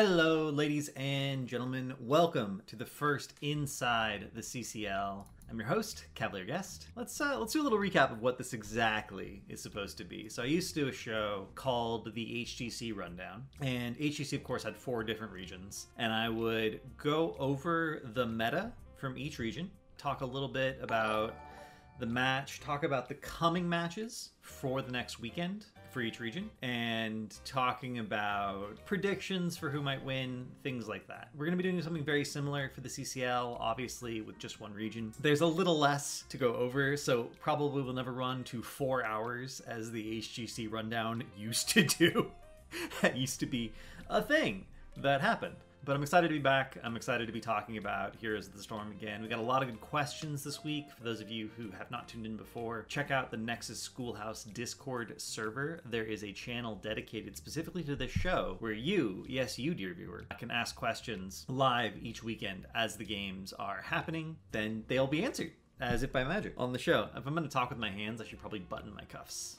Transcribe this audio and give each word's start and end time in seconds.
Hello, 0.00 0.48
ladies 0.48 0.90
and 0.94 1.48
gentlemen. 1.48 1.92
Welcome 1.98 2.62
to 2.68 2.76
the 2.76 2.86
first 2.86 3.34
Inside 3.42 4.30
the 4.32 4.42
CCL. 4.42 5.24
I'm 5.50 5.58
your 5.58 5.66
host, 5.66 6.04
Cavalier 6.14 6.44
Guest. 6.44 6.86
Let's 6.94 7.20
uh, 7.20 7.36
let's 7.36 7.52
do 7.52 7.60
a 7.60 7.64
little 7.64 7.80
recap 7.80 8.12
of 8.12 8.22
what 8.22 8.38
this 8.38 8.52
exactly 8.52 9.42
is 9.48 9.60
supposed 9.60 9.98
to 9.98 10.04
be. 10.04 10.28
So 10.28 10.44
I 10.44 10.46
used 10.46 10.72
to 10.72 10.82
do 10.82 10.88
a 10.88 10.92
show 10.92 11.48
called 11.56 12.14
the 12.14 12.44
HGC 12.46 12.96
Rundown, 12.96 13.44
and 13.60 13.98
HGC, 13.98 14.34
of 14.34 14.44
course, 14.44 14.62
had 14.62 14.76
four 14.76 15.02
different 15.02 15.32
regions, 15.32 15.88
and 15.96 16.12
I 16.12 16.28
would 16.28 16.78
go 16.96 17.34
over 17.40 18.00
the 18.14 18.24
meta 18.24 18.70
from 18.94 19.18
each 19.18 19.40
region, 19.40 19.68
talk 19.96 20.20
a 20.20 20.26
little 20.26 20.46
bit 20.46 20.78
about 20.80 21.34
the 21.98 22.06
match, 22.06 22.60
talk 22.60 22.84
about 22.84 23.08
the 23.08 23.16
coming 23.16 23.68
matches 23.68 24.30
for 24.42 24.80
the 24.80 24.92
next 24.92 25.18
weekend 25.18 25.66
for 25.90 26.00
each 26.00 26.20
region, 26.20 26.50
and 26.62 27.34
talking 27.44 27.98
about 27.98 28.84
predictions 28.84 29.56
for 29.56 29.70
who 29.70 29.82
might 29.82 30.04
win, 30.04 30.46
things 30.62 30.88
like 30.88 31.06
that. 31.08 31.28
We're 31.34 31.46
going 31.46 31.56
to 31.56 31.62
be 31.62 31.68
doing 31.68 31.82
something 31.82 32.04
very 32.04 32.24
similar 32.24 32.70
for 32.74 32.80
the 32.80 32.88
CCL, 32.88 33.56
obviously, 33.60 34.20
with 34.20 34.38
just 34.38 34.60
one 34.60 34.72
region. 34.72 35.12
There's 35.20 35.40
a 35.40 35.46
little 35.46 35.78
less 35.78 36.24
to 36.28 36.36
go 36.36 36.54
over, 36.54 36.96
so 36.96 37.30
probably 37.40 37.82
we'll 37.82 37.94
never 37.94 38.12
run 38.12 38.44
to 38.44 38.62
four 38.62 39.04
hours 39.04 39.60
as 39.60 39.90
the 39.90 40.20
HGC 40.20 40.70
rundown 40.70 41.24
used 41.36 41.68
to 41.70 41.84
do. 41.84 42.30
that 43.02 43.16
used 43.16 43.40
to 43.40 43.46
be 43.46 43.72
a 44.08 44.22
thing 44.22 44.66
that 44.96 45.20
happened. 45.20 45.56
But 45.84 45.96
I'm 45.96 46.02
excited 46.02 46.28
to 46.28 46.34
be 46.34 46.40
back. 46.40 46.76
I'm 46.84 46.96
excited 46.96 47.26
to 47.26 47.32
be 47.32 47.40
talking 47.40 47.78
about 47.78 48.14
Heroes 48.16 48.46
of 48.46 48.54
the 48.54 48.62
Storm 48.62 48.90
again. 48.92 49.22
We 49.22 49.28
got 49.28 49.38
a 49.38 49.42
lot 49.42 49.62
of 49.62 49.68
good 49.68 49.80
questions 49.80 50.44
this 50.44 50.62
week. 50.62 50.86
For 50.96 51.02
those 51.02 51.22
of 51.22 51.30
you 51.30 51.48
who 51.56 51.70
have 51.70 51.90
not 51.90 52.08
tuned 52.08 52.26
in 52.26 52.36
before, 52.36 52.84
check 52.88 53.10
out 53.10 53.30
the 53.30 53.38
Nexus 53.38 53.80
Schoolhouse 53.80 54.44
Discord 54.44 55.14
server. 55.16 55.80
There 55.86 56.04
is 56.04 56.24
a 56.24 56.32
channel 56.32 56.74
dedicated 56.74 57.36
specifically 57.38 57.82
to 57.84 57.96
this 57.96 58.10
show 58.10 58.56
where 58.58 58.72
you, 58.72 59.24
yes, 59.28 59.58
you, 59.58 59.74
dear 59.74 59.94
viewer, 59.94 60.26
can 60.38 60.50
ask 60.50 60.76
questions 60.76 61.46
live 61.48 61.94
each 62.02 62.22
weekend 62.22 62.66
as 62.74 62.96
the 62.96 63.04
games 63.04 63.54
are 63.54 63.80
happening. 63.82 64.36
Then 64.52 64.84
they'll 64.88 65.06
be 65.06 65.24
answered 65.24 65.52
as 65.80 66.02
if 66.02 66.12
by 66.12 66.24
magic 66.24 66.54
on 66.58 66.72
the 66.72 66.78
show. 66.78 67.08
If 67.16 67.26
I'm 67.26 67.34
going 67.34 67.48
to 67.48 67.52
talk 67.52 67.70
with 67.70 67.78
my 67.78 67.90
hands, 67.90 68.20
I 68.20 68.24
should 68.24 68.40
probably 68.40 68.58
button 68.58 68.94
my 68.94 69.04
cuffs. 69.04 69.58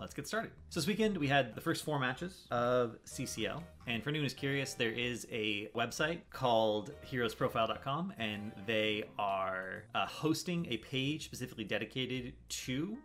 Let's 0.00 0.14
get 0.14 0.26
started. 0.26 0.50
So 0.70 0.80
this 0.80 0.86
weekend 0.86 1.16
we 1.16 1.28
had 1.28 1.54
the 1.54 1.60
first 1.60 1.84
four 1.84 1.98
matches 1.98 2.46
of 2.50 2.96
CCL, 3.04 3.62
and 3.86 4.02
for 4.02 4.10
anyone 4.10 4.24
who's 4.24 4.34
curious, 4.34 4.74
there 4.74 4.92
is 4.92 5.26
a 5.30 5.68
website 5.74 6.20
called 6.30 6.92
heroesprofile.com, 7.10 8.14
and 8.18 8.52
they 8.66 9.04
are 9.18 9.84
uh, 9.94 10.06
hosting 10.06 10.66
a 10.70 10.78
page 10.78 11.24
specifically 11.26 11.64
dedicated 11.64 12.32
to 12.48 12.96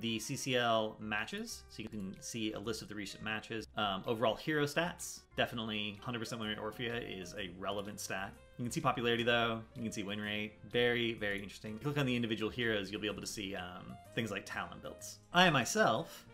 the 0.00 0.18
CCL 0.18 1.00
matches, 1.00 1.64
so 1.68 1.82
you 1.82 1.88
can 1.88 2.14
see 2.20 2.52
a 2.52 2.58
list 2.58 2.82
of 2.82 2.88
the 2.88 2.94
recent 2.94 3.22
matches. 3.22 3.66
Um, 3.76 4.02
overall 4.06 4.36
hero 4.36 4.64
stats, 4.64 5.20
definitely 5.36 5.98
100% 6.06 6.38
win 6.38 6.48
rate 6.48 6.58
Orphea 6.58 7.20
is 7.20 7.34
a 7.34 7.50
relevant 7.58 7.98
stat. 8.00 8.32
You 8.58 8.64
can 8.64 8.72
see 8.72 8.80
popularity 8.80 9.22
though, 9.22 9.60
you 9.76 9.82
can 9.82 9.92
see 9.92 10.02
win 10.02 10.20
rate. 10.20 10.54
Very, 10.68 11.14
very 11.14 11.40
interesting. 11.40 11.76
If 11.76 11.82
you 11.82 11.92
click 11.92 11.98
on 11.98 12.06
the 12.06 12.16
individual 12.16 12.50
heroes, 12.50 12.90
you'll 12.90 13.00
be 13.00 13.06
able 13.06 13.20
to 13.20 13.26
see 13.26 13.54
um, 13.54 13.94
things 14.16 14.32
like 14.32 14.44
talent 14.46 14.82
builds. 14.82 15.18
I 15.32 15.48
myself, 15.50 16.26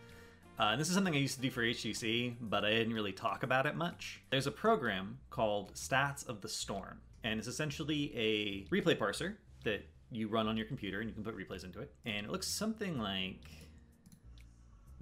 uh, 0.59 0.69
and 0.71 0.81
this 0.81 0.87
is 0.87 0.95
something 0.95 1.13
I 1.13 1.19
used 1.19 1.35
to 1.35 1.41
do 1.41 1.51
for 1.51 1.61
HGC, 1.61 2.35
but 2.41 2.65
I 2.65 2.71
didn't 2.71 2.93
really 2.93 3.11
talk 3.11 3.43
about 3.43 3.67
it 3.67 3.75
much. 3.75 4.21
There's 4.31 4.47
a 4.47 4.51
program 4.51 5.19
called 5.29 5.75
Stats 5.75 6.27
of 6.27 6.41
the 6.41 6.49
Storm, 6.49 6.99
and 7.23 7.37
it's 7.37 7.47
essentially 7.47 8.11
a 8.15 8.65
replay 8.73 8.97
parser 8.97 9.35
that 9.63 9.85
you 10.11 10.27
run 10.27 10.47
on 10.47 10.57
your 10.57 10.65
computer 10.65 11.01
and 11.01 11.09
you 11.09 11.13
can 11.13 11.23
put 11.23 11.37
replays 11.37 11.63
into 11.63 11.79
it. 11.79 11.93
And 12.05 12.25
it 12.25 12.31
looks 12.31 12.47
something 12.47 12.97
like 12.99 13.41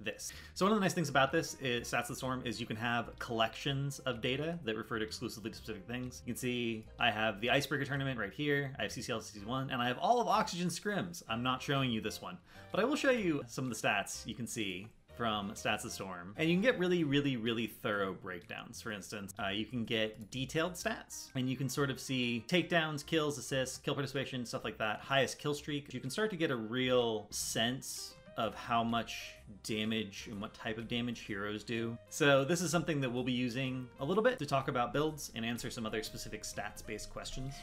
this. 0.04 0.32
So 0.54 0.64
one 0.64 0.72
of 0.72 0.76
the 0.76 0.84
nice 0.84 0.94
things 0.94 1.08
about 1.08 1.32
this 1.32 1.56
is 1.60 1.88
Stats 1.88 2.02
of 2.02 2.08
the 2.08 2.16
Storm 2.16 2.42
is 2.44 2.60
you 2.60 2.66
can 2.66 2.76
have 2.76 3.18
collections 3.18 3.98
of 4.00 4.20
data 4.20 4.58
that 4.64 4.76
refer 4.76 4.98
to 4.98 5.04
exclusively 5.04 5.50
to 5.50 5.56
specific 5.56 5.86
things. 5.86 6.22
You 6.26 6.34
can 6.34 6.40
see 6.40 6.84
I 6.98 7.10
have 7.10 7.40
the 7.40 7.50
Icebreaker 7.50 7.84
tournament 7.84 8.18
right 8.18 8.32
here, 8.32 8.74
I 8.78 8.82
have 8.82 8.92
CCL 8.92 9.22
Season 9.22 9.46
1, 9.46 9.70
and 9.70 9.80
I 9.80 9.88
have 9.88 9.98
all 9.98 10.20
of 10.20 10.28
Oxygen 10.28 10.68
Scrims. 10.68 11.22
I'm 11.28 11.42
not 11.42 11.62
showing 11.62 11.90
you 11.90 12.00
this 12.00 12.20
one, 12.20 12.38
but 12.70 12.80
I 12.80 12.84
will 12.84 12.96
show 12.96 13.10
you 13.10 13.42
some 13.46 13.64
of 13.64 13.70
the 13.70 13.88
stats 13.88 14.26
you 14.26 14.34
can 14.34 14.46
see 14.46 14.88
from 15.16 15.52
Stats 15.52 15.76
of 15.76 15.82
the 15.84 15.90
Storm. 15.90 16.34
And 16.36 16.48
you 16.48 16.54
can 16.56 16.62
get 16.62 16.78
really, 16.78 17.04
really, 17.04 17.36
really 17.36 17.66
thorough 17.66 18.14
breakdowns. 18.14 18.82
For 18.82 18.92
instance, 18.92 19.32
uh, 19.42 19.48
you 19.48 19.64
can 19.64 19.84
get 19.84 20.30
detailed 20.30 20.74
stats, 20.74 21.30
and 21.34 21.48
you 21.48 21.56
can 21.56 21.68
sort 21.68 21.90
of 21.90 22.00
see 22.00 22.44
takedowns, 22.48 23.04
kills, 23.04 23.38
assists, 23.38 23.78
kill 23.78 23.94
participation, 23.94 24.44
stuff 24.44 24.64
like 24.64 24.78
that, 24.78 25.00
highest 25.00 25.38
kill 25.38 25.54
streak. 25.54 25.92
You 25.92 26.00
can 26.00 26.10
start 26.10 26.30
to 26.30 26.36
get 26.36 26.50
a 26.50 26.56
real 26.56 27.26
sense 27.30 28.13
of 28.36 28.54
how 28.54 28.82
much 28.82 29.34
damage 29.62 30.28
and 30.30 30.40
what 30.40 30.54
type 30.54 30.78
of 30.78 30.88
damage 30.88 31.20
heroes 31.20 31.64
do. 31.64 31.96
So 32.08 32.44
this 32.44 32.60
is 32.60 32.70
something 32.70 33.00
that 33.00 33.10
we'll 33.10 33.24
be 33.24 33.32
using 33.32 33.88
a 34.00 34.04
little 34.04 34.22
bit 34.22 34.38
to 34.38 34.46
talk 34.46 34.68
about 34.68 34.92
builds 34.92 35.32
and 35.34 35.44
answer 35.44 35.70
some 35.70 35.86
other 35.86 36.02
specific 36.02 36.42
stats-based 36.42 37.10
questions. 37.10 37.54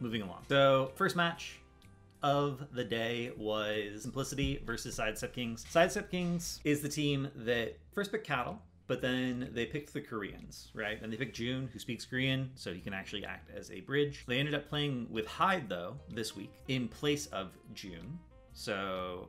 Moving 0.00 0.22
along. 0.22 0.44
So 0.48 0.92
first 0.96 1.16
match, 1.16 1.60
of 2.24 2.66
the 2.72 2.82
day 2.82 3.30
was 3.36 4.02
Simplicity 4.02 4.60
versus 4.64 4.94
Sidestep 4.94 5.34
Kings. 5.34 5.64
Sidestep 5.68 6.10
Kings 6.10 6.58
is 6.64 6.80
the 6.80 6.88
team 6.88 7.28
that 7.36 7.76
first 7.92 8.10
picked 8.10 8.26
Cattle, 8.26 8.58
but 8.86 9.02
then 9.02 9.50
they 9.52 9.66
picked 9.66 9.92
the 9.92 10.00
Koreans, 10.00 10.70
right? 10.74 11.00
And 11.02 11.12
they 11.12 11.18
picked 11.18 11.36
June, 11.36 11.68
who 11.70 11.78
speaks 11.78 12.06
Korean, 12.06 12.50
so 12.54 12.72
he 12.72 12.80
can 12.80 12.94
actually 12.94 13.26
act 13.26 13.50
as 13.54 13.70
a 13.70 13.80
bridge. 13.80 14.24
They 14.26 14.38
ended 14.38 14.54
up 14.54 14.66
playing 14.70 15.06
with 15.10 15.26
Hyde, 15.26 15.68
though, 15.68 15.96
this 16.08 16.34
week, 16.34 16.50
in 16.68 16.88
place 16.88 17.26
of 17.26 17.50
June. 17.74 18.18
So 18.54 19.28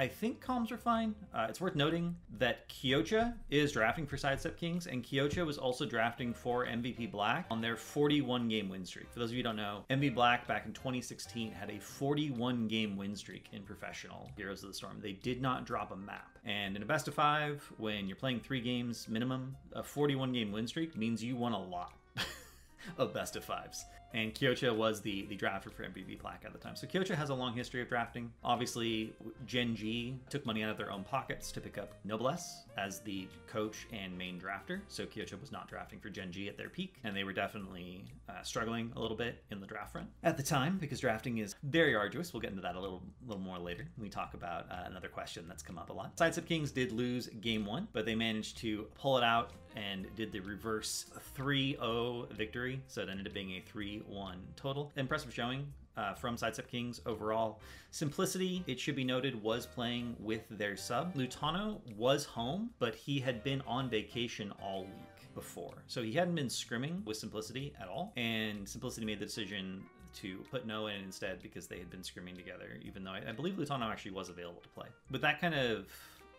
I 0.00 0.08
think 0.08 0.42
comms 0.42 0.72
are 0.72 0.78
fine. 0.78 1.14
Uh, 1.34 1.44
it's 1.50 1.60
worth 1.60 1.74
noting 1.74 2.16
that 2.38 2.66
Kyocha 2.70 3.34
is 3.50 3.72
drafting 3.72 4.06
for 4.06 4.16
Sidestep 4.16 4.56
Kings, 4.56 4.86
and 4.86 5.04
Kyocha 5.04 5.44
was 5.44 5.58
also 5.58 5.84
drafting 5.84 6.32
for 6.32 6.64
MVP 6.64 7.12
Black 7.12 7.44
on 7.50 7.60
their 7.60 7.76
41 7.76 8.48
game 8.48 8.70
win 8.70 8.86
streak. 8.86 9.12
For 9.12 9.18
those 9.18 9.28
of 9.28 9.34
you 9.34 9.40
who 9.40 9.42
don't 9.42 9.56
know, 9.56 9.84
MVP 9.90 10.14
Black 10.14 10.48
back 10.48 10.64
in 10.64 10.72
2016 10.72 11.52
had 11.52 11.68
a 11.68 11.78
41 11.78 12.66
game 12.66 12.96
win 12.96 13.14
streak 13.14 13.48
in 13.52 13.62
professional 13.62 14.30
Heroes 14.38 14.62
of 14.62 14.70
the 14.70 14.74
Storm. 14.74 15.00
They 15.02 15.12
did 15.12 15.42
not 15.42 15.66
drop 15.66 15.92
a 15.92 15.96
map. 15.96 16.38
And 16.46 16.76
in 16.76 16.82
a 16.82 16.86
best 16.86 17.06
of 17.06 17.12
five, 17.12 17.62
when 17.76 18.06
you're 18.06 18.16
playing 18.16 18.40
three 18.40 18.62
games 18.62 19.06
minimum, 19.06 19.54
a 19.74 19.82
41 19.82 20.32
game 20.32 20.50
win 20.50 20.66
streak 20.66 20.96
means 20.96 21.22
you 21.22 21.36
won 21.36 21.52
a 21.52 21.62
lot. 21.62 21.92
of 22.96 23.12
best 23.12 23.36
of 23.36 23.44
fives 23.44 23.84
and 24.12 24.34
Kyocha 24.34 24.74
was 24.74 25.00
the 25.00 25.26
the 25.26 25.36
drafter 25.36 25.72
for 25.72 25.84
MVP 25.84 26.20
Black 26.20 26.42
at 26.44 26.52
the 26.52 26.58
time. 26.58 26.76
So 26.76 26.86
Kyocha 26.86 27.14
has 27.14 27.30
a 27.30 27.34
long 27.34 27.54
history 27.54 27.82
of 27.82 27.88
drafting. 27.88 28.32
Obviously, 28.42 29.12
Gen 29.46 29.74
G 29.74 30.18
took 30.28 30.44
money 30.46 30.62
out 30.62 30.70
of 30.70 30.76
their 30.76 30.90
own 30.90 31.04
pockets 31.04 31.52
to 31.52 31.60
pick 31.60 31.78
up 31.78 31.94
Noblesse 32.04 32.64
as 32.76 33.00
the 33.00 33.28
coach 33.46 33.86
and 33.92 34.16
main 34.16 34.40
drafter. 34.40 34.80
So 34.88 35.04
Kyocha 35.04 35.40
was 35.40 35.52
not 35.52 35.68
drafting 35.68 36.00
for 36.00 36.08
Gen 36.08 36.32
G 36.32 36.48
at 36.48 36.56
their 36.56 36.68
peak, 36.68 36.96
and 37.04 37.16
they 37.16 37.24
were 37.24 37.32
definitely 37.32 38.04
uh, 38.28 38.42
struggling 38.42 38.92
a 38.96 39.00
little 39.00 39.16
bit 39.16 39.42
in 39.50 39.60
the 39.60 39.66
draft 39.66 39.92
front 39.92 40.08
at 40.22 40.36
the 40.36 40.42
time 40.42 40.78
because 40.78 41.00
drafting 41.00 41.38
is 41.38 41.54
very 41.64 41.94
arduous. 41.94 42.32
We'll 42.32 42.40
get 42.40 42.50
into 42.50 42.62
that 42.62 42.76
a 42.76 42.80
little 42.80 43.02
little 43.26 43.42
more 43.42 43.58
later 43.58 43.86
when 43.96 44.04
we 44.04 44.10
talk 44.10 44.34
about 44.34 44.66
uh, 44.70 44.84
another 44.86 45.08
question 45.08 45.44
that's 45.48 45.62
come 45.62 45.78
up 45.78 45.90
a 45.90 45.92
lot. 45.92 46.18
Sidestep 46.18 46.46
Kings 46.46 46.70
did 46.70 46.92
lose 46.92 47.28
game 47.40 47.64
one, 47.64 47.88
but 47.92 48.06
they 48.06 48.14
managed 48.14 48.58
to 48.58 48.86
pull 48.94 49.16
it 49.18 49.24
out 49.24 49.52
and 49.76 50.06
did 50.16 50.32
the 50.32 50.40
reverse 50.40 51.06
3-0 51.36 52.30
victory. 52.32 52.80
So 52.86 53.02
it 53.02 53.08
ended 53.08 53.26
up 53.26 53.34
being 53.34 53.52
a 53.52 53.60
3 53.60 54.02
one 54.06 54.40
total. 54.56 54.92
Impressive 54.96 55.32
showing 55.32 55.66
uh, 55.96 56.14
from 56.14 56.36
Sidestep 56.36 56.70
Kings 56.70 57.00
overall. 57.06 57.60
Simplicity, 57.90 58.64
it 58.66 58.78
should 58.78 58.96
be 58.96 59.04
noted, 59.04 59.40
was 59.42 59.66
playing 59.66 60.16
with 60.18 60.42
their 60.50 60.76
sub. 60.76 61.14
Lutano 61.14 61.80
was 61.96 62.24
home, 62.24 62.70
but 62.78 62.94
he 62.94 63.20
had 63.20 63.42
been 63.44 63.62
on 63.66 63.90
vacation 63.90 64.52
all 64.62 64.82
week 64.82 65.34
before. 65.34 65.82
So 65.86 66.02
he 66.02 66.12
hadn't 66.12 66.34
been 66.34 66.48
scrimming 66.48 67.04
with 67.04 67.16
Simplicity 67.16 67.72
at 67.80 67.88
all. 67.88 68.12
And 68.16 68.68
Simplicity 68.68 69.06
made 69.06 69.18
the 69.18 69.26
decision 69.26 69.82
to 70.12 70.38
put 70.50 70.66
Noah 70.66 70.92
in 70.92 71.02
instead 71.02 71.40
because 71.42 71.66
they 71.66 71.78
had 71.78 71.90
been 71.90 72.00
scrimming 72.00 72.36
together, 72.36 72.78
even 72.84 73.04
though 73.04 73.12
I, 73.12 73.22
I 73.28 73.32
believe 73.32 73.54
Lutano 73.54 73.90
actually 73.90 74.10
was 74.12 74.28
available 74.28 74.60
to 74.62 74.68
play. 74.70 74.86
But 75.10 75.20
that 75.20 75.40
kind 75.40 75.54
of 75.54 75.86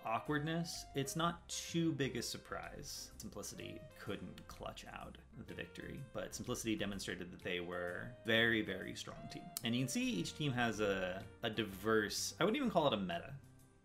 awkwardness, 0.06 0.85
it's 0.95 1.16
not 1.16 1.47
too 1.47 1.92
big 1.94 2.15
a 2.18 2.21
surprise. 2.21 3.12
Simplicity 3.18 3.80
couldn't 4.00 4.48
clutch 4.48 4.86
out 4.94 5.18
the 5.48 5.53
victory, 5.53 6.00
but 6.13 6.36
Simplicity 6.36 6.75
demonstrated 6.75 7.31
that 7.31 7.44
they 7.44 7.59
were 7.59 8.07
very, 8.25 8.62
very 8.62 8.95
strong 8.95 9.18
team. 9.31 9.44
And 9.63 9.75
you 9.75 9.81
can 9.81 9.89
see 9.89 10.03
each 10.03 10.38
team 10.38 10.51
has 10.53 10.80
a, 10.80 11.21
a 11.44 11.50
diverse, 11.50 12.33
I 12.39 12.44
wouldn't 12.44 12.57
even 12.57 12.71
call 12.71 12.88
it 12.88 12.94
a 12.94 12.98
meta, 12.98 13.33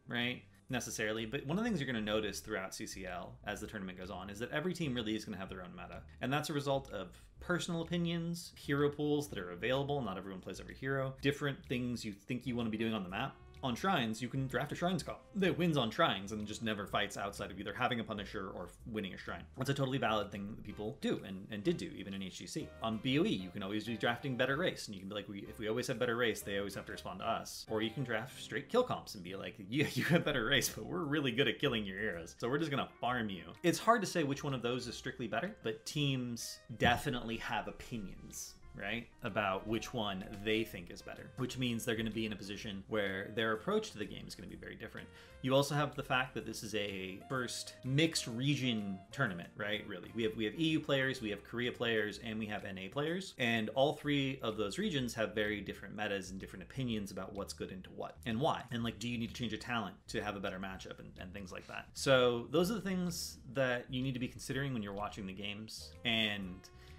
right? 0.08 0.42
necessarily, 0.68 1.26
but 1.26 1.46
one 1.46 1.56
of 1.56 1.62
the 1.62 1.70
things 1.70 1.80
you're 1.80 1.90
going 1.90 2.04
to 2.04 2.12
notice 2.12 2.40
throughout 2.40 2.72
CCL 2.72 3.28
as 3.46 3.60
the 3.60 3.66
tournament 3.66 3.98
goes 3.98 4.10
on 4.10 4.28
is 4.30 4.38
that 4.40 4.50
every 4.50 4.74
team 4.74 4.94
really 4.94 5.14
is 5.14 5.24
going 5.24 5.34
to 5.34 5.38
have 5.38 5.48
their 5.48 5.62
own 5.62 5.70
meta. 5.76 6.02
And 6.20 6.32
that's 6.32 6.50
a 6.50 6.52
result 6.52 6.90
of 6.90 7.08
personal 7.40 7.82
opinions, 7.82 8.52
hero 8.56 8.90
pools 8.90 9.28
that 9.28 9.38
are 9.38 9.50
available, 9.50 10.02
not 10.02 10.18
everyone 10.18 10.40
plays 10.40 10.60
every 10.60 10.74
hero, 10.74 11.14
different 11.22 11.64
things 11.66 12.04
you 12.04 12.12
think 12.12 12.46
you 12.46 12.56
want 12.56 12.66
to 12.66 12.70
be 12.70 12.78
doing 12.78 12.94
on 12.94 13.04
the 13.04 13.08
map 13.08 13.36
on 13.66 13.74
shrines, 13.74 14.22
you 14.22 14.28
can 14.28 14.46
draft 14.46 14.72
a 14.72 14.74
shrines 14.74 15.02
call 15.02 15.20
that 15.34 15.58
wins 15.58 15.76
on 15.76 15.90
shrines 15.90 16.32
and 16.32 16.46
just 16.46 16.62
never 16.62 16.86
fights 16.86 17.16
outside 17.16 17.50
of 17.50 17.58
either 17.58 17.74
having 17.74 18.00
a 18.00 18.04
Punisher 18.04 18.50
or 18.54 18.68
winning 18.86 19.12
a 19.12 19.18
shrine. 19.18 19.42
That's 19.58 19.70
a 19.70 19.74
totally 19.74 19.98
valid 19.98 20.30
thing 20.30 20.54
that 20.56 20.64
people 20.64 20.96
do 21.00 21.20
and, 21.26 21.46
and 21.50 21.62
did 21.62 21.76
do, 21.76 21.90
even 21.96 22.14
in 22.14 22.22
HGC. 22.22 22.68
On 22.82 22.98
BOE, 22.98 23.24
you 23.24 23.50
can 23.50 23.62
always 23.62 23.84
be 23.84 23.96
drafting 23.96 24.36
better 24.36 24.56
race, 24.56 24.86
and 24.86 24.94
you 24.94 25.00
can 25.00 25.08
be 25.08 25.14
like, 25.14 25.28
we, 25.28 25.44
if 25.48 25.58
we 25.58 25.68
always 25.68 25.86
have 25.88 25.98
better 25.98 26.16
race, 26.16 26.40
they 26.40 26.58
always 26.58 26.74
have 26.74 26.86
to 26.86 26.92
respond 26.92 27.20
to 27.20 27.28
us. 27.28 27.66
Or 27.68 27.82
you 27.82 27.90
can 27.90 28.04
draft 28.04 28.40
straight 28.40 28.68
kill 28.68 28.84
comps 28.84 29.14
and 29.14 29.24
be 29.24 29.36
like, 29.36 29.56
yeah, 29.68 29.86
you 29.92 30.04
have 30.04 30.24
better 30.24 30.46
race, 30.46 30.68
but 30.68 30.86
we're 30.86 31.04
really 31.04 31.32
good 31.32 31.48
at 31.48 31.58
killing 31.58 31.84
your 31.84 31.98
heroes, 31.98 32.36
so 32.38 32.48
we're 32.48 32.58
just 32.58 32.70
gonna 32.70 32.88
farm 33.00 33.28
you. 33.28 33.44
It's 33.62 33.78
hard 33.78 34.00
to 34.00 34.06
say 34.06 34.22
which 34.22 34.44
one 34.44 34.54
of 34.54 34.62
those 34.62 34.86
is 34.86 34.94
strictly 34.94 35.26
better, 35.26 35.56
but 35.62 35.84
teams 35.84 36.60
definitely 36.78 37.36
have 37.38 37.68
opinions 37.68 38.54
right? 38.78 39.06
About 39.22 39.66
which 39.66 39.92
one 39.94 40.24
they 40.44 40.64
think 40.64 40.90
is 40.90 41.02
better, 41.02 41.30
which 41.36 41.58
means 41.58 41.84
they're 41.84 41.96
going 41.96 42.06
to 42.06 42.12
be 42.12 42.26
in 42.26 42.32
a 42.32 42.36
position 42.36 42.82
where 42.88 43.30
their 43.34 43.52
approach 43.52 43.90
to 43.92 43.98
the 43.98 44.04
game 44.04 44.24
is 44.26 44.34
going 44.34 44.48
to 44.48 44.54
be 44.54 44.60
very 44.60 44.76
different. 44.76 45.08
You 45.42 45.54
also 45.54 45.74
have 45.74 45.94
the 45.94 46.02
fact 46.02 46.34
that 46.34 46.46
this 46.46 46.62
is 46.62 46.74
a 46.74 47.20
first 47.28 47.74
mixed 47.84 48.26
region 48.26 48.98
tournament, 49.12 49.48
right? 49.56 49.86
Really, 49.86 50.10
we 50.14 50.24
have 50.24 50.34
we 50.36 50.44
have 50.44 50.54
EU 50.54 50.80
players, 50.80 51.20
we 51.20 51.30
have 51.30 51.44
Korea 51.44 51.70
players, 51.70 52.20
and 52.24 52.38
we 52.38 52.46
have 52.46 52.64
NA 52.64 52.88
players, 52.90 53.34
and 53.38 53.68
all 53.70 53.92
three 53.92 54.40
of 54.42 54.56
those 54.56 54.78
regions 54.78 55.14
have 55.14 55.34
very 55.34 55.60
different 55.60 55.94
metas 55.94 56.30
and 56.30 56.40
different 56.40 56.64
opinions 56.64 57.10
about 57.10 57.34
what's 57.34 57.52
good 57.52 57.70
into 57.70 57.90
what 57.90 58.16
and 58.26 58.40
why, 58.40 58.62
and 58.72 58.82
like, 58.82 58.98
do 58.98 59.08
you 59.08 59.18
need 59.18 59.28
to 59.28 59.34
change 59.34 59.52
a 59.52 59.58
talent 59.58 59.94
to 60.08 60.22
have 60.22 60.36
a 60.36 60.40
better 60.40 60.58
matchup 60.58 60.98
and, 60.98 61.10
and 61.20 61.32
things 61.32 61.52
like 61.52 61.66
that. 61.66 61.86
So 61.94 62.46
those 62.50 62.70
are 62.70 62.74
the 62.74 62.80
things 62.80 63.38
that 63.54 63.84
you 63.90 64.02
need 64.02 64.14
to 64.14 64.20
be 64.20 64.28
considering 64.28 64.72
when 64.72 64.82
you're 64.82 64.92
watching 64.92 65.26
the 65.26 65.32
games, 65.32 65.92
and 66.04 66.56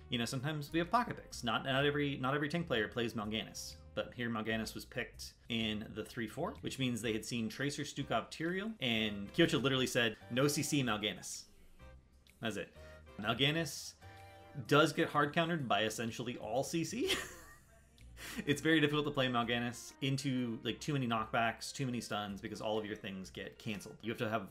you 0.09 0.17
know, 0.17 0.25
sometimes 0.25 0.71
we 0.71 0.79
have 0.79 0.89
pocket 0.89 1.17
picks. 1.17 1.43
Not 1.43 1.65
not 1.65 1.85
every 1.85 2.17
not 2.17 2.33
every 2.33 2.49
tank 2.49 2.67
player 2.67 2.87
plays 2.87 3.13
Mal'Ganis. 3.13 3.75
But 3.97 4.11
here 4.15 4.29
Mal'Ganis 4.29 4.75
was 4.75 4.85
picked 4.85 5.33
in 5.49 5.83
the 5.95 6.03
3-4, 6.03 6.53
which 6.61 6.77
means 6.77 7.01
they 7.01 7.13
had 7.13 7.25
seen 7.25 7.49
Tracer, 7.49 7.81
Stukov, 7.81 8.29
Tyrael, 8.29 8.71
and 8.79 9.33
Kyocha 9.33 9.59
literally 9.59 9.87
said, 9.87 10.15
no 10.29 10.43
CC 10.43 10.83
Mal'Ganis. 10.83 11.45
That's 12.39 12.57
it. 12.57 12.69
Mal'Ganis 13.19 13.93
does 14.67 14.93
get 14.93 15.09
hard 15.09 15.33
countered 15.33 15.67
by 15.67 15.81
essentially 15.81 16.37
all 16.37 16.63
CC. 16.63 17.17
it's 18.45 18.61
very 18.61 18.79
difficult 18.79 19.05
to 19.05 19.11
play 19.11 19.27
Mal'Ganis 19.29 19.93
into 20.03 20.59
like 20.63 20.79
too 20.79 20.93
many 20.93 21.07
knockbacks, 21.07 21.73
too 21.73 21.87
many 21.87 21.99
stuns, 21.99 22.39
because 22.39 22.61
all 22.61 22.77
of 22.77 22.85
your 22.85 22.95
things 22.95 23.31
get 23.31 23.57
canceled. 23.57 23.95
You 24.03 24.11
have 24.11 24.19
to 24.19 24.29
have 24.29 24.43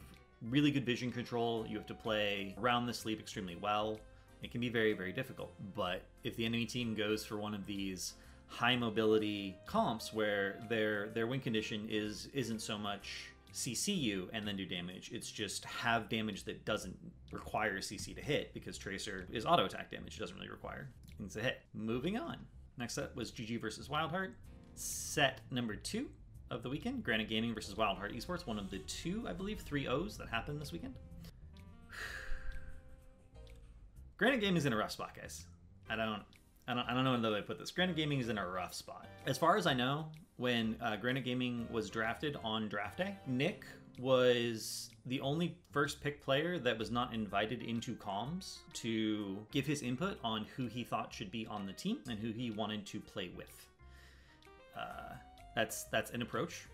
really 0.50 0.72
good 0.72 0.84
vision 0.84 1.12
control. 1.12 1.64
You 1.68 1.76
have 1.76 1.86
to 1.86 1.94
play 1.94 2.56
around 2.58 2.86
the 2.86 2.94
sleep 2.94 3.20
extremely 3.20 3.54
well 3.54 4.00
it 4.42 4.50
can 4.50 4.60
be 4.60 4.68
very, 4.68 4.92
very 4.92 5.12
difficult. 5.12 5.52
But 5.74 6.02
if 6.24 6.36
the 6.36 6.44
enemy 6.44 6.66
team 6.66 6.94
goes 6.94 7.24
for 7.24 7.36
one 7.36 7.54
of 7.54 7.66
these 7.66 8.14
high 8.48 8.76
mobility 8.76 9.56
comps 9.66 10.12
where 10.12 10.60
their 10.68 11.08
their 11.08 11.26
win 11.26 11.40
condition 11.40 11.88
is 11.90 12.28
isn't 12.32 12.60
so 12.60 12.78
much 12.78 13.30
CC 13.52 13.96
you 13.96 14.28
and 14.32 14.46
then 14.46 14.56
do 14.56 14.66
damage, 14.66 15.10
it's 15.12 15.30
just 15.30 15.64
have 15.64 16.08
damage 16.08 16.44
that 16.44 16.64
doesn't 16.64 16.96
require 17.32 17.78
CC 17.78 18.14
to 18.14 18.20
hit 18.20 18.52
because 18.54 18.76
Tracer 18.78 19.26
is 19.32 19.46
auto 19.46 19.64
attack 19.64 19.90
damage, 19.90 20.16
it 20.16 20.20
doesn't 20.20 20.36
really 20.36 20.50
require 20.50 20.88
things 21.16 21.34
to 21.34 21.40
hit. 21.40 21.62
Moving 21.74 22.18
on. 22.18 22.36
Next 22.78 22.98
up 22.98 23.16
was 23.16 23.32
GG 23.32 23.60
versus 23.60 23.88
Wildheart. 23.88 24.32
Set 24.74 25.40
number 25.50 25.74
two 25.74 26.08
of 26.50 26.62
the 26.62 26.68
weekend, 26.68 27.02
Granite 27.02 27.28
Gaming 27.28 27.54
versus 27.54 27.74
Wildheart 27.74 28.14
Esports, 28.14 28.46
one 28.46 28.58
of 28.58 28.70
the 28.70 28.78
two, 28.80 29.24
I 29.26 29.32
believe, 29.32 29.60
three 29.60 29.88
O's 29.88 30.16
that 30.18 30.28
happened 30.28 30.60
this 30.60 30.70
weekend. 30.72 30.94
Granite 34.16 34.40
Gaming 34.40 34.56
is 34.56 34.66
in 34.66 34.72
a 34.72 34.76
rough 34.76 34.92
spot, 34.92 35.14
guys. 35.14 35.44
I 35.90 35.96
don't, 35.96 36.22
I 36.66 36.74
don't, 36.74 36.88
I 36.88 36.94
don't 36.94 37.04
know 37.04 37.14
another 37.14 37.34
way 37.34 37.40
to 37.40 37.46
put 37.46 37.58
this. 37.58 37.70
Granite 37.70 37.96
Gaming 37.96 38.18
is 38.18 38.28
in 38.28 38.38
a 38.38 38.46
rough 38.48 38.74
spot. 38.74 39.06
As 39.26 39.36
far 39.36 39.56
as 39.56 39.66
I 39.66 39.74
know, 39.74 40.06
when 40.36 40.76
uh, 40.80 40.96
Granite 40.96 41.24
Gaming 41.24 41.68
was 41.70 41.90
drafted 41.90 42.36
on 42.42 42.68
draft 42.68 42.98
day, 42.98 43.16
Nick 43.26 43.64
was 43.98 44.90
the 45.06 45.20
only 45.20 45.56
first 45.70 46.00
pick 46.00 46.22
player 46.22 46.58
that 46.58 46.78
was 46.78 46.90
not 46.90 47.12
invited 47.14 47.62
into 47.62 47.94
comms 47.94 48.58
to 48.74 49.38
give 49.52 49.66
his 49.66 49.82
input 49.82 50.18
on 50.24 50.46
who 50.56 50.66
he 50.66 50.82
thought 50.82 51.12
should 51.12 51.30
be 51.30 51.46
on 51.46 51.66
the 51.66 51.72
team 51.72 51.98
and 52.08 52.18
who 52.18 52.32
he 52.32 52.50
wanted 52.50 52.86
to 52.86 53.00
play 53.00 53.30
with. 53.36 53.66
Uh, 54.76 55.14
that's 55.54 55.84
that's 55.84 56.10
an 56.10 56.22
approach 56.22 56.66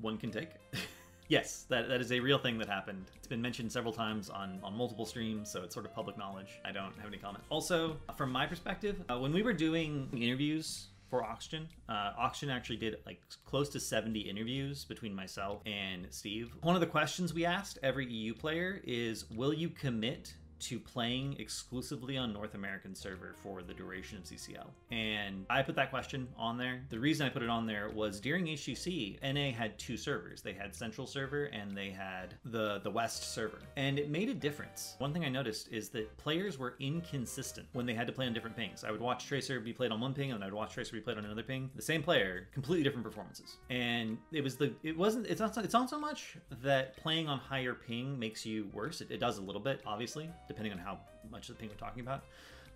one 0.00 0.16
can 0.16 0.30
take. 0.30 0.50
Yes, 1.30 1.64
that, 1.68 1.88
that 1.88 2.00
is 2.00 2.10
a 2.10 2.18
real 2.18 2.38
thing 2.38 2.58
that 2.58 2.68
happened. 2.68 3.06
It's 3.14 3.28
been 3.28 3.40
mentioned 3.40 3.70
several 3.70 3.92
times 3.92 4.28
on, 4.28 4.58
on 4.64 4.76
multiple 4.76 5.06
streams, 5.06 5.48
so 5.48 5.62
it's 5.62 5.72
sort 5.72 5.86
of 5.86 5.94
public 5.94 6.18
knowledge. 6.18 6.60
I 6.64 6.72
don't 6.72 6.92
have 6.98 7.06
any 7.06 7.18
comment. 7.18 7.44
Also, 7.50 7.96
from 8.16 8.32
my 8.32 8.46
perspective, 8.46 8.96
uh, 9.08 9.16
when 9.16 9.32
we 9.32 9.44
were 9.44 9.52
doing 9.52 10.08
interviews 10.12 10.88
for 11.10 11.24
Oxygen. 11.24 11.68
Uh, 11.88 12.12
Oxygen 12.16 12.50
actually 12.50 12.76
did 12.76 12.96
like 13.04 13.20
close 13.44 13.68
to 13.70 13.80
70 13.80 14.20
interviews 14.20 14.84
between 14.84 15.12
myself 15.12 15.60
and 15.66 16.06
Steve. 16.10 16.54
One 16.62 16.76
of 16.76 16.80
the 16.80 16.86
questions 16.86 17.34
we 17.34 17.44
asked 17.44 17.78
every 17.82 18.06
EU 18.06 18.32
player 18.32 18.80
is 18.84 19.28
Will 19.30 19.52
you 19.52 19.68
commit 19.68 20.34
to 20.60 20.78
playing 20.78 21.36
exclusively 21.38 22.16
on 22.16 22.32
North 22.32 22.54
American 22.54 22.94
server 22.94 23.34
for 23.42 23.62
the 23.62 23.74
duration 23.74 24.18
of 24.18 24.24
CCL? 24.24 24.68
And 24.90 25.46
I 25.50 25.62
put 25.62 25.76
that 25.76 25.90
question 25.90 26.28
on 26.36 26.58
there. 26.58 26.82
The 26.88 26.98
reason 26.98 27.26
I 27.26 27.30
put 27.30 27.42
it 27.42 27.48
on 27.48 27.66
there 27.66 27.90
was 27.90 28.20
during 28.20 28.46
HGC, 28.46 29.22
NA 29.22 29.56
had 29.56 29.78
two 29.78 29.96
servers. 29.96 30.42
They 30.42 30.52
had 30.52 30.74
Central 30.74 31.06
server 31.06 31.44
and 31.46 31.76
they 31.76 31.90
had 31.90 32.34
the 32.44 32.80
the 32.80 32.90
West 32.90 33.34
server. 33.34 33.58
And 33.76 33.98
it 33.98 34.10
made 34.10 34.28
a 34.28 34.34
difference. 34.34 34.94
One 34.98 35.12
thing 35.12 35.24
I 35.24 35.28
noticed 35.28 35.68
is 35.72 35.88
that 35.90 36.16
players 36.16 36.58
were 36.58 36.74
inconsistent 36.80 37.66
when 37.72 37.86
they 37.86 37.94
had 37.94 38.06
to 38.06 38.12
play 38.12 38.26
on 38.26 38.32
different 38.32 38.56
pings. 38.56 38.84
I 38.84 38.90
would 38.90 39.00
watch 39.00 39.26
Tracer 39.26 39.60
be 39.60 39.72
played 39.72 39.92
on 39.92 40.00
one 40.00 40.14
ping 40.14 40.32
and 40.32 40.42
I'd 40.42 40.52
watch 40.52 40.74
Tracer 40.74 40.92
be 40.92 41.00
played 41.00 41.18
on 41.18 41.24
another 41.24 41.42
ping. 41.42 41.70
The 41.74 41.82
same 41.82 42.02
player, 42.02 42.48
completely 42.52 42.82
different 42.82 43.04
performances. 43.04 43.58
And 43.68 44.18
it 44.32 44.42
was 44.42 44.56
the 44.56 44.72
it 44.82 44.96
wasn't 44.96 45.26
it's 45.26 45.40
not 45.40 45.56
it's 45.58 45.74
not 45.74 45.90
so 45.90 45.98
much 45.98 46.36
that 46.62 46.96
playing 46.96 47.28
on 47.28 47.38
higher 47.38 47.74
ping 47.74 48.18
makes 48.18 48.44
you 48.44 48.68
worse. 48.72 49.00
It, 49.00 49.10
it 49.10 49.18
does 49.18 49.38
a 49.38 49.42
little 49.42 49.60
bit, 49.60 49.82
obviously, 49.86 50.30
depending 50.50 50.72
on 50.72 50.78
how 50.78 50.98
much 51.30 51.48
of 51.48 51.54
the 51.54 51.60
ping 51.60 51.68
we're 51.68 51.76
talking 51.76 52.00
about. 52.02 52.24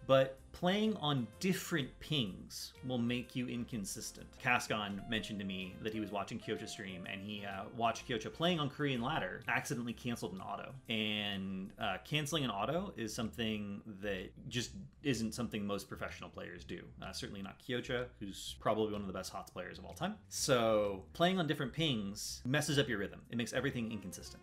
But 0.06 0.38
playing 0.53 0.97
on 0.97 1.26
different 1.41 1.88
pings 1.99 2.73
will 2.87 2.99
make 2.99 3.35
you 3.35 3.49
inconsistent. 3.49 4.26
Cascon 4.43 5.00
mentioned 5.09 5.38
to 5.41 5.44
me 5.44 5.75
that 5.82 5.93
he 5.93 6.00
was 6.00 6.11
watching 6.12 6.38
Kyocha 6.38 6.69
stream 6.69 7.06
and 7.11 7.21
he 7.21 7.44
uh, 7.44 7.65
watched 7.76 8.06
Kyocha 8.06 8.32
playing 8.32 8.61
on 8.61 8.71
Korean 8.71 9.00
Ladder, 9.00 9.41
accidentally 9.49 9.93
canceled 9.93 10.35
an 10.35 10.41
auto. 10.41 10.73
And 10.88 11.71
uh, 11.81 11.97
canceling 12.05 12.44
an 12.44 12.50
auto 12.50 12.93
is 12.97 13.15
something 13.15 13.81
that 14.03 14.31
just 14.49 14.73
isn't 15.03 15.35
something 15.35 15.67
most 15.67 15.88
professional 15.88 16.29
players 16.31 16.65
do. 16.65 16.82
Uh, 17.03 17.12
certainly 17.12 17.43
not 17.43 17.59
Kyocha, 17.67 18.06
who's 18.20 18.56
probably 18.61 18.93
one 18.93 19.00
of 19.00 19.06
the 19.06 19.12
best 19.12 19.32
HOTS 19.32 19.50
players 19.50 19.79
of 19.79 19.85
all 19.85 19.94
time. 19.94 20.17
So 20.29 21.05
playing 21.15 21.38
on 21.38 21.47
different 21.47 21.73
pings 21.73 22.43
messes 22.44 22.79
up 22.79 22.88
your 22.88 22.99
rhythm, 22.99 23.20
it 23.31 23.37
makes 23.37 23.53
everything 23.53 23.91
inconsistent. 23.91 24.43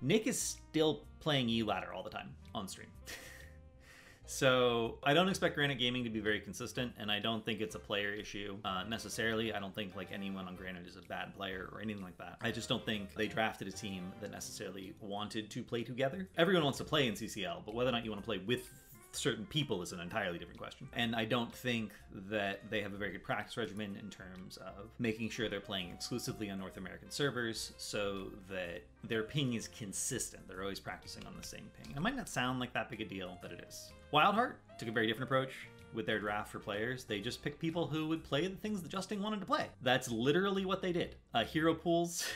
Nick 0.00 0.26
is 0.26 0.40
still 0.40 1.02
playing 1.20 1.48
E 1.48 1.62
ladder 1.62 1.92
all 1.92 2.02
the 2.02 2.10
time 2.10 2.30
on 2.54 2.68
stream. 2.68 2.88
so 4.26 4.98
I 5.02 5.12
don't 5.12 5.28
expect 5.28 5.56
Granite 5.56 5.78
Gaming 5.78 6.04
to 6.04 6.10
be 6.10 6.20
very 6.20 6.40
consistent, 6.40 6.92
and 6.98 7.10
I 7.10 7.18
don't 7.18 7.44
think 7.44 7.60
it's 7.60 7.74
a 7.74 7.78
player 7.78 8.12
issue 8.12 8.56
uh, 8.64 8.84
necessarily. 8.84 9.52
I 9.52 9.58
don't 9.58 9.74
think 9.74 9.96
like 9.96 10.12
anyone 10.12 10.46
on 10.46 10.54
Granite 10.54 10.86
is 10.86 10.96
a 10.96 11.02
bad 11.02 11.34
player 11.34 11.68
or 11.72 11.80
anything 11.80 12.02
like 12.02 12.16
that. 12.18 12.36
I 12.40 12.50
just 12.52 12.68
don't 12.68 12.84
think 12.84 13.14
they 13.14 13.26
drafted 13.26 13.66
a 13.68 13.72
team 13.72 14.12
that 14.20 14.30
necessarily 14.30 14.94
wanted 15.00 15.50
to 15.50 15.62
play 15.62 15.82
together. 15.82 16.28
Everyone 16.36 16.64
wants 16.64 16.78
to 16.78 16.84
play 16.84 17.08
in 17.08 17.14
CCL, 17.14 17.64
but 17.64 17.74
whether 17.74 17.88
or 17.88 17.92
not 17.92 18.04
you 18.04 18.10
want 18.10 18.22
to 18.22 18.26
play 18.26 18.38
with 18.38 18.70
certain 19.18 19.46
people 19.46 19.82
is 19.82 19.92
an 19.92 20.00
entirely 20.00 20.38
different 20.38 20.58
question. 20.58 20.88
And 20.92 21.14
I 21.14 21.24
don't 21.24 21.52
think 21.52 21.92
that 22.30 22.70
they 22.70 22.80
have 22.82 22.94
a 22.94 22.96
very 22.96 23.12
good 23.12 23.24
practice 23.24 23.56
regimen 23.56 23.96
in 24.00 24.08
terms 24.10 24.56
of 24.58 24.90
making 24.98 25.30
sure 25.30 25.48
they're 25.48 25.60
playing 25.60 25.90
exclusively 25.90 26.50
on 26.50 26.58
North 26.58 26.76
American 26.76 27.10
servers 27.10 27.72
so 27.76 28.28
that 28.48 28.82
their 29.04 29.22
ping 29.22 29.54
is 29.54 29.68
consistent. 29.68 30.46
They're 30.48 30.62
always 30.62 30.80
practicing 30.80 31.26
on 31.26 31.34
the 31.38 31.46
same 31.46 31.68
ping. 31.82 31.94
It 31.94 32.00
might 32.00 32.16
not 32.16 32.28
sound 32.28 32.60
like 32.60 32.72
that 32.72 32.88
big 32.88 33.00
a 33.00 33.04
deal, 33.04 33.38
but 33.42 33.52
it 33.52 33.64
is. 33.68 33.92
Wildheart 34.12 34.54
took 34.78 34.88
a 34.88 34.92
very 34.92 35.06
different 35.06 35.28
approach 35.28 35.52
with 35.94 36.06
their 36.06 36.18
draft 36.18 36.50
for 36.50 36.58
players. 36.58 37.04
They 37.04 37.20
just 37.20 37.42
picked 37.42 37.58
people 37.58 37.86
who 37.86 38.08
would 38.08 38.22
play 38.22 38.46
the 38.46 38.56
things 38.56 38.82
that 38.82 38.90
Justin 38.90 39.22
wanted 39.22 39.40
to 39.40 39.46
play. 39.46 39.66
That's 39.82 40.10
literally 40.10 40.64
what 40.64 40.82
they 40.82 40.92
did. 40.92 41.16
Uh, 41.34 41.44
hero 41.44 41.74
pools 41.74 42.26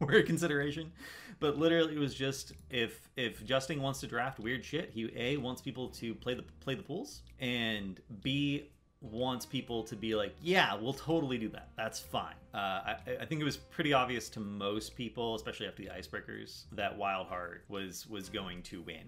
were 0.06 0.16
a 0.18 0.22
consideration, 0.22 0.92
but 1.40 1.58
literally 1.58 1.94
it 1.94 1.98
was 1.98 2.14
just 2.14 2.52
if 2.70 3.08
if 3.16 3.44
Justin 3.44 3.82
wants 3.82 4.00
to 4.00 4.06
draft 4.06 4.38
weird 4.38 4.64
shit, 4.64 4.90
he 4.92 5.10
a 5.16 5.36
wants 5.36 5.60
people 5.60 5.88
to 5.88 6.14
play 6.14 6.34
the 6.34 6.44
play 6.60 6.74
the 6.74 6.82
pools, 6.82 7.22
and 7.40 8.00
b 8.22 8.68
wants 9.00 9.46
people 9.46 9.84
to 9.84 9.96
be 9.96 10.14
like, 10.14 10.34
yeah, 10.42 10.74
we'll 10.74 10.92
totally 10.92 11.38
do 11.38 11.48
that. 11.48 11.68
That's 11.76 12.00
fine. 12.00 12.34
Uh, 12.52 12.56
I, 12.56 12.96
I, 13.20 13.24
think 13.26 13.40
it 13.40 13.44
was 13.44 13.56
pretty 13.56 13.92
obvious 13.92 14.28
to 14.30 14.40
most 14.40 14.96
people, 14.96 15.36
especially 15.36 15.68
after 15.68 15.82
the 15.84 15.90
icebreakers, 15.90 16.64
that 16.72 16.98
Wildheart 16.98 17.60
was 17.68 18.06
was 18.08 18.28
going 18.28 18.62
to 18.64 18.82
win 18.82 19.06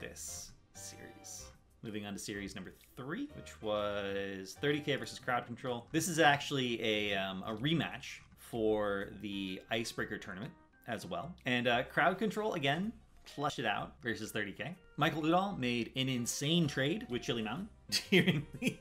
this 0.00 0.52
series. 0.74 1.44
Moving 1.82 2.06
on 2.06 2.12
to 2.12 2.18
series 2.18 2.54
number 2.54 2.72
three, 2.96 3.28
which 3.36 3.60
was 3.62 4.56
30k 4.62 4.98
versus 4.98 5.18
Crowd 5.18 5.46
Control. 5.46 5.86
This 5.92 6.08
is 6.08 6.18
actually 6.18 6.82
a 6.82 7.14
um, 7.14 7.44
a 7.46 7.54
rematch 7.54 8.20
for 8.50 9.08
the 9.20 9.60
icebreaker 9.70 10.18
tournament 10.18 10.52
as 10.86 11.06
well. 11.06 11.34
And 11.46 11.68
uh, 11.68 11.84
Crowd 11.84 12.18
Control 12.18 12.54
again 12.54 12.92
flush 13.24 13.58
it 13.58 13.66
out 13.66 13.92
versus 14.02 14.32
30k. 14.32 14.74
Michael 14.96 15.22
Udall 15.26 15.56
made 15.56 15.92
an 15.96 16.08
insane 16.08 16.66
trade 16.66 17.06
with 17.10 17.22
Chili 17.22 17.42
Mountain 17.42 17.68
during 18.10 18.46
the 18.60 18.76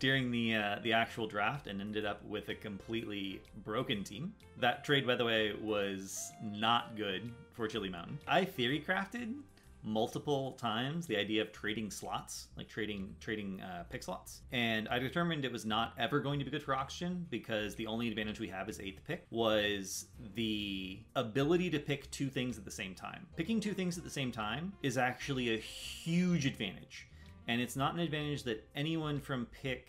during 0.00 0.30
the 0.30 0.54
uh, 0.54 0.78
the 0.82 0.92
actual 0.92 1.26
draft 1.26 1.66
and 1.66 1.80
ended 1.80 2.04
up 2.04 2.24
with 2.24 2.48
a 2.48 2.54
completely 2.54 3.40
broken 3.64 4.02
team. 4.02 4.34
That 4.58 4.84
trade, 4.84 5.06
by 5.06 5.14
the 5.14 5.24
way, 5.24 5.52
was 5.60 6.32
not 6.42 6.96
good 6.96 7.30
for 7.52 7.68
Chili 7.68 7.88
Mountain. 7.88 8.18
I 8.26 8.44
theory 8.44 8.82
crafted 8.86 9.34
multiple 9.82 10.52
times 10.52 11.06
the 11.06 11.16
idea 11.16 11.42
of 11.42 11.52
trading 11.52 11.90
slots, 11.90 12.48
like 12.56 12.68
trading 12.68 13.14
trading 13.20 13.60
uh, 13.60 13.84
pick 13.90 14.02
slots, 14.02 14.42
and 14.52 14.88
I 14.88 14.98
determined 14.98 15.44
it 15.44 15.52
was 15.52 15.64
not 15.64 15.92
ever 15.98 16.20
going 16.20 16.38
to 16.38 16.44
be 16.44 16.50
good 16.50 16.62
for 16.62 16.74
Oxygen 16.74 17.26
because 17.30 17.74
the 17.74 17.86
only 17.86 18.08
advantage 18.08 18.40
we 18.40 18.48
have 18.48 18.68
is 18.68 18.80
eighth 18.80 19.02
pick 19.06 19.26
was 19.30 20.06
the 20.34 21.00
ability 21.16 21.70
to 21.70 21.78
pick 21.78 22.10
two 22.10 22.28
things 22.28 22.58
at 22.58 22.64
the 22.64 22.70
same 22.70 22.94
time. 22.94 23.26
Picking 23.36 23.60
two 23.60 23.74
things 23.74 23.98
at 23.98 24.04
the 24.04 24.10
same 24.10 24.32
time 24.32 24.72
is 24.82 24.98
actually 24.98 25.54
a 25.54 25.58
huge 25.58 26.46
advantage, 26.46 27.08
and 27.48 27.60
it's 27.60 27.76
not 27.76 27.94
an 27.94 28.00
advantage 28.00 28.44
that 28.44 28.66
anyone 28.74 29.20
from 29.20 29.46
pick 29.46 29.88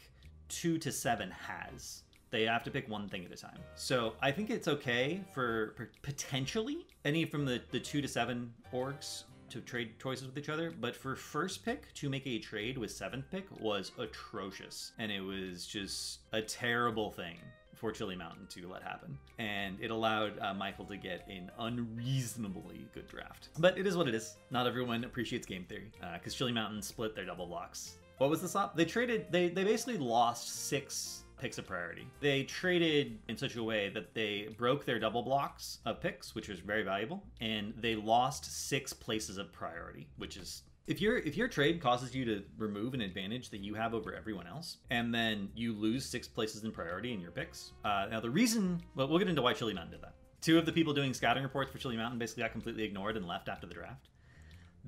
two 0.50 0.77
to 0.77 0.91
seven 0.91 1.31
has 1.31 2.03
they 2.33 2.43
have 2.45 2.63
to 2.63 2.71
pick 2.71 2.89
one 2.89 3.07
thing 3.07 3.23
at 3.23 3.31
a 3.31 3.35
time. 3.35 3.59
So 3.75 4.13
I 4.19 4.31
think 4.31 4.50
it's 4.50 4.67
okay 4.67 5.21
for, 5.35 5.75
for 5.77 5.91
potentially 6.01 6.88
any 7.05 7.25
from 7.25 7.45
the, 7.45 7.62
the 7.69 7.79
two 7.79 8.01
to 8.01 8.07
seven 8.07 8.51
orgs 8.73 9.25
to 9.53 9.62
trade 9.62 10.00
choices 10.01 10.25
with 10.25 10.38
each 10.38 10.50
other, 10.50 10.74
but 10.81 10.95
for 10.95 11.15
first 11.15 11.63
pick 11.63 11.93
to 11.93 12.10
make 12.10 12.25
a 12.25 12.39
trade 12.39 12.75
with 12.75 12.89
seventh 12.89 13.25
pick 13.29 13.45
was 13.60 13.91
atrocious. 14.00 14.93
And 14.98 15.12
it 15.12 15.22
was 15.22 15.67
just 15.67 16.22
a 16.31 16.41
terrible 16.41 17.12
thing 17.12 17.38
for 17.75 17.91
Chili 17.91 18.15
Mountain 18.15 18.48
to 18.48 18.67
let 18.67 18.81
happen. 18.81 19.15
And 19.38 19.77
it 19.79 19.91
allowed 19.91 20.39
uh, 20.39 20.55
Michael 20.55 20.86
to 20.86 20.98
get 20.98 21.27
an 21.27 21.51
unreasonably 21.60 22.88
good 22.95 23.07
draft. 23.07 23.50
But 23.60 23.77
it 23.77 23.86
is 23.86 23.95
what 23.95 24.07
it 24.07 24.15
is. 24.15 24.38
Not 24.50 24.65
everyone 24.65 25.03
appreciates 25.03 25.45
game 25.45 25.65
theory 25.65 25.91
because 26.13 26.33
uh, 26.33 26.38
Chili 26.38 26.51
Mountain 26.51 26.81
split 26.81 27.13
their 27.13 27.25
double 27.25 27.45
blocks. 27.45 27.98
What 28.17 28.31
was 28.31 28.41
the 28.41 28.48
swap? 28.48 28.75
They 28.75 28.86
traded, 28.86 29.27
they, 29.31 29.50
they 29.50 29.63
basically 29.63 29.98
lost 29.98 30.67
six 30.67 31.25
picks 31.43 31.57
of 31.57 31.67
priority. 31.67 32.07
They 32.21 32.43
traded 32.43 33.19
in 33.27 33.35
such 33.35 33.57
a 33.57 33.63
way 33.63 33.89
that 33.89 34.13
they 34.13 34.47
broke 34.57 34.85
their 34.85 34.97
double 34.97 35.21
blocks 35.21 35.79
of 35.85 36.00
picks, 36.00 36.33
which 36.33 36.47
was 36.47 36.59
very 36.59 36.83
valuable, 36.83 37.21
and 37.41 37.73
they 37.77 37.95
lost 37.97 38.69
six 38.69 38.93
places 38.93 39.38
of 39.38 39.51
priority, 39.51 40.07
which 40.15 40.38
is 40.38 40.63
if 40.88 41.01
your 41.01 41.17
if 41.17 41.35
your 41.35 41.50
trade 41.50 41.81
causes 41.81 42.15
you 42.15 42.23
to 42.23 42.43
remove 42.57 42.93
an 42.93 43.01
advantage 43.01 43.50
that 43.50 43.59
you 43.59 43.73
have 43.73 43.93
over 43.93 44.15
everyone 44.15 44.47
else, 44.47 44.77
and 44.89 45.13
then 45.13 45.50
you 45.53 45.73
lose 45.73 46.05
six 46.05 46.29
places 46.29 46.63
in 46.63 46.71
priority 46.71 47.12
in 47.12 47.19
your 47.19 47.31
picks. 47.31 47.73
Uh, 47.83 48.07
now 48.09 48.21
the 48.21 48.29
reason, 48.29 48.81
well, 48.95 49.09
we'll 49.09 49.19
get 49.19 49.27
into 49.27 49.41
why 49.41 49.51
Chili 49.51 49.73
Mountain 49.73 49.91
did 49.91 50.01
that. 50.01 50.13
Two 50.39 50.57
of 50.57 50.65
the 50.65 50.71
people 50.71 50.93
doing 50.93 51.13
scouting 51.13 51.43
reports 51.43 51.69
for 51.73 51.77
Chili 51.77 51.97
Mountain 51.97 52.19
basically 52.19 52.43
got 52.43 52.53
completely 52.53 52.83
ignored 52.83 53.17
and 53.17 53.27
left 53.27 53.50
after 53.50 53.67
the 53.67 53.73
draft. 53.73 54.07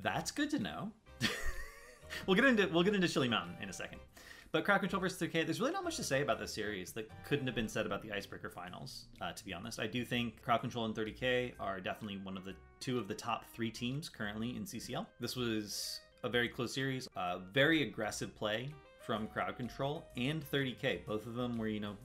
That's 0.02 0.32
good 0.32 0.50
to 0.52 0.60
know. 0.60 0.94
we'll 2.28 2.36
get 2.36 2.46
into 2.46 2.70
we'll 2.70 2.84
get 2.84 2.96
into 2.96 3.10
Chili 3.10 3.28
Mountain 3.28 3.58
in 3.62 3.70
a 3.70 3.74
second. 3.74 4.00
But 4.56 4.64
Crowd 4.64 4.80
Control 4.80 5.02
versus 5.02 5.20
30K, 5.20 5.46
there's 5.46 5.60
really 5.60 5.74
not 5.74 5.84
much 5.84 5.98
to 5.98 6.04
say 6.04 6.22
about 6.22 6.40
this 6.40 6.54
series 6.54 6.94
that 6.94 7.12
couldn't 7.26 7.46
have 7.46 7.56
been 7.56 7.68
said 7.68 7.86
about 7.86 8.02
the 8.02 8.14
Icebreaker 8.14 8.50
finals, 8.50 9.08
uh, 9.20 9.34
to 9.34 9.44
be 9.44 9.54
honest. 9.54 9.82
I 9.82 9.88
do 9.88 10.06
think 10.06 10.42
Crowd 10.42 10.62
Control 10.62 10.86
and 10.86 10.96
30K 10.96 11.52
are 11.60 11.82
definitely 11.82 12.22
one 12.24 12.38
of 12.38 12.46
the 12.46 12.54
two 12.80 12.98
of 12.98 13.10
the 13.10 13.14
top 13.14 13.44
three 13.54 13.70
teams 13.70 14.08
currently 14.08 14.56
in 14.56 14.64
CCL. 14.64 15.08
This 15.20 15.36
was 15.36 16.00
a 16.24 16.30
very 16.30 16.48
close 16.48 16.74
series, 16.74 17.10
uh, 17.18 17.40
very 17.52 17.84
aggressive 17.84 18.34
play 18.34 18.70
from 19.02 19.28
Crowd 19.28 19.58
Control 19.58 20.06
and 20.16 20.42
30K. 20.50 21.06
Both 21.06 21.28
of 21.28 21.36
them 21.36 21.58
were, 21.58 21.68
you 21.68 21.82
know, 21.82 21.98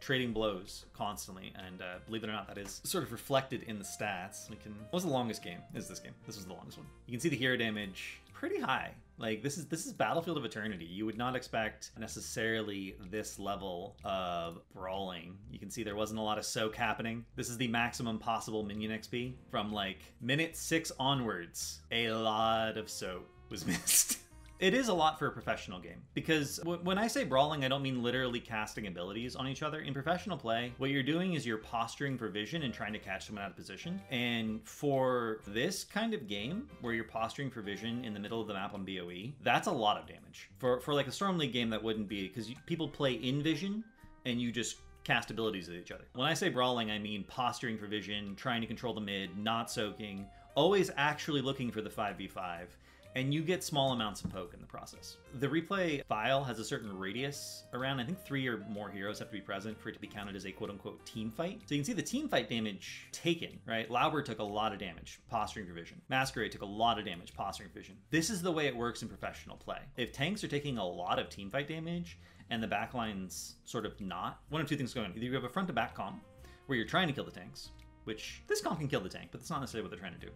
trading 0.00 0.32
blows 0.32 0.86
constantly, 0.94 1.52
and 1.66 1.82
uh, 1.82 1.96
believe 2.06 2.24
it 2.24 2.30
or 2.30 2.32
not, 2.32 2.48
that 2.48 2.56
is 2.56 2.80
sort 2.84 3.04
of 3.04 3.12
reflected 3.12 3.64
in 3.64 3.78
the 3.78 3.84
stats. 3.84 4.48
We 4.48 4.56
can. 4.56 4.72
What 4.72 4.94
was 4.94 5.04
the 5.04 5.10
longest 5.10 5.42
game? 5.42 5.58
Is 5.74 5.88
this 5.88 5.98
game? 5.98 6.14
This 6.26 6.36
was 6.36 6.46
the 6.46 6.54
longest 6.54 6.78
one. 6.78 6.86
You 7.04 7.12
can 7.12 7.20
see 7.20 7.28
the 7.28 7.36
hero 7.36 7.54
damage 7.54 8.22
pretty 8.32 8.58
high. 8.58 8.92
Like 9.18 9.42
this 9.42 9.56
is 9.56 9.66
this 9.66 9.86
is 9.86 9.92
Battlefield 9.92 10.36
of 10.36 10.44
Eternity. 10.44 10.84
You 10.84 11.06
would 11.06 11.16
not 11.16 11.34
expect 11.34 11.90
necessarily 11.98 12.96
this 13.10 13.38
level 13.38 13.96
of 14.04 14.58
brawling. 14.74 15.38
You 15.50 15.58
can 15.58 15.70
see 15.70 15.82
there 15.82 15.96
wasn't 15.96 16.20
a 16.20 16.22
lot 16.22 16.38
of 16.38 16.44
soak 16.44 16.76
happening. 16.76 17.24
This 17.34 17.48
is 17.48 17.56
the 17.56 17.68
maximum 17.68 18.18
possible 18.18 18.62
minion 18.62 18.92
XP 18.92 19.34
from 19.50 19.72
like 19.72 19.98
minute 20.20 20.56
six 20.56 20.92
onwards. 20.98 21.80
A 21.90 22.10
lot 22.10 22.76
of 22.76 22.90
soak 22.90 23.26
was 23.50 23.66
missed. 23.66 24.18
It 24.58 24.72
is 24.72 24.88
a 24.88 24.94
lot 24.94 25.18
for 25.18 25.26
a 25.26 25.30
professional 25.30 25.78
game 25.78 26.00
because 26.14 26.56
w- 26.58 26.80
when 26.82 26.96
I 26.96 27.08
say 27.08 27.24
brawling, 27.24 27.64
I 27.64 27.68
don't 27.68 27.82
mean 27.82 28.02
literally 28.02 28.40
casting 28.40 28.86
abilities 28.86 29.36
on 29.36 29.46
each 29.46 29.62
other. 29.62 29.80
In 29.80 29.92
professional 29.92 30.38
play, 30.38 30.72
what 30.78 30.88
you're 30.88 31.02
doing 31.02 31.34
is 31.34 31.46
you're 31.46 31.58
posturing 31.58 32.16
for 32.16 32.28
vision 32.28 32.62
and 32.62 32.72
trying 32.72 32.94
to 32.94 32.98
catch 32.98 33.26
someone 33.26 33.44
out 33.44 33.50
of 33.50 33.56
position. 33.56 34.00
And 34.10 34.66
for 34.66 35.40
this 35.46 35.84
kind 35.84 36.14
of 36.14 36.26
game 36.26 36.70
where 36.80 36.94
you're 36.94 37.04
posturing 37.04 37.50
for 37.50 37.60
vision 37.60 38.02
in 38.02 38.14
the 38.14 38.20
middle 38.20 38.40
of 38.40 38.48
the 38.48 38.54
map 38.54 38.72
on 38.72 38.82
BOE, 38.82 39.32
that's 39.42 39.66
a 39.66 39.72
lot 39.72 39.98
of 39.98 40.06
damage. 40.06 40.48
For 40.58 40.80
for 40.80 40.94
like 40.94 41.06
a 41.06 41.12
Storm 41.12 41.36
League 41.36 41.52
game, 41.52 41.68
that 41.68 41.82
wouldn't 41.82 42.08
be 42.08 42.26
because 42.26 42.50
people 42.64 42.88
play 42.88 43.12
in 43.12 43.42
vision 43.42 43.84
and 44.24 44.40
you 44.40 44.50
just 44.50 44.78
cast 45.04 45.30
abilities 45.30 45.68
at 45.68 45.74
each 45.74 45.92
other. 45.92 46.04
When 46.14 46.26
I 46.26 46.32
say 46.32 46.48
brawling, 46.48 46.90
I 46.90 46.98
mean 46.98 47.24
posturing 47.24 47.76
for 47.76 47.86
vision, 47.86 48.34
trying 48.36 48.62
to 48.62 48.66
control 48.66 48.94
the 48.94 49.02
mid, 49.02 49.36
not 49.36 49.70
soaking, 49.70 50.26
always 50.54 50.90
actually 50.96 51.42
looking 51.42 51.70
for 51.70 51.82
the 51.82 51.90
5v5 51.90 52.68
and 53.16 53.32
you 53.32 53.40
get 53.40 53.64
small 53.64 53.92
amounts 53.92 54.22
of 54.22 54.30
poke 54.30 54.52
in 54.52 54.60
the 54.60 54.66
process. 54.66 55.16
The 55.40 55.48
replay 55.48 56.04
file 56.04 56.44
has 56.44 56.58
a 56.58 56.64
certain 56.64 56.96
radius 56.96 57.64
around, 57.72 57.98
I 57.98 58.04
think 58.04 58.22
three 58.22 58.46
or 58.46 58.58
more 58.68 58.90
heroes 58.90 59.18
have 59.20 59.28
to 59.28 59.32
be 59.32 59.40
present 59.40 59.80
for 59.80 59.88
it 59.88 59.94
to 59.94 59.98
be 59.98 60.06
counted 60.06 60.36
as 60.36 60.44
a 60.44 60.52
quote 60.52 60.68
unquote 60.68 61.04
team 61.06 61.30
fight. 61.30 61.62
So 61.64 61.74
you 61.74 61.80
can 61.80 61.86
see 61.86 61.94
the 61.94 62.02
team 62.02 62.28
fight 62.28 62.50
damage 62.50 63.08
taken, 63.12 63.58
right? 63.66 63.90
Lauber 63.90 64.20
took 64.20 64.38
a 64.38 64.44
lot 64.44 64.74
of 64.74 64.78
damage, 64.78 65.18
posturing 65.30 65.66
vision. 65.74 65.98
Masquerade 66.10 66.52
took 66.52 66.60
a 66.60 66.66
lot 66.66 66.98
of 66.98 67.06
damage, 67.06 67.32
posturing 67.32 67.70
vision. 67.70 67.96
This 68.10 68.28
is 68.28 68.42
the 68.42 68.52
way 68.52 68.66
it 68.66 68.76
works 68.76 69.00
in 69.00 69.08
professional 69.08 69.56
play. 69.56 69.78
If 69.96 70.12
tanks 70.12 70.44
are 70.44 70.48
taking 70.48 70.76
a 70.76 70.86
lot 70.86 71.18
of 71.18 71.30
team 71.30 71.48
fight 71.48 71.68
damage 71.68 72.18
and 72.50 72.62
the 72.62 72.68
backline's 72.68 73.54
sort 73.64 73.86
of 73.86 73.98
not, 73.98 74.40
one 74.50 74.60
of 74.60 74.68
two 74.68 74.76
things 74.76 74.92
going 74.92 75.06
on. 75.06 75.12
Either 75.16 75.24
you 75.24 75.32
have 75.32 75.44
a 75.44 75.48
front 75.48 75.68
to 75.68 75.74
back 75.74 75.94
comp 75.94 76.22
where 76.66 76.76
you're 76.76 76.86
trying 76.86 77.06
to 77.08 77.14
kill 77.14 77.24
the 77.24 77.30
tanks, 77.30 77.70
which 78.04 78.42
this 78.46 78.60
comp 78.60 78.78
can 78.78 78.88
kill 78.88 79.00
the 79.00 79.08
tank, 79.08 79.28
but 79.32 79.40
that's 79.40 79.48
not 79.48 79.60
necessarily 79.60 79.84
what 79.84 79.90
they're 79.90 79.98
trying 79.98 80.20
to 80.20 80.26
do 80.26 80.32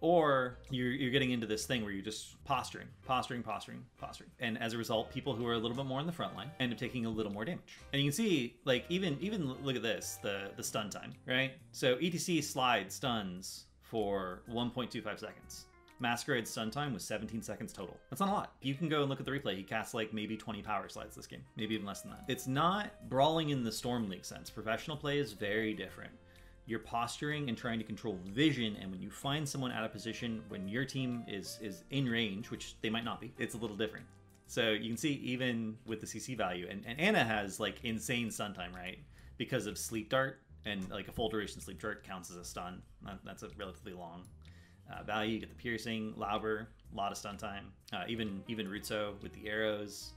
or 0.00 0.58
you're, 0.70 0.92
you're 0.92 1.10
getting 1.10 1.30
into 1.30 1.46
this 1.46 1.66
thing 1.66 1.82
where 1.82 1.92
you're 1.92 2.04
just 2.04 2.42
posturing, 2.44 2.86
posturing, 3.06 3.42
posturing, 3.42 3.84
posturing, 3.98 4.30
and 4.40 4.58
as 4.58 4.72
a 4.72 4.78
result, 4.78 5.12
people 5.12 5.34
who 5.34 5.46
are 5.46 5.54
a 5.54 5.58
little 5.58 5.76
bit 5.76 5.86
more 5.86 6.00
in 6.00 6.06
the 6.06 6.12
front 6.12 6.34
line 6.36 6.50
end 6.58 6.72
up 6.72 6.78
taking 6.78 7.06
a 7.06 7.10
little 7.10 7.32
more 7.32 7.44
damage. 7.44 7.78
And 7.92 8.02
you 8.02 8.10
can 8.10 8.16
see, 8.16 8.56
like, 8.64 8.84
even 8.88 9.18
even 9.20 9.52
look 9.62 9.76
at 9.76 9.82
this, 9.82 10.18
the 10.22 10.50
the 10.56 10.62
stun 10.62 10.90
time, 10.90 11.12
right? 11.26 11.52
So 11.72 11.96
ETC 11.96 12.42
slide 12.42 12.90
stuns 12.90 13.66
for 13.82 14.42
1.25 14.50 15.18
seconds. 15.18 15.66
Masquerade 15.98 16.48
stun 16.48 16.70
time 16.70 16.94
was 16.94 17.04
17 17.04 17.42
seconds 17.42 17.74
total. 17.74 17.96
That's 18.08 18.20
not 18.20 18.30
a 18.30 18.32
lot. 18.32 18.52
You 18.62 18.74
can 18.74 18.88
go 18.88 19.02
and 19.02 19.10
look 19.10 19.20
at 19.20 19.26
the 19.26 19.32
replay. 19.32 19.56
He 19.56 19.62
casts 19.62 19.92
like 19.92 20.14
maybe 20.14 20.34
20 20.34 20.62
power 20.62 20.88
slides 20.88 21.14
this 21.14 21.26
game, 21.26 21.42
maybe 21.56 21.74
even 21.74 21.86
less 21.86 22.00
than 22.00 22.12
that. 22.12 22.24
It's 22.26 22.46
not 22.46 22.90
brawling 23.10 23.50
in 23.50 23.62
the 23.62 23.72
Storm 23.72 24.08
League 24.08 24.24
sense. 24.24 24.48
Professional 24.48 24.96
play 24.96 25.18
is 25.18 25.32
very 25.32 25.74
different 25.74 26.12
you're 26.66 26.78
posturing 26.78 27.48
and 27.48 27.58
trying 27.58 27.78
to 27.78 27.84
control 27.84 28.18
vision 28.26 28.76
and 28.80 28.90
when 28.90 29.00
you 29.00 29.10
find 29.10 29.48
someone 29.48 29.72
out 29.72 29.84
of 29.84 29.92
position 29.92 30.42
when 30.48 30.68
your 30.68 30.84
team 30.84 31.24
is 31.26 31.58
is 31.60 31.84
in 31.90 32.08
range 32.08 32.50
which 32.50 32.76
they 32.80 32.90
might 32.90 33.04
not 33.04 33.20
be 33.20 33.32
it's 33.38 33.54
a 33.54 33.58
little 33.58 33.76
different. 33.76 34.06
So 34.46 34.70
you 34.70 34.88
can 34.88 34.96
see 34.96 35.14
even 35.14 35.76
with 35.86 36.00
the 36.00 36.06
cc 36.06 36.36
value 36.36 36.66
and, 36.70 36.84
and 36.86 37.00
ana 37.00 37.24
has 37.24 37.60
like 37.60 37.76
insane 37.84 38.30
stun 38.30 38.54
time 38.54 38.72
right? 38.74 38.98
Because 39.36 39.66
of 39.66 39.78
sleep 39.78 40.10
dart 40.10 40.40
and 40.64 40.88
like 40.90 41.08
a 41.08 41.12
full 41.12 41.28
duration 41.28 41.60
sleep 41.60 41.80
dart 41.80 42.04
counts 42.04 42.30
as 42.30 42.36
a 42.36 42.44
stun. 42.44 42.82
That's 43.24 43.42
a 43.42 43.48
relatively 43.56 43.92
long 43.92 44.24
uh, 44.92 45.02
value. 45.02 45.34
You 45.34 45.40
get 45.40 45.48
the 45.48 45.54
piercing 45.54 46.14
lauber 46.16 46.68
a 46.92 46.96
lot 46.96 47.12
of 47.12 47.18
stun 47.18 47.36
time. 47.36 47.72
Uh, 47.92 48.04
even 48.08 48.42
even 48.48 48.66
Rutso 48.66 49.20
with 49.22 49.32
the 49.32 49.48
arrows 49.48 50.12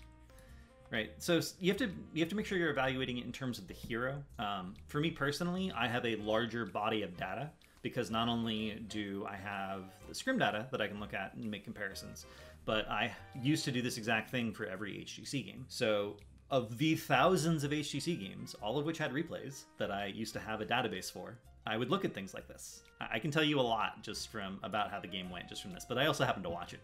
Right. 0.94 1.10
So 1.18 1.42
you 1.60 1.72
have 1.72 1.78
to 1.78 1.90
you 2.14 2.20
have 2.20 2.30
to 2.30 2.36
make 2.36 2.46
sure 2.46 2.56
you're 2.60 2.70
evaluating 2.70 3.18
it 3.18 3.26
in 3.26 3.32
terms 3.32 3.58
of 3.58 3.68
the 3.68 3.74
hero. 3.74 4.24
Um, 4.38 4.76
for 4.86 5.00
me 5.00 5.10
personally, 5.10 5.74
I 5.76 5.88
have 5.88 6.06
a 6.06 6.18
larger 6.18 6.68
body 6.68 7.02
of 7.02 7.18
data 7.18 7.50
because 7.82 8.12
not 8.12 8.30
only 8.30 8.80
do 8.90 9.26
I 9.28 9.36
have 9.36 9.86
the 10.08 10.14
scrim 10.14 10.38
data 10.38 10.68
that 10.70 10.82
I 10.82 10.88
can 10.88 11.00
look 11.00 11.16
at 11.16 11.34
and 11.34 11.50
make 11.50 11.64
comparisons, 11.64 12.28
but 12.64 12.88
I 12.90 13.12
used 13.42 13.66
to 13.66 13.72
do 13.72 13.82
this 13.82 13.98
exact 13.98 14.30
thing 14.30 14.54
for 14.54 14.68
every 14.68 14.94
HGC 15.04 15.48
game. 15.48 15.66
So 15.68 16.18
of 16.52 16.78
the 16.78 16.96
thousands 16.96 17.64
of 17.64 17.72
HGC 17.72 18.20
games, 18.20 18.56
all 18.62 18.78
of 18.78 18.86
which 18.86 19.00
had 19.00 19.12
replays 19.12 19.64
that 19.80 19.90
I 19.90 20.06
used 20.06 20.34
to 20.34 20.40
have 20.40 20.62
a 20.62 20.66
database 20.66 21.12
for, 21.12 21.40
I 21.66 21.76
would 21.76 21.90
look 21.90 22.06
at 22.06 22.14
things 22.14 22.36
like 22.36 22.48
this. 22.48 22.84
I 23.02 23.18
can 23.18 23.32
tell 23.32 23.44
you 23.44 23.60
a 23.60 23.62
lot 23.62 24.04
just 24.04 24.28
from 24.28 24.60
about 24.62 24.92
how 24.92 25.00
the 25.00 25.08
game 25.08 25.32
went 25.32 25.50
just 25.50 25.64
from 25.64 25.74
this, 25.74 25.86
but 25.90 25.98
I 25.98 26.06
also 26.06 26.24
happen 26.24 26.44
to 26.44 26.50
watch 26.52 26.74
it. 26.74 26.82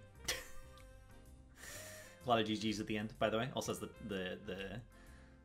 A 2.25 2.29
lot 2.29 2.39
of 2.39 2.47
GGs 2.47 2.79
at 2.79 2.87
the 2.87 2.97
end, 2.97 3.13
by 3.19 3.29
the 3.29 3.37
way. 3.37 3.49
Also 3.55 3.71
has 3.71 3.79
the 3.79 3.89
the 4.07 4.37
the, 4.45 4.81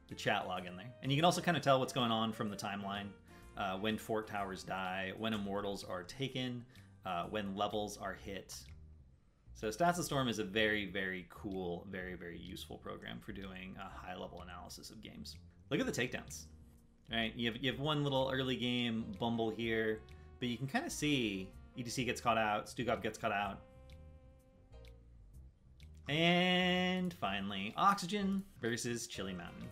the 0.09 0.14
chat 0.14 0.47
log 0.47 0.66
in 0.66 0.76
there, 0.76 0.93
and 1.02 1.11
you 1.11 1.16
can 1.16 1.25
also 1.25 1.40
kind 1.40 1.57
of 1.57 1.62
tell 1.62 1.78
what's 1.81 1.93
going 1.93 2.11
on 2.11 2.33
from 2.33 2.50
the 2.50 2.57
timeline. 2.57 3.07
Uh, 3.57 3.76
when 3.78 3.97
fort 3.97 4.26
towers 4.26 4.64
die, 4.64 5.12
when 5.16 5.33
immortals 5.33 5.85
are 5.85 6.02
taken, 6.02 6.64
uh, 7.07 7.25
when 7.31 7.54
levels 7.54 7.97
are 7.97 8.14
hit. 8.14 8.52
So 9.54 9.69
Stats 9.69 9.99
of 9.99 10.04
Storm 10.04 10.26
is 10.28 10.40
a 10.40 10.45
very, 10.45 10.87
very 10.87 11.26
cool, 11.31 11.87
very, 11.88 12.14
very 12.14 12.37
useful 12.37 12.78
program 12.78 13.21
for 13.21 13.31
doing 13.31 13.76
a 13.78 14.07
high 14.07 14.16
level 14.16 14.43
analysis 14.43 14.90
of 14.90 15.00
games. 15.00 15.37
Look 15.71 15.78
at 15.78 15.87
the 15.87 15.93
takedowns. 15.93 16.47
Right, 17.11 17.33
you 17.37 17.52
have, 17.52 17.62
you 17.62 17.71
have 17.71 17.81
one 17.81 18.02
little 18.02 18.31
early 18.33 18.57
game 18.57 19.14
bumble 19.21 19.50
here, 19.50 20.00
but 20.40 20.49
you 20.49 20.57
can 20.57 20.66
kind 20.66 20.85
of 20.85 20.90
see 20.90 21.49
ETC 21.78 22.07
gets 22.07 22.21
caught 22.21 22.38
out. 22.38 22.66
Stukov 22.66 23.02
gets 23.02 23.19
caught 23.19 23.33
out. 23.33 23.61
And 26.08 27.12
finally, 27.14 27.73
Oxygen 27.76 28.42
versus 28.61 29.06
Chili 29.06 29.32
Mountain. 29.32 29.68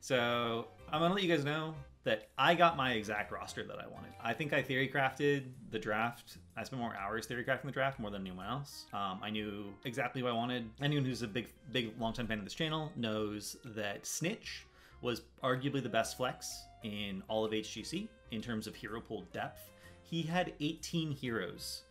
So 0.00 0.68
I'm 0.90 1.00
gonna 1.00 1.14
let 1.14 1.22
you 1.22 1.34
guys 1.34 1.44
know 1.44 1.74
that 2.04 2.28
I 2.38 2.54
got 2.54 2.76
my 2.76 2.92
exact 2.92 3.30
roster 3.30 3.64
that 3.64 3.78
I 3.78 3.86
wanted. 3.86 4.12
I 4.22 4.32
think 4.32 4.52
I 4.52 4.62
theory 4.62 4.88
crafted 4.88 5.50
the 5.70 5.78
draft. 5.78 6.38
I 6.56 6.64
spent 6.64 6.80
more 6.80 6.94
hours 6.96 7.26
theory 7.26 7.44
crafting 7.44 7.64
the 7.64 7.72
draft 7.72 8.00
more 8.00 8.10
than 8.10 8.22
anyone 8.22 8.46
else. 8.46 8.86
Um, 8.94 9.20
I 9.22 9.30
knew 9.30 9.66
exactly 9.84 10.22
what 10.22 10.30
I 10.30 10.34
wanted. 10.34 10.70
Anyone 10.80 11.04
who's 11.04 11.22
a 11.22 11.28
big, 11.28 11.48
big, 11.70 11.92
long-time 12.00 12.26
fan 12.26 12.38
of 12.38 12.44
this 12.44 12.54
channel 12.54 12.90
knows 12.96 13.56
that 13.64 14.06
Snitch 14.06 14.64
was 15.02 15.22
arguably 15.42 15.82
the 15.82 15.88
best 15.88 16.16
flex 16.16 16.62
in 16.82 17.22
all 17.28 17.44
of 17.44 17.52
HGC 17.52 18.08
in 18.30 18.40
terms 18.40 18.66
of 18.66 18.74
hero 18.74 19.00
pool 19.00 19.24
depth. 19.32 19.70
He 20.02 20.22
had 20.22 20.54
18 20.60 21.10
heroes 21.10 21.82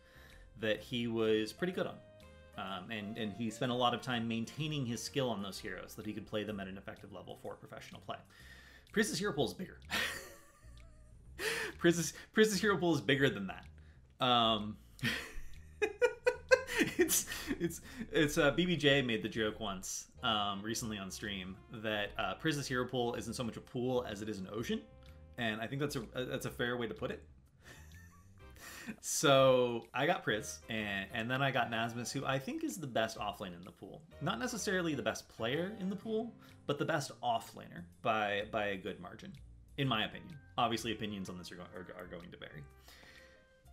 that 0.60 0.80
he 0.80 1.08
was 1.08 1.54
pretty 1.54 1.74
good 1.74 1.86
on. 1.86 1.96
Um, 2.58 2.90
and, 2.90 3.18
and 3.18 3.34
he 3.34 3.52
spent 3.52 3.72
a 3.72 3.76
lot 3.76 3.94
of 3.94 4.02
time 4.02 4.28
maintaining 4.28 4.86
his 4.86 5.02
skill 5.02 5.30
on 5.30 5.44
those 5.44 5.60
heroes 5.60 5.94
so 5.96 6.02
that 6.02 6.08
he 6.08 6.14
could 6.14 6.26
play 6.26 6.44
them 6.44 6.60
at 6.60 6.68
an 6.68 6.78
effective 6.78 7.14
level 7.14 7.38
for 7.42 7.54
professional 7.56 8.02
play. 8.02 8.18
Priz's 8.92 9.20
hero 9.20 9.32
pool 9.32 9.46
is 9.46 9.54
bigger. 9.54 9.80
Priz's, 11.78 12.14
Priz's 12.34 12.60
hero 12.60 12.76
pool 12.78 12.96
is 12.96 13.02
bigger 13.02 13.30
than 13.30 13.48
that. 13.48 14.26
Um, 14.26 14.78
it's 16.98 17.28
it's 17.60 17.82
it's 18.12 18.38
uh, 18.40 18.52
BBJ 18.52 19.06
made 19.06 19.22
the 19.22 19.30
joke 19.30 19.60
once 19.60 20.08
um, 20.24 20.62
recently 20.64 20.98
on 20.98 21.12
stream 21.12 21.56
that 21.72 22.10
uh, 22.18 22.34
Priz's 22.36 22.68
hero 22.68 22.86
pool 22.86 23.14
isn't 23.16 23.34
so 23.34 23.44
much 23.44 23.58
a 23.58 23.62
pool 23.62 24.06
as 24.10 24.24
it 24.24 24.30
is 24.30 24.40
an 24.40 24.48
ocean, 24.52 24.82
and 25.38 25.62
I 25.62 25.68
think 25.68 25.82
that's 25.82 25.96
a 25.96 26.04
that's 26.16 26.48
a 26.48 26.52
fair 26.52 26.78
way 26.78 26.88
to 26.88 26.94
put 26.94 27.12
it 27.12 27.24
so 29.02 29.86
I 29.94 30.06
got 30.06 30.24
Priz, 30.24 30.60
and, 30.70 31.08
and 31.14 31.30
then 31.30 31.42
I 31.42 31.52
got 31.52 31.72
Nasmus, 31.72 32.12
who 32.12 32.26
I 32.26 32.40
think 32.40 32.64
is 32.64 32.78
the 32.78 32.88
best 32.88 33.18
offlane 33.18 33.56
in 33.56 33.64
the 33.64 33.72
pool. 33.72 34.02
Not 34.22 34.40
necessarily 34.40 34.96
the 34.96 35.02
best 35.02 35.28
player 35.30 35.74
in 35.80 35.90
the 35.90 35.96
pool, 35.96 36.34
but 36.66 36.78
the 36.78 36.86
best 36.86 37.12
offlaner 37.22 37.84
by 38.02 38.44
by 38.52 38.68
a 38.68 38.78
good 38.78 39.00
margin, 39.00 39.34
in 39.78 39.88
my 39.88 40.06
opinion. 40.06 40.36
Obviously, 40.58 40.92
opinions 40.92 41.30
on 41.30 41.38
this 41.38 41.52
are, 41.52 41.56
go- 41.56 41.64
are, 41.76 42.04
are 42.04 42.08
going 42.08 42.32
to 42.32 42.38
vary. 42.38 42.64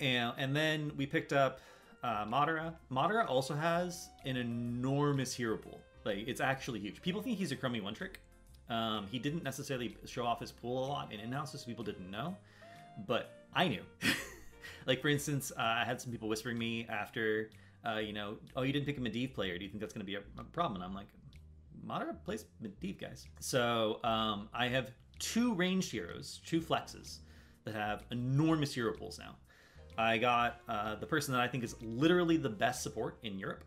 And 0.01 0.33
and 0.39 0.57
then 0.57 0.93
we 0.97 1.07
picked 1.07 1.33
up 1.33 1.61
uh, 2.03 2.25
Madara. 2.27 2.75
Madara 2.91 3.29
also 3.29 3.55
has 3.55 4.09
an 4.25 4.37
enormous 4.37 5.35
hero 5.35 5.57
pool. 5.57 5.81
Like 6.05 6.29
it's 6.29 6.41
actually 6.41 6.81
huge. 6.81 7.01
People 7.03 7.23
think 7.23 7.39
he's 7.39 7.53
a 7.53 7.57
crummy 7.57 7.81
one 7.81 7.95
trick. 7.95 8.21
Um, 8.69 9.07
he 9.11 9.19
didn't 9.19 9.43
necessarily 9.43 9.97
show 10.07 10.25
off 10.25 10.41
his 10.41 10.51
pool 10.51 10.85
a 10.85 10.87
lot 10.87 11.13
in 11.13 11.47
so 11.47 11.59
people 11.67 11.85
didn't 11.85 12.11
know. 12.11 12.37
But 13.07 13.33
I 13.55 13.69
knew. 13.69 13.83
like 14.87 15.01
for 15.01 15.09
instance, 15.09 15.53
uh, 15.57 15.63
I 15.63 15.85
had 15.85 16.01
some 16.01 16.13
people 16.13 16.29
whispering 16.29 16.59
me 16.59 16.87
after, 16.89 17.51
uh, 17.87 17.99
you 17.99 18.13
know, 18.13 18.37
oh, 18.57 18.63
you 18.63 18.73
didn't 18.73 18.87
pick 18.87 18.99
a 18.99 19.01
Medivh 19.01 19.35
player. 19.35 19.59
Do 19.59 19.65
you 19.65 19.71
think 19.71 19.81
that's 19.81 19.93
going 19.93 20.01
to 20.01 20.07
be 20.07 20.17
a, 20.17 20.23
a, 20.39 20.45
problem? 20.45 20.77
And 20.77 20.85
I'm 20.85 20.95
like, 20.95 21.09
Madara 21.87 22.17
plays 22.25 22.47
Medivh, 22.63 23.01
guys. 23.01 23.27
So 23.41 24.01
um, 24.05 24.49
I 24.53 24.69
have 24.69 24.91
two 25.19 25.55
ranged 25.55 25.91
heroes, 25.91 26.41
two 26.47 26.61
flexes 26.61 27.19
that 27.65 27.75
have 27.75 28.05
enormous 28.11 28.75
hero 28.75 28.93
pools 28.93 29.19
now. 29.19 29.37
I 29.97 30.19
got 30.19 30.61
uh, 30.69 30.97
the 30.97 31.07
person 31.07 31.33
that 31.35 31.41
I 31.41 31.49
think 31.49 31.63
is 31.63 31.77
literally 31.81 32.37
the 32.37 32.49
best 32.49 32.83
support 32.83 33.19
in 33.23 33.39
Europe, 33.39 33.65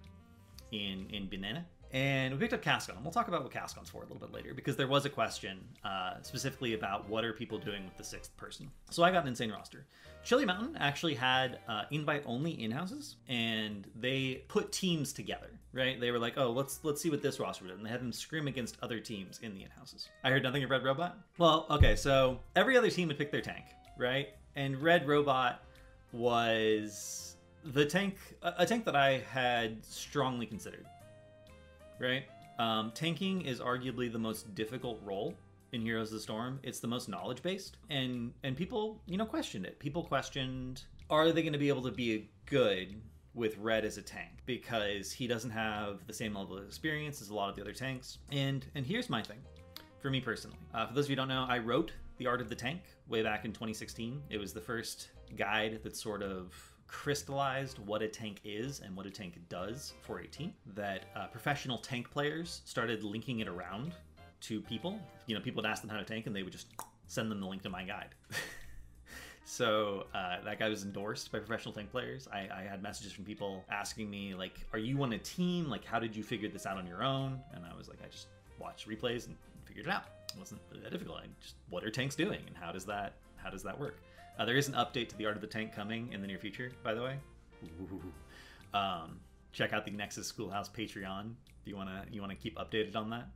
in 0.71 1.07
in 1.11 1.29
Banana. 1.29 1.65
And 1.91 2.33
we 2.33 2.39
picked 2.39 2.53
up 2.53 2.61
Cascon. 2.61 3.01
We'll 3.01 3.11
talk 3.11 3.27
about 3.27 3.43
what 3.43 3.51
Cascon's 3.51 3.89
for 3.89 3.99
a 3.99 4.05
little 4.05 4.19
bit 4.19 4.33
later 4.33 4.53
because 4.53 4.75
there 4.75 4.87
was 4.87 5.05
a 5.05 5.09
question 5.09 5.59
uh, 5.85 6.15
specifically 6.21 6.73
about 6.73 7.07
what 7.09 7.23
are 7.23 7.33
people 7.33 7.57
doing 7.57 7.85
with 7.85 7.97
the 7.97 8.03
sixth 8.03 8.35
person. 8.35 8.69
So 8.89 9.03
I 9.03 9.11
got 9.11 9.23
an 9.23 9.29
insane 9.29 9.51
roster. 9.51 9.85
Chili 10.23 10.45
Mountain 10.45 10.75
actually 10.77 11.13
had 11.13 11.59
uh, 11.69 11.83
invite 11.91 12.23
only 12.25 12.61
in 12.61 12.69
houses, 12.69 13.15
and 13.29 13.87
they 13.95 14.43
put 14.49 14.71
teams 14.73 15.13
together. 15.13 15.47
Right? 15.71 15.99
They 15.99 16.11
were 16.11 16.19
like, 16.19 16.37
"Oh, 16.37 16.51
let's 16.51 16.79
let's 16.83 17.01
see 17.01 17.09
what 17.09 17.21
this 17.21 17.39
roster 17.39 17.65
did," 17.67 17.77
and 17.77 17.85
they 17.85 17.89
had 17.89 18.01
them 18.01 18.11
scrim 18.11 18.47
against 18.47 18.77
other 18.81 18.99
teams 18.99 19.39
in 19.43 19.53
the 19.53 19.63
in 19.63 19.69
houses. 19.69 20.09
I 20.23 20.31
heard 20.31 20.43
nothing 20.43 20.63
of 20.63 20.69
Red 20.69 20.83
Robot. 20.83 21.17
Well, 21.37 21.67
okay, 21.69 21.95
so 21.95 22.39
every 22.55 22.75
other 22.75 22.89
team 22.89 23.07
would 23.09 23.17
pick 23.17 23.31
their 23.31 23.41
tank, 23.41 23.65
right? 23.97 24.29
And 24.55 24.81
Red 24.81 25.07
Robot 25.07 25.63
was 26.11 27.35
the 27.63 27.85
tank, 27.85 28.17
a 28.41 28.65
tank 28.65 28.85
that 28.85 28.95
I 28.95 29.19
had 29.31 29.85
strongly 29.85 30.45
considered 30.45 30.85
right? 31.99 32.23
Um, 32.59 32.91
tanking 32.93 33.41
is 33.41 33.59
arguably 33.59 34.11
the 34.11 34.19
most 34.19 34.55
difficult 34.55 34.99
role 35.03 35.35
in 35.71 35.81
Heroes 35.81 36.09
of 36.09 36.15
the 36.15 36.21
Storm. 36.21 36.59
It's 36.63 36.79
the 36.79 36.87
most 36.87 37.09
knowledge 37.09 37.41
based, 37.41 37.77
and 37.89 38.33
and 38.43 38.55
people 38.55 39.01
you 39.05 39.17
know 39.17 39.25
questioned 39.25 39.65
it. 39.65 39.79
People 39.79 40.03
questioned 40.03 40.83
are 41.09 41.31
they 41.31 41.41
going 41.41 41.53
to 41.53 41.59
be 41.59 41.69
able 41.69 41.83
to 41.83 41.91
be 41.91 42.29
good 42.45 43.01
with 43.33 43.57
Red 43.59 43.85
as 43.85 43.97
a 43.97 44.01
tank 44.01 44.31
because 44.45 45.11
he 45.11 45.27
doesn't 45.27 45.51
have 45.51 46.05
the 46.07 46.13
same 46.13 46.35
level 46.35 46.57
of 46.57 46.65
experience 46.65 47.21
as 47.21 47.29
a 47.29 47.35
lot 47.35 47.49
of 47.49 47.55
the 47.55 47.61
other 47.61 47.73
tanks. 47.73 48.17
And 48.31 48.65
and 48.75 48.85
here's 48.85 49.09
my 49.09 49.21
thing, 49.21 49.37
for 49.99 50.09
me 50.09 50.19
personally. 50.19 50.57
Uh, 50.73 50.87
for 50.87 50.93
those 50.93 51.05
of 51.05 51.11
you 51.11 51.15
who 51.15 51.21
don't 51.21 51.29
know, 51.29 51.45
I 51.47 51.59
wrote 51.59 51.91
the 52.17 52.27
Art 52.27 52.41
of 52.41 52.49
the 52.49 52.55
Tank 52.55 52.81
way 53.07 53.21
back 53.21 53.45
in 53.45 53.51
2016. 53.51 54.23
It 54.29 54.39
was 54.39 54.53
the 54.53 54.61
first 54.61 55.09
guide 55.37 55.81
that 55.83 55.95
sort 55.95 56.23
of 56.23 56.53
crystallized 56.87 57.79
what 57.79 58.01
a 58.01 58.07
tank 58.07 58.39
is 58.43 58.79
and 58.79 58.95
what 58.95 59.05
a 59.05 59.09
tank 59.09 59.37
does 59.49 59.93
for 60.01 60.19
a 60.19 60.27
team. 60.27 60.53
That 60.75 61.05
uh, 61.15 61.27
professional 61.27 61.77
tank 61.77 62.09
players 62.09 62.61
started 62.65 63.03
linking 63.03 63.39
it 63.39 63.47
around 63.47 63.93
to 64.41 64.61
people. 64.61 64.99
You 65.25 65.35
know, 65.35 65.41
people 65.41 65.61
would 65.61 65.69
ask 65.69 65.81
them 65.81 65.89
how 65.89 65.97
to 65.97 66.03
tank, 66.03 66.27
and 66.27 66.35
they 66.35 66.43
would 66.43 66.53
just 66.53 66.67
send 67.07 67.31
them 67.31 67.39
the 67.39 67.47
link 67.47 67.61
to 67.63 67.69
my 67.69 67.83
guide. 67.83 68.15
so 69.45 70.05
uh, 70.13 70.37
that 70.43 70.59
guy 70.59 70.69
was 70.69 70.83
endorsed 70.83 71.31
by 71.31 71.39
professional 71.39 71.73
tank 71.73 71.91
players. 71.91 72.27
I, 72.31 72.47
I, 72.53 72.61
had 72.63 72.83
messages 72.83 73.11
from 73.11 73.25
people 73.25 73.63
asking 73.69 74.09
me 74.09 74.35
like, 74.35 74.65
"Are 74.73 74.79
you 74.79 75.01
on 75.03 75.13
a 75.13 75.17
team? 75.17 75.69
Like, 75.69 75.85
how 75.85 75.99
did 75.99 76.15
you 76.15 76.23
figure 76.23 76.49
this 76.49 76.65
out 76.65 76.77
on 76.77 76.85
your 76.87 77.03
own?" 77.03 77.39
And 77.53 77.63
I 77.65 77.75
was 77.75 77.87
like, 77.87 77.99
"I 78.03 78.07
just 78.07 78.27
watched 78.59 78.87
replays 78.87 79.27
and 79.27 79.35
figured 79.65 79.87
it 79.87 79.91
out. 79.91 80.03
It 80.33 80.39
wasn't 80.39 80.61
that 80.83 80.91
difficult. 80.91 81.19
I 81.19 81.27
just 81.41 81.55
what 81.69 81.83
are 81.83 81.89
tanks 81.89 82.15
doing, 82.15 82.41
and 82.47 82.55
how 82.55 82.71
does 82.71 82.85
that 82.85 83.13
how 83.37 83.49
does 83.49 83.63
that 83.63 83.77
work?" 83.79 84.01
Uh, 84.37 84.45
there 84.45 84.55
is 84.55 84.67
an 84.67 84.75
update 84.75 85.09
to 85.09 85.17
the 85.17 85.25
Art 85.25 85.35
of 85.35 85.41
the 85.41 85.47
Tank 85.47 85.73
coming 85.73 86.11
in 86.13 86.21
the 86.21 86.27
near 86.27 86.37
future, 86.37 86.71
by 86.83 86.93
the 86.93 87.01
way. 87.01 87.15
Um, 88.73 89.19
check 89.51 89.73
out 89.73 89.85
the 89.85 89.91
Nexus 89.91 90.27
Schoolhouse 90.27 90.69
Patreon 90.69 91.33
if 91.61 91.67
you 91.67 91.75
wanna 91.75 92.05
you 92.11 92.21
wanna 92.21 92.35
keep 92.35 92.57
updated 92.57 92.95
on 92.95 93.09
that. 93.09 93.27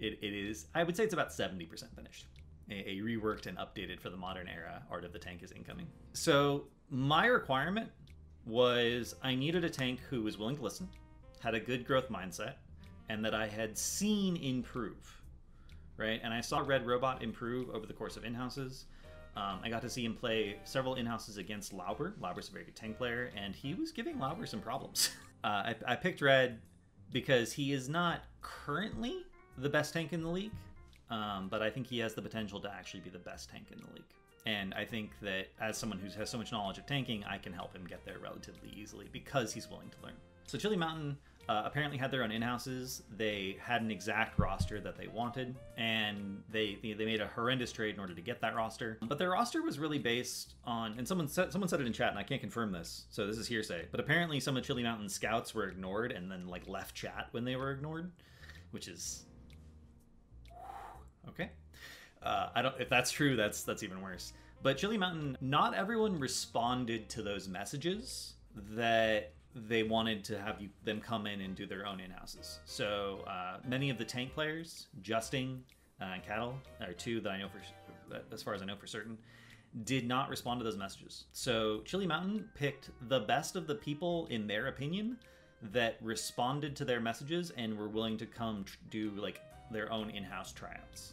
It, 0.00 0.18
it 0.20 0.32
is 0.32 0.66
I 0.74 0.82
would 0.82 0.96
say 0.96 1.04
it's 1.04 1.14
about 1.14 1.32
seventy 1.32 1.66
percent 1.66 1.94
finished. 1.94 2.26
A, 2.70 2.90
a 2.90 2.96
reworked 2.96 3.46
and 3.46 3.58
updated 3.58 4.00
for 4.00 4.10
the 4.10 4.16
modern 4.16 4.48
era 4.48 4.82
Art 4.90 5.04
of 5.04 5.12
the 5.12 5.18
Tank 5.18 5.42
is 5.42 5.52
incoming. 5.52 5.86
So 6.14 6.64
my 6.88 7.26
requirement 7.26 7.90
was 8.44 9.14
I 9.22 9.34
needed 9.34 9.64
a 9.64 9.70
tank 9.70 10.00
who 10.08 10.22
was 10.22 10.38
willing 10.38 10.56
to 10.56 10.62
listen, 10.62 10.88
had 11.40 11.54
a 11.54 11.60
good 11.60 11.86
growth 11.86 12.08
mindset, 12.10 12.54
and 13.08 13.24
that 13.24 13.34
I 13.34 13.46
had 13.46 13.78
seen 13.78 14.36
improve. 14.36 15.16
Right, 15.96 16.18
and 16.24 16.32
I 16.32 16.40
saw 16.40 16.60
Red 16.60 16.86
Robot 16.86 17.22
improve 17.22 17.68
over 17.70 17.84
the 17.86 17.92
course 17.92 18.16
of 18.16 18.24
in 18.24 18.32
houses. 18.32 18.86
Um, 19.36 19.60
I 19.62 19.70
got 19.70 19.82
to 19.82 19.90
see 19.90 20.04
him 20.04 20.14
play 20.14 20.56
several 20.64 20.96
in-houses 20.96 21.36
against 21.36 21.72
Lauber. 21.72 22.14
Lauber's 22.20 22.48
a 22.48 22.52
very 22.52 22.64
good 22.64 22.76
tank 22.76 22.98
player, 22.98 23.30
and 23.36 23.54
he 23.54 23.74
was 23.74 23.92
giving 23.92 24.18
Lauber 24.18 24.46
some 24.46 24.60
problems. 24.60 25.10
uh, 25.44 25.46
I, 25.46 25.74
I 25.86 25.96
picked 25.96 26.20
Red 26.20 26.58
because 27.12 27.52
he 27.52 27.72
is 27.72 27.88
not 27.88 28.24
currently 28.42 29.24
the 29.58 29.68
best 29.68 29.92
tank 29.92 30.12
in 30.12 30.22
the 30.22 30.28
league, 30.28 30.52
um, 31.10 31.48
but 31.48 31.62
I 31.62 31.70
think 31.70 31.86
he 31.86 31.98
has 32.00 32.14
the 32.14 32.22
potential 32.22 32.60
to 32.60 32.72
actually 32.72 33.00
be 33.00 33.10
the 33.10 33.18
best 33.18 33.50
tank 33.50 33.66
in 33.70 33.78
the 33.78 33.92
league. 33.94 34.04
And 34.46 34.72
I 34.74 34.84
think 34.84 35.12
that 35.20 35.48
as 35.60 35.76
someone 35.76 35.98
who 35.98 36.08
has 36.18 36.30
so 36.30 36.38
much 36.38 36.50
knowledge 36.50 36.78
of 36.78 36.86
tanking, 36.86 37.24
I 37.24 37.38
can 37.38 37.52
help 37.52 37.74
him 37.74 37.84
get 37.86 38.04
there 38.04 38.18
relatively 38.18 38.70
easily 38.74 39.08
because 39.12 39.52
he's 39.52 39.68
willing 39.68 39.90
to 39.90 40.06
learn. 40.06 40.16
So 40.46 40.58
Chili 40.58 40.76
Mountain 40.76 41.18
uh, 41.48 41.62
apparently 41.64 41.98
had 41.98 42.10
their 42.10 42.22
own 42.22 42.30
in-houses. 42.30 43.02
They 43.16 43.56
had 43.60 43.82
an 43.82 43.90
exact 43.90 44.38
roster 44.38 44.80
that 44.80 44.96
they 44.96 45.08
wanted, 45.08 45.56
and 45.76 46.42
they 46.50 46.78
they 46.82 47.04
made 47.04 47.20
a 47.20 47.26
horrendous 47.26 47.72
trade 47.72 47.94
in 47.94 48.00
order 48.00 48.14
to 48.14 48.20
get 48.20 48.40
that 48.40 48.54
roster. 48.54 48.98
But 49.02 49.18
their 49.18 49.30
roster 49.30 49.62
was 49.62 49.78
really 49.78 49.98
based 49.98 50.54
on, 50.64 50.94
and 50.96 51.06
someone 51.06 51.28
said 51.28 51.52
someone 51.52 51.68
said 51.68 51.80
it 51.80 51.86
in 51.86 51.92
chat, 51.92 52.10
and 52.10 52.18
I 52.18 52.22
can't 52.22 52.40
confirm 52.40 52.72
this, 52.72 53.06
so 53.10 53.26
this 53.26 53.36
is 53.36 53.48
hearsay. 53.48 53.86
But 53.90 54.00
apparently, 54.00 54.38
some 54.38 54.56
of 54.56 54.64
Chili 54.64 54.82
Mountain 54.82 55.08
scouts 55.08 55.54
were 55.54 55.68
ignored 55.68 56.12
and 56.12 56.30
then 56.30 56.46
like 56.46 56.68
left 56.68 56.94
chat 56.94 57.28
when 57.32 57.44
they 57.44 57.56
were 57.56 57.72
ignored, 57.72 58.12
which 58.70 58.86
is 58.86 59.24
okay. 61.28 61.50
Uh, 62.22 62.50
I 62.54 62.62
don't. 62.62 62.74
If 62.80 62.88
that's 62.88 63.10
true, 63.10 63.34
that's 63.34 63.62
that's 63.64 63.82
even 63.82 64.00
worse. 64.02 64.32
But 64.62 64.76
Chili 64.76 64.98
Mountain, 64.98 65.38
not 65.40 65.74
everyone 65.74 66.20
responded 66.20 67.08
to 67.10 67.22
those 67.22 67.48
messages 67.48 68.34
that 68.54 69.32
they 69.54 69.82
wanted 69.82 70.24
to 70.24 70.38
have 70.38 70.60
you 70.60 70.68
them 70.84 71.00
come 71.00 71.26
in 71.26 71.40
and 71.40 71.54
do 71.54 71.66
their 71.66 71.86
own 71.86 72.00
in 72.00 72.10
houses. 72.10 72.60
So 72.64 73.24
uh, 73.26 73.58
many 73.66 73.90
of 73.90 73.98
the 73.98 74.04
tank 74.04 74.32
players, 74.32 74.86
Justing 75.02 75.60
uh, 76.00 76.04
and 76.14 76.24
Cattle, 76.24 76.54
are 76.80 76.92
two 76.92 77.20
that 77.20 77.30
I 77.30 77.38
know 77.38 77.48
for 77.48 77.60
as 78.32 78.42
far 78.42 78.54
as 78.54 78.62
I 78.62 78.64
know 78.64 78.76
for 78.76 78.86
certain, 78.86 79.18
did 79.84 80.06
not 80.06 80.28
respond 80.28 80.60
to 80.60 80.64
those 80.64 80.76
messages. 80.76 81.26
So 81.32 81.80
Chili 81.84 82.06
Mountain 82.06 82.48
picked 82.54 82.90
the 83.08 83.20
best 83.20 83.56
of 83.56 83.66
the 83.66 83.74
people 83.74 84.26
in 84.30 84.46
their 84.46 84.66
opinion 84.66 85.16
that 85.72 85.96
responded 86.00 86.74
to 86.76 86.84
their 86.84 87.00
messages 87.00 87.52
and 87.56 87.76
were 87.76 87.88
willing 87.88 88.16
to 88.18 88.26
come 88.26 88.64
tr- 88.64 88.76
do 88.90 89.10
like 89.16 89.40
their 89.70 89.92
own 89.92 90.10
in-house 90.10 90.52
tryouts, 90.52 91.12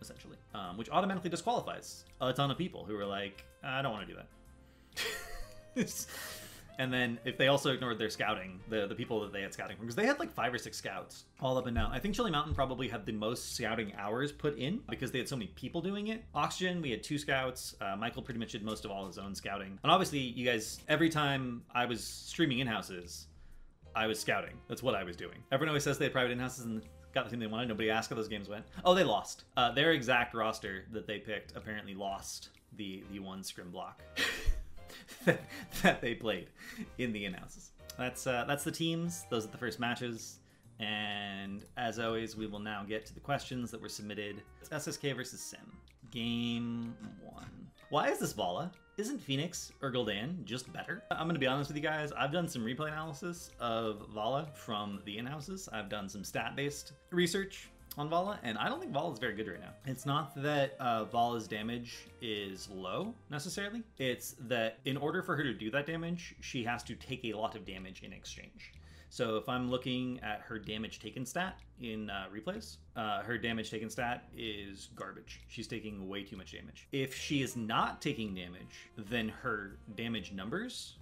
essentially, 0.00 0.36
um, 0.54 0.76
which 0.76 0.90
automatically 0.90 1.30
disqualifies 1.30 2.04
a 2.20 2.32
ton 2.32 2.50
of 2.50 2.58
people 2.58 2.84
who 2.84 2.94
were 2.94 3.06
like, 3.06 3.44
I 3.64 3.82
don't 3.82 3.92
want 3.92 4.06
to 4.06 4.14
do 4.14 4.20
that. 4.20 5.88
And 6.78 6.92
then 6.92 7.18
if 7.24 7.36
they 7.36 7.48
also 7.48 7.72
ignored 7.72 7.98
their 7.98 8.08
scouting, 8.08 8.60
the, 8.68 8.86
the 8.86 8.94
people 8.94 9.20
that 9.20 9.32
they 9.32 9.42
had 9.42 9.52
scouting 9.52 9.76
from, 9.76 9.86
because 9.86 9.96
they 9.96 10.06
had 10.06 10.20
like 10.20 10.32
five 10.32 10.54
or 10.54 10.58
six 10.58 10.76
scouts 10.78 11.24
all 11.40 11.58
up 11.58 11.66
and 11.66 11.76
down. 11.76 11.90
I 11.90 11.98
think 11.98 12.14
Chili 12.14 12.30
Mountain 12.30 12.54
probably 12.54 12.88
had 12.88 13.04
the 13.04 13.12
most 13.12 13.56
scouting 13.56 13.92
hours 13.98 14.30
put 14.30 14.56
in 14.56 14.80
because 14.88 15.10
they 15.10 15.18
had 15.18 15.28
so 15.28 15.36
many 15.36 15.48
people 15.56 15.80
doing 15.80 16.08
it. 16.08 16.24
Oxygen, 16.34 16.80
we 16.80 16.92
had 16.92 17.02
two 17.02 17.18
scouts. 17.18 17.74
Uh, 17.80 17.96
Michael 17.96 18.22
pretty 18.22 18.38
much 18.38 18.52
did 18.52 18.62
most 18.62 18.84
of 18.84 18.92
all 18.92 19.06
his 19.06 19.18
own 19.18 19.34
scouting. 19.34 19.78
And 19.82 19.90
obviously, 19.90 20.20
you 20.20 20.46
guys, 20.46 20.78
every 20.88 21.08
time 21.08 21.62
I 21.74 21.84
was 21.84 22.02
streaming 22.02 22.60
in 22.60 22.66
houses, 22.68 23.26
I 23.96 24.06
was 24.06 24.20
scouting. 24.20 24.54
That's 24.68 24.82
what 24.82 24.94
I 24.94 25.02
was 25.02 25.16
doing. 25.16 25.38
Everyone 25.50 25.70
always 25.70 25.82
says 25.82 25.98
they 25.98 26.04
had 26.04 26.12
private 26.12 26.30
in 26.30 26.38
houses 26.38 26.64
and 26.64 26.82
got 27.12 27.24
the 27.24 27.30
team 27.30 27.40
they 27.40 27.48
wanted. 27.48 27.68
Nobody 27.68 27.90
asked 27.90 28.10
how 28.10 28.16
those 28.16 28.28
games 28.28 28.48
went. 28.48 28.64
Oh, 28.84 28.94
they 28.94 29.02
lost. 29.02 29.44
Uh, 29.56 29.72
their 29.72 29.92
exact 29.92 30.34
roster 30.34 30.84
that 30.92 31.08
they 31.08 31.18
picked 31.18 31.56
apparently 31.56 31.94
lost 31.94 32.50
the 32.76 33.02
the 33.10 33.18
one 33.18 33.42
scrim 33.42 33.70
block. 33.70 34.02
that, 35.24 35.40
that 35.82 36.00
they 36.00 36.14
played 36.14 36.48
in 36.98 37.12
the 37.12 37.24
in-houses. 37.24 37.70
That's 37.98 38.26
uh, 38.26 38.44
that's 38.46 38.64
the 38.64 38.70
teams. 38.70 39.24
Those 39.30 39.44
are 39.44 39.50
the 39.50 39.58
first 39.58 39.80
matches. 39.80 40.38
And 40.80 41.64
as 41.76 41.98
always, 41.98 42.36
we 42.36 42.46
will 42.46 42.60
now 42.60 42.84
get 42.88 43.04
to 43.06 43.14
the 43.14 43.20
questions 43.20 43.72
that 43.72 43.82
were 43.82 43.88
submitted. 43.88 44.42
It's 44.60 44.68
SSK 44.70 45.16
versus 45.16 45.40
Sim. 45.40 45.72
Game 46.12 46.94
one. 47.24 47.68
Why 47.90 48.08
is 48.08 48.20
this 48.20 48.32
Valla? 48.32 48.70
Isn't 48.96 49.20
Phoenix 49.20 49.72
or 49.82 49.90
Gul'dan 49.90 50.44
just 50.44 50.72
better? 50.72 51.02
I'm 51.10 51.26
gonna 51.26 51.38
be 51.38 51.46
honest 51.46 51.70
with 51.70 51.76
you 51.76 51.82
guys, 51.82 52.12
I've 52.12 52.32
done 52.32 52.48
some 52.48 52.64
replay 52.64 52.88
analysis 52.88 53.50
of 53.60 54.06
Valla 54.12 54.48
from 54.54 55.00
the 55.04 55.18
in-houses. 55.18 55.68
I've 55.72 55.88
done 55.88 56.08
some 56.08 56.22
stat-based 56.22 56.92
research 57.10 57.70
on 57.98 58.08
Valla, 58.08 58.38
and 58.44 58.56
I 58.56 58.68
don't 58.68 58.80
think 58.80 58.92
Valla 58.92 59.12
is 59.12 59.18
very 59.18 59.34
good 59.34 59.48
right 59.48 59.60
now. 59.60 59.72
It's 59.84 60.06
not 60.06 60.40
that 60.42 60.76
uh, 60.78 61.04
Valla's 61.04 61.48
damage 61.48 62.06
is 62.22 62.68
low 62.70 63.12
necessarily. 63.28 63.82
It's 63.98 64.36
that 64.46 64.78
in 64.84 64.96
order 64.96 65.20
for 65.22 65.36
her 65.36 65.42
to 65.42 65.52
do 65.52 65.70
that 65.72 65.84
damage, 65.84 66.36
she 66.40 66.62
has 66.64 66.84
to 66.84 66.94
take 66.94 67.24
a 67.24 67.32
lot 67.32 67.56
of 67.56 67.66
damage 67.66 68.02
in 68.04 68.12
exchange. 68.12 68.72
So 69.10 69.36
if 69.36 69.48
I'm 69.48 69.70
looking 69.70 70.20
at 70.22 70.42
her 70.42 70.58
damage 70.58 71.00
taken 71.00 71.26
stat 71.26 71.58
in 71.80 72.10
uh, 72.10 72.26
replays, 72.32 72.76
uh, 72.94 73.22
her 73.22 73.36
damage 73.38 73.70
taken 73.70 73.90
stat 73.90 74.28
is 74.36 74.90
garbage. 74.94 75.40
She's 75.48 75.66
taking 75.66 76.08
way 76.08 76.22
too 76.22 76.36
much 76.36 76.52
damage. 76.52 76.86
If 76.92 77.16
she 77.16 77.42
is 77.42 77.56
not 77.56 78.00
taking 78.00 78.34
damage, 78.34 78.90
then 78.96 79.30
her 79.30 79.78
damage 79.96 80.32
numbers 80.32 80.98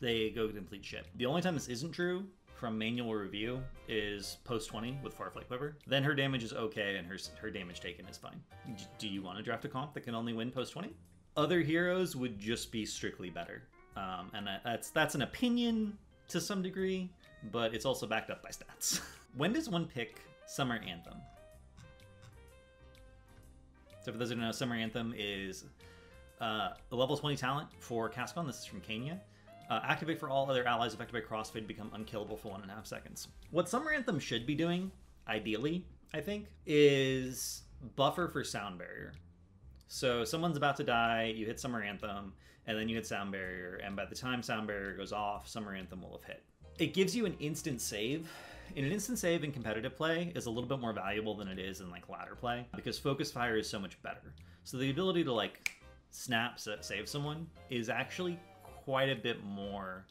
they 0.00 0.30
go 0.30 0.48
complete 0.48 0.84
shit. 0.84 1.06
The 1.16 1.26
only 1.26 1.42
time 1.42 1.54
this 1.54 1.68
isn't 1.68 1.92
true 1.92 2.24
from 2.60 2.76
manual 2.76 3.14
review 3.14 3.62
is 3.88 4.36
post 4.44 4.68
20 4.68 4.98
with 5.02 5.16
Farflight 5.16 5.46
Quiver. 5.46 5.78
Then 5.86 6.04
her 6.04 6.14
damage 6.14 6.44
is 6.44 6.52
okay 6.52 6.96
and 6.96 7.06
her, 7.08 7.16
her 7.40 7.50
damage 7.50 7.80
taken 7.80 8.06
is 8.06 8.18
fine. 8.18 8.38
D- 8.76 8.84
do 8.98 9.08
you 9.08 9.22
want 9.22 9.38
to 9.38 9.42
draft 9.42 9.64
a 9.64 9.68
comp 9.68 9.94
that 9.94 10.02
can 10.02 10.14
only 10.14 10.34
win 10.34 10.50
post 10.50 10.74
20? 10.74 10.94
Other 11.38 11.62
heroes 11.62 12.14
would 12.14 12.38
just 12.38 12.70
be 12.70 12.84
strictly 12.84 13.30
better. 13.30 13.62
Um, 13.96 14.30
and 14.34 14.46
that's 14.62 14.90
that's 14.90 15.14
an 15.14 15.22
opinion 15.22 15.96
to 16.28 16.38
some 16.38 16.62
degree, 16.62 17.10
but 17.50 17.74
it's 17.74 17.86
also 17.86 18.06
backed 18.06 18.30
up 18.30 18.42
by 18.42 18.50
stats. 18.50 19.00
when 19.36 19.54
does 19.54 19.70
one 19.70 19.86
pick 19.86 20.20
Summer 20.46 20.80
Anthem? 20.86 21.16
So 24.04 24.12
for 24.12 24.18
those 24.18 24.28
who 24.28 24.34
don't 24.34 24.44
know, 24.44 24.52
Summer 24.52 24.76
Anthem 24.76 25.14
is 25.16 25.64
uh, 26.42 26.70
a 26.92 26.94
level 26.94 27.16
20 27.16 27.36
talent 27.36 27.68
for 27.78 28.10
Cascon. 28.10 28.46
This 28.46 28.58
is 28.58 28.64
from 28.66 28.80
Kenya. 28.80 29.18
Uh, 29.70 29.80
activate 29.84 30.18
for 30.18 30.28
all 30.28 30.50
other 30.50 30.66
allies 30.66 30.94
affected 30.94 31.12
by 31.12 31.20
crossfade 31.20 31.64
become 31.64 31.92
unkillable 31.94 32.36
for 32.36 32.48
one 32.48 32.60
and 32.60 32.70
a 32.72 32.74
half 32.74 32.86
seconds. 32.86 33.28
What 33.52 33.68
Summer 33.68 33.92
Anthem 33.92 34.18
should 34.18 34.44
be 34.44 34.56
doing, 34.56 34.90
ideally, 35.28 35.86
I 36.12 36.20
think, 36.20 36.46
is 36.66 37.62
buffer 37.94 38.26
for 38.26 38.42
sound 38.42 38.78
barrier. 38.78 39.12
So 39.86 40.24
someone's 40.24 40.56
about 40.56 40.76
to 40.78 40.84
die, 40.84 41.32
you 41.36 41.46
hit 41.46 41.60
Summer 41.60 41.82
Anthem, 41.84 42.32
and 42.66 42.76
then 42.76 42.88
you 42.88 42.96
hit 42.96 43.06
sound 43.06 43.30
barrier, 43.30 43.80
and 43.84 43.94
by 43.94 44.06
the 44.06 44.14
time 44.14 44.42
sound 44.42 44.66
barrier 44.66 44.96
goes 44.96 45.12
off, 45.12 45.46
Summer 45.46 45.72
Anthem 45.72 46.02
will 46.02 46.12
have 46.12 46.24
hit. 46.24 46.42
It 46.80 46.92
gives 46.92 47.14
you 47.14 47.24
an 47.26 47.36
instant 47.38 47.80
save. 47.80 48.28
And 48.76 48.86
an 48.86 48.92
instant 48.92 49.18
save 49.18 49.44
in 49.44 49.52
competitive 49.52 49.96
play 49.96 50.32
is 50.34 50.46
a 50.46 50.50
little 50.50 50.68
bit 50.68 50.80
more 50.80 50.92
valuable 50.92 51.36
than 51.36 51.48
it 51.48 51.58
is 51.58 51.80
in 51.80 51.90
like 51.90 52.08
ladder 52.08 52.34
play 52.34 52.66
because 52.74 52.98
focus 52.98 53.30
fire 53.30 53.56
is 53.56 53.68
so 53.68 53.78
much 53.78 54.00
better. 54.02 54.34
So 54.64 54.78
the 54.78 54.90
ability 54.90 55.24
to 55.24 55.32
like 55.32 55.72
snap 56.10 56.58
save 56.58 57.08
someone 57.08 57.48
is 57.68 57.88
actually 57.88 58.38
quite 58.84 59.08
a 59.10 59.16
bit 59.16 59.44
more 59.44 60.04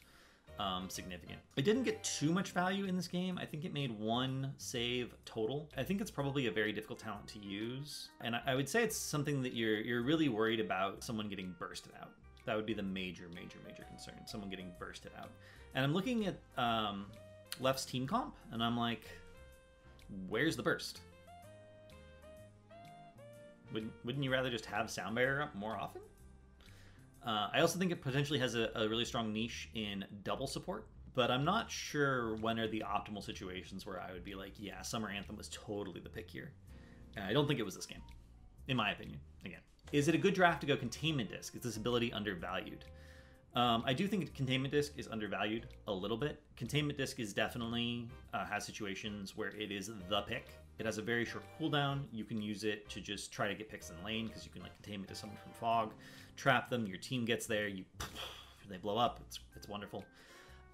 um, 0.58 0.90
significant. 0.90 1.38
It 1.56 1.64
didn't 1.64 1.84
get 1.84 2.02
too 2.04 2.32
much 2.32 2.50
value 2.52 2.84
in 2.84 2.96
this 2.96 3.08
game. 3.08 3.38
I 3.38 3.46
think 3.46 3.64
it 3.64 3.72
made 3.72 3.98
one 3.98 4.52
save 4.58 5.14
total. 5.24 5.68
I 5.76 5.82
think 5.82 6.00
it's 6.00 6.10
probably 6.10 6.46
a 6.46 6.50
very 6.50 6.72
difficult 6.72 6.98
talent 6.98 7.26
to 7.28 7.38
use, 7.38 8.10
and 8.20 8.36
I, 8.36 8.42
I 8.48 8.54
would 8.54 8.68
say 8.68 8.82
it's 8.82 8.96
something 8.96 9.42
that 9.42 9.54
you're 9.54 9.80
you're 9.80 10.02
really 10.02 10.28
worried 10.28 10.60
about 10.60 11.02
someone 11.02 11.28
getting 11.28 11.54
bursted 11.58 11.92
out. 12.00 12.10
That 12.46 12.56
would 12.56 12.66
be 12.66 12.74
the 12.74 12.82
major, 12.82 13.24
major, 13.34 13.58
major 13.66 13.84
concern. 13.84 14.14
Someone 14.26 14.50
getting 14.50 14.72
bursted 14.78 15.12
out. 15.18 15.30
And 15.74 15.84
I'm 15.84 15.94
looking 15.94 16.26
at 16.26 16.36
um, 16.58 17.06
Left's 17.60 17.84
team 17.84 18.06
comp, 18.06 18.34
and 18.50 18.62
I'm 18.62 18.76
like, 18.76 19.04
where's 20.28 20.56
the 20.56 20.62
burst? 20.62 21.00
Wouldn't, 23.72 23.92
wouldn't 24.04 24.24
you 24.24 24.32
rather 24.32 24.50
just 24.50 24.66
have 24.66 24.90
sound 24.90 25.14
barrier 25.14 25.42
up 25.42 25.54
more 25.54 25.76
often? 25.76 26.02
Uh, 27.24 27.48
I 27.52 27.60
also 27.60 27.78
think 27.78 27.92
it 27.92 28.00
potentially 28.00 28.38
has 28.38 28.54
a, 28.54 28.70
a, 28.74 28.88
really 28.88 29.04
strong 29.04 29.32
niche 29.32 29.68
in 29.74 30.04
double 30.22 30.46
support, 30.46 30.86
but 31.14 31.30
I'm 31.30 31.44
not 31.44 31.70
sure 31.70 32.36
when 32.36 32.58
are 32.58 32.66
the 32.66 32.82
optimal 32.86 33.22
situations 33.22 33.84
where 33.84 34.00
I 34.00 34.12
would 34.12 34.24
be 34.24 34.34
like, 34.34 34.52
yeah, 34.58 34.80
Summer 34.80 35.10
Anthem 35.10 35.36
was 35.36 35.50
totally 35.52 36.00
the 36.00 36.08
pick 36.08 36.30
here. 36.30 36.52
And 37.16 37.24
I 37.24 37.32
don't 37.34 37.46
think 37.46 37.60
it 37.60 37.64
was 37.64 37.74
this 37.74 37.84
game, 37.84 38.00
in 38.68 38.76
my 38.76 38.92
opinion. 38.92 39.20
Again, 39.44 39.60
is 39.92 40.08
it 40.08 40.14
a 40.14 40.18
good 40.18 40.32
draft 40.32 40.62
to 40.62 40.66
go 40.66 40.76
Containment 40.76 41.30
Disc? 41.30 41.54
Is 41.54 41.62
this 41.62 41.76
ability 41.76 42.10
undervalued? 42.12 42.84
Um, 43.54 43.82
I 43.84 43.92
do 43.92 44.06
think 44.06 44.32
Containment 44.34 44.72
Disc 44.72 44.92
is 44.96 45.08
undervalued 45.08 45.66
a 45.88 45.92
little 45.92 46.16
bit. 46.16 46.40
Containment 46.56 46.96
Disc 46.96 47.18
is 47.18 47.34
definitely 47.34 48.08
uh, 48.32 48.46
has 48.46 48.64
situations 48.64 49.36
where 49.36 49.50
it 49.50 49.72
is 49.72 49.90
the 50.08 50.22
pick. 50.22 50.46
It 50.78 50.86
has 50.86 50.98
a 50.98 51.02
very 51.02 51.24
short 51.24 51.44
cooldown. 51.60 52.04
You 52.12 52.24
can 52.24 52.40
use 52.40 52.64
it 52.64 52.88
to 52.90 53.00
just 53.00 53.32
try 53.32 53.48
to 53.48 53.54
get 53.54 53.68
picks 53.68 53.90
in 53.90 54.02
lane 54.04 54.28
because 54.28 54.46
you 54.46 54.50
can 54.50 54.62
like 54.62 54.74
containment 54.76 55.08
to 55.08 55.14
someone 55.14 55.38
from 55.42 55.52
fog 55.52 55.92
trap 56.40 56.70
them. 56.70 56.86
Your 56.86 56.98
team 56.98 57.24
gets 57.24 57.46
there. 57.46 57.68
You 57.68 57.84
they 58.68 58.78
blow 58.78 58.96
up. 58.96 59.20
It's 59.26 59.40
it's 59.56 59.68
wonderful. 59.68 60.04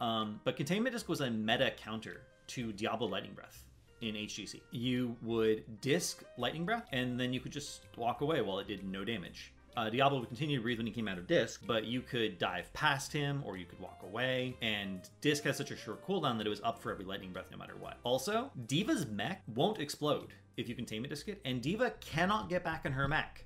Um, 0.00 0.40
but 0.44 0.57
containment 0.57 0.94
disc 0.94 1.09
was 1.09 1.20
a 1.20 1.31
meta 1.31 1.72
counter 1.76 2.20
to 2.48 2.72
Diablo 2.72 3.09
Lightning 3.09 3.33
Breath 3.33 3.64
in 4.02 4.14
HGC. 4.14 4.61
You 4.70 5.16
would 5.22 5.81
disc 5.81 6.22
Lightning 6.37 6.64
Breath, 6.64 6.87
and 6.92 7.18
then 7.18 7.33
you 7.33 7.40
could 7.40 7.52
just 7.52 7.81
walk 7.96 8.20
away 8.20 8.42
while 8.42 8.59
it 8.59 8.68
did 8.68 8.85
no 8.87 9.05
damage. 9.05 9.52
Uh, 9.76 9.90
Diablo 9.90 10.20
would 10.20 10.29
continue 10.29 10.57
to 10.57 10.62
breathe 10.62 10.79
when 10.79 10.87
he 10.87 10.92
came 10.92 11.07
out 11.07 11.18
of 11.18 11.26
disc, 11.26 11.62
but 11.66 11.85
you 11.85 12.00
could 12.00 12.38
dive 12.38 12.72
past 12.72 13.12
him 13.12 13.42
or 13.44 13.59
you 13.59 13.66
could 13.66 13.79
walk 13.79 14.00
away. 14.02 14.57
And 14.62 15.00
disc 15.20 15.44
has 15.44 15.57
such 15.57 15.70
a 15.70 15.76
short 15.76 16.07
cooldown 16.07 16.38
that 16.38 16.46
it 16.46 16.50
was 16.50 16.62
up 16.62 16.81
for 16.81 16.90
every 16.90 17.05
lightning 17.05 17.31
breath 17.31 17.46
no 17.50 17.59
matter 17.59 17.76
what. 17.79 17.98
Also, 18.02 18.50
D.Va's 18.66 19.07
mech 19.07 19.42
won't 19.55 19.79
explode 19.79 20.33
if 20.57 20.66
you 20.68 20.74
containment 20.74 21.11
disc 21.11 21.29
it, 21.29 21.40
and 21.44 21.61
D.Va 21.61 21.92
cannot 22.00 22.48
get 22.48 22.64
back 22.64 22.87
in 22.87 22.92
her 22.92 23.07
mech 23.07 23.44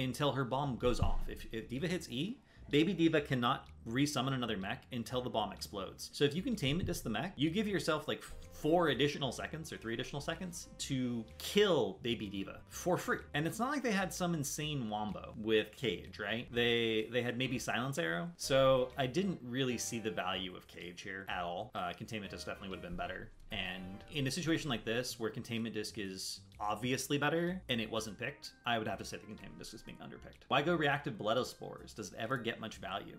until 0.00 0.32
her 0.32 0.44
bomb 0.44 0.76
goes 0.76 1.00
off. 1.00 1.20
If, 1.28 1.46
if 1.52 1.68
D.Va 1.68 1.86
hits 1.86 2.08
E, 2.10 2.38
Baby 2.70 2.92
D.Va 2.92 3.20
cannot 3.20 3.66
resummon 3.88 4.32
another 4.34 4.56
mech 4.56 4.84
until 4.92 5.20
the 5.20 5.30
bomb 5.30 5.52
explodes. 5.52 6.10
So 6.12 6.24
if 6.24 6.36
you 6.36 6.42
containment 6.42 6.86
disc 6.86 7.02
the 7.02 7.10
mech, 7.10 7.32
you 7.36 7.50
give 7.50 7.66
yourself 7.66 8.06
like 8.06 8.22
four 8.52 8.88
additional 8.88 9.32
seconds 9.32 9.72
or 9.72 9.76
three 9.76 9.94
additional 9.94 10.20
seconds 10.20 10.68
to 10.78 11.24
kill 11.38 11.98
Baby 12.02 12.28
D.Va 12.28 12.60
for 12.68 12.96
free. 12.96 13.18
And 13.34 13.46
it's 13.46 13.58
not 13.58 13.70
like 13.70 13.82
they 13.82 13.90
had 13.90 14.12
some 14.12 14.34
insane 14.34 14.88
wombo 14.88 15.34
with 15.36 15.74
Cage, 15.76 16.20
right? 16.20 16.46
They 16.52 17.08
they 17.10 17.22
had 17.22 17.36
maybe 17.36 17.58
Silence 17.58 17.98
Arrow. 17.98 18.30
So 18.36 18.90
I 18.96 19.06
didn't 19.06 19.40
really 19.42 19.78
see 19.78 19.98
the 19.98 20.10
value 20.10 20.54
of 20.56 20.68
Cage 20.68 21.02
here 21.02 21.26
at 21.28 21.42
all. 21.42 21.72
Uh, 21.74 21.92
containment 21.96 22.30
disc 22.30 22.46
definitely 22.46 22.68
would 22.68 22.76
have 22.76 22.88
been 22.88 22.96
better. 22.96 23.30
And 23.52 24.04
in 24.12 24.26
a 24.26 24.30
situation 24.30 24.70
like 24.70 24.84
this, 24.84 25.18
where 25.18 25.30
containment 25.30 25.74
disc 25.74 25.98
is 25.98 26.40
obviously 26.60 27.18
better 27.18 27.60
and 27.68 27.80
it 27.80 27.90
wasn't 27.90 28.18
picked, 28.18 28.52
I 28.66 28.78
would 28.78 28.86
have 28.86 28.98
to 28.98 29.04
say 29.04 29.16
the 29.16 29.26
containment 29.26 29.58
disc 29.58 29.74
is 29.74 29.82
being 29.82 29.98
underpicked. 29.98 30.44
Why 30.48 30.62
go 30.62 30.74
reactive 30.74 31.14
Ballistospores? 31.14 31.94
Does 31.94 32.12
it 32.12 32.14
ever 32.18 32.36
get 32.36 32.60
much 32.60 32.76
value? 32.76 33.16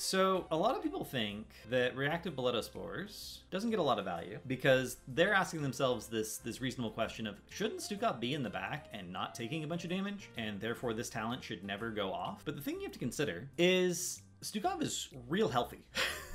So, 0.00 0.46
a 0.52 0.56
lot 0.56 0.76
of 0.76 0.82
people 0.84 1.02
think 1.02 1.48
that 1.70 1.96
reactive 1.96 2.36
Ballistospores 2.36 3.38
doesn't 3.50 3.70
get 3.70 3.80
a 3.80 3.82
lot 3.82 3.98
of 3.98 4.04
value 4.04 4.38
because 4.46 4.98
they're 5.08 5.34
asking 5.34 5.60
themselves 5.60 6.06
this 6.06 6.36
this 6.36 6.60
reasonable 6.60 6.92
question 6.92 7.26
of 7.26 7.40
shouldn't 7.50 7.80
Stukov 7.80 8.20
be 8.20 8.34
in 8.34 8.44
the 8.44 8.48
back 8.48 8.86
and 8.92 9.12
not 9.12 9.34
taking 9.34 9.64
a 9.64 9.66
bunch 9.66 9.82
of 9.82 9.90
damage, 9.90 10.30
and 10.36 10.60
therefore 10.60 10.94
this 10.94 11.10
talent 11.10 11.42
should 11.42 11.64
never 11.64 11.90
go 11.90 12.12
off? 12.12 12.42
But 12.44 12.54
the 12.54 12.62
thing 12.62 12.76
you 12.76 12.82
have 12.82 12.92
to 12.92 12.98
consider 13.00 13.48
is 13.58 14.22
Stukov 14.40 14.82
is 14.82 15.08
real 15.28 15.48
healthy. 15.48 15.80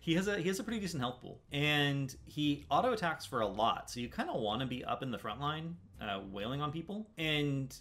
he 0.00 0.14
has 0.14 0.28
a 0.28 0.38
he 0.38 0.48
has 0.48 0.58
a 0.58 0.64
pretty 0.64 0.80
decent 0.80 1.02
health 1.02 1.20
pool, 1.20 1.40
and 1.52 2.16
he 2.24 2.64
auto 2.70 2.92
attacks 2.92 3.26
for 3.26 3.40
a 3.40 3.46
lot. 3.46 3.90
So 3.90 4.00
you 4.00 4.08
kind 4.08 4.30
of 4.30 4.40
want 4.40 4.60
to 4.62 4.66
be 4.66 4.82
up 4.84 5.02
in 5.02 5.10
the 5.10 5.18
front 5.18 5.40
line, 5.40 5.76
uh, 6.00 6.20
wailing 6.32 6.62
on 6.62 6.72
people. 6.72 7.06
And 7.18 7.76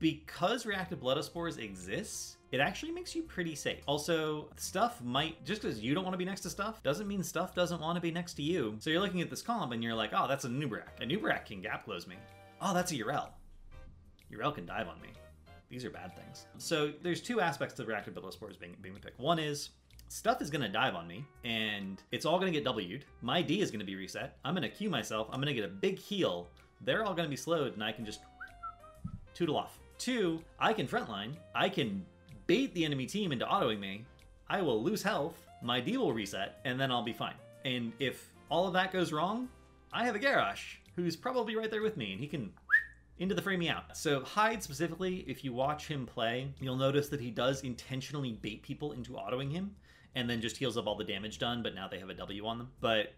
because 0.00 0.66
reactive 0.66 1.00
Ballistospores 1.00 1.58
exists, 1.58 2.38
it 2.50 2.60
actually 2.60 2.92
makes 2.92 3.14
you 3.14 3.22
pretty 3.22 3.54
safe. 3.54 3.82
Also, 3.86 4.48
stuff 4.56 5.02
might 5.04 5.44
just 5.44 5.60
because 5.62 5.80
you 5.80 5.94
don't 5.94 6.02
want 6.02 6.14
to 6.14 6.18
be 6.18 6.24
next 6.24 6.40
to 6.40 6.50
stuff 6.50 6.82
doesn't 6.82 7.06
mean 7.06 7.22
stuff 7.22 7.54
doesn't 7.54 7.80
want 7.80 7.94
to 7.94 8.00
be 8.00 8.10
next 8.10 8.34
to 8.34 8.42
you. 8.42 8.76
So 8.78 8.88
you're 8.90 9.00
looking 9.00 9.20
at 9.20 9.28
this 9.28 9.42
column 9.42 9.72
and 9.72 9.84
you're 9.84 9.94
like, 9.94 10.10
oh, 10.14 10.26
that's 10.26 10.46
a 10.46 10.48
Nubarak. 10.48 11.00
A 11.00 11.04
Nubarak 11.04 11.44
can 11.44 11.60
gap 11.60 11.84
close 11.84 12.06
me. 12.06 12.16
Oh, 12.60 12.74
that's 12.74 12.90
a 12.90 12.96
Yrel. 12.96 13.28
Yrel 14.32 14.54
can 14.54 14.64
dive 14.64 14.88
on 14.88 15.00
me. 15.02 15.08
these 15.68 15.84
are 15.84 15.90
bad 15.90 16.16
things. 16.16 16.46
So 16.58 16.92
there's 17.02 17.20
two 17.20 17.40
aspects 17.40 17.74
to 17.74 17.84
reactive 17.84 18.14
Ballistospores 18.14 18.58
being, 18.58 18.76
being 18.80 18.94
the 18.94 19.00
pick. 19.00 19.14
One 19.18 19.38
is 19.38 19.70
stuff 20.10 20.42
is 20.42 20.50
to 20.60 20.68
dive 20.68 20.96
on 20.96 21.06
me 21.06 21.24
and 21.44 22.02
it's 22.10 22.26
all 22.26 22.38
to 22.52 22.58
get 22.58 22.64
W'd. 22.64 23.02
My 23.22 23.40
D 23.42 23.60
is 23.60 23.70
to 23.80 23.86
be 23.86 23.94
reset. 23.94 24.36
I'm 24.44 24.54
to 24.62 24.68
Q 24.68 24.90
myself. 24.90 25.28
I'm 25.30 25.40
to 25.46 25.54
get 25.54 25.64
a 25.64 25.72
big 25.72 25.98
heal. 25.98 26.48
They're 26.80 27.04
all 27.04 27.14
to 27.26 27.30
be 27.30 27.36
slowed 27.36 27.74
and 27.74 27.84
I 27.84 27.92
can 27.92 28.04
just 28.04 28.20
tootle 29.34 29.56
off. 29.56 29.78
Two, 29.98 30.42
I 30.58 30.72
can 30.72 30.88
frontline. 30.88 31.34
I 31.54 31.68
can 31.68 32.04
bait 32.48 32.74
the 32.74 32.84
enemy 32.84 33.06
team 33.06 33.30
into 33.30 33.44
autoing 33.44 33.78
me. 33.78 34.04
I 34.48 34.60
will 34.60 34.82
lose 34.82 35.00
health. 35.00 35.46
My 35.62 35.80
D 35.80 35.96
will 35.96 36.12
reset 36.12 36.58
and 36.64 36.78
then 36.78 36.90
I'll 36.90 37.04
be 37.04 37.12
fine. 37.12 37.36
And 37.64 37.92
if 38.00 38.34
all 38.50 38.66
of 38.66 38.72
that 38.72 38.92
goes 38.92 39.12
wrong, 39.12 39.48
I 39.92 40.04
have 40.04 40.16
a 40.16 40.18
Garrosh 40.18 40.76
who's 40.96 41.14
probably 41.14 41.54
right 41.54 41.70
there 41.70 41.82
with 41.82 41.96
me 41.96 42.12
and 42.12 42.20
he 42.20 42.26
can 42.26 42.52
into 43.20 43.34
the 43.34 43.42
Fray 43.42 43.56
me 43.56 43.68
out. 43.68 43.96
So 43.96 44.24
Hyde 44.24 44.62
specifically, 44.62 45.24
if 45.28 45.44
you 45.44 45.52
watch 45.52 45.86
him 45.86 46.04
play, 46.04 46.48
you'll 46.58 46.74
notice 46.74 47.08
that 47.10 47.20
he 47.20 47.30
does 47.30 47.62
intentionally 47.62 48.32
bait 48.32 48.62
people 48.62 48.90
into 48.92 49.12
autoing 49.12 49.52
him 49.52 49.70
and 50.14 50.28
then 50.28 50.40
just 50.40 50.56
heals 50.56 50.76
up 50.76 50.86
all 50.86 50.96
the 50.96 51.04
damage 51.04 51.38
done, 51.38 51.62
but 51.62 51.74
now 51.74 51.88
they 51.88 51.98
have 51.98 52.10
a 52.10 52.14
W 52.14 52.46
on 52.46 52.58
them. 52.58 52.70
But 52.80 53.12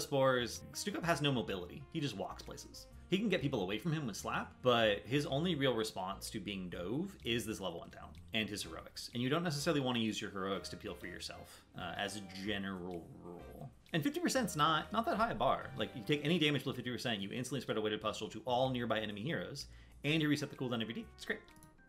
Spores, 0.00 0.60
Stukov 0.72 1.02
has 1.04 1.22
no 1.22 1.32
mobility. 1.32 1.82
He 1.92 2.00
just 2.00 2.16
walks 2.16 2.42
places. 2.42 2.86
He 3.08 3.18
can 3.18 3.28
get 3.28 3.42
people 3.42 3.62
away 3.62 3.78
from 3.78 3.92
him 3.92 4.06
with 4.06 4.16
Slap, 4.16 4.52
but 4.62 5.00
his 5.04 5.26
only 5.26 5.54
real 5.54 5.74
response 5.74 6.30
to 6.30 6.40
being 6.40 6.68
Dove 6.68 7.16
is 7.24 7.46
this 7.46 7.60
level 7.60 7.78
1 7.80 7.90
talent 7.90 8.16
and 8.32 8.48
his 8.48 8.62
heroics. 8.62 9.10
And 9.14 9.22
you 9.22 9.28
don't 9.28 9.44
necessarily 9.44 9.80
want 9.80 9.96
to 9.96 10.02
use 10.02 10.20
your 10.20 10.30
heroics 10.30 10.68
to 10.70 10.76
peel 10.76 10.94
for 10.94 11.06
yourself, 11.06 11.62
uh, 11.78 11.92
as 11.96 12.16
a 12.16 12.20
general 12.44 13.06
rule. 13.22 13.70
And 13.92 14.02
50% 14.02 14.46
is 14.46 14.56
not, 14.56 14.92
not 14.92 15.06
that 15.06 15.16
high 15.16 15.30
a 15.30 15.34
bar. 15.34 15.70
Like, 15.76 15.90
you 15.94 16.02
take 16.04 16.24
any 16.24 16.38
damage 16.38 16.64
below 16.64 16.74
50%, 16.74 17.20
you 17.20 17.30
instantly 17.30 17.60
spread 17.60 17.76
a 17.76 17.80
weighted 17.80 18.00
pustule 18.00 18.28
to 18.30 18.42
all 18.46 18.70
nearby 18.70 18.98
enemy 18.98 19.22
heroes, 19.22 19.66
and 20.02 20.20
you 20.20 20.28
reset 20.28 20.50
the 20.50 20.56
cooldown 20.56 20.82
every 20.82 20.94
D. 20.94 21.06
It's 21.14 21.24
great. 21.24 21.40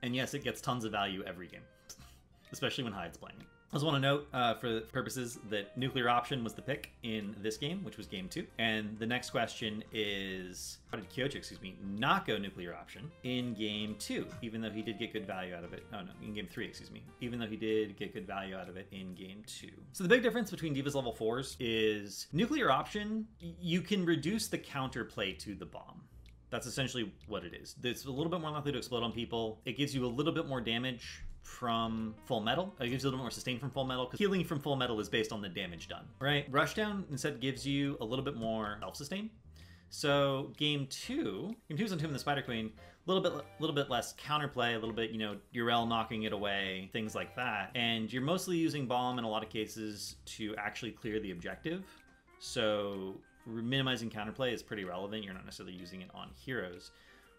And 0.04 0.16
yes, 0.16 0.36
it 0.36 0.44
gets 0.44 0.62
tons 0.62 0.86
of 0.86 0.92
value 0.92 1.24
every 1.26 1.48
game, 1.48 1.64
especially 2.52 2.84
when 2.84 2.94
Hyde's 2.94 3.18
playing 3.18 3.40
it. 3.40 3.48
I 3.72 3.76
just 3.76 3.86
want 3.86 3.96
to 3.96 4.00
note, 4.00 4.28
uh, 4.34 4.54
for 4.54 4.80
purposes, 4.82 5.38
that 5.50 5.78
nuclear 5.78 6.08
option 6.08 6.44
was 6.44 6.54
the 6.54 6.62
pick 6.62 6.92
in 7.04 7.36
this 7.42 7.58
game, 7.58 7.84
which 7.84 7.98
was 7.98 8.08
game 8.08 8.30
two. 8.30 8.46
And 8.58 8.98
the 9.00 9.06
next 9.06 9.32
question 9.32 9.84
is, 9.92 10.78
how 10.90 10.98
did 10.98 11.10
Kyoto, 11.10 11.38
excuse 11.38 11.62
me, 11.62 11.76
not 11.84 12.26
go 12.26 12.38
nuclear 12.38 12.74
option 12.74 13.12
in 13.24 13.54
game 13.54 13.96
two, 14.00 14.28
even 14.42 14.62
though 14.62 14.70
he 14.70 14.82
did 14.82 14.98
get 14.98 15.12
good 15.12 15.28
value 15.28 15.54
out 15.54 15.66
of 15.66 15.74
it? 15.74 15.86
Oh 15.92 16.02
no, 16.02 16.12
in 16.24 16.34
game 16.34 16.48
three, 16.50 16.68
excuse 16.68 16.90
me, 16.90 17.04
even 17.20 17.38
though 17.38 17.48
he 17.48 17.58
did 17.58 17.98
get 17.98 18.14
good 18.14 18.26
value 18.26 18.56
out 18.56 18.70
of 18.70 18.78
it 18.78 18.88
in 18.92 19.14
game 19.14 19.44
two. 19.46 19.72
So 19.92 20.04
the 20.04 20.10
big 20.10 20.24
difference 20.24 20.52
between 20.52 20.74
D.Va's 20.74 20.96
level 20.96 21.14
fours 21.14 21.58
is 21.60 22.28
nuclear 22.32 22.72
option, 22.72 23.28
you 23.40 23.82
can 23.82 24.06
reduce 24.06 24.48
the 24.48 24.58
counterplay 24.58 25.38
to 25.40 25.54
the 25.54 25.66
bomb. 25.66 26.02
That's 26.50 26.68
essentially 26.68 27.12
what 27.28 27.44
it 27.44 27.54
is. 27.54 27.76
It's 27.84 28.06
a 28.06 28.12
little 28.12 28.30
bit 28.30 28.40
more 28.40 28.52
likely 28.52 28.72
to 28.72 28.78
explode 28.78 29.04
on 29.04 29.12
people. 29.12 29.60
It 29.66 29.76
gives 29.76 29.94
you 29.94 30.06
a 30.06 30.08
little 30.08 30.32
bit 30.32 30.48
more 30.48 30.62
damage 30.62 31.24
from 31.46 32.16
full 32.26 32.42
metal. 32.42 32.74
It 32.80 32.90
gives 32.90 33.04
you 33.04 33.08
a 33.08 33.10
little 33.10 33.20
bit 33.20 33.24
more 33.24 33.32
sustain 33.32 33.60
from 33.60 33.70
full 33.70 33.86
metal 33.86 34.06
because 34.06 34.18
healing 34.18 34.44
from 34.44 34.60
full 34.60 34.76
metal 34.76 35.00
is 35.00 35.08
based 35.08 35.32
on 35.32 35.42
the 35.42 35.48
damage 35.48 35.88
done, 35.88 36.06
right? 36.20 36.52
Rushdown 36.52 37.04
instead 37.12 37.40
gives 37.40 37.66
you 37.66 37.98
a 38.02 38.06
little 38.06 38.26
bit 38.26 38.36
more 38.36 38.78
self 38.82 38.96
sustain. 38.96 39.30
So 39.90 40.52
game 40.58 40.88
two, 40.90 41.56
game 41.70 41.78
two 41.78 41.86
is 41.86 41.92
on 41.92 42.00
Tomb 42.00 42.08
of 42.08 42.14
the 42.14 42.20
Spider 42.20 42.42
Queen. 42.42 42.72
A 42.76 43.12
little 43.12 43.22
bit, 43.22 43.46
little 43.60 43.76
bit 43.76 43.92
less 43.92 44.16
counterplay, 44.16 44.72
a 44.72 44.80
little 44.80 44.92
bit, 44.92 45.12
you 45.12 45.20
know, 45.20 45.38
Yrel 45.54 45.88
knocking 45.88 46.24
it 46.24 46.34
away, 46.34 46.90
things 46.92 47.14
like 47.14 47.36
that. 47.36 47.70
And 47.76 48.12
you're 48.12 48.24
mostly 48.24 48.58
using 48.58 48.88
bomb 48.88 49.20
in 49.20 49.24
a 49.24 49.30
lot 49.30 49.44
of 49.44 49.50
cases 49.50 50.16
to 50.26 50.56
actually 50.58 50.92
clear 50.92 51.20
the 51.20 51.30
objective. 51.30 51.84
So 52.40 53.14
minimizing 53.46 54.10
counterplay 54.10 54.52
is 54.52 54.64
pretty 54.64 54.84
relevant. 54.84 55.24
You're 55.24 55.36
not 55.36 55.46
necessarily 55.46 55.76
using 55.76 56.02
it 56.02 56.10
on 56.16 56.30
heroes. 56.34 56.90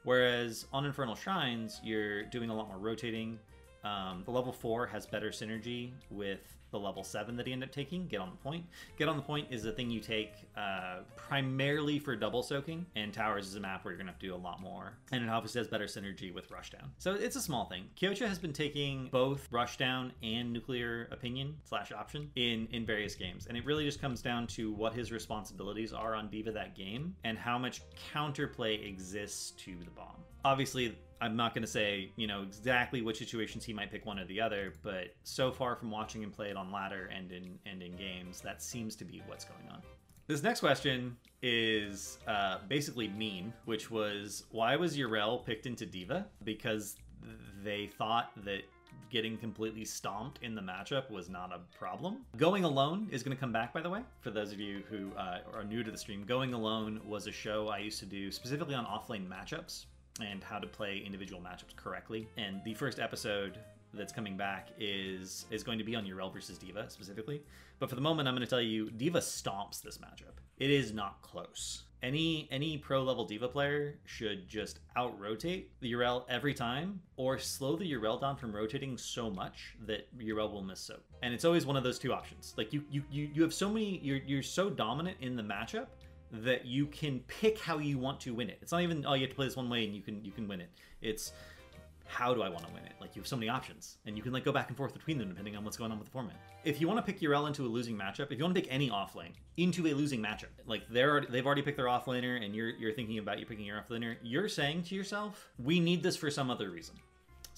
Whereas 0.04 0.66
on 0.72 0.84
Infernal 0.86 1.16
Shrines, 1.16 1.80
you're 1.82 2.22
doing 2.22 2.48
a 2.48 2.54
lot 2.54 2.68
more 2.68 2.78
rotating. 2.78 3.40
Um, 3.86 4.22
the 4.24 4.30
level 4.30 4.52
4 4.52 4.86
has 4.88 5.06
better 5.06 5.30
synergy 5.30 5.92
with 6.10 6.56
the 6.72 6.78
level 6.78 7.04
7 7.04 7.36
that 7.36 7.46
he 7.46 7.52
ended 7.52 7.68
up 7.68 7.74
taking, 7.74 8.08
Get 8.08 8.20
on 8.20 8.30
the 8.30 8.36
Point. 8.36 8.64
Get 8.98 9.08
on 9.08 9.16
the 9.16 9.22
Point 9.22 9.46
is 9.50 9.64
a 9.64 9.72
thing 9.72 9.90
you 9.90 10.00
take 10.00 10.32
uh, 10.56 10.98
primarily 11.14 11.98
for 11.98 12.16
double 12.16 12.42
soaking, 12.42 12.84
and 12.96 13.12
Towers 13.12 13.46
is 13.46 13.54
a 13.54 13.60
map 13.60 13.84
where 13.84 13.92
you're 13.92 13.98
going 13.98 14.06
to 14.06 14.12
have 14.12 14.18
to 14.20 14.26
do 14.26 14.34
a 14.34 14.36
lot 14.36 14.60
more. 14.60 14.94
And 15.12 15.22
it 15.22 15.28
obviously 15.28 15.60
has 15.60 15.68
better 15.68 15.84
synergy 15.84 16.34
with 16.34 16.50
Rushdown. 16.50 16.88
So 16.98 17.14
it's 17.14 17.36
a 17.36 17.40
small 17.40 17.66
thing. 17.66 17.84
Kyocha 18.00 18.26
has 18.26 18.38
been 18.38 18.52
taking 18.52 19.08
both 19.12 19.48
Rushdown 19.52 20.10
and 20.22 20.52
Nuclear 20.52 21.08
Opinion 21.12 21.56
slash 21.62 21.92
Option 21.92 22.30
in, 22.34 22.66
in 22.72 22.84
various 22.84 23.14
games, 23.14 23.46
and 23.46 23.56
it 23.56 23.64
really 23.64 23.84
just 23.84 24.00
comes 24.00 24.20
down 24.20 24.48
to 24.48 24.72
what 24.72 24.94
his 24.94 25.12
responsibilities 25.12 25.92
are 25.92 26.14
on 26.14 26.28
D.Va 26.28 26.50
that 26.50 26.74
game 26.74 27.14
and 27.22 27.38
how 27.38 27.56
much 27.56 27.82
counterplay 28.12 28.84
exists 28.86 29.52
to 29.52 29.76
the 29.84 29.90
bomb. 29.90 30.16
Obviously, 30.44 30.96
I'm 31.20 31.36
not 31.36 31.54
going 31.54 31.62
to 31.62 31.70
say, 31.70 32.10
you 32.16 32.26
know, 32.26 32.42
exactly 32.42 33.02
which 33.02 33.18
situations 33.18 33.64
he 33.64 33.72
might 33.72 33.90
pick 33.90 34.04
one 34.04 34.18
or 34.18 34.24
the 34.26 34.40
other, 34.40 34.72
but 34.82 35.14
so 35.22 35.50
far 35.50 35.76
from 35.76 35.90
watching 35.90 36.22
him 36.22 36.30
play 36.30 36.50
it 36.50 36.56
on 36.56 36.70
ladder 36.70 37.10
and 37.14 37.32
in 37.32 37.58
and 37.66 37.82
in 37.82 37.96
games, 37.96 38.40
that 38.42 38.62
seems 38.62 38.96
to 38.96 39.04
be 39.04 39.22
what's 39.26 39.44
going 39.44 39.68
on. 39.70 39.80
This 40.26 40.42
next 40.42 40.60
question 40.60 41.16
is 41.42 42.18
uh, 42.26 42.58
basically 42.68 43.08
mean, 43.08 43.52
which 43.64 43.90
was 43.90 44.44
why 44.50 44.76
was 44.76 44.96
Yrel 44.96 45.44
picked 45.44 45.66
into 45.66 45.86
D.Va? 45.86 46.26
Because 46.42 46.96
they 47.62 47.86
thought 47.86 48.32
that 48.44 48.62
getting 49.08 49.36
completely 49.36 49.84
stomped 49.84 50.42
in 50.42 50.54
the 50.54 50.60
matchup 50.60 51.10
was 51.10 51.28
not 51.28 51.52
a 51.52 51.60
problem. 51.78 52.18
Going 52.36 52.64
Alone 52.64 53.08
is 53.10 53.22
going 53.22 53.36
to 53.36 53.40
come 53.40 53.52
back, 53.52 53.72
by 53.72 53.80
the 53.80 53.88
way, 53.88 54.00
for 54.20 54.30
those 54.30 54.52
of 54.52 54.58
you 54.58 54.82
who 54.90 55.12
uh, 55.16 55.38
are 55.54 55.64
new 55.64 55.82
to 55.84 55.90
the 55.90 55.98
stream. 55.98 56.24
Going 56.24 56.54
Alone 56.54 57.00
was 57.04 57.26
a 57.26 57.32
show 57.32 57.68
I 57.68 57.78
used 57.78 58.00
to 58.00 58.06
do 58.06 58.30
specifically 58.32 58.74
on 58.74 58.84
offlane 58.84 59.28
matchups 59.28 59.86
and 60.20 60.42
how 60.42 60.58
to 60.58 60.66
play 60.66 61.02
individual 61.04 61.40
matchups 61.40 61.76
correctly. 61.76 62.28
And 62.36 62.62
the 62.64 62.74
first 62.74 62.98
episode 62.98 63.58
that's 63.94 64.12
coming 64.12 64.36
back 64.36 64.68
is 64.78 65.46
is 65.50 65.62
going 65.62 65.78
to 65.78 65.84
be 65.84 65.94
on 65.94 66.04
Yrel 66.04 66.32
versus 66.32 66.58
D.Va 66.58 66.86
specifically. 66.88 67.42
But 67.78 67.88
for 67.88 67.94
the 67.94 68.00
moment, 68.00 68.28
I'm 68.28 68.34
going 68.34 68.46
to 68.46 68.50
tell 68.50 68.60
you, 68.60 68.90
D.Va 68.90 69.18
stomps 69.18 69.82
this 69.82 69.98
matchup. 69.98 70.38
It 70.58 70.70
is 70.70 70.92
not 70.92 71.20
close. 71.22 71.82
Any 72.02 72.46
any 72.50 72.78
pro 72.78 73.02
level 73.02 73.24
D.Va 73.24 73.48
player 73.48 73.98
should 74.04 74.48
just 74.48 74.80
out 74.96 75.18
rotate 75.18 75.70
the 75.80 75.92
Yrel 75.92 76.24
every 76.28 76.54
time, 76.54 77.00
or 77.16 77.38
slow 77.38 77.74
the 77.76 77.90
Yrel 77.90 78.20
down 78.20 78.36
from 78.36 78.54
rotating 78.54 78.96
so 78.98 79.30
much 79.30 79.76
that 79.86 80.06
Yrel 80.18 80.52
will 80.52 80.62
miss 80.62 80.80
soak. 80.80 81.02
And 81.22 81.32
it's 81.34 81.44
always 81.44 81.66
one 81.66 81.76
of 81.76 81.84
those 81.84 81.98
two 81.98 82.12
options. 82.12 82.54
Like 82.56 82.72
you 82.72 82.84
you 82.90 83.02
you, 83.10 83.30
you 83.34 83.42
have 83.42 83.54
so 83.54 83.68
many 83.68 83.98
you're 84.02 84.18
you're 84.18 84.42
so 84.42 84.70
dominant 84.70 85.16
in 85.20 85.36
the 85.36 85.42
matchup 85.42 85.86
that 86.30 86.66
you 86.66 86.86
can 86.86 87.20
pick 87.20 87.58
how 87.60 87.78
you 87.78 87.98
want 87.98 88.20
to 88.20 88.34
win 88.34 88.50
it. 88.50 88.58
It's 88.62 88.72
not 88.72 88.82
even 88.82 89.04
oh 89.06 89.14
you 89.14 89.22
have 89.22 89.30
to 89.30 89.36
play 89.36 89.46
this 89.46 89.56
one 89.56 89.68
way 89.68 89.84
and 89.84 89.94
you 89.94 90.02
can 90.02 90.24
you 90.24 90.32
can 90.32 90.48
win 90.48 90.60
it. 90.60 90.70
It's 91.00 91.32
how 92.08 92.32
do 92.32 92.42
I 92.42 92.48
want 92.48 92.66
to 92.66 92.72
win 92.72 92.84
it? 92.84 92.92
Like 93.00 93.16
you 93.16 93.20
have 93.20 93.26
so 93.26 93.36
many 93.36 93.48
options, 93.48 93.98
and 94.06 94.16
you 94.16 94.22
can 94.22 94.32
like 94.32 94.44
go 94.44 94.52
back 94.52 94.68
and 94.68 94.76
forth 94.76 94.92
between 94.92 95.18
them 95.18 95.28
depending 95.28 95.56
on 95.56 95.64
what's 95.64 95.76
going 95.76 95.90
on 95.90 95.98
with 95.98 96.06
the 96.06 96.12
format. 96.12 96.36
If 96.64 96.80
you 96.80 96.88
want 96.88 97.04
to 97.04 97.12
pick 97.12 97.20
Yrel 97.20 97.46
into 97.46 97.64
a 97.64 97.68
losing 97.68 97.96
matchup, 97.96 98.30
if 98.30 98.38
you 98.38 98.44
want 98.44 98.54
to 98.54 98.60
pick 98.60 98.72
any 98.72 98.90
offlane 98.90 99.32
into 99.56 99.86
a 99.86 99.92
losing 99.92 100.20
matchup, 100.20 100.46
like 100.66 100.82
they're 100.88 101.22
they've 101.28 101.44
already 101.44 101.62
picked 101.62 101.76
their 101.76 101.86
offlaner, 101.86 102.44
and 102.44 102.54
you're 102.54 102.70
you're 102.70 102.92
thinking 102.92 103.18
about 103.18 103.38
you 103.38 103.46
picking 103.46 103.64
your 103.64 103.82
offlaner, 103.82 104.16
you're 104.22 104.48
saying 104.48 104.84
to 104.84 104.94
yourself, 104.94 105.48
we 105.58 105.80
need 105.80 106.02
this 106.02 106.16
for 106.16 106.30
some 106.30 106.50
other 106.50 106.70
reason. 106.70 106.94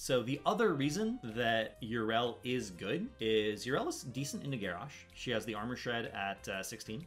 So 0.01 0.23
the 0.23 0.41
other 0.47 0.75
reason 0.75 1.19
that 1.25 1.83
Yrel 1.83 2.37
is 2.45 2.71
good 2.71 3.09
is 3.19 3.67
Yrel 3.67 3.89
is 3.89 4.03
decent 4.03 4.45
into 4.45 4.57
Garrosh. 4.57 4.93
She 5.15 5.33
has 5.33 5.45
the 5.45 5.57
armor 5.57 5.75
shred 5.75 6.13
at 6.15 6.49
uh, 6.49 6.63
16. 6.63 7.05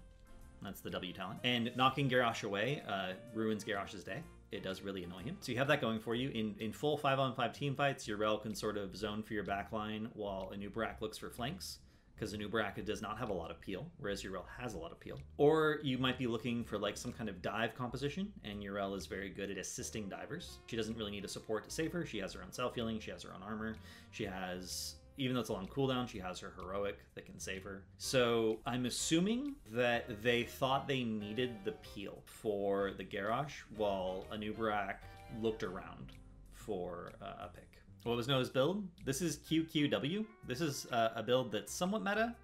That's 0.61 0.81
the 0.81 0.89
W 0.89 1.13
talent. 1.13 1.39
And 1.43 1.71
knocking 1.75 2.09
Garrosh 2.09 2.43
away 2.43 2.83
uh, 2.87 3.13
ruins 3.33 3.63
Garrosh's 3.63 4.03
day. 4.03 4.23
It 4.51 4.63
does 4.63 4.81
really 4.81 5.03
annoy 5.03 5.23
him. 5.23 5.37
So 5.39 5.51
you 5.51 5.57
have 5.57 5.67
that 5.69 5.79
going 5.79 5.99
for 5.99 6.13
you. 6.13 6.29
In 6.29 6.55
in 6.59 6.73
full 6.73 6.97
5 6.97 7.19
on 7.19 7.35
5 7.35 7.53
team 7.53 7.75
fights, 7.75 8.07
Yrel 8.07 8.41
can 8.41 8.53
sort 8.53 8.77
of 8.77 8.95
zone 8.95 9.23
for 9.23 9.33
your 9.33 9.45
backline 9.45 10.09
while 10.13 10.51
Anub'arak 10.53 10.99
looks 11.01 11.17
for 11.17 11.29
flanks 11.29 11.79
because 12.21 12.35
Anub'arak 12.35 12.85
does 12.85 13.01
not 13.01 13.17
have 13.17 13.29
a 13.29 13.33
lot 13.33 13.49
of 13.49 13.59
peel, 13.59 13.89
whereas 13.97 14.21
Yrel 14.21 14.43
has 14.59 14.75
a 14.75 14.77
lot 14.77 14.91
of 14.91 14.99
peel. 14.99 15.19
Or 15.37 15.79
you 15.81 15.97
might 15.97 16.19
be 16.19 16.27
looking 16.27 16.63
for 16.63 16.77
like 16.77 16.95
some 16.95 17.11
kind 17.11 17.27
of 17.29 17.41
dive 17.41 17.73
composition, 17.73 18.31
and 18.43 18.61
Yrel 18.61 18.95
is 18.95 19.07
very 19.07 19.29
good 19.29 19.49
at 19.49 19.57
assisting 19.57 20.07
divers. 20.07 20.59
She 20.67 20.77
doesn't 20.77 20.95
really 20.95 21.09
need 21.09 21.25
a 21.25 21.27
support 21.27 21.63
to 21.63 21.71
save 21.71 21.91
her. 21.93 22.05
She 22.05 22.19
has 22.19 22.33
her 22.33 22.43
own 22.43 22.51
self 22.51 22.75
healing, 22.75 22.99
she 22.99 23.09
has 23.09 23.23
her 23.23 23.33
own 23.33 23.41
armor, 23.41 23.75
she 24.11 24.25
has 24.25 24.97
even 25.17 25.35
though 25.35 25.41
it's 25.41 25.49
a 25.49 25.53
long 25.53 25.67
cooldown, 25.67 26.07
she 26.07 26.19
has 26.19 26.39
her 26.39 26.53
heroic 26.57 26.99
that 27.15 27.25
can 27.25 27.39
save 27.39 27.63
her. 27.63 27.83
So 27.97 28.59
I'm 28.65 28.85
assuming 28.85 29.55
that 29.71 30.23
they 30.23 30.43
thought 30.43 30.87
they 30.87 31.03
needed 31.03 31.63
the 31.63 31.73
peel 31.73 32.21
for 32.25 32.91
the 32.97 33.03
Garrosh, 33.03 33.53
while 33.75 34.25
Anub'arak 34.31 34.95
looked 35.41 35.63
around 35.63 36.13
for 36.53 37.13
uh, 37.21 37.45
a 37.45 37.49
pick. 37.53 37.67
What 38.03 38.17
was 38.17 38.27
as 38.29 38.49
build? 38.49 38.87
This 39.05 39.21
is 39.21 39.37
QQW. 39.37 40.25
This 40.47 40.59
is 40.59 40.87
uh, 40.87 41.09
a 41.15 41.21
build 41.21 41.51
that's 41.51 41.71
somewhat 41.71 42.03
meta 42.03 42.35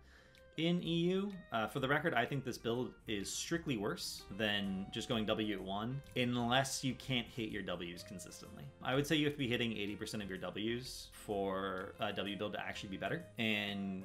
in 0.58 0.82
EU. 0.82 1.30
Uh, 1.52 1.68
for 1.68 1.80
the 1.80 1.88
record, 1.88 2.14
I 2.14 2.26
think 2.26 2.44
this 2.44 2.58
build 2.58 2.92
is 3.08 3.32
strictly 3.32 3.78
worse 3.78 4.24
than 4.38 4.88
just 4.92 5.08
going 5.08 5.26
W 5.26 5.56
at 5.56 5.62
1, 5.62 6.02
unless 6.18 6.84
you 6.84 6.96
can't 6.96 7.28
hit 7.28 7.50
your 7.50 7.62
Ws 7.62 8.04
consistently. 8.04 8.64
I 8.84 8.96
would 8.96 9.06
say 9.06 9.16
you 9.16 9.26
have 9.26 9.34
to 9.34 9.40
be 9.40 9.48
hitting 9.48 9.72
80% 9.72 10.24
of 10.24 10.30
your 10.30 10.40
Ws 10.40 11.08
for 11.12 11.94
a 12.00 12.12
W 12.12 12.38
build 12.38 12.54
to 12.54 12.60
actually 12.60 12.90
be 12.90 12.98
better, 12.98 13.24
and 13.38 14.04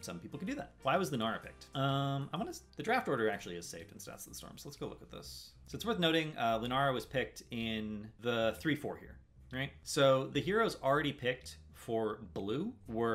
some 0.00 0.18
people 0.18 0.38
can 0.38 0.48
do 0.48 0.54
that. 0.54 0.72
Why 0.82 0.96
was 0.96 1.10
Lunara 1.10 1.42
picked? 1.42 1.66
Um, 1.76 2.28
I 2.32 2.36
want 2.38 2.52
to. 2.52 2.60
The 2.76 2.82
draft 2.82 3.08
order 3.08 3.28
actually 3.30 3.56
is 3.56 3.68
saved 3.68 3.92
in 3.92 3.98
Stats 3.98 4.24
of 4.24 4.30
the 4.30 4.34
Storm, 4.34 4.54
so 4.56 4.68
let's 4.68 4.76
go 4.76 4.86
look 4.86 5.02
at 5.02 5.10
this. 5.10 5.50
So 5.66 5.76
it's 5.76 5.84
worth 5.84 5.98
noting, 5.98 6.32
uh, 6.38 6.58
Lunara 6.58 6.92
was 6.92 7.06
picked 7.06 7.42
in 7.50 8.08
the 8.20 8.56
3-4 8.62 8.98
here. 8.98 9.16
right? 9.52 9.70
So 9.84 10.26
the 10.32 10.40
heroes 10.40 10.76
already 10.82 11.12
picked 11.12 11.56
for 11.74 12.20
blue 12.34 12.72
were 12.88 13.11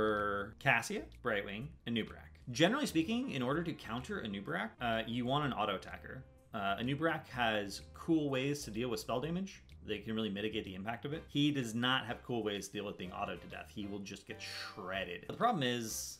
Cassia, 0.59 1.03
Brightwing, 1.23 1.67
and 1.85 1.95
Nubarak. 1.95 2.37
Generally 2.51 2.85
speaking, 2.87 3.31
in 3.31 3.41
order 3.41 3.63
to 3.63 3.73
counter 3.73 4.19
a 4.19 4.27
Nubarak, 4.27 4.69
uh, 4.81 5.01
you 5.05 5.25
want 5.25 5.45
an 5.45 5.53
auto 5.53 5.75
attacker. 5.75 6.23
Uh, 6.53 6.77
Nubarak 6.77 7.27
has 7.27 7.81
cool 7.93 8.29
ways 8.29 8.63
to 8.63 8.71
deal 8.71 8.89
with 8.89 8.99
spell 8.99 9.19
damage. 9.19 9.61
They 9.85 9.99
can 9.99 10.15
really 10.15 10.29
mitigate 10.29 10.65
the 10.65 10.75
impact 10.75 11.05
of 11.05 11.13
it. 11.13 11.23
He 11.27 11.51
does 11.51 11.75
not 11.75 12.05
have 12.05 12.23
cool 12.23 12.43
ways 12.43 12.67
to 12.67 12.73
deal 12.73 12.85
with 12.85 12.97
being 12.97 13.11
auto 13.11 13.35
to 13.35 13.47
death. 13.47 13.71
He 13.73 13.85
will 13.85 13.99
just 13.99 14.27
get 14.27 14.41
shredded. 14.41 15.25
The 15.27 15.33
problem 15.33 15.63
is 15.63 16.19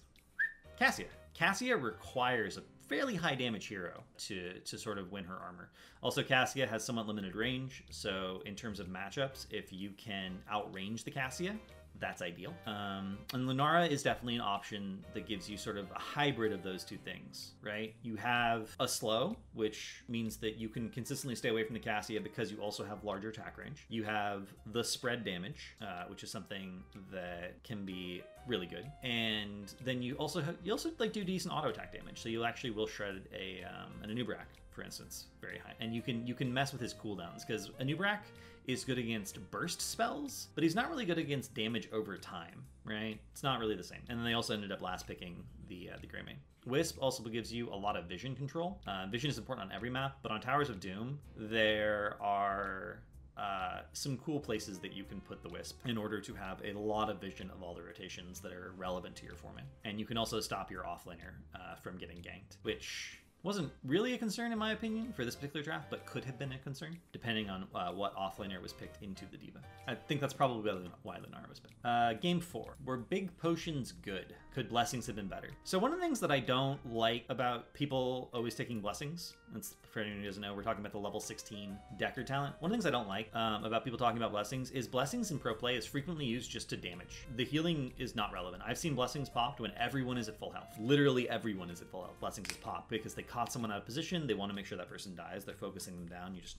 Cassia. 0.78 1.06
Cassia 1.34 1.76
requires 1.76 2.58
a 2.58 2.64
fairly 2.88 3.16
high 3.16 3.36
damage 3.36 3.68
hero 3.68 4.04
to 4.18 4.60
to 4.60 4.78
sort 4.78 4.98
of 4.98 5.12
win 5.12 5.24
her 5.24 5.36
armor. 5.36 5.70
Also, 6.02 6.24
Cassia 6.24 6.66
has 6.66 6.84
somewhat 6.84 7.08
limited 7.08 7.36
range, 7.36 7.84
so 7.90 8.42
in 8.46 8.56
terms 8.56 8.80
of 8.80 8.88
matchups, 8.88 9.48
if 9.52 9.74
you 9.74 9.92
can 9.98 10.38
outrange 10.52 11.04
the 11.04 11.12
Cassia, 11.12 11.56
that's 12.00 12.22
ideal. 12.22 12.54
Um, 12.66 13.18
and 13.34 13.48
Lunara 13.48 13.90
is 13.90 14.04
definitely 14.04 14.36
an 14.36 14.42
option 14.42 15.04
that 15.14 15.28
gives 15.28 15.50
you 15.50 15.58
sort 15.58 15.78
of 15.78 15.90
a 15.92 16.00
hybrid 16.00 16.52
of 16.52 16.64
those 16.64 16.84
two 16.84 16.98
things, 16.98 17.54
right? 17.62 17.94
You 18.04 18.16
have 18.16 18.76
a 18.80 18.88
slow, 18.88 19.36
which 19.54 20.04
means 20.08 20.38
that 20.38 20.58
you 20.58 20.70
can 20.70 20.90
consistently 20.90 21.36
stay 21.36 21.50
away 21.50 21.64
from 21.64 21.74
the 21.74 21.80
Cassia 21.80 22.22
because 22.22 22.52
you 22.52 22.60
also 22.60 22.84
have 22.84 23.04
larger 23.04 23.30
attack 23.30 23.58
range. 23.58 23.86
You 23.90 24.04
have 24.04 24.54
the 24.72 24.84
spread 24.84 25.24
damage, 25.24 25.76
uh, 25.82 26.04
which 26.08 26.24
is 26.24 26.32
something 26.32 26.84
that 27.12 27.64
can 27.64 27.86
be 27.86 28.24
really 28.48 28.68
good. 28.68 28.90
And 29.04 29.74
then 29.84 30.02
you 30.02 30.16
also 30.16 30.44
you 30.64 30.72
also 30.72 30.90
like 31.00 31.14
do 31.14 31.24
decent 31.24 31.54
auto 31.54 31.70
attack 31.70 31.94
damage, 31.94 32.22
so 32.22 32.30
you 32.30 32.44
actually 32.44 32.72
will 32.72 32.88
shred 32.88 33.22
a 33.34 33.64
um, 33.64 33.92
an 34.04 34.16
Anub'arak, 34.16 34.48
for 34.72 34.84
instance, 34.84 35.26
very 35.42 35.58
high. 35.58 35.74
And 35.80 35.94
you 35.94 36.02
can 36.02 36.26
you 36.26 36.34
can 36.34 36.54
mess 36.54 36.72
with 36.72 36.82
his 36.82 36.94
cooldowns 36.94 37.46
because 37.46 37.70
Anub'arak 37.82 38.20
is 38.68 38.84
good 38.84 38.98
against 38.98 39.40
burst 39.50 39.82
spells, 39.82 40.50
but 40.54 40.64
he's 40.64 40.76
not 40.76 40.90
really 40.90 41.06
good 41.06 41.18
against 41.18 41.54
damage 41.54 41.88
over 41.92 42.18
time, 42.18 42.64
right? 42.84 43.18
It's 43.32 43.44
not 43.44 43.60
really 43.60 43.76
the 43.76 43.84
same. 43.84 44.02
And 44.10 44.20
then 44.20 44.26
they 44.26 44.34
also 44.34 44.54
ended 44.54 44.72
up 44.72 44.82
last 44.82 45.08
picking 45.08 45.44
the 45.70 45.92
uh, 45.94 45.98
the 46.02 46.08
Greymane. 46.08 46.38
Wisp 46.66 46.98
also 47.00 47.24
gives 47.24 47.52
you 47.52 47.70
a 47.70 47.76
lot 47.76 47.96
of 47.96 48.06
vision 48.06 48.36
control. 48.36 48.82
Uh, 48.86 49.08
vision 49.08 49.30
is 49.30 49.38
important 49.38 49.70
on 49.70 49.76
every 49.76 49.90
map, 49.90 50.18
but 50.22 50.32
on 50.32 50.42
Towers 50.42 50.70
of 50.70 50.82
Doom, 50.82 51.18
there 51.38 52.18
are 52.20 53.00
uh, 53.38 53.82
some 53.94 54.18
cool 54.18 54.40
places 54.40 54.80
that 54.80 54.92
you 54.92 55.06
can 55.06 55.22
put 55.22 55.42
the 55.42 55.50
Wisp 55.50 55.80
in 55.86 55.98
order 55.98 56.20
to 56.20 56.34
have 56.34 56.62
a 56.66 56.74
lot 56.74 57.10
of 57.10 57.22
vision 57.22 57.50
of 57.52 57.64
all 57.64 57.74
the 57.74 57.84
rotations 57.84 58.42
that 58.42 58.52
are 58.52 58.74
relevant 58.78 59.16
to 59.16 59.26
your 59.26 59.36
forming. 59.36 59.64
And 59.86 59.98
you 60.00 60.06
can 60.06 60.18
also 60.18 60.42
stop 60.42 60.70
your 60.70 60.84
offlaner 60.84 61.36
uh, 61.56 61.76
from 61.82 61.98
getting 61.98 62.18
ganked, 62.18 62.58
which 62.64 63.22
wasn't 63.44 63.72
really 63.86 64.14
a 64.14 64.18
concern 64.18 64.52
in 64.52 64.58
my 64.58 64.72
opinion 64.72 65.14
for 65.14 65.24
this 65.24 65.36
particular 65.36 65.64
draft, 65.64 65.90
but 65.90 66.06
could 66.06 66.26
have 66.26 66.38
been 66.38 66.52
a 66.52 66.58
concern 66.60 66.98
depending 67.12 67.50
on 67.50 67.68
uh, 67.74 67.92
what 67.92 68.16
offlaner 68.16 68.62
was 68.62 68.74
picked 68.74 69.02
into 69.04 69.26
the 69.32 69.38
D.Va. 69.38 69.60
I 69.88 69.96
think 69.96 70.22
that's 70.22 70.34
probably 70.34 70.72
why 71.04 71.18
Lunara 71.18 71.48
was 71.50 71.60
picked. 71.60 71.86
Uh, 71.86 72.14
game 72.14 72.40
four. 72.40 72.76
Were 72.86 72.98
big 72.98 73.36
potions 73.38 73.92
good? 73.92 74.36
Could 74.58 74.70
blessings 74.70 75.06
have 75.06 75.16
been 75.16 75.28
better? 75.28 75.50
So 75.66 75.78
one 75.78 75.94
of 75.94 76.00
the 76.00 76.04
things 76.04 76.20
that 76.20 76.32
I 76.32 76.40
don't 76.40 76.80
like 76.92 77.26
about 77.30 77.72
people 77.76 78.32
always 78.34 78.56
taking 78.56 78.80
blessings, 78.80 79.36
that's 79.54 79.76
for 79.92 80.00
anyone 80.00 80.22
who 80.22 80.26
doesn't 80.26 80.42
know, 80.42 80.56
we're 80.56 80.64
talking 80.64 80.80
about 80.80 80.94
the 80.94 80.98
level 80.98 81.20
16 81.20 81.78
Deckard 82.00 82.26
talent. 82.26 82.56
One 82.60 82.72
of 82.72 82.72
the 82.72 82.76
things 82.76 82.88
I 82.88 82.90
don't 82.90 83.08
like 83.08 83.30
um, 83.36 83.66
about 83.66 83.84
people 83.84 84.00
talking 84.00 84.18
about 84.18 84.32
blessings 84.32 84.72
is 84.72 84.88
blessings 84.88 85.30
in 85.30 85.38
pro 85.38 85.54
play 85.54 85.76
is 85.76 85.86
frequently 85.86 86.26
used 86.26 86.50
just 86.50 86.70
to 86.72 86.76
damage. 86.76 87.28
The 87.36 87.46
healing 87.46 87.94
is 88.00 88.16
not 88.16 88.34
relevant. 88.34 88.64
I've 88.66 88.80
seen 88.80 88.96
blessings 88.96 89.30
popped 89.30 89.60
when 89.60 89.74
everyone 89.78 90.18
is 90.18 90.28
at 90.28 90.40
full 90.40 90.50
health. 90.50 90.76
Literally 90.80 91.30
everyone 91.30 91.70
is 91.70 91.80
at 91.80 91.92
full 91.92 92.02
health. 92.02 92.20
Blessings 92.20 92.50
is 92.50 92.58
popped 92.58 92.90
because 92.90 93.14
they 93.14 93.22
caught 93.22 93.54
someone 93.54 93.72
out 93.72 93.78
of 93.78 93.86
position. 93.86 94.26
They 94.26 94.34
want 94.34 94.50
to 94.50 94.56
make 94.56 94.66
sure 94.66 94.80
that 94.80 94.90
person 94.90 95.16
dies. 95.16 95.46
They're 95.46 95.54
focusing 95.54 95.96
them 95.98 96.08
down. 96.08 96.34
You 96.34 96.42
just 96.42 96.58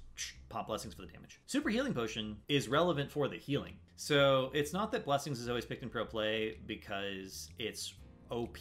pop 0.48 0.68
blessings 0.68 0.94
for 0.94 1.02
the 1.02 1.08
damage. 1.08 1.40
Super 1.46 1.68
healing 1.68 1.94
potion 1.94 2.37
is 2.48 2.68
relevant 2.68 3.11
for 3.11 3.26
the 3.26 3.38
healing. 3.38 3.74
So 3.96 4.52
it's 4.54 4.72
not 4.72 4.92
that 4.92 5.04
blessings 5.04 5.40
is 5.40 5.48
always 5.48 5.64
picked 5.64 5.82
in 5.82 5.88
pro 5.88 6.04
play 6.04 6.58
because 6.66 7.50
it's 7.58 7.88
OP. 8.30 8.58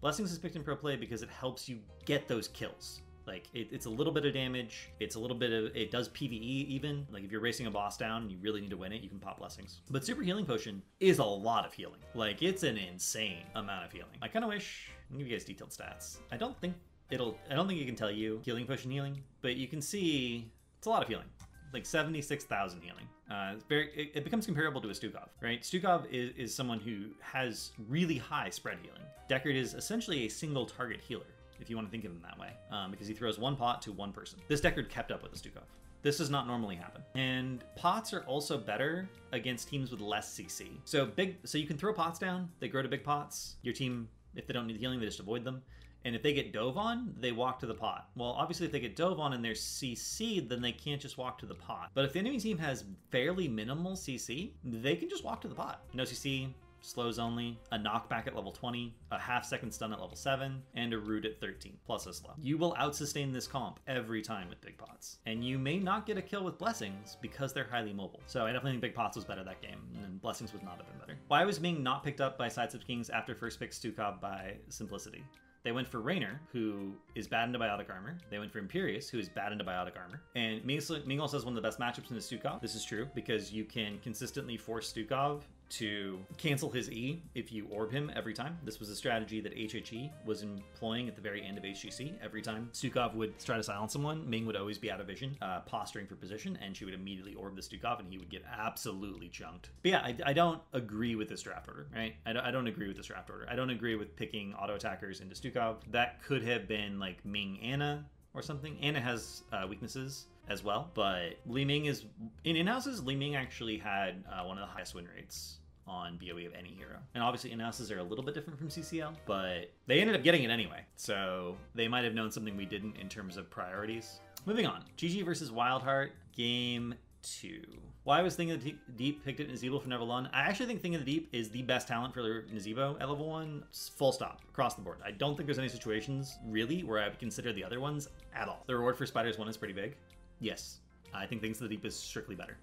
Blessings 0.00 0.32
is 0.32 0.38
picked 0.38 0.56
in 0.56 0.62
pro 0.62 0.76
play 0.76 0.96
because 0.96 1.22
it 1.22 1.28
helps 1.28 1.68
you 1.68 1.78
get 2.04 2.26
those 2.26 2.48
kills. 2.48 3.02
Like 3.26 3.48
it, 3.54 3.68
it's 3.70 3.86
a 3.86 3.90
little 3.90 4.12
bit 4.12 4.24
of 4.24 4.32
damage. 4.34 4.90
It's 4.98 5.14
a 5.14 5.20
little 5.20 5.36
bit 5.36 5.52
of 5.52 5.76
it 5.76 5.90
does 5.90 6.08
PVE 6.08 6.66
even. 6.68 7.06
Like 7.12 7.22
if 7.22 7.30
you're 7.30 7.40
racing 7.40 7.66
a 7.66 7.70
boss 7.70 7.96
down 7.96 8.22
and 8.22 8.32
you 8.32 8.38
really 8.40 8.60
need 8.60 8.70
to 8.70 8.76
win 8.76 8.92
it, 8.92 9.02
you 9.02 9.08
can 9.08 9.18
pop 9.18 9.38
blessings. 9.38 9.82
But 9.90 10.04
super 10.04 10.22
healing 10.22 10.46
potion 10.46 10.82
is 10.98 11.18
a 11.18 11.24
lot 11.24 11.66
of 11.66 11.72
healing. 11.72 12.00
Like 12.14 12.42
it's 12.42 12.62
an 12.62 12.76
insane 12.76 13.44
amount 13.54 13.84
of 13.84 13.92
healing. 13.92 14.16
I 14.22 14.28
kind 14.28 14.44
of 14.44 14.48
wish. 14.48 14.90
I'll 15.10 15.18
give 15.18 15.28
you 15.28 15.36
guys 15.36 15.44
detailed 15.44 15.70
stats. 15.70 16.18
I 16.32 16.36
don't 16.36 16.58
think 16.60 16.74
it'll. 17.10 17.36
I 17.50 17.54
don't 17.54 17.68
think 17.68 17.80
it 17.80 17.86
can 17.86 17.94
tell 17.96 18.10
you 18.10 18.40
healing 18.44 18.66
potion 18.66 18.90
healing, 18.90 19.22
but 19.42 19.56
you 19.56 19.68
can 19.68 19.80
see 19.82 20.50
it's 20.78 20.86
a 20.86 20.90
lot 20.90 21.02
of 21.02 21.08
healing 21.08 21.26
like 21.72 21.86
76,000 21.86 22.80
healing. 22.80 23.04
Uh, 23.30 23.54
very, 23.68 23.90
it, 23.94 24.12
it, 24.14 24.24
becomes 24.24 24.46
comparable 24.46 24.80
to 24.80 24.88
a 24.88 24.92
Stukov, 24.92 25.28
right? 25.40 25.62
Stukov 25.62 26.10
is, 26.10 26.32
is 26.36 26.54
someone 26.54 26.80
who 26.80 27.06
has 27.20 27.70
really 27.88 28.18
high 28.18 28.50
spread 28.50 28.78
healing. 28.82 29.02
Deckard 29.28 29.54
is 29.54 29.74
essentially 29.74 30.26
a 30.26 30.28
single 30.28 30.66
target 30.66 31.00
healer, 31.00 31.26
if 31.60 31.70
you 31.70 31.76
want 31.76 31.86
to 31.86 31.90
think 31.90 32.04
of 32.04 32.10
him 32.10 32.20
that 32.22 32.38
way, 32.38 32.50
um, 32.72 32.90
because 32.90 33.06
he 33.06 33.14
throws 33.14 33.38
one 33.38 33.54
pot 33.54 33.80
to 33.82 33.92
one 33.92 34.12
person. 34.12 34.40
This 34.48 34.60
Deckard 34.60 34.88
kept 34.88 35.12
up 35.12 35.22
with 35.22 35.32
the 35.32 35.38
Stukov. 35.38 35.62
This 36.02 36.18
does 36.18 36.30
not 36.30 36.46
normally 36.46 36.76
happen. 36.76 37.02
And 37.14 37.62
pots 37.76 38.12
are 38.14 38.22
also 38.22 38.56
better 38.56 39.08
against 39.32 39.68
teams 39.68 39.90
with 39.90 40.00
less 40.00 40.34
CC. 40.34 40.70
So 40.84 41.06
big, 41.06 41.36
so 41.44 41.58
you 41.58 41.66
can 41.66 41.76
throw 41.76 41.92
pots 41.92 42.18
down. 42.18 42.48
They 42.58 42.68
grow 42.68 42.82
to 42.82 42.88
big 42.88 43.04
pots. 43.04 43.56
Your 43.62 43.74
team, 43.74 44.08
if 44.34 44.46
they 44.46 44.54
don't 44.54 44.66
need 44.66 44.78
healing, 44.78 44.98
they 44.98 45.06
just 45.06 45.20
avoid 45.20 45.44
them. 45.44 45.62
And 46.04 46.14
if 46.14 46.22
they 46.22 46.32
get 46.32 46.52
dove 46.52 46.78
on, 46.78 47.14
they 47.18 47.32
walk 47.32 47.58
to 47.60 47.66
the 47.66 47.74
pot. 47.74 48.08
Well, 48.16 48.30
obviously, 48.30 48.66
if 48.66 48.72
they 48.72 48.80
get 48.80 48.96
dove 48.96 49.20
on 49.20 49.32
and 49.32 49.44
they're 49.44 49.52
CC, 49.52 50.46
then 50.48 50.62
they 50.62 50.72
can't 50.72 51.00
just 51.00 51.18
walk 51.18 51.38
to 51.38 51.46
the 51.46 51.54
pot. 51.54 51.90
But 51.94 52.04
if 52.04 52.12
the 52.12 52.20
enemy 52.20 52.38
team 52.38 52.58
has 52.58 52.84
fairly 53.10 53.48
minimal 53.48 53.92
CC, 53.92 54.52
they 54.64 54.96
can 54.96 55.08
just 55.08 55.24
walk 55.24 55.40
to 55.42 55.48
the 55.48 55.54
pot. 55.54 55.82
No 55.92 56.04
CC, 56.04 56.48
slows 56.82 57.18
only, 57.18 57.58
a 57.72 57.78
knockback 57.78 58.26
at 58.26 58.34
level 58.34 58.52
20, 58.52 58.94
a 59.10 59.18
half 59.18 59.44
second 59.44 59.70
stun 59.70 59.92
at 59.92 60.00
level 60.00 60.16
7, 60.16 60.62
and 60.74 60.92
a 60.92 60.98
root 60.98 61.24
at 61.24 61.40
13, 61.40 61.76
plus 61.84 62.06
a 62.06 62.14
slow. 62.14 62.32
You 62.40 62.58
will 62.58 62.74
outsustain 62.78 63.32
this 63.32 63.46
comp 63.46 63.80
every 63.86 64.22
time 64.22 64.48
with 64.48 64.60
big 64.60 64.78
pots. 64.78 65.18
And 65.26 65.44
you 65.44 65.58
may 65.58 65.78
not 65.78 66.06
get 66.06 66.16
a 66.16 66.22
kill 66.22 66.44
with 66.44 66.58
blessings 66.58 67.16
because 67.20 67.52
they're 67.52 67.68
highly 67.70 67.92
mobile. 67.92 68.22
So 68.26 68.44
I 68.44 68.52
definitely 68.52 68.72
think 68.72 68.82
big 68.82 68.94
pots 68.94 69.16
was 69.16 69.24
better 69.24 69.44
that 69.44 69.60
game, 69.62 69.80
and 70.02 70.20
blessings 70.20 70.52
would 70.52 70.62
not 70.62 70.76
have 70.78 70.86
been 70.86 70.98
better. 70.98 71.18
Why 71.28 71.44
was 71.44 71.60
Ming 71.60 71.82
not 71.82 72.02
picked 72.02 72.20
up 72.20 72.38
by 72.38 72.48
Sidestep 72.48 72.86
Kings 72.86 73.10
after 73.10 73.34
first 73.34 73.60
pick 73.60 73.72
Stukov 73.72 74.20
by 74.20 74.56
Simplicity? 74.68 75.24
They 75.62 75.72
went 75.72 75.86
for 75.86 76.00
Raynor, 76.00 76.40
who 76.52 76.94
is 77.14 77.28
bad 77.28 77.44
into 77.44 77.58
biotic 77.58 77.90
armor. 77.90 78.16
They 78.30 78.38
went 78.38 78.50
for 78.50 78.62
Imperius, 78.62 79.10
who 79.10 79.18
is 79.18 79.28
bad 79.28 79.52
into 79.52 79.62
biotic 79.62 79.98
armor. 79.98 80.22
And 80.34 80.64
Ming 80.64 81.20
also 81.20 81.36
has 81.36 81.44
one 81.44 81.54
of 81.54 81.62
the 81.62 81.66
best 81.66 81.78
matchups 81.78 82.08
in 82.08 82.16
the 82.16 82.22
Stukov. 82.22 82.62
This 82.62 82.74
is 82.74 82.82
true 82.82 83.08
because 83.14 83.52
you 83.52 83.64
can 83.64 83.98
consistently 83.98 84.56
force 84.56 84.90
Stukov 84.92 85.42
to 85.70 86.18
cancel 86.36 86.70
his 86.70 86.90
E 86.90 87.22
if 87.34 87.52
you 87.52 87.66
orb 87.70 87.90
him 87.90 88.10
every 88.14 88.34
time. 88.34 88.58
This 88.64 88.80
was 88.80 88.90
a 88.90 88.96
strategy 88.96 89.40
that 89.40 89.56
HHE 89.56 90.10
was 90.24 90.42
employing 90.42 91.08
at 91.08 91.14
the 91.14 91.22
very 91.22 91.44
end 91.44 91.58
of 91.58 91.64
HGC. 91.64 92.14
Every 92.22 92.42
time 92.42 92.70
Stukov 92.72 93.14
would 93.14 93.38
try 93.38 93.56
to 93.56 93.62
silence 93.62 93.92
someone, 93.92 94.28
Ming 94.28 94.46
would 94.46 94.56
always 94.56 94.78
be 94.78 94.90
out 94.90 95.00
of 95.00 95.06
vision, 95.06 95.36
uh, 95.40 95.60
posturing 95.60 96.06
for 96.06 96.16
position, 96.16 96.58
and 96.60 96.76
she 96.76 96.84
would 96.84 96.94
immediately 96.94 97.34
orb 97.34 97.56
the 97.56 97.62
Stukov 97.62 98.00
and 98.00 98.08
he 98.08 98.18
would 98.18 98.30
get 98.30 98.44
absolutely 98.58 99.28
chunked. 99.28 99.70
But 99.82 99.90
yeah, 99.92 100.00
I, 100.00 100.16
I 100.26 100.32
don't 100.32 100.60
agree 100.72 101.14
with 101.14 101.28
this 101.28 101.42
draft 101.42 101.68
order, 101.68 101.86
right? 101.94 102.14
I 102.26 102.32
don't, 102.32 102.44
I 102.44 102.50
don't 102.50 102.66
agree 102.66 102.88
with 102.88 102.96
this 102.96 103.06
draft 103.06 103.30
order. 103.30 103.46
I 103.50 103.54
don't 103.54 103.70
agree 103.70 103.94
with 103.94 104.16
picking 104.16 104.54
auto 104.54 104.74
attackers 104.74 105.20
into 105.20 105.34
Stukov. 105.34 105.76
That 105.90 106.22
could 106.22 106.42
have 106.42 106.66
been 106.66 106.98
like 106.98 107.24
Ming 107.24 107.60
Anna 107.62 108.04
or 108.34 108.42
something. 108.42 108.76
Anna 108.80 109.00
has 109.00 109.42
uh, 109.52 109.66
weaknesses 109.68 110.26
as 110.48 110.64
well. 110.64 110.90
But 110.94 111.38
Li 111.46 111.64
Ming 111.64 111.86
is 111.86 112.04
in 112.44 112.56
in 112.56 112.66
houses. 112.66 113.02
Li 113.04 113.16
Ming 113.16 113.36
actually 113.36 113.78
had 113.78 114.24
uh, 114.30 114.44
one 114.44 114.58
of 114.58 114.66
the 114.66 114.72
highest 114.72 114.94
win 114.94 115.06
rates 115.06 115.59
on 115.90 116.16
BOE 116.18 116.46
of 116.46 116.54
any 116.56 116.70
hero. 116.70 116.98
And 117.14 117.22
obviously 117.22 117.50
in-houses 117.50 117.90
are 117.90 117.98
a 117.98 118.02
little 118.02 118.24
bit 118.24 118.32
different 118.32 118.58
from 118.58 118.68
CCL, 118.68 119.14
but 119.26 119.70
they 119.88 120.00
ended 120.00 120.14
up 120.14 120.22
getting 120.22 120.44
it 120.44 120.50
anyway. 120.50 120.84
So 120.96 121.56
they 121.74 121.88
might 121.88 122.04
have 122.04 122.14
known 122.14 122.30
something 122.30 122.56
we 122.56 122.64
didn't 122.64 122.96
in 122.96 123.08
terms 123.08 123.36
of 123.36 123.50
priorities. 123.50 124.20
Moving 124.46 124.66
on. 124.66 124.84
GG 124.96 125.24
versus 125.24 125.50
Wildheart, 125.50 126.10
game 126.34 126.94
two. 127.22 127.62
Why 128.04 128.22
was 128.22 128.34
Thing 128.34 128.50
of 128.50 128.62
the 128.64 128.74
Deep 128.96 129.24
picked 129.24 129.40
at 129.40 129.48
Nazeebo 129.48 129.82
for 129.82 129.88
level 129.90 130.06
one? 130.06 130.30
I 130.32 130.40
actually 130.40 130.66
think 130.66 130.80
Thing 130.80 130.94
of 130.94 131.04
the 131.04 131.12
Deep 131.12 131.28
is 131.32 131.50
the 131.50 131.62
best 131.62 131.86
talent 131.86 132.14
for 132.14 132.22
Nazeebo 132.22 133.00
at 133.00 133.08
level 133.08 133.28
one, 133.28 133.64
full 133.72 134.12
stop, 134.12 134.40
across 134.48 134.74
the 134.74 134.80
board. 134.80 134.98
I 135.04 135.10
don't 135.10 135.36
think 135.36 135.46
there's 135.46 135.58
any 135.58 135.68
situations, 135.68 136.38
really, 136.46 136.82
where 136.82 136.98
I 136.98 137.08
would 137.08 137.18
consider 137.18 137.52
the 137.52 137.62
other 137.62 137.80
ones 137.80 138.08
at 138.34 138.48
all. 138.48 138.62
The 138.66 138.74
reward 138.74 138.96
for 138.96 139.04
Spiders 139.04 139.36
1 139.36 139.48
is 139.48 139.56
pretty 139.56 139.74
big. 139.74 139.96
Yes, 140.38 140.78
I 141.12 141.26
think 141.26 141.42
Things 141.42 141.58
of 141.58 141.68
the 141.68 141.74
Deep 141.74 141.84
is 141.84 141.94
strictly 141.94 142.34
better. 142.34 142.56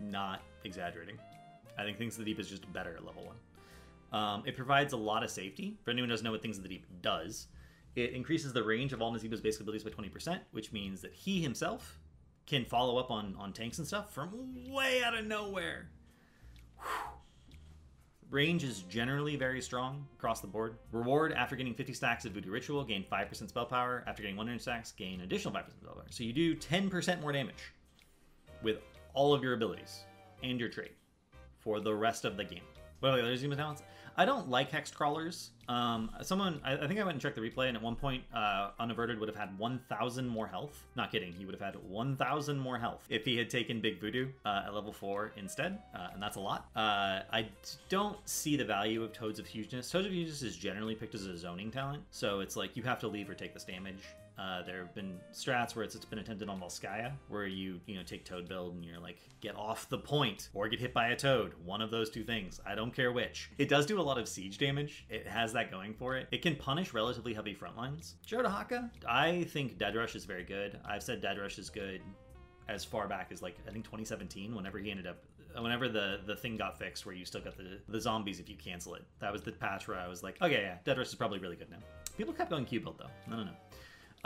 Not 0.00 0.42
exaggerating. 0.64 1.18
I 1.78 1.84
think 1.84 1.98
Things 1.98 2.14
of 2.14 2.24
the 2.24 2.24
Deep 2.24 2.40
is 2.40 2.48
just 2.48 2.70
better 2.72 2.94
at 2.96 3.04
level 3.04 3.24
one. 3.24 3.36
Um, 4.12 4.42
it 4.46 4.56
provides 4.56 4.92
a 4.92 4.96
lot 4.96 5.22
of 5.22 5.30
safety. 5.30 5.76
For 5.84 5.90
anyone 5.90 6.08
who 6.08 6.12
doesn't 6.12 6.24
know 6.24 6.30
what 6.30 6.42
Things 6.42 6.56
of 6.56 6.62
the 6.62 6.68
Deep 6.68 6.86
does, 7.02 7.48
it 7.96 8.12
increases 8.12 8.52
the 8.52 8.62
range 8.62 8.92
of 8.92 9.02
all 9.02 9.12
Nazeebo's 9.12 9.40
basic 9.40 9.62
abilities 9.62 9.84
by 9.84 9.90
20%, 9.90 10.38
which 10.52 10.72
means 10.72 11.00
that 11.00 11.12
he 11.12 11.40
himself 11.40 11.98
can 12.46 12.64
follow 12.64 12.98
up 12.98 13.10
on, 13.10 13.34
on 13.38 13.52
tanks 13.52 13.78
and 13.78 13.86
stuff 13.86 14.12
from 14.14 14.54
way 14.70 15.02
out 15.02 15.16
of 15.16 15.26
nowhere. 15.26 15.88
Whew. 16.78 16.88
Range 18.30 18.64
is 18.64 18.80
generally 18.82 19.36
very 19.36 19.60
strong 19.60 20.04
across 20.18 20.40
the 20.40 20.48
board. 20.48 20.76
Reward 20.90 21.32
after 21.32 21.54
getting 21.54 21.74
50 21.74 21.92
stacks 21.92 22.24
of 22.24 22.32
Voodoo 22.32 22.50
Ritual, 22.50 22.82
gain 22.84 23.04
5% 23.10 23.48
spell 23.48 23.66
power. 23.66 24.02
After 24.06 24.22
getting 24.22 24.36
100 24.36 24.60
stacks, 24.60 24.92
gain 24.92 25.20
additional 25.20 25.54
5% 25.54 25.78
spell 25.80 25.94
power. 25.94 26.06
So 26.10 26.24
you 26.24 26.32
do 26.32 26.56
10% 26.56 27.20
more 27.20 27.32
damage 27.32 27.72
with 28.62 28.78
all 29.14 29.32
of 29.32 29.44
your 29.44 29.54
abilities 29.54 30.00
and 30.42 30.58
your 30.58 30.68
trait 30.68 30.92
for 31.66 31.80
the 31.80 31.92
rest 31.92 32.24
of 32.24 32.36
the 32.36 32.44
game. 32.44 32.62
What 33.00 33.12
are 33.12 33.16
the 33.16 33.22
other 33.24 33.36
Zima 33.36 33.56
talents? 33.56 33.82
I 34.16 34.24
don't 34.24 34.48
like 34.48 34.70
hex 34.70 34.88
crawlers. 34.90 35.50
Um, 35.68 36.10
someone, 36.22 36.60
I, 36.64 36.74
I, 36.74 36.86
think 36.86 37.00
I 37.00 37.02
went 37.02 37.16
and 37.16 37.20
checked 37.20 37.34
the 37.34 37.42
replay, 37.42 37.66
and 37.66 37.76
at 37.76 37.82
one 37.82 37.96
point, 37.96 38.22
uh, 38.32 38.70
Unaverted 38.78 39.18
would 39.18 39.28
have 39.28 39.36
had 39.36 39.58
1,000 39.58 40.28
more 40.28 40.46
health. 40.46 40.86
Not 40.94 41.10
kidding, 41.10 41.32
he 41.32 41.44
would 41.44 41.54
have 41.54 41.60
had 41.60 41.74
1,000 41.90 42.56
more 42.56 42.78
health 42.78 43.04
if 43.10 43.24
he 43.24 43.36
had 43.36 43.50
taken 43.50 43.80
Big 43.80 44.00
Voodoo 44.00 44.28
uh, 44.46 44.62
at 44.66 44.74
level 44.74 44.92
4 44.92 45.32
instead, 45.36 45.80
uh, 45.94 46.06
and 46.14 46.22
that's 46.22 46.36
a 46.36 46.40
lot. 46.40 46.68
Uh, 46.76 47.22
I 47.30 47.48
don't 47.88 48.16
see 48.26 48.56
the 48.56 48.64
value 48.64 49.02
of 49.02 49.12
Toads 49.12 49.40
of 49.40 49.46
Hugeness. 49.46 49.90
Toads 49.90 50.06
of 50.06 50.12
Hugeness 50.12 50.42
is 50.42 50.56
generally 50.56 50.94
picked 50.94 51.16
as 51.16 51.26
a 51.26 51.36
zoning 51.36 51.72
talent, 51.72 52.04
so 52.12 52.40
it's 52.40 52.56
like 52.56 52.76
you 52.76 52.84
have 52.84 53.00
to 53.00 53.08
leave 53.08 53.28
or 53.28 53.34
take 53.34 53.52
this 53.52 53.64
damage. 53.64 54.04
Uh, 54.38 54.62
there 54.62 54.80
have 54.80 54.94
been 54.94 55.18
strats 55.32 55.74
where 55.74 55.84
it's, 55.84 55.94
it's 55.94 56.04
been 56.04 56.18
attempted 56.18 56.48
on 56.48 56.60
Volskaya, 56.60 57.12
where 57.28 57.46
you 57.46 57.80
you 57.86 57.96
know 57.96 58.02
take 58.02 58.24
Toad 58.24 58.48
build 58.48 58.74
and 58.74 58.84
you're 58.84 58.98
like 58.98 59.18
get 59.40 59.56
off 59.56 59.88
the 59.88 59.98
point 59.98 60.50
or 60.52 60.68
get 60.68 60.78
hit 60.78 60.92
by 60.92 61.08
a 61.08 61.16
Toad. 61.16 61.52
One 61.64 61.80
of 61.80 61.90
those 61.90 62.10
two 62.10 62.22
things. 62.22 62.60
I 62.66 62.74
don't 62.74 62.94
care 62.94 63.12
which. 63.12 63.50
It 63.56 63.68
does 63.68 63.86
do 63.86 63.98
a 63.98 64.02
lot 64.02 64.18
of 64.18 64.28
siege 64.28 64.58
damage. 64.58 65.06
It 65.08 65.26
has 65.26 65.52
that 65.54 65.70
going 65.70 65.94
for 65.94 66.16
it. 66.16 66.28
It 66.32 66.42
can 66.42 66.54
punish 66.54 66.92
relatively 66.92 67.32
heavy 67.32 67.54
front 67.54 67.76
lines. 67.76 68.16
Jodahaka, 68.26 68.90
I 69.08 69.44
think 69.44 69.78
Dead 69.78 69.96
Rush 69.96 70.14
is 70.14 70.26
very 70.26 70.44
good. 70.44 70.78
I've 70.84 71.02
said 71.02 71.22
Dead 71.22 71.38
Rush 71.38 71.58
is 71.58 71.70
good 71.70 72.02
as 72.68 72.84
far 72.84 73.08
back 73.08 73.28
as 73.32 73.40
like 73.40 73.56
I 73.66 73.70
think 73.70 73.84
2017. 73.84 74.54
Whenever 74.54 74.78
he 74.78 74.90
ended 74.90 75.06
up 75.06 75.18
whenever 75.58 75.88
the 75.88 76.20
the 76.26 76.36
thing 76.36 76.58
got 76.58 76.78
fixed 76.78 77.06
where 77.06 77.14
you 77.14 77.24
still 77.24 77.40
got 77.40 77.56
the 77.56 77.78
the 77.88 78.00
zombies 78.00 78.40
if 78.40 78.48
you 78.48 78.56
cancel 78.56 78.94
it. 78.94 79.04
That 79.20 79.32
was 79.32 79.42
the 79.42 79.52
patch 79.52 79.88
where 79.88 79.98
I 79.98 80.08
was 80.08 80.22
like, 80.22 80.36
okay, 80.42 80.62
yeah, 80.62 80.76
Dead 80.84 80.98
Rush 80.98 81.08
is 81.08 81.14
probably 81.14 81.38
really 81.38 81.56
good 81.56 81.70
now. 81.70 81.78
People 82.16 82.34
kept 82.34 82.50
going 82.50 82.64
Q 82.64 82.80
build 82.80 82.98
though. 82.98 83.10
No, 83.30 83.38
no, 83.38 83.44
no. 83.44 83.52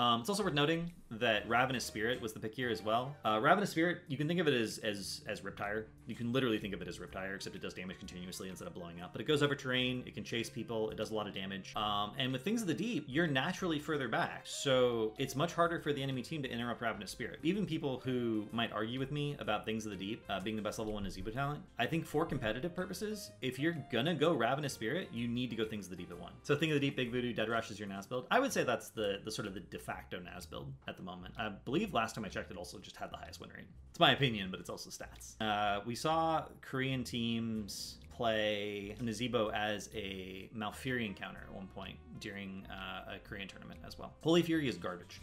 Um, 0.00 0.20
it's 0.20 0.30
also 0.30 0.42
worth 0.42 0.54
noting 0.54 0.92
that 1.10 1.46
Ravenous 1.46 1.84
Spirit 1.84 2.22
was 2.22 2.32
the 2.32 2.40
pick 2.40 2.54
here 2.54 2.70
as 2.70 2.82
well. 2.82 3.14
Uh, 3.22 3.38
Ravenous 3.42 3.68
Spirit, 3.68 3.98
you 4.08 4.16
can 4.16 4.26
think 4.26 4.40
of 4.40 4.48
it 4.48 4.54
as 4.54 4.78
as 4.78 5.20
as 5.26 5.42
Riptire. 5.42 5.84
You 6.06 6.14
can 6.14 6.32
literally 6.32 6.58
think 6.58 6.72
of 6.72 6.80
it 6.80 6.88
as 6.88 6.98
Riptire, 6.98 7.34
except 7.34 7.54
it 7.54 7.60
does 7.60 7.74
damage 7.74 7.98
continuously 7.98 8.48
instead 8.48 8.66
of 8.66 8.72
blowing 8.72 9.02
up. 9.02 9.12
But 9.12 9.20
it 9.20 9.24
goes 9.24 9.42
over 9.42 9.54
terrain, 9.54 10.02
it 10.06 10.14
can 10.14 10.24
chase 10.24 10.48
people, 10.48 10.88
it 10.88 10.96
does 10.96 11.10
a 11.10 11.14
lot 11.14 11.28
of 11.28 11.34
damage. 11.34 11.76
Um, 11.76 12.12
and 12.16 12.32
with 12.32 12.42
Things 12.42 12.62
of 12.62 12.68
the 12.68 12.74
Deep, 12.74 13.04
you're 13.08 13.26
naturally 13.26 13.78
further 13.78 14.08
back, 14.08 14.40
so 14.44 15.12
it's 15.18 15.36
much 15.36 15.52
harder 15.52 15.78
for 15.80 15.92
the 15.92 16.02
enemy 16.02 16.22
team 16.22 16.42
to 16.44 16.48
interrupt 16.48 16.80
Ravenous 16.80 17.10
Spirit. 17.10 17.38
Even 17.42 17.66
people 17.66 18.00
who 18.02 18.46
might 18.52 18.72
argue 18.72 18.98
with 18.98 19.12
me 19.12 19.36
about 19.38 19.66
Things 19.66 19.84
of 19.84 19.90
the 19.90 19.98
Deep 19.98 20.24
uh, 20.30 20.40
being 20.40 20.56
the 20.56 20.62
best 20.62 20.78
level 20.78 20.94
one 20.94 21.04
Nazeebo 21.04 21.30
talent, 21.30 21.60
I 21.78 21.84
think 21.84 22.06
for 22.06 22.24
competitive 22.24 22.74
purposes, 22.74 23.32
if 23.42 23.58
you're 23.58 23.76
gonna 23.92 24.14
go 24.14 24.32
Ravenous 24.32 24.72
Spirit, 24.72 25.10
you 25.12 25.28
need 25.28 25.50
to 25.50 25.56
go 25.56 25.66
Things 25.66 25.84
of 25.84 25.90
the 25.90 25.96
Deep 25.96 26.10
at 26.10 26.18
one. 26.18 26.32
So 26.42 26.56
Thing 26.56 26.70
of 26.70 26.74
the 26.76 26.80
Deep, 26.80 26.96
Big 26.96 27.12
Voodoo, 27.12 27.34
Dead 27.34 27.50
Rush 27.50 27.70
is 27.70 27.78
your 27.78 27.88
NAS 27.88 28.06
build. 28.06 28.26
I 28.30 28.40
would 28.40 28.52
say 28.52 28.64
that's 28.64 28.88
the 28.88 29.20
the 29.22 29.30
sort 29.30 29.46
of 29.46 29.52
the 29.52 29.60
de 29.60 29.78
facto 29.90 30.20
NAS 30.20 30.46
build 30.46 30.72
at 30.86 30.96
the 30.96 31.02
moment. 31.02 31.34
I 31.36 31.48
believe 31.48 31.92
last 31.92 32.14
time 32.14 32.24
I 32.24 32.28
checked, 32.28 32.52
it 32.52 32.56
also 32.56 32.78
just 32.78 32.96
had 32.96 33.10
the 33.10 33.16
highest 33.16 33.40
win 33.40 33.50
rate. 33.50 33.66
It's 33.90 33.98
my 33.98 34.12
opinion, 34.12 34.48
but 34.48 34.60
it's 34.60 34.70
also 34.70 34.88
stats. 34.88 35.34
Uh, 35.40 35.80
we 35.84 35.96
saw 35.96 36.44
Korean 36.60 37.02
teams 37.02 37.98
play 38.12 38.94
Nazeebo 39.02 39.52
as 39.52 39.90
a 39.92 40.48
Malfurion 40.56 41.16
counter 41.16 41.40
at 41.48 41.52
one 41.52 41.66
point 41.74 41.96
during 42.20 42.64
uh, 42.70 43.14
a 43.16 43.18
Korean 43.18 43.48
tournament 43.48 43.80
as 43.84 43.98
well. 43.98 44.12
Holy 44.20 44.42
Fury 44.42 44.68
is 44.68 44.76
garbage. 44.76 45.20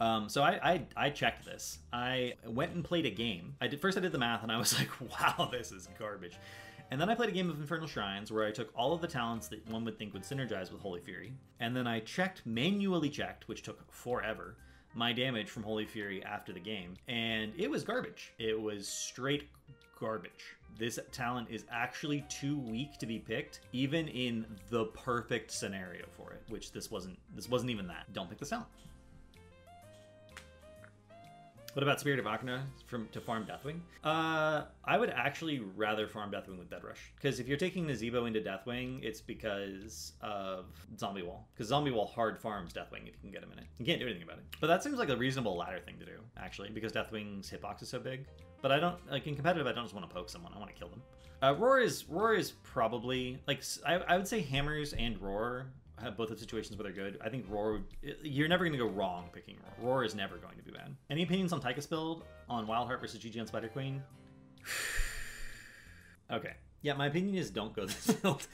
Um, 0.00 0.28
so 0.30 0.42
I, 0.42 0.58
I, 0.62 0.86
I 0.96 1.10
checked 1.10 1.44
this. 1.44 1.80
I 1.92 2.32
went 2.46 2.72
and 2.72 2.82
played 2.82 3.04
a 3.04 3.10
game. 3.10 3.56
I 3.60 3.66
did 3.66 3.78
first 3.78 3.98
I 3.98 4.00
did 4.00 4.12
the 4.12 4.18
math 4.18 4.42
and 4.42 4.50
I 4.50 4.56
was 4.56 4.78
like, 4.78 4.88
wow, 5.00 5.50
this 5.52 5.70
is 5.70 5.86
garbage. 5.98 6.38
And 6.90 7.00
then 7.00 7.10
I 7.10 7.14
played 7.14 7.28
a 7.28 7.32
game 7.32 7.50
of 7.50 7.60
Infernal 7.60 7.86
Shrines 7.86 8.32
where 8.32 8.46
I 8.46 8.50
took 8.50 8.70
all 8.74 8.94
of 8.94 9.00
the 9.00 9.06
talents 9.06 9.48
that 9.48 9.68
one 9.68 9.84
would 9.84 9.98
think 9.98 10.14
would 10.14 10.22
synergize 10.22 10.72
with 10.72 10.80
Holy 10.80 11.00
Fury, 11.00 11.34
and 11.60 11.76
then 11.76 11.86
I 11.86 12.00
checked, 12.00 12.42
manually 12.46 13.10
checked, 13.10 13.46
which 13.46 13.62
took 13.62 13.92
forever, 13.92 14.56
my 14.94 15.12
damage 15.12 15.50
from 15.50 15.62
Holy 15.64 15.84
Fury 15.84 16.24
after 16.24 16.52
the 16.52 16.60
game, 16.60 16.94
and 17.06 17.52
it 17.58 17.70
was 17.70 17.84
garbage. 17.84 18.32
It 18.38 18.58
was 18.58 18.88
straight 18.88 19.48
garbage. 20.00 20.56
This 20.78 20.98
talent 21.12 21.48
is 21.50 21.64
actually 21.70 22.24
too 22.28 22.58
weak 22.58 22.98
to 22.98 23.06
be 23.06 23.18
picked, 23.18 23.60
even 23.72 24.08
in 24.08 24.46
the 24.70 24.86
perfect 24.86 25.50
scenario 25.50 26.06
for 26.16 26.32
it, 26.32 26.42
which 26.48 26.72
this 26.72 26.90
wasn't. 26.90 27.18
This 27.34 27.48
wasn't 27.48 27.70
even 27.70 27.86
that. 27.88 28.12
Don't 28.12 28.30
pick 28.30 28.38
this 28.38 28.50
talent. 28.50 28.68
What 31.78 31.84
about 31.84 32.00
Spirit 32.00 32.18
of 32.18 32.24
Arakkoa 32.24 32.62
from 32.86 33.06
to 33.12 33.20
farm 33.20 33.46
Deathwing? 33.46 33.78
Uh, 34.02 34.64
I 34.84 34.98
would 34.98 35.10
actually 35.10 35.60
rather 35.60 36.08
farm 36.08 36.32
Deathwing 36.32 36.58
with 36.58 36.68
Dead 36.68 36.82
Rush 36.82 37.12
because 37.14 37.38
if 37.38 37.46
you're 37.46 37.56
taking 37.56 37.86
Nazeebo 37.86 38.26
into 38.26 38.40
Deathwing, 38.40 38.98
it's 39.04 39.20
because 39.20 40.14
of 40.20 40.64
Zombie 40.98 41.22
Wall. 41.22 41.46
Because 41.54 41.68
Zombie 41.68 41.92
Wall 41.92 42.06
hard 42.06 42.36
farms 42.36 42.72
Deathwing 42.72 43.02
if 43.02 43.14
you 43.14 43.20
can 43.20 43.30
get 43.30 43.44
him 43.44 43.52
in 43.52 43.60
it. 43.60 43.66
You 43.78 43.86
can't 43.86 44.00
do 44.00 44.06
anything 44.06 44.24
about 44.24 44.38
it. 44.38 44.44
But 44.60 44.66
that 44.66 44.82
seems 44.82 44.98
like 44.98 45.08
a 45.08 45.16
reasonable 45.16 45.56
ladder 45.56 45.78
thing 45.78 46.00
to 46.00 46.04
do 46.04 46.18
actually 46.36 46.70
because 46.70 46.90
Deathwing's 46.90 47.48
hitbox 47.48 47.80
is 47.80 47.88
so 47.88 48.00
big. 48.00 48.26
But 48.60 48.72
I 48.72 48.80
don't 48.80 48.98
like 49.08 49.28
in 49.28 49.36
competitive. 49.36 49.68
I 49.68 49.72
don't 49.72 49.84
just 49.84 49.94
want 49.94 50.08
to 50.08 50.12
poke 50.12 50.30
someone. 50.30 50.52
I 50.56 50.58
want 50.58 50.72
to 50.72 50.76
kill 50.76 50.88
them. 50.88 51.02
Uh, 51.44 51.54
roar 51.56 51.78
is 51.78 52.08
roar 52.08 52.34
is 52.34 52.50
probably 52.64 53.40
like 53.46 53.62
I, 53.86 53.98
I 53.98 54.16
would 54.16 54.26
say 54.26 54.40
hammers 54.40 54.94
and 54.94 55.16
roar 55.22 55.68
have 56.02 56.16
both 56.16 56.30
of 56.30 56.38
situations 56.38 56.76
where 56.76 56.84
they're 56.84 57.04
good. 57.04 57.18
I 57.24 57.28
think 57.28 57.46
Roar, 57.48 57.80
you're 58.22 58.48
never 58.48 58.64
going 58.64 58.72
to 58.72 58.78
go 58.78 58.88
wrong 58.88 59.30
picking 59.32 59.56
Roar. 59.78 59.90
Roar 59.90 60.04
is 60.04 60.14
never 60.14 60.36
going 60.36 60.56
to 60.56 60.62
be 60.62 60.70
bad. 60.70 60.94
Any 61.10 61.22
opinions 61.22 61.52
on 61.52 61.60
Tychus 61.60 61.88
build 61.88 62.24
on 62.48 62.66
Wildheart 62.66 63.00
versus 63.00 63.20
GG 63.20 63.40
on 63.40 63.46
Spider 63.46 63.68
Queen? 63.68 64.02
okay. 66.30 66.54
Yeah, 66.82 66.94
my 66.94 67.06
opinion 67.06 67.34
is 67.34 67.50
don't 67.50 67.74
go 67.74 67.86
this 67.86 68.06
build. 68.22 68.46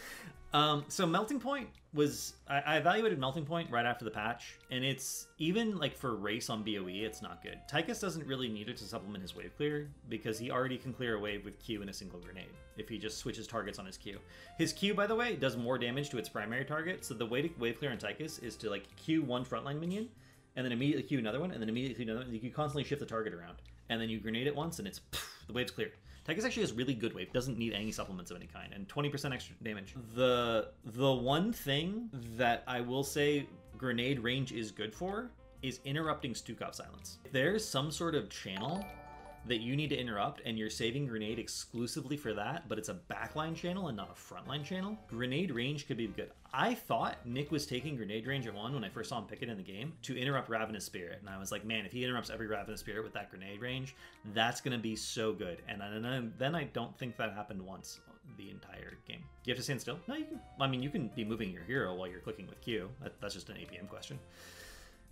Um, 0.54 0.84
so 0.86 1.04
Melting 1.04 1.40
Point 1.40 1.68
was 1.94 2.34
I, 2.46 2.60
I, 2.60 2.76
evaluated 2.76 3.18
Melting 3.18 3.44
Point 3.44 3.68
right 3.72 3.84
after 3.84 4.04
the 4.04 4.10
patch, 4.10 4.60
and 4.70 4.84
it's 4.84 5.26
even 5.38 5.78
like 5.78 5.96
for 5.96 6.14
race 6.14 6.48
on 6.48 6.62
BOE, 6.62 6.86
it's 6.86 7.20
not 7.20 7.42
good. 7.42 7.58
Tychus 7.68 8.00
doesn't 8.00 8.24
really 8.24 8.48
need 8.48 8.68
it 8.68 8.76
to 8.76 8.84
supplement 8.84 9.22
his 9.22 9.34
wave 9.34 9.56
clear 9.56 9.90
because 10.08 10.38
he 10.38 10.52
already 10.52 10.78
can 10.78 10.92
clear 10.92 11.16
a 11.16 11.18
wave 11.18 11.44
with 11.44 11.58
Q 11.58 11.80
and 11.80 11.90
a 11.90 11.92
single 11.92 12.20
grenade 12.20 12.52
if 12.76 12.88
he 12.88 12.98
just 12.98 13.18
switches 13.18 13.48
targets 13.48 13.80
on 13.80 13.86
his 13.86 13.96
Q. 13.96 14.20
His 14.56 14.72
Q, 14.72 14.94
by 14.94 15.08
the 15.08 15.16
way, 15.16 15.34
does 15.34 15.56
more 15.56 15.76
damage 15.76 16.10
to 16.10 16.18
its 16.18 16.28
primary 16.28 16.64
target. 16.64 17.04
So 17.04 17.14
the 17.14 17.26
way 17.26 17.42
to 17.42 17.50
wave 17.58 17.80
clear 17.80 17.90
on 17.90 17.98
Tychus 17.98 18.40
is 18.40 18.54
to 18.58 18.70
like 18.70 18.84
Q 18.94 19.24
one 19.24 19.44
frontline 19.44 19.80
minion, 19.80 20.08
and 20.54 20.64
then 20.64 20.70
immediately 20.70 21.02
Q 21.02 21.18
another 21.18 21.40
one, 21.40 21.50
and 21.50 21.60
then 21.60 21.68
immediately 21.68 22.04
another. 22.04 22.20
One. 22.20 22.32
You 22.32 22.50
constantly 22.52 22.84
shift 22.84 23.00
the 23.00 23.06
target 23.06 23.34
around, 23.34 23.56
and 23.88 24.00
then 24.00 24.08
you 24.08 24.20
grenade 24.20 24.46
it 24.46 24.54
once, 24.54 24.78
and 24.78 24.86
it's 24.86 25.00
the 25.48 25.52
wave's 25.52 25.72
cleared. 25.72 25.94
Tychus 26.26 26.44
actually 26.44 26.62
has 26.62 26.72
really 26.72 26.94
good 26.94 27.14
wave, 27.14 27.32
doesn't 27.32 27.58
need 27.58 27.74
any 27.74 27.92
supplements 27.92 28.30
of 28.30 28.36
any 28.38 28.46
kind, 28.46 28.72
and 28.72 28.88
20% 28.88 29.32
extra 29.32 29.54
damage. 29.62 29.94
The 30.14 30.70
the 30.84 31.12
one 31.12 31.52
thing 31.52 32.08
that 32.36 32.64
I 32.66 32.80
will 32.80 33.04
say 33.04 33.46
grenade 33.76 34.20
range 34.20 34.52
is 34.52 34.70
good 34.70 34.94
for 34.94 35.30
is 35.62 35.80
interrupting 35.84 36.32
Stukov 36.32 36.74
silence. 36.74 37.18
If 37.24 37.32
there's 37.32 37.66
some 37.66 37.90
sort 37.90 38.14
of 38.14 38.30
channel 38.30 38.84
that 39.46 39.60
you 39.60 39.76
need 39.76 39.90
to 39.90 39.96
interrupt 39.96 40.40
and 40.44 40.58
you're 40.58 40.70
saving 40.70 41.06
grenade 41.06 41.38
exclusively 41.38 42.16
for 42.16 42.32
that, 42.32 42.68
but 42.68 42.78
it's 42.78 42.88
a 42.88 42.98
backline 43.10 43.54
channel 43.54 43.88
and 43.88 43.96
not 43.96 44.10
a 44.10 44.34
frontline 44.34 44.64
channel, 44.64 44.96
grenade 45.08 45.50
range 45.50 45.86
could 45.86 45.96
be 45.96 46.06
good. 46.06 46.30
I 46.52 46.74
thought 46.74 47.18
Nick 47.26 47.50
was 47.50 47.66
taking 47.66 47.96
grenade 47.96 48.26
range 48.26 48.46
at 48.46 48.54
one 48.54 48.72
when 48.72 48.84
I 48.84 48.88
first 48.88 49.10
saw 49.10 49.18
him 49.18 49.24
pick 49.24 49.42
it 49.42 49.48
in 49.48 49.56
the 49.56 49.62
game 49.62 49.92
to 50.02 50.16
interrupt 50.16 50.48
Ravenous 50.48 50.84
Spirit. 50.84 51.18
And 51.20 51.28
I 51.28 51.38
was 51.38 51.50
like, 51.52 51.64
man, 51.64 51.84
if 51.84 51.92
he 51.92 52.04
interrupts 52.04 52.30
every 52.30 52.46
Ravenous 52.46 52.80
Spirit 52.80 53.04
with 53.04 53.12
that 53.14 53.30
grenade 53.30 53.60
range, 53.60 53.94
that's 54.32 54.60
going 54.60 54.76
to 54.76 54.82
be 54.82 54.96
so 54.96 55.32
good. 55.32 55.58
And 55.68 55.82
then 56.38 56.54
I 56.54 56.64
don't 56.64 56.96
think 56.96 57.16
that 57.16 57.32
happened 57.34 57.60
once 57.60 58.00
the 58.38 58.50
entire 58.50 58.94
game. 59.06 59.18
Do 59.18 59.50
you 59.50 59.52
have 59.52 59.58
to 59.58 59.62
stand 59.64 59.80
still? 59.80 59.98
No, 60.08 60.14
you 60.14 60.24
can. 60.24 60.40
I 60.58 60.66
mean, 60.66 60.82
you 60.82 60.88
can 60.88 61.08
be 61.08 61.24
moving 61.24 61.52
your 61.52 61.64
hero 61.64 61.94
while 61.94 62.08
you're 62.08 62.20
clicking 62.20 62.46
with 62.46 62.60
Q. 62.62 62.88
That's 63.20 63.34
just 63.34 63.50
an 63.50 63.56
APM 63.56 63.88
question. 63.88 64.18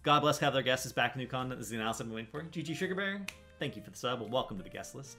God 0.03 0.20
bless 0.20 0.39
have 0.39 0.55
their 0.55 0.62
guests 0.62 0.87
is 0.87 0.93
back 0.93 1.16
new 1.16 1.26
content. 1.26 1.61
This 1.61 1.70
is 1.70 1.78
the 1.78 1.83
I've 1.83 1.99
been 1.99 2.12
waiting 2.12 2.30
for. 2.30 2.43
GG 2.43 2.74
Sugar 2.74 2.95
Bear, 2.95 3.20
thank 3.62 3.76
you 3.76 3.82
for 3.82 3.90
the 3.90 3.96
sub. 3.96 4.28
Welcome 4.28 4.56
to 4.56 4.64
the 4.64 4.68
guest 4.68 4.96
list. 4.96 5.18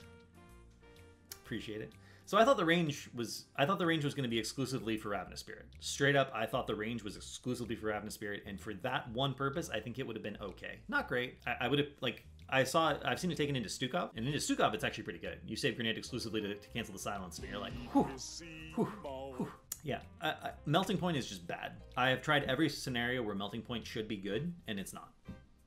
Appreciate 1.31 1.79
it. 1.79 1.93
So 2.25 2.37
I 2.37 2.43
thought 2.43 2.57
the 2.57 2.65
range 2.65 3.09
was 3.15 3.45
I 3.55 3.65
thought 3.65 3.79
the 3.79 3.85
range 3.85 4.03
was 4.03 4.13
going 4.13 4.23
to 4.23 4.29
be 4.29 4.37
exclusively 4.37 4.97
for 4.97 5.09
Ravenous 5.09 5.39
Spirit. 5.39 5.67
Straight 5.79 6.17
up, 6.17 6.29
I 6.35 6.45
thought 6.45 6.67
the 6.67 6.75
range 6.75 7.05
was 7.05 7.15
exclusively 7.15 7.77
for 7.77 7.87
Ravenous 7.87 8.15
Spirit, 8.15 8.43
and 8.45 8.59
for 8.59 8.73
that 8.73 9.09
one 9.11 9.33
purpose, 9.33 9.69
I 9.69 9.79
think 9.79 9.97
it 9.97 10.05
would 10.05 10.17
have 10.17 10.23
been 10.23 10.37
okay. 10.41 10.79
Not 10.89 11.07
great. 11.07 11.37
I, 11.47 11.55
I 11.61 11.67
would 11.69 11.79
have 11.79 11.87
like 12.01 12.25
I 12.49 12.65
saw 12.65 12.89
it. 12.89 13.01
I've 13.05 13.17
seen 13.17 13.31
it 13.31 13.37
taken 13.37 13.55
into 13.55 13.69
Stukov, 13.69 14.09
and 14.17 14.27
into 14.27 14.39
Stukov, 14.39 14.73
it's 14.73 14.83
actually 14.83 15.05
pretty 15.05 15.19
good. 15.19 15.39
You 15.47 15.55
save 15.55 15.75
grenade 15.77 15.97
exclusively 15.97 16.41
to, 16.41 16.53
to 16.53 16.67
cancel 16.71 16.91
the 16.91 16.99
silence, 16.99 17.39
and 17.39 17.47
you're 17.47 17.61
like, 17.61 17.73
whew, 17.93 18.09
whew, 18.75 18.91
whew. 19.37 19.51
Yeah, 19.83 19.99
melting 20.65 20.97
point 20.97 21.15
is 21.15 21.27
just 21.27 21.47
bad. 21.47 21.77
I 21.95 22.09
have 22.09 22.21
tried 22.21 22.43
every 22.43 22.67
scenario 22.67 23.23
where 23.23 23.35
melting 23.35 23.61
point 23.61 23.87
should 23.87 24.09
be 24.09 24.17
good, 24.17 24.53
and 24.67 24.81
it's 24.81 24.91
not. 24.93 25.12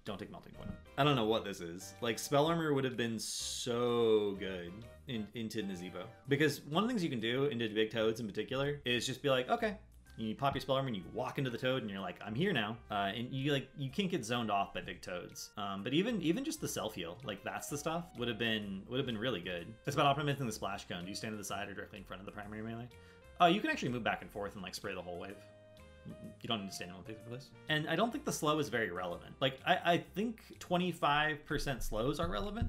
Don't 0.07 0.19
take 0.19 0.31
melting 0.31 0.53
point. 0.53 0.71
I 0.97 1.05
don't 1.05 1.17
know 1.17 1.25
what 1.27 1.45
this 1.45 1.61
is. 1.61 1.95
Like 2.01 2.19
spell 2.19 2.47
armor 2.47 2.73
would 2.73 2.85
have 2.85 2.97
been 2.97 3.19
so 3.19 4.37
good 4.39 4.73
in, 5.09 5.27
into 5.35 5.63
Nazeebo 5.65 6.05
because 6.29 6.61
one 6.63 6.85
of 6.85 6.89
the 6.89 6.93
things 6.93 7.03
you 7.03 7.11
can 7.11 7.21
do 7.21 7.47
into 7.47 7.69
big 7.69 7.91
toads 7.91 8.21
in 8.21 8.27
particular 8.27 8.81
is 8.85 9.05
just 9.05 9.21
be 9.21 9.31
like, 9.31 9.51
okay, 9.51 9.77
you 10.17 10.37
pop 10.37 10.55
your 10.55 10.61
spell 10.61 10.77
armor 10.77 10.87
and 10.87 10.97
you 10.97 11.03
walk 11.13 11.39
into 11.39 11.51
the 11.51 11.59
toad 11.59 11.83
and 11.83 11.91
you're 11.91 12.01
like, 12.01 12.21
I'm 12.25 12.37
here 12.37 12.53
now. 12.53 12.77
Uh, 12.89 13.11
and 13.17 13.33
you 13.33 13.53
like 13.53 13.69
you 13.77 13.91
can't 13.91 14.09
get 14.09 14.25
zoned 14.25 14.49
off 14.49 14.73
by 14.73 14.81
big 14.81 15.03
toads. 15.03 15.51
Um, 15.59 15.83
but 15.83 15.93
even 15.93 16.23
even 16.23 16.45
just 16.45 16.61
the 16.61 16.69
self 16.69 16.95
heal, 16.95 17.19
like 17.25 17.43
that's 17.43 17.69
the 17.69 17.77
stuff 17.77 18.05
would 18.17 18.29
have 18.29 18.39
been 18.39 18.83
would 18.89 18.99
have 18.99 19.07
been 19.07 19.19
really 19.19 19.41
good. 19.41 19.67
It's 19.87 19.97
about 19.97 20.17
optimizing 20.17 20.47
the 20.47 20.53
splash 20.53 20.87
cone. 20.87 21.03
Do 21.03 21.09
you 21.09 21.17
stand 21.17 21.33
to 21.33 21.37
the 21.37 21.45
side 21.45 21.69
or 21.69 21.75
directly 21.75 21.99
in 21.99 22.05
front 22.05 22.21
of 22.21 22.27
the 22.27 22.33
primary 22.33 22.63
melee? 22.63 22.89
Oh, 23.41 23.47
you 23.47 23.61
can 23.61 23.71
actually 23.71 23.91
move 23.91 24.05
back 24.05 24.23
and 24.23 24.31
forth 24.31 24.55
and 24.55 24.63
like 24.63 24.77
spray 24.77 24.95
the 24.95 25.03
whole 25.03 25.19
wave. 25.19 25.37
You 26.43 26.49
don't 26.49 26.61
understand 26.61 26.93
stand 26.93 27.09
in 27.09 27.15
one 27.17 27.31
place. 27.31 27.51
And 27.69 27.89
I 27.89 27.97
don't 27.97 28.13
think 28.13 28.25
the 28.25 28.33
slow 28.33 28.59
is 28.59 28.69
very 28.69 28.91
relevant. 28.91 29.35
Like 29.41 29.61
I, 29.67 29.79
I 29.85 29.99
think 29.99 30.41
25% 30.61 31.83
slows 31.83 32.21
are 32.21 32.29
relevant. 32.29 32.69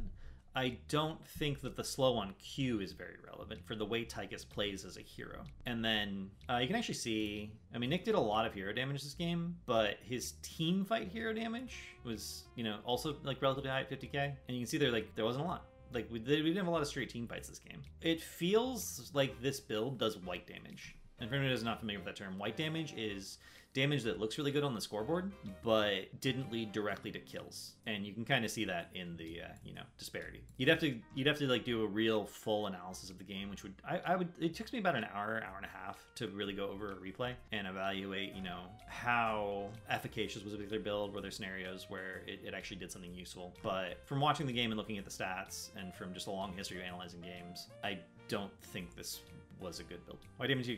I 0.55 0.77
don't 0.89 1.23
think 1.23 1.61
that 1.61 1.75
the 1.75 1.83
slow 1.83 2.15
on 2.15 2.33
Q 2.39 2.79
is 2.79 2.93
very 2.93 3.17
relevant 3.23 3.63
for 3.63 3.75
the 3.75 3.85
way 3.85 4.03
Tychus 4.03 4.43
plays 4.43 4.85
as 4.85 4.97
a 4.97 5.01
hero. 5.01 5.43
And 5.67 5.85
then 5.85 6.31
uh, 6.49 6.57
you 6.57 6.65
can 6.65 6.75
actually 6.75 6.95
see, 6.95 7.51
I 7.75 7.77
mean, 7.77 7.91
Nick 7.91 8.05
did 8.05 8.15
a 8.15 8.19
lot 8.19 8.47
of 8.47 8.55
hero 8.55 8.73
damage 8.73 9.03
this 9.03 9.13
game, 9.13 9.55
but 9.67 9.97
his 10.01 10.33
team 10.41 10.83
fight 10.83 11.09
hero 11.09 11.31
damage 11.31 11.77
was, 12.03 12.45
you 12.55 12.63
know, 12.63 12.77
also 12.85 13.17
like 13.23 13.39
relatively 13.39 13.69
high 13.69 13.81
at 13.81 13.91
50k. 13.91 14.15
And 14.15 14.57
you 14.57 14.61
can 14.61 14.65
see 14.65 14.79
there, 14.79 14.91
like, 14.91 15.13
there 15.13 15.25
wasn't 15.25 15.45
a 15.45 15.47
lot 15.47 15.65
like 15.93 16.07
we, 16.11 16.19
we 16.19 16.25
didn't 16.25 16.57
have 16.57 16.67
a 16.67 16.71
lot 16.71 16.81
of 16.81 16.87
straight 16.87 17.09
team 17.09 17.27
fights 17.27 17.49
this 17.49 17.59
game. 17.59 17.81
It 18.01 18.21
feels 18.21 19.11
like 19.13 19.41
this 19.41 19.59
build 19.59 19.99
does 19.99 20.17
white 20.17 20.47
damage. 20.47 20.95
And 21.19 21.29
for 21.29 21.35
anyone 21.35 21.51
who's 21.51 21.63
not 21.63 21.79
familiar 21.79 21.99
with 21.99 22.05
that 22.05 22.15
term, 22.15 22.37
white 22.37 22.57
damage 22.57 22.93
is 22.95 23.39
damage 23.77 24.01
that 24.01 24.19
looks 24.19 24.39
really 24.39 24.51
good 24.51 24.63
on 24.63 24.73
the 24.73 24.81
scoreboard, 24.81 25.31
but 25.63 26.19
didn't 26.19 26.51
lead 26.51 26.71
directly 26.71 27.11
to 27.11 27.19
kills. 27.19 27.73
And 27.85 28.05
you 28.05 28.11
can 28.11 28.25
kind 28.25 28.43
of 28.43 28.49
see 28.49 28.65
that 28.65 28.89
in 28.95 29.15
the 29.17 29.41
uh, 29.43 29.53
you 29.63 29.75
know 29.75 29.83
disparity. 29.99 30.41
You'd 30.57 30.69
have 30.69 30.79
to 30.79 30.97
you'd 31.13 31.27
have 31.27 31.37
to 31.37 31.45
like 31.45 31.63
do 31.63 31.83
a 31.83 31.87
real 31.87 32.25
full 32.25 32.65
analysis 32.67 33.11
of 33.11 33.19
the 33.19 33.23
game, 33.23 33.49
which 33.49 33.61
would 33.61 33.73
I, 33.87 34.01
I 34.05 34.15
would 34.15 34.29
it 34.39 34.55
took 34.55 34.73
me 34.73 34.79
about 34.79 34.95
an 34.95 35.05
hour 35.13 35.43
hour 35.45 35.57
and 35.57 35.65
a 35.65 35.69
half 35.69 36.03
to 36.15 36.27
really 36.29 36.53
go 36.53 36.69
over 36.69 36.91
a 36.91 36.95
replay 36.95 37.33
and 37.51 37.67
evaluate 37.67 38.33
you 38.33 38.41
know 38.41 38.61
how 38.87 39.69
efficacious 39.89 40.43
was 40.43 40.53
a 40.53 40.57
particular 40.57 40.81
build, 40.81 41.13
were 41.13 41.21
there 41.21 41.31
scenarios 41.31 41.85
where 41.87 42.23
it, 42.25 42.39
it 42.43 42.55
actually 42.55 42.77
did 42.77 42.91
something 42.91 43.13
useful. 43.13 43.53
But 43.61 43.99
from 44.05 44.19
watching 44.19 44.47
the 44.47 44.53
game 44.53 44.71
and 44.71 44.77
looking 44.77 44.97
at 44.97 45.05
the 45.05 45.11
stats, 45.11 45.69
and 45.75 45.93
from 45.93 46.15
just 46.15 46.25
a 46.25 46.31
long 46.31 46.53
history 46.53 46.77
of 46.77 46.83
analyzing 46.83 47.21
games, 47.21 47.67
I 47.83 47.99
don't 48.27 48.51
think 48.61 48.95
this 48.95 49.21
was 49.59 49.79
a 49.79 49.83
good 49.83 50.05
build. 50.05 50.19
Why 50.37 50.47
damage 50.47 50.67
you 50.67 50.77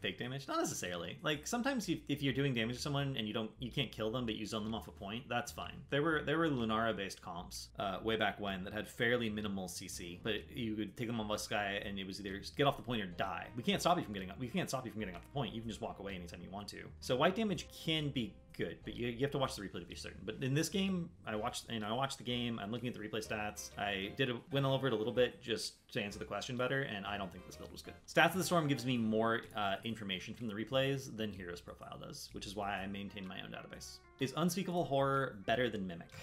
fake 0.00 0.18
damage? 0.18 0.46
Not 0.48 0.58
necessarily. 0.58 1.18
Like 1.22 1.46
sometimes 1.46 1.88
you, 1.88 2.00
if 2.08 2.22
you're 2.22 2.34
doing 2.34 2.54
damage 2.54 2.76
to 2.76 2.82
someone 2.82 3.16
and 3.16 3.26
you 3.26 3.34
don't 3.34 3.50
you 3.58 3.70
can't 3.70 3.90
kill 3.90 4.10
them 4.10 4.26
but 4.26 4.36
you 4.36 4.46
zone 4.46 4.64
them 4.64 4.74
off 4.74 4.88
a 4.88 4.92
point, 4.92 5.28
that's 5.28 5.52
fine. 5.52 5.74
There 5.90 6.02
were 6.02 6.22
there 6.24 6.38
were 6.38 6.48
Lunara 6.48 6.96
based 6.96 7.22
comps 7.22 7.68
uh, 7.78 7.98
way 8.02 8.16
back 8.16 8.40
when 8.40 8.64
that 8.64 8.72
had 8.72 8.88
fairly 8.88 9.28
minimal 9.28 9.68
CC, 9.68 10.18
but 10.22 10.50
you 10.54 10.74
could 10.74 10.96
take 10.96 11.06
them 11.06 11.20
on 11.20 11.28
this 11.28 11.46
guy 11.46 11.80
and 11.84 11.98
it 11.98 12.06
was 12.06 12.20
either 12.20 12.40
get 12.56 12.66
off 12.66 12.76
the 12.76 12.82
point 12.82 13.02
or 13.02 13.06
die. 13.06 13.46
We 13.56 13.62
can't 13.62 13.80
stop 13.80 13.98
you 13.98 14.04
from 14.04 14.14
getting 14.14 14.30
up. 14.30 14.38
We 14.38 14.48
can't 14.48 14.68
stop 14.68 14.84
you 14.84 14.92
from 14.92 15.00
getting 15.00 15.14
off 15.14 15.22
the 15.22 15.32
point. 15.32 15.54
You 15.54 15.60
can 15.60 15.70
just 15.70 15.80
walk 15.80 15.98
away 15.98 16.14
anytime 16.14 16.40
you 16.42 16.50
want 16.50 16.68
to. 16.68 16.82
So 17.00 17.16
white 17.16 17.34
damage 17.34 17.68
can 17.84 18.10
be 18.10 18.34
good, 18.60 18.76
but 18.84 18.94
you, 18.94 19.08
you 19.08 19.20
have 19.20 19.30
to 19.30 19.38
watch 19.38 19.56
the 19.56 19.62
replay 19.62 19.80
to 19.80 19.86
be 19.86 19.94
certain. 19.94 20.20
But 20.24 20.36
in 20.42 20.52
this 20.52 20.68
game, 20.68 21.08
I 21.26 21.34
watched 21.34 21.70
you 21.70 21.80
know 21.80 21.88
I 21.88 21.92
watched 21.92 22.18
the 22.18 22.24
game. 22.24 22.58
I'm 22.58 22.70
looking 22.70 22.88
at 22.88 22.94
the 22.94 23.00
replay 23.00 23.26
stats. 23.26 23.70
I 23.78 24.12
did 24.16 24.30
a, 24.30 24.36
went 24.52 24.66
over 24.66 24.86
it 24.86 24.92
a 24.92 24.96
little 24.96 25.12
bit 25.12 25.40
just 25.40 25.74
to 25.92 26.02
answer 26.02 26.18
the 26.18 26.26
question 26.26 26.58
better, 26.58 26.82
and 26.82 27.06
I 27.06 27.16
don't 27.16 27.32
think 27.32 27.46
this 27.46 27.56
build 27.56 27.72
was 27.72 27.80
good. 27.80 27.94
Stats 28.06 28.32
of 28.32 28.36
the 28.36 28.44
Storm 28.44 28.68
gives 28.68 28.84
me 28.84 28.98
more 28.98 29.40
uh, 29.56 29.76
information 29.84 30.34
from 30.34 30.46
the 30.46 30.54
replays 30.54 31.16
than 31.16 31.32
Heroes 31.32 31.60
Profile 31.60 31.98
does, 31.98 32.28
which 32.32 32.46
is 32.46 32.54
why 32.54 32.74
I 32.74 32.86
maintain 32.86 33.26
my 33.26 33.40
own 33.42 33.50
database. 33.50 33.96
Is 34.20 34.34
Unspeakable 34.36 34.84
Horror 34.84 35.38
better 35.46 35.70
than 35.70 35.86
Mimic? 35.86 36.10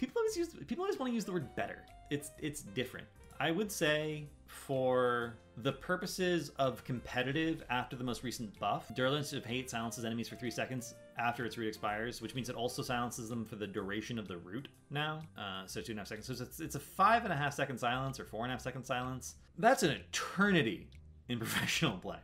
people 0.00 0.18
always 0.18 0.36
use 0.36 0.48
people 0.66 0.82
always 0.82 0.98
want 0.98 1.10
to 1.10 1.14
use 1.14 1.24
the 1.24 1.32
word 1.32 1.54
better. 1.54 1.84
It's 2.10 2.32
it's 2.40 2.62
different. 2.62 3.06
I 3.38 3.52
would 3.52 3.70
say 3.70 4.26
for 4.46 5.36
the 5.58 5.72
purposes 5.72 6.50
of 6.56 6.82
competitive 6.84 7.62
after 7.68 7.94
the 7.96 8.04
most 8.04 8.22
recent 8.22 8.58
buff, 8.58 8.90
Durance 8.94 9.32
of 9.32 9.44
Hate 9.44 9.68
silences 9.68 10.04
enemies 10.04 10.28
for 10.28 10.36
three 10.36 10.50
seconds 10.50 10.94
after 11.18 11.44
its 11.44 11.58
root 11.58 11.68
expires, 11.68 12.22
which 12.22 12.34
means 12.34 12.48
it 12.48 12.56
also 12.56 12.82
silences 12.82 13.28
them 13.28 13.44
for 13.44 13.56
the 13.56 13.66
duration 13.66 14.18
of 14.18 14.28
the 14.28 14.38
root 14.38 14.68
now. 14.90 15.20
Uh, 15.36 15.66
so 15.66 15.80
two 15.80 15.92
and 15.92 15.98
a 15.98 16.00
half 16.00 16.08
seconds. 16.08 16.26
So 16.26 16.42
it's, 16.42 16.60
it's 16.60 16.74
a 16.74 16.80
five 16.80 17.24
and 17.24 17.32
a 17.32 17.36
half 17.36 17.52
second 17.52 17.78
silence 17.78 18.18
or 18.18 18.24
four 18.24 18.44
and 18.44 18.50
a 18.50 18.54
half 18.54 18.62
second 18.62 18.84
silence. 18.84 19.34
That's 19.58 19.82
an 19.82 19.90
eternity 19.90 20.88
in 21.28 21.38
professional 21.38 21.98
play. 21.98 22.18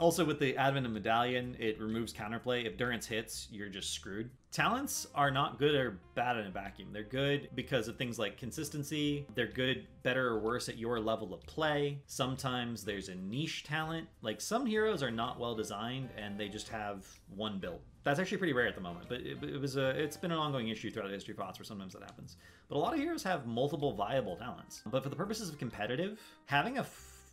Also, 0.00 0.24
with 0.24 0.38
the 0.38 0.56
advent 0.56 0.86
of 0.86 0.92
Medallion, 0.92 1.56
it 1.58 1.80
removes 1.80 2.12
counterplay. 2.12 2.64
If 2.64 2.76
Durance 2.76 3.06
hits, 3.06 3.48
you're 3.50 3.68
just 3.68 3.92
screwed. 3.92 4.30
Talents 4.52 5.08
are 5.12 5.30
not 5.30 5.58
good 5.58 5.74
or 5.74 5.98
bad 6.14 6.36
in 6.36 6.46
a 6.46 6.50
vacuum. 6.50 6.90
They're 6.92 7.02
good 7.02 7.48
because 7.56 7.88
of 7.88 7.96
things 7.96 8.16
like 8.16 8.36
consistency. 8.36 9.26
They're 9.34 9.48
good, 9.48 9.88
better, 10.04 10.28
or 10.28 10.38
worse 10.38 10.68
at 10.68 10.78
your 10.78 11.00
level 11.00 11.34
of 11.34 11.42
play. 11.42 12.00
Sometimes 12.06 12.84
there's 12.84 13.08
a 13.08 13.16
niche 13.16 13.64
talent. 13.64 14.06
Like 14.22 14.40
some 14.40 14.64
heroes 14.64 15.02
are 15.02 15.10
not 15.10 15.40
well 15.40 15.56
designed 15.56 16.10
and 16.16 16.38
they 16.38 16.48
just 16.48 16.68
have 16.68 17.04
one 17.34 17.58
build. 17.58 17.80
That's 18.04 18.20
actually 18.20 18.38
pretty 18.38 18.54
rare 18.54 18.68
at 18.68 18.74
the 18.74 18.80
moment, 18.80 19.06
but 19.08 19.20
it, 19.20 19.42
it 19.42 19.60
was 19.60 19.76
a 19.76 19.90
it's 19.90 20.16
been 20.16 20.30
an 20.30 20.38
ongoing 20.38 20.68
issue 20.68 20.90
throughout 20.90 21.08
the 21.08 21.14
history 21.14 21.32
of 21.32 21.38
Pots 21.38 21.58
where 21.58 21.66
sometimes 21.66 21.92
that 21.92 22.02
happens. 22.02 22.36
But 22.68 22.76
a 22.76 22.78
lot 22.78 22.94
of 22.94 23.00
heroes 23.00 23.22
have 23.24 23.46
multiple 23.46 23.92
viable 23.92 24.36
talents. 24.36 24.82
But 24.86 25.02
for 25.02 25.10
the 25.10 25.16
purposes 25.16 25.50
of 25.50 25.58
competitive, 25.58 26.20
having 26.46 26.78
a 26.78 26.84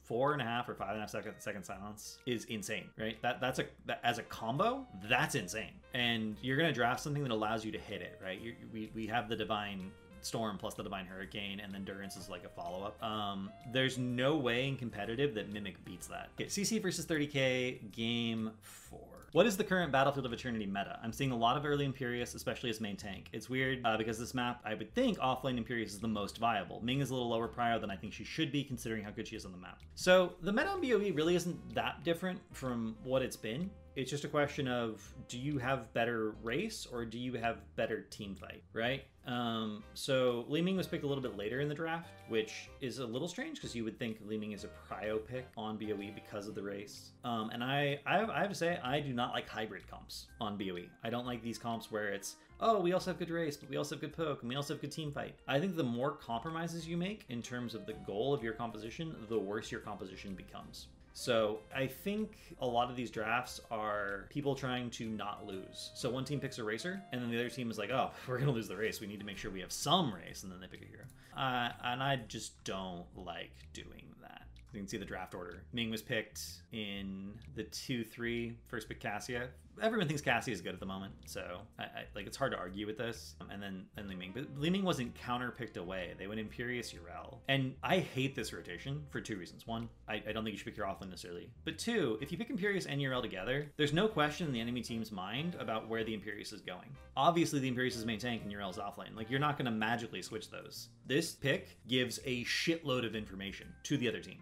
four 0.06 0.34
and 0.34 0.42
a 0.42 0.46
half 0.46 0.70
or 0.70 0.76
five 0.76 0.90
and 0.90 0.98
a 0.98 1.02
half 1.02 1.10
second 1.10 1.34
second 1.40 1.64
silence 1.64 2.20
is 2.26 2.46
insane, 2.46 2.86
right? 2.98 3.22
That 3.22 3.42
that's 3.42 3.60
a 3.60 3.66
that, 3.86 4.00
as 4.04 4.20
a 4.20 4.24
combo, 4.24 4.86
that's 5.10 5.36
insane. 5.36 5.74
And 5.94 6.38
you're 6.42 6.58
gonna 6.58 6.74
draft 6.74 7.02
something 7.02 7.24
that 7.24 7.32
allows 7.32 7.66
you 7.66 7.72
to 7.72 7.80
hit 7.80 8.02
it, 8.02 8.20
right? 8.24 8.40
You, 8.40 8.56
we 8.72 8.92
we 8.94 9.08
have 9.08 9.30
the 9.30 9.36
divine 9.36 9.92
storm 10.22 10.58
plus 10.58 10.74
the 10.74 10.82
divine 10.82 11.06
hurricane 11.06 11.60
and 11.60 11.72
then 11.72 11.84
durance 11.84 12.18
is 12.18 12.30
like 12.30 12.44
a 12.46 12.50
follow-up 12.50 13.02
um 13.04 13.48
there's 13.72 14.00
no 14.00 14.36
way 14.36 14.68
in 14.68 14.76
competitive 14.76 15.36
that 15.36 15.54
mimic 15.54 15.84
beats 15.86 16.08
that 16.08 16.30
okay, 16.34 16.46
cc 16.46 16.82
versus 16.82 17.06
30k 17.06 17.92
game 17.92 18.50
four 18.60 19.00
what 19.36 19.46
is 19.46 19.58
the 19.58 19.64
current 19.66 19.92
Battlefield 19.92 20.26
of 20.26 20.32
Eternity 20.32 20.66
meta? 20.66 20.98
I'm 21.04 21.12
seeing 21.12 21.32
a 21.32 21.36
lot 21.36 21.58
of 21.58 21.66
early 21.66 21.86
Imperius, 21.86 22.36
especially 22.36 22.70
as 22.70 22.80
main 22.80 22.96
tank. 22.96 23.28
It's 23.34 23.50
weird 23.50 23.82
uh, 23.84 23.98
because 23.98 24.18
this 24.18 24.34
map, 24.34 24.62
I 24.64 24.76
would 24.76 24.96
think 24.96 25.18
offlane 25.18 25.62
Imperius 25.62 25.88
is 25.88 26.00
the 26.00 26.08
most 26.08 26.38
viable. 26.38 26.80
Ming 26.82 27.02
is 27.02 27.10
a 27.10 27.14
little 27.14 27.28
lower 27.28 27.50
prior 27.50 27.78
than 27.78 27.92
I 27.92 27.98
think 27.98 28.14
she 28.14 28.24
should 28.24 28.50
be 28.50 28.64
considering 28.64 29.04
how 29.04 29.12
good 29.12 29.28
she 29.28 29.36
is 29.36 29.44
on 29.44 29.52
the 29.52 29.58
map. 29.58 29.82
So 29.94 30.36
the 30.42 30.54
meta 30.54 30.70
on 30.70 30.80
BOE 30.80 31.12
really 31.14 31.36
isn't 31.36 31.76
that 31.76 32.06
different 32.06 32.40
from 32.54 32.96
what 33.04 33.22
it's 33.22 33.36
been. 33.36 33.70
It's 33.96 34.12
just 34.12 34.26
a 34.26 34.28
question 34.28 34.68
of 34.68 35.02
do 35.30 35.40
you 35.40 35.58
have 35.58 35.94
better 35.94 36.36
race 36.44 36.86
or 36.92 37.06
do 37.06 37.18
you 37.18 37.34
have 37.34 37.60
better 37.78 38.02
team 38.02 38.36
fight, 38.36 38.62
right? 38.74 39.06
Um, 39.26 39.84
so 39.94 40.46
Li 40.50 40.62
Ming 40.62 40.76
was 40.76 40.86
picked 40.86 41.06
a 41.06 41.08
little 41.08 41.24
bit 41.24 41.38
later 41.38 41.62
in 41.62 41.70
the 41.70 41.76
draft, 41.76 42.12
which 42.28 42.70
is 42.82 43.00
a 43.00 43.06
little 43.06 43.30
strange 43.30 43.56
because 43.56 43.74
you 43.74 43.86
would 43.86 43.98
think 43.98 44.18
Li 44.26 44.38
Ming 44.38 44.52
is 44.52 44.66
a 44.66 44.70
prio 44.90 45.26
pick 45.26 45.48
on 45.56 45.78
BOE 45.78 46.12
because 46.14 46.48
of 46.48 46.56
the 46.56 46.62
race. 46.62 47.12
Um, 47.24 47.50
and 47.52 47.64
I, 47.64 48.00
I, 48.06 48.24
I 48.24 48.42
have 48.42 48.50
to 48.50 48.56
say, 48.56 48.80
I 48.84 49.00
do 49.00 49.14
not 49.14 49.32
like 49.32 49.48
hybrid 49.48 49.88
comps 49.90 50.28
on 50.42 50.58
BOE. 50.58 50.88
I 51.04 51.10
don't 51.10 51.26
like 51.26 51.42
these 51.42 51.58
comps 51.58 51.90
where 51.90 52.10
it's 52.10 52.36
oh, 52.60 52.80
we 52.80 52.94
also 52.94 53.12
have 53.12 53.20
good 53.20 53.30
race, 53.30 53.58
but 53.58 53.70
we 53.70 53.78
also 53.78 53.96
have 53.96 54.02
good 54.02 54.16
poke, 54.16 54.42
and 54.42 54.50
we 54.50 54.56
also 54.56 54.74
have 54.74 54.82
good 54.82 54.92
team 54.92 55.12
fight. 55.12 55.36
I 55.48 55.60
think 55.60 55.76
the 55.76 55.84
more 55.84 56.12
compromises 56.12 56.88
you 56.88 56.98
make 56.98 57.26
in 57.30 57.42
terms 57.42 57.76
of 57.76 57.86
the 57.86 57.94
goal 58.06 58.34
of 58.34 58.44
your 58.44 58.54
composition, 58.54 59.16
the 59.28 59.38
worse 59.38 59.72
your 59.72 59.82
composition 59.82 60.36
becomes. 60.36 60.88
So 61.18 61.60
I 61.74 61.88
think 61.88 62.36
a 62.60 62.68
lot 62.68 62.90
of 62.90 62.98
these 62.98 63.10
drafts 63.10 63.62
are 63.72 64.26
people 64.30 64.54
trying 64.54 64.90
to 64.92 65.08
not 65.08 65.48
lose. 65.48 65.92
So 65.96 66.10
one 66.10 66.26
team 66.26 66.42
picks 66.42 66.60
a 66.60 66.64
racer, 66.64 67.02
and 67.14 67.22
then 67.22 67.32
the 67.32 67.40
other 67.40 67.50
team 67.50 67.72
is 67.72 67.78
like, 67.78 67.90
"Oh, 67.90 68.12
we're 68.28 68.38
gonna 68.38 68.52
lose 68.52 68.68
the 68.68 68.76
race. 68.76 69.00
We 69.00 69.08
need 69.08 69.22
to 69.22 69.26
make 69.26 69.38
sure 69.38 69.50
we 69.50 69.62
have 69.62 69.72
some 69.72 70.14
race," 70.14 70.44
and 70.44 70.52
then 70.52 70.60
they 70.60 70.68
pick 70.68 70.82
a 70.82 70.86
hero. 70.86 71.06
Uh, 71.36 71.72
and 71.86 72.04
I 72.04 72.18
just 72.28 72.62
don't 72.66 73.06
like 73.16 73.54
doing 73.72 74.14
that. 74.22 74.44
You 74.74 74.82
can 74.82 74.90
see 74.90 74.98
the 74.98 75.06
draft 75.06 75.34
order. 75.34 75.64
Ming 75.72 75.90
was 75.90 76.02
picked 76.02 76.42
in 76.74 77.32
the 77.56 77.64
2 77.64 78.04
3, 78.04 78.58
first 78.68 78.90
pick 78.90 79.00
Cassia. 79.00 79.48
Everyone 79.82 80.08
thinks 80.08 80.22
Cassie 80.22 80.52
is 80.52 80.62
good 80.62 80.74
at 80.74 80.80
the 80.80 80.86
moment, 80.86 81.14
so 81.26 81.60
I, 81.78 81.84
I, 81.84 82.06
like 82.16 82.28
it's 82.28 82.38
hard 82.38 82.52
to 82.54 82.58
argue 82.58 82.86
with 82.86 82.98
this. 82.98 83.36
And 83.50 83.62
then 83.62 83.86
and 83.98 84.08
Li 84.08 84.32
but 84.34 84.46
Li 84.58 84.70
Ming 84.70 84.84
wasn't 84.84 85.14
counter 85.16 85.52
picked 85.52 85.78
away. 85.78 86.14
They 86.18 86.28
went 86.28 86.40
Imperius 86.40 86.94
Yrel, 86.94 87.40
and 87.48 87.76
I 87.84 88.00
hate 88.00 88.36
this 88.36 88.54
rotation 88.54 89.04
for 89.10 89.22
two 89.22 89.38
reasons. 89.38 89.68
One, 89.68 89.90
I, 90.08 90.24
I 90.28 90.32
don't 90.32 90.44
think 90.44 90.54
you 90.54 90.58
should 90.58 90.66
pick 90.66 90.78
your 90.78 90.88
offlane 90.88 91.10
necessarily, 91.10 91.50
but 91.64 91.78
two, 91.78 92.18
if 92.22 92.32
you 92.32 92.38
pick 92.38 92.50
Imperius 92.50 92.86
and 92.90 93.02
Yrel 93.02 93.22
together, 93.22 93.72
there's 93.78 93.94
no 93.94 94.08
question 94.08 94.48
in 94.48 94.54
the 94.54 94.62
enemy 94.62 94.82
team's 94.82 95.12
mind 95.12 95.56
about 95.60 95.88
where 95.88 96.04
the 96.04 96.16
Imperius 96.16 96.54
is 96.54 96.62
going. 96.62 96.96
Obviously, 97.18 97.60
the 97.60 97.72
Imperius 97.72 97.96
is 97.96 98.06
main 98.06 98.20
tank 98.20 98.44
and 98.44 98.52
Yrel's 98.52 98.78
offlane. 98.78 99.16
Like 99.16 99.30
you're 99.30 99.40
not 99.40 99.58
going 99.58 99.66
to 99.66 99.72
magically 99.72 100.22
switch 100.22 100.50
those. 100.50 100.90
This 101.06 101.34
pick 101.34 101.78
gives 101.88 102.20
a 102.26 102.44
shitload 102.46 103.06
of 103.06 103.16
information 103.16 103.68
to 103.84 103.98
the 103.98 104.08
other 104.08 104.22
team 104.22 104.38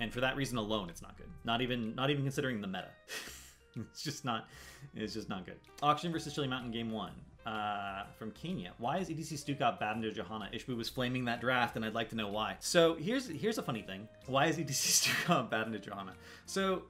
and 0.00 0.12
for 0.12 0.20
that 0.20 0.36
reason 0.36 0.58
alone, 0.58 0.90
it's 0.90 1.02
not 1.02 1.16
good. 1.16 1.30
Not 1.44 1.60
even 1.60 1.94
not 1.94 2.10
even 2.10 2.24
considering 2.24 2.60
the 2.60 2.66
meta. 2.66 2.88
it's 3.90 4.02
just 4.02 4.24
not 4.24 4.48
it's 4.94 5.14
just 5.14 5.28
not 5.28 5.46
good. 5.46 5.56
Oxygen 5.82 6.12
versus 6.12 6.34
Chili 6.34 6.48
Mountain 6.48 6.70
game 6.70 6.90
one. 6.90 7.12
Uh, 7.46 8.04
from 8.18 8.30
Kenya. 8.30 8.72
Why 8.78 8.96
is 8.96 9.10
ETC 9.10 9.34
Stukov 9.34 9.78
bad 9.78 9.96
into 9.96 10.10
Johanna? 10.10 10.48
Ishbu 10.54 10.74
was 10.78 10.88
flaming 10.88 11.26
that 11.26 11.42
draft, 11.42 11.76
and 11.76 11.84
I'd 11.84 11.92
like 11.92 12.08
to 12.08 12.16
know 12.16 12.28
why. 12.28 12.56
So 12.58 12.94
here's 12.94 13.28
here's 13.28 13.58
a 13.58 13.62
funny 13.62 13.82
thing. 13.82 14.08
Why 14.24 14.46
is 14.46 14.56
ETC 14.56 14.64
Stukov 15.26 15.50
bad 15.50 15.66
into 15.66 15.78
Johanna? 15.78 16.14
So 16.46 16.84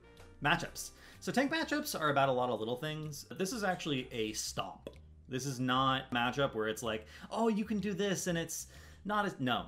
matchups. 0.45 0.91
So 1.19 1.33
tank 1.33 1.51
matchups 1.51 1.99
are 2.01 2.11
about 2.11 2.29
a 2.29 2.33
lot 2.33 2.51
of 2.51 2.61
little 2.61 2.77
things. 2.77 3.27
This 3.37 3.53
is 3.53 3.65
actually 3.65 4.07
a 4.13 4.33
stomp. 4.35 4.91
This 5.29 5.45
is 5.45 5.59
not 5.59 6.09
matchup 6.13 6.55
where 6.55 6.69
it's 6.69 6.85
like, 6.85 7.07
oh, 7.33 7.49
you 7.49 7.65
can 7.65 7.81
do 7.81 7.93
this, 7.93 8.29
and 8.29 8.39
it's 8.39 8.69
not 9.05 9.27
as 9.27 9.35
no, 9.41 9.67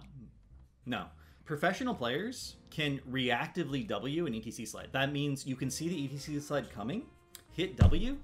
no. 0.84 1.06
Professional 1.46 1.94
players 1.94 2.56
can 2.70 3.00
reactively 3.08 3.86
W 3.86 4.26
an 4.26 4.32
ETC 4.32 4.66
slide. 4.66 4.88
That 4.90 5.12
means 5.12 5.46
you 5.46 5.54
can 5.54 5.70
see 5.70 5.88
the 5.88 6.08
ETC 6.08 6.42
slide 6.42 6.68
coming, 6.70 7.04
hit 7.52 7.76
W, 7.76 8.16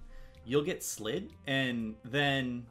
you'll 0.44 0.64
get 0.64 0.82
slid, 0.82 1.32
and 1.46 1.94
then 2.04 2.66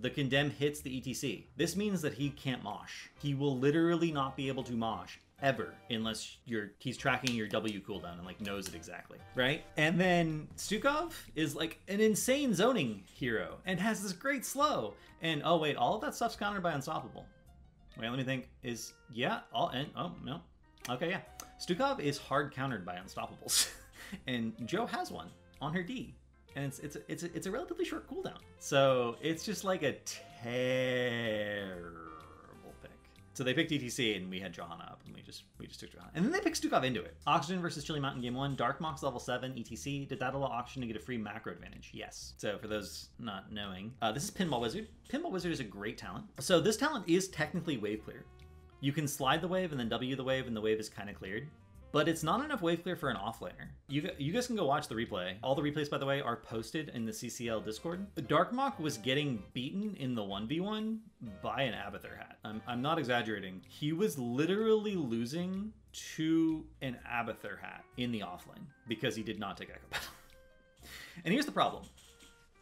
the 0.00 0.08
condemn 0.08 0.48
hits 0.48 0.80
the 0.80 1.00
ETC. 1.00 1.44
This 1.58 1.76
means 1.76 2.00
that 2.00 2.14
he 2.14 2.30
can't 2.30 2.62
mosh. 2.62 3.08
He 3.20 3.34
will 3.34 3.58
literally 3.58 4.10
not 4.10 4.38
be 4.38 4.48
able 4.48 4.62
to 4.64 4.72
mosh 4.72 5.18
ever 5.42 5.74
unless 5.90 6.38
you're 6.46 6.70
he's 6.78 6.96
tracking 6.96 7.34
your 7.34 7.46
W 7.48 7.82
cooldown 7.82 8.14
and 8.14 8.24
like 8.24 8.40
knows 8.40 8.68
it 8.68 8.74
exactly, 8.74 9.18
right? 9.34 9.64
And 9.76 10.00
then 10.00 10.48
Stukov 10.56 11.12
is 11.34 11.54
like 11.54 11.80
an 11.88 12.00
insane 12.00 12.54
zoning 12.54 13.02
hero 13.12 13.58
and 13.66 13.78
has 13.78 14.02
this 14.02 14.14
great 14.14 14.46
slow. 14.46 14.94
And 15.20 15.42
oh 15.44 15.58
wait, 15.58 15.76
all 15.76 15.94
of 15.94 16.00
that 16.00 16.14
stuff's 16.14 16.36
countered 16.36 16.62
by 16.62 16.72
unstoppable. 16.72 17.26
Wait, 17.98 18.08
let 18.08 18.18
me 18.18 18.24
think. 18.24 18.48
Is 18.62 18.94
yeah, 19.12 19.40
all 19.52 19.68
and 19.68 19.88
oh 19.96 20.12
no. 20.24 20.40
Okay, 20.90 21.10
yeah. 21.10 21.20
Stukov 21.60 22.00
is 22.00 22.18
hard 22.18 22.52
countered 22.52 22.84
by 22.84 22.96
unstoppables. 22.96 23.70
and 24.26 24.52
Joe 24.66 24.86
has 24.86 25.10
one 25.10 25.28
on 25.60 25.72
her 25.72 25.82
D. 25.82 26.14
And 26.56 26.64
it's 26.64 26.78
it's 26.80 26.96
it's 27.08 27.22
a, 27.22 27.36
it's 27.36 27.46
a 27.46 27.50
relatively 27.50 27.84
short 27.84 28.08
cooldown. 28.08 28.38
So 28.58 29.16
it's 29.20 29.44
just 29.44 29.64
like 29.64 29.82
a 29.82 29.96
terrible 30.42 32.13
so 33.34 33.42
they 33.42 33.52
picked 33.52 33.72
ETC 33.72 34.16
and 34.16 34.30
we 34.30 34.38
had 34.38 34.52
Johanna 34.52 34.88
up 34.90 35.02
and 35.04 35.14
we 35.14 35.20
just 35.20 35.42
we 35.58 35.66
just 35.66 35.80
took 35.80 35.92
Johanna. 35.92 36.10
And 36.14 36.24
then 36.24 36.32
they 36.32 36.40
picked 36.40 36.62
Stukov 36.62 36.84
into 36.84 37.02
it. 37.02 37.16
Oxygen 37.26 37.60
versus 37.60 37.84
Chili 37.84 38.00
Mountain 38.00 38.22
game 38.22 38.34
one. 38.34 38.54
Dark 38.54 38.80
Mox 38.80 39.02
level 39.02 39.18
seven, 39.18 39.52
ETC. 39.52 40.08
Did 40.08 40.20
that 40.20 40.34
allow 40.34 40.46
Oxygen 40.46 40.82
to 40.82 40.86
get 40.86 40.96
a 40.96 41.04
free 41.04 41.18
macro 41.18 41.52
advantage? 41.52 41.90
Yes. 41.92 42.34
So 42.38 42.56
for 42.58 42.68
those 42.68 43.08
not 43.18 43.52
knowing, 43.52 43.92
uh, 44.00 44.12
this 44.12 44.24
is 44.24 44.30
Pinball 44.30 44.60
Wizard. 44.60 44.86
Pinball 45.08 45.32
Wizard 45.32 45.52
is 45.52 45.60
a 45.60 45.64
great 45.64 45.98
talent. 45.98 46.24
So 46.38 46.60
this 46.60 46.76
talent 46.76 47.08
is 47.08 47.28
technically 47.28 47.76
wave 47.76 48.04
clear. 48.04 48.24
You 48.80 48.92
can 48.92 49.08
slide 49.08 49.40
the 49.40 49.48
wave 49.48 49.72
and 49.72 49.80
then 49.80 49.88
W 49.88 50.14
the 50.14 50.24
wave 50.24 50.46
and 50.46 50.56
the 50.56 50.60
wave 50.60 50.78
is 50.78 50.88
kind 50.88 51.10
of 51.10 51.16
cleared 51.16 51.48
but 51.94 52.08
it's 52.08 52.24
not 52.24 52.44
enough 52.44 52.60
wave 52.60 52.82
clear 52.82 52.96
for 52.96 53.08
an 53.08 53.16
offlaner. 53.16 53.68
You, 53.88 54.10
you 54.18 54.32
guys 54.32 54.48
can 54.48 54.56
go 54.56 54.66
watch 54.66 54.88
the 54.88 54.96
replay. 54.96 55.34
All 55.44 55.54
the 55.54 55.62
replays, 55.62 55.88
by 55.88 55.96
the 55.96 56.04
way, 56.04 56.20
are 56.20 56.34
posted 56.34 56.88
in 56.88 57.06
the 57.06 57.12
CCL 57.12 57.64
Discord. 57.64 58.04
Darkmok 58.26 58.80
was 58.80 58.98
getting 58.98 59.44
beaten 59.52 59.94
in 59.94 60.16
the 60.16 60.22
1v1 60.22 60.98
by 61.40 61.62
an 61.62 61.72
Abathur 61.72 62.18
hat. 62.18 62.38
I'm, 62.44 62.60
I'm 62.66 62.82
not 62.82 62.98
exaggerating. 62.98 63.62
He 63.68 63.92
was 63.92 64.18
literally 64.18 64.96
losing 64.96 65.72
to 66.16 66.64
an 66.82 66.96
Abathur 67.08 67.60
hat 67.60 67.84
in 67.96 68.10
the 68.10 68.22
offlane 68.22 68.66
because 68.88 69.14
he 69.14 69.22
did 69.22 69.38
not 69.38 69.56
take 69.56 69.70
Echo 69.70 69.86
Battle. 69.92 70.08
and 71.24 71.32
here's 71.32 71.46
the 71.46 71.52
problem. 71.52 71.84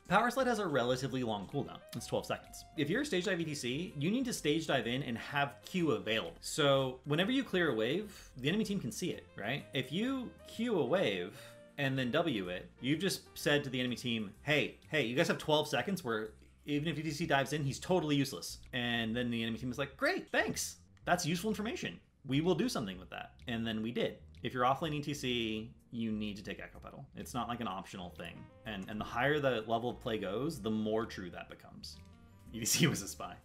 Power 0.09 0.31
Slide 0.31 0.47
has 0.47 0.59
a 0.59 0.67
relatively 0.67 1.23
long 1.23 1.49
cooldown. 1.53 1.79
It's 1.97 2.07
12 2.07 2.27
seconds. 2.27 2.65
If 2.77 2.91
you're 2.91 3.03
a 3.03 3.07
stage 3.07 3.25
dive 3.25 3.39
ETC, 3.39 3.93
you 3.97 4.11
need 4.11 4.25
to 4.27 4.33
stage 4.33 4.67
dive 4.67 4.87
in 4.87 5.03
and 5.03 5.17
have 5.17 5.55
Q 5.65 5.93
available. 5.93 6.35
So 6.41 7.01
whenever 7.05 7.31
you 7.31 7.43
clear 7.43 7.71
a 7.71 7.75
wave, 7.75 8.13
the 8.37 8.49
enemy 8.49 8.65
team 8.65 8.79
can 8.79 8.93
see 8.93 9.11
it, 9.11 9.27
right? 9.39 9.65
If 9.73 9.91
you 9.91 10.31
Q 10.49 10.81
a 10.81 10.85
wave 10.85 11.41
and 11.79 11.99
then 11.99 12.11
W 12.11 12.49
it, 12.49 12.69
you've 12.81 13.01
just 13.01 13.23
said 13.35 13.65
to 13.65 13.71
the 13.71 13.81
enemy 13.81 13.97
team, 13.97 14.33
hey, 14.43 14.77
hey, 14.91 15.03
you 15.05 15.17
guys 15.17 15.29
have 15.29 15.39
12 15.39 15.69
seconds 15.69 16.05
where 16.05 16.31
even 16.67 16.89
if 16.89 16.97
ETC 16.97 17.27
dives 17.27 17.53
in, 17.55 17.65
he's 17.65 17.79
totally 17.79 18.17
useless. 18.17 18.59
And 18.73 19.17
then 19.17 19.31
the 19.31 19.43
enemy 19.43 19.59
team 19.59 19.71
is 19.71 19.79
like, 19.79 19.97
great, 19.97 20.31
thanks. 20.31 20.77
That's 21.05 21.25
useful 21.25 21.51
information. 21.51 21.99
We 22.27 22.41
will 22.41 22.55
do 22.55 22.69
something 22.69 22.99
with 22.99 23.11
that. 23.11 23.33
And 23.49 23.67
then 23.67 23.83
we 23.83 23.91
did. 23.91 24.19
If 24.43 24.53
you're 24.53 24.65
offlane 24.65 25.03
ETC, 25.03 25.69
you 25.93 26.11
need 26.11 26.37
to 26.37 26.43
take 26.43 26.59
Echo 26.59 26.79
Pedal. 26.79 27.05
It's 27.17 27.35
not 27.35 27.49
like 27.49 27.61
an 27.61 27.69
optional 27.69 28.11
thing. 28.11 28.43
And 28.67 28.89
and 28.89 29.01
the 29.01 29.05
higher 29.05 29.39
the 29.39 29.63
level 29.67 29.91
of 29.91 30.01
play 30.01 30.19
goes, 30.19 30.61
the 30.61 30.71
more 30.71 31.07
true 31.07 31.31
that 31.31 31.49
becomes. 31.49 31.99
ETC 32.55 32.89
was 32.89 33.03
a 33.03 33.09
spy. 33.09 33.37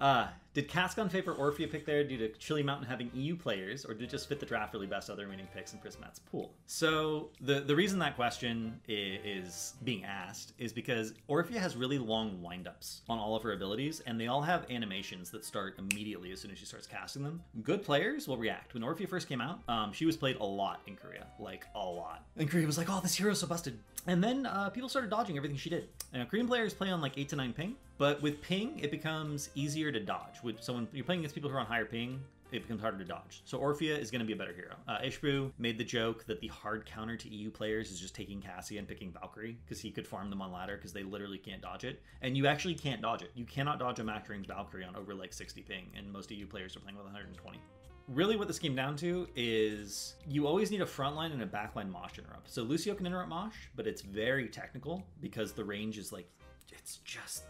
Uh, 0.00 0.28
did 0.58 0.68
Cascon 0.68 1.08
favor 1.08 1.36
Orphea 1.36 1.70
pick 1.70 1.86
there 1.86 2.02
due 2.02 2.18
to 2.18 2.28
Chili 2.30 2.64
Mountain 2.64 2.88
having 2.88 3.12
EU 3.14 3.36
players, 3.36 3.84
or 3.84 3.94
did 3.94 4.02
it 4.02 4.10
just 4.10 4.28
fit 4.28 4.40
the 4.40 4.46
draft 4.46 4.74
really 4.74 4.88
best 4.88 5.08
other 5.08 5.22
remaining 5.22 5.46
picks 5.54 5.72
in 5.72 5.78
Prismat's 5.78 6.18
pool? 6.18 6.52
So 6.66 7.28
the 7.40 7.60
the 7.60 7.76
reason 7.76 8.00
that 8.00 8.16
question 8.16 8.80
is 8.88 9.74
being 9.84 10.04
asked 10.04 10.54
is 10.58 10.72
because 10.72 11.14
Orphea 11.28 11.58
has 11.58 11.76
really 11.76 11.96
long 11.96 12.44
windups 12.44 13.02
on 13.08 13.20
all 13.20 13.36
of 13.36 13.42
her 13.44 13.52
abilities, 13.52 14.02
and 14.04 14.20
they 14.20 14.26
all 14.26 14.42
have 14.42 14.68
animations 14.68 15.30
that 15.30 15.44
start 15.44 15.78
immediately 15.78 16.32
as 16.32 16.40
soon 16.40 16.50
as 16.50 16.58
she 16.58 16.64
starts 16.64 16.88
casting 16.88 17.22
them. 17.22 17.40
Good 17.62 17.84
players 17.84 18.26
will 18.26 18.36
react. 18.36 18.74
When 18.74 18.82
Orphea 18.82 19.08
first 19.08 19.28
came 19.28 19.40
out, 19.40 19.60
um, 19.68 19.92
she 19.92 20.06
was 20.06 20.16
played 20.16 20.38
a 20.40 20.44
lot 20.44 20.80
in 20.88 20.96
Korea, 20.96 21.28
like 21.38 21.66
a 21.76 21.86
lot. 21.86 22.24
And 22.36 22.50
Korea 22.50 22.66
was 22.66 22.78
like, 22.78 22.88
"Oh, 22.90 22.98
this 23.00 23.14
hero's 23.14 23.38
so 23.38 23.46
busted," 23.46 23.78
and 24.08 24.24
then 24.24 24.44
uh, 24.44 24.70
people 24.70 24.88
started 24.88 25.08
dodging 25.08 25.36
everything 25.36 25.56
she 25.56 25.70
did. 25.70 25.88
And 26.12 26.28
Korean 26.28 26.48
players 26.48 26.74
play 26.74 26.90
on 26.90 27.00
like 27.00 27.16
eight 27.16 27.28
to 27.28 27.36
nine 27.36 27.52
ping, 27.52 27.76
but 27.98 28.22
with 28.22 28.40
ping, 28.40 28.78
it 28.78 28.90
becomes 28.90 29.50
easier 29.54 29.92
to 29.92 30.00
dodge. 30.00 30.42
So 30.60 30.72
when 30.72 30.88
you're 30.92 31.04
playing 31.04 31.20
against 31.20 31.34
people 31.34 31.50
who 31.50 31.56
are 31.56 31.60
on 31.60 31.66
higher 31.66 31.84
ping, 31.84 32.20
it 32.50 32.62
becomes 32.62 32.80
harder 32.80 32.98
to 32.98 33.04
dodge. 33.04 33.42
So 33.44 33.58
Orphea 33.58 33.98
is 33.98 34.10
going 34.10 34.20
to 34.20 34.26
be 34.26 34.32
a 34.32 34.36
better 34.36 34.54
hero. 34.54 34.74
Uh, 34.86 34.98
Ishbu 35.04 35.52
made 35.58 35.76
the 35.76 35.84
joke 35.84 36.24
that 36.26 36.40
the 36.40 36.48
hard 36.48 36.86
counter 36.86 37.16
to 37.16 37.28
EU 37.28 37.50
players 37.50 37.90
is 37.90 38.00
just 38.00 38.14
taking 38.14 38.40
Cassie 38.40 38.78
and 38.78 38.88
picking 38.88 39.12
Valkyrie 39.12 39.58
because 39.64 39.80
he 39.80 39.90
could 39.90 40.06
farm 40.06 40.30
them 40.30 40.40
on 40.40 40.52
ladder 40.52 40.76
because 40.76 40.92
they 40.92 41.02
literally 41.02 41.38
can't 41.38 41.60
dodge 41.60 41.84
it. 41.84 42.02
And 42.22 42.36
you 42.36 42.46
actually 42.46 42.74
can't 42.74 43.02
dodge 43.02 43.22
it. 43.22 43.32
You 43.34 43.44
cannot 43.44 43.78
dodge 43.78 43.98
a 43.98 44.04
max 44.04 44.28
range 44.28 44.46
Valkyrie 44.46 44.84
on 44.84 44.96
over 44.96 45.14
like 45.14 45.32
60 45.32 45.60
ping, 45.62 45.90
and 45.96 46.10
most 46.10 46.30
EU 46.30 46.46
players 46.46 46.76
are 46.76 46.80
playing 46.80 46.96
with 46.96 47.04
120 47.04 47.60
really 48.08 48.36
what 48.36 48.48
this 48.48 48.58
came 48.58 48.74
down 48.74 48.96
to 48.96 49.28
is 49.36 50.14
you 50.26 50.46
always 50.46 50.70
need 50.70 50.80
a 50.80 50.86
frontline 50.86 51.30
and 51.30 51.42
a 51.42 51.46
backline 51.46 51.90
mosh 51.90 52.18
interrupt. 52.18 52.50
So 52.50 52.62
Lucio 52.62 52.94
can 52.94 53.04
interrupt 53.04 53.28
mosh, 53.28 53.54
but 53.76 53.86
it's 53.86 54.00
very 54.00 54.48
technical 54.48 55.04
because 55.20 55.52
the 55.52 55.62
range 55.62 55.98
is 55.98 56.10
like 56.10 56.26
it's 56.72 57.00
just 57.04 57.44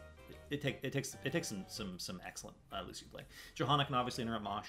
it, 0.51 0.61
take, 0.61 0.79
it 0.83 0.93
takes 0.93 1.17
it 1.25 1.33
takes 1.33 1.49
some 1.49 1.65
some 1.69 1.99
some 1.99 2.21
excellent 2.27 2.57
uh, 2.73 2.83
Lucio 2.87 3.09
play. 3.13 3.23
Johanna 3.55 3.85
can 3.85 3.95
obviously 3.95 4.23
interrupt 4.23 4.45
Mosh. 4.45 4.69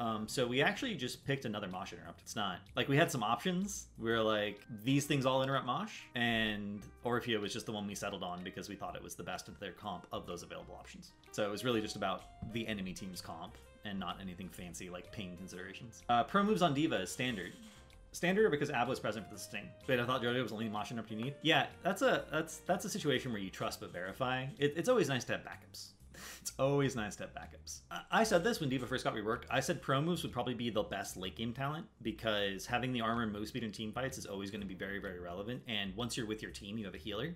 Um, 0.00 0.26
so 0.26 0.46
we 0.46 0.62
actually 0.62 0.94
just 0.94 1.26
picked 1.26 1.44
another 1.44 1.68
Mosh 1.68 1.92
interrupt. 1.92 2.22
It's 2.22 2.34
not 2.34 2.60
like 2.74 2.88
we 2.88 2.96
had 2.96 3.10
some 3.10 3.22
options. 3.22 3.88
We 3.98 4.10
were 4.10 4.22
like, 4.22 4.60
these 4.82 5.04
things 5.04 5.26
all 5.26 5.42
interrupt 5.42 5.66
Mosh, 5.66 5.92
and 6.14 6.80
Orphea 7.04 7.38
was 7.38 7.52
just 7.52 7.66
the 7.66 7.72
one 7.72 7.86
we 7.86 7.94
settled 7.94 8.22
on 8.22 8.42
because 8.42 8.70
we 8.70 8.76
thought 8.76 8.96
it 8.96 9.02
was 9.02 9.14
the 9.14 9.22
best 9.22 9.46
of 9.48 9.60
their 9.60 9.72
comp 9.72 10.06
of 10.10 10.26
those 10.26 10.42
available 10.42 10.74
options. 10.74 11.12
So 11.32 11.44
it 11.44 11.50
was 11.50 11.66
really 11.66 11.82
just 11.82 11.96
about 11.96 12.22
the 12.54 12.66
enemy 12.66 12.94
team's 12.94 13.20
comp 13.20 13.58
and 13.84 14.00
not 14.00 14.16
anything 14.22 14.48
fancy 14.48 14.88
like 14.88 15.12
ping 15.12 15.36
considerations. 15.36 16.02
Uh, 16.08 16.24
pro 16.24 16.42
moves 16.42 16.62
on 16.62 16.72
D.Va 16.72 17.02
is 17.02 17.10
standard 17.10 17.52
standard 18.12 18.50
because 18.50 18.70
Ab 18.70 18.88
was 18.88 19.00
present 19.00 19.26
for 19.26 19.34
the 19.34 19.40
sustain? 19.40 19.68
Wait, 19.86 20.00
I 20.00 20.06
thought 20.06 20.22
Jojo 20.22 20.42
was 20.42 20.50
the 20.50 20.56
only 20.56 20.68
motion 20.68 20.98
up 20.98 21.10
you 21.10 21.16
need. 21.16 21.34
Yeah, 21.42 21.66
that's 21.82 22.02
a 22.02 22.24
that's 22.30 22.58
that's 22.58 22.84
a 22.84 22.90
situation 22.90 23.32
where 23.32 23.40
you 23.40 23.50
trust 23.50 23.80
but 23.80 23.92
verify. 23.92 24.46
It, 24.58 24.74
it's 24.76 24.88
always 24.88 25.08
nice 25.08 25.24
to 25.24 25.32
have 25.32 25.42
backups. 25.42 25.90
It's 26.42 26.52
always 26.58 26.96
nice 26.96 27.16
to 27.16 27.24
have 27.24 27.34
backups. 27.34 27.80
I 28.10 28.24
said 28.24 28.44
this 28.44 28.60
when 28.60 28.68
D.Va 28.68 28.86
first 28.86 29.04
got 29.04 29.14
reworked. 29.14 29.44
I 29.50 29.60
said 29.60 29.80
pro 29.80 30.02
moves 30.02 30.22
would 30.22 30.32
probably 30.32 30.54
be 30.54 30.68
the 30.68 30.82
best 30.82 31.16
late 31.16 31.36
game 31.36 31.52
talent 31.52 31.86
because 32.02 32.66
having 32.66 32.92
the 32.92 33.00
armor 33.00 33.22
and 33.22 33.32
move 33.32 33.48
speed 33.48 33.62
in 33.64 33.72
team 33.72 33.92
fights 33.92 34.18
is 34.18 34.26
always 34.26 34.50
going 34.50 34.60
to 34.60 34.66
be 34.66 34.74
very 34.74 34.98
very 34.98 35.18
relevant. 35.18 35.62
And 35.68 35.94
once 35.96 36.16
you're 36.16 36.26
with 36.26 36.42
your 36.42 36.50
team, 36.50 36.76
you 36.76 36.84
have 36.84 36.94
a 36.94 36.98
healer, 36.98 37.34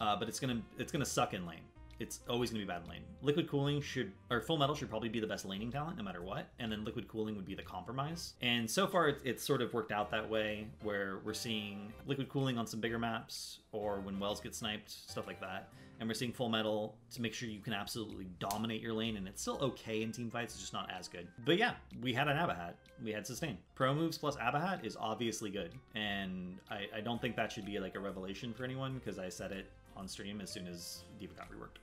uh, 0.00 0.16
but 0.16 0.28
it's 0.28 0.38
gonna 0.38 0.62
it's 0.78 0.92
gonna 0.92 1.04
suck 1.04 1.34
in 1.34 1.46
lane 1.46 1.60
it's 2.00 2.20
always 2.28 2.50
going 2.50 2.60
to 2.60 2.66
be 2.66 2.72
bad 2.72 2.88
lane. 2.88 3.02
Liquid 3.20 3.46
Cooling 3.48 3.82
should, 3.82 4.10
or 4.30 4.40
Full 4.40 4.56
Metal 4.56 4.74
should 4.74 4.88
probably 4.88 5.10
be 5.10 5.20
the 5.20 5.26
best 5.26 5.44
laning 5.44 5.70
talent 5.70 5.98
no 5.98 6.02
matter 6.02 6.22
what, 6.22 6.48
and 6.58 6.72
then 6.72 6.82
Liquid 6.82 7.06
Cooling 7.06 7.36
would 7.36 7.44
be 7.44 7.54
the 7.54 7.62
compromise. 7.62 8.32
And 8.40 8.68
so 8.68 8.86
far, 8.86 9.08
it's, 9.08 9.20
it's 9.22 9.44
sort 9.44 9.60
of 9.60 9.72
worked 9.74 9.92
out 9.92 10.10
that 10.10 10.28
way, 10.28 10.66
where 10.82 11.18
we're 11.24 11.34
seeing 11.34 11.92
Liquid 12.06 12.30
Cooling 12.30 12.56
on 12.56 12.66
some 12.66 12.80
bigger 12.80 12.98
maps, 12.98 13.58
or 13.72 14.00
when 14.00 14.18
wells 14.18 14.40
get 14.40 14.54
sniped, 14.54 14.90
stuff 14.90 15.26
like 15.26 15.40
that. 15.40 15.68
And 16.00 16.08
we're 16.08 16.14
seeing 16.14 16.32
Full 16.32 16.48
Metal 16.48 16.96
to 17.12 17.20
make 17.20 17.34
sure 17.34 17.50
you 17.50 17.60
can 17.60 17.74
absolutely 17.74 18.26
dominate 18.38 18.80
your 18.80 18.94
lane, 18.94 19.18
and 19.18 19.28
it's 19.28 19.42
still 19.42 19.58
okay 19.60 20.00
in 20.00 20.10
team 20.10 20.30
fights, 20.30 20.54
it's 20.54 20.62
just 20.62 20.72
not 20.72 20.90
as 20.90 21.06
good. 21.06 21.28
But 21.44 21.58
yeah, 21.58 21.74
we 22.00 22.14
had 22.14 22.26
an 22.26 22.38
Abahat. 22.38 22.72
We 23.04 23.12
had 23.12 23.26
Sustain. 23.26 23.58
Pro 23.74 23.94
moves 23.94 24.16
plus 24.16 24.36
Abahat 24.36 24.86
is 24.86 24.96
obviously 24.98 25.50
good, 25.50 25.74
and 25.94 26.56
I, 26.70 26.86
I 26.96 27.00
don't 27.02 27.20
think 27.20 27.36
that 27.36 27.52
should 27.52 27.66
be 27.66 27.78
like 27.78 27.94
a 27.96 28.00
revelation 28.00 28.54
for 28.54 28.64
anyone, 28.64 28.94
because 28.94 29.18
I 29.18 29.28
said 29.28 29.52
it 29.52 29.66
on 29.94 30.08
stream 30.08 30.40
as 30.40 30.50
soon 30.50 30.66
as 30.66 31.04
D.Va 31.18 31.34
got 31.34 31.50
reworked. 31.50 31.80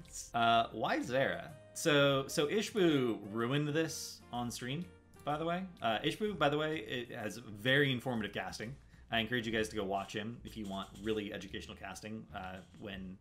uh, 0.34 0.66
why 0.72 0.98
Zera? 0.98 1.48
So 1.74 2.24
so 2.28 2.46
Ishbu 2.46 3.18
ruined 3.30 3.68
this 3.68 4.20
on 4.32 4.50
stream. 4.50 4.84
By 5.24 5.36
the 5.36 5.44
way, 5.44 5.62
uh, 5.80 5.98
Ishbu, 6.04 6.36
by 6.38 6.48
the 6.48 6.58
way, 6.58 6.78
it 6.78 7.12
has 7.12 7.36
very 7.36 7.92
informative 7.92 8.34
casting. 8.34 8.74
I 9.12 9.20
encourage 9.20 9.46
you 9.46 9.52
guys 9.52 9.68
to 9.68 9.76
go 9.76 9.84
watch 9.84 10.14
him 10.14 10.38
if 10.44 10.56
you 10.56 10.66
want 10.66 10.88
really 11.02 11.32
educational 11.32 11.76
casting 11.76 12.24
uh, 12.34 12.56
when 12.80 13.16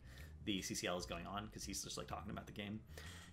the 0.45 0.59
CCL 0.59 0.97
is 0.97 1.05
going 1.05 1.27
on 1.27 1.45
because 1.45 1.63
he's 1.63 1.83
just 1.83 1.97
like 1.97 2.07
talking 2.07 2.31
about 2.31 2.47
the 2.47 2.53
game. 2.53 2.79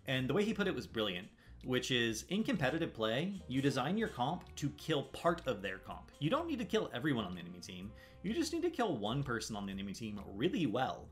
And 0.07 0.29
the 0.29 0.35
way 0.35 0.45
he 0.45 0.53
put 0.53 0.67
it 0.67 0.75
was 0.75 0.87
brilliant, 0.87 1.29
which 1.65 1.91
is 1.91 2.25
in 2.31 2.43
competitive 2.43 2.93
play, 2.93 3.41
you 3.49 3.63
design 3.63 3.97
your 3.97 4.09
comp 4.09 4.55
to 4.57 4.69
kill 4.71 5.05
part 5.05 5.41
of 5.47 5.63
their 5.63 5.79
comp. 5.79 6.11
You 6.19 6.31
don't 6.31 6.49
need 6.49 6.59
to 6.59 6.65
kill 6.65 6.91
everyone 6.93 7.25
on 7.25 7.35
the 7.35 7.41
enemy 7.41 7.61
team. 7.61 7.91
You 8.23 8.35
just 8.35 8.53
need 8.53 8.63
to 8.63 8.71
kill 8.71 8.97
one 8.97 9.23
person 9.23 9.55
on 9.55 9.67
the 9.67 9.73
enemy 9.73 9.93
team 9.93 10.21
really 10.35 10.67
well 10.67 11.07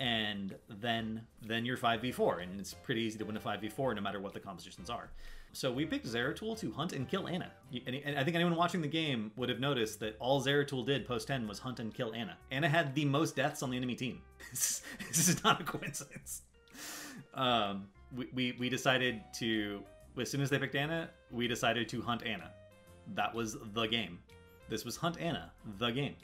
and 0.00 0.54
then 0.68 1.22
then 1.42 1.64
you're 1.64 1.76
5v4 1.76 2.42
and 2.42 2.60
it's 2.60 2.74
pretty 2.74 3.00
easy 3.02 3.18
to 3.18 3.24
win 3.24 3.36
a 3.36 3.40
5v4 3.40 3.96
no 3.96 4.00
matter 4.00 4.20
what 4.20 4.32
the 4.32 4.40
compositions 4.40 4.90
are 4.90 5.10
so 5.52 5.72
we 5.72 5.86
picked 5.86 6.06
Zeratul 6.06 6.58
to 6.60 6.70
hunt 6.70 6.92
and 6.92 7.08
kill 7.08 7.26
anna 7.26 7.50
And 7.72 8.18
I 8.18 8.22
think 8.22 8.36
anyone 8.36 8.54
watching 8.54 8.80
the 8.80 8.88
game 8.88 9.32
would 9.36 9.48
have 9.48 9.60
noticed 9.60 9.98
that 10.00 10.16
all 10.20 10.42
Zeratul 10.42 10.84
did 10.84 11.06
post 11.06 11.28
10 11.28 11.48
was 11.48 11.58
hunt 11.58 11.80
and 11.80 11.92
kill 11.92 12.14
anna 12.14 12.36
anna 12.50 12.68
had 12.68 12.94
the 12.94 13.04
most 13.04 13.34
deaths 13.34 13.62
on 13.62 13.70
the 13.70 13.76
enemy 13.76 13.94
team. 13.94 14.20
this 14.50 14.82
is 15.28 15.42
not 15.42 15.60
a 15.60 15.64
coincidence. 15.64 16.42
Um, 17.34 17.88
we, 18.14 18.28
we, 18.34 18.56
we 18.58 18.68
decided 18.68 19.22
to, 19.38 19.82
as 20.20 20.30
soon 20.30 20.40
as 20.40 20.50
they 20.50 20.58
picked 20.58 20.74
anna 20.74 21.10
we 21.30 21.48
decided 21.48 21.88
to 21.88 22.02
hunt 22.02 22.22
anna 22.24 22.50
That 23.14 23.34
was 23.34 23.56
the 23.72 23.86
game. 23.86 24.18
This 24.68 24.84
was 24.84 24.96
Hunt 24.96 25.18
anna 25.18 25.50
the 25.78 25.90
game. 25.90 26.14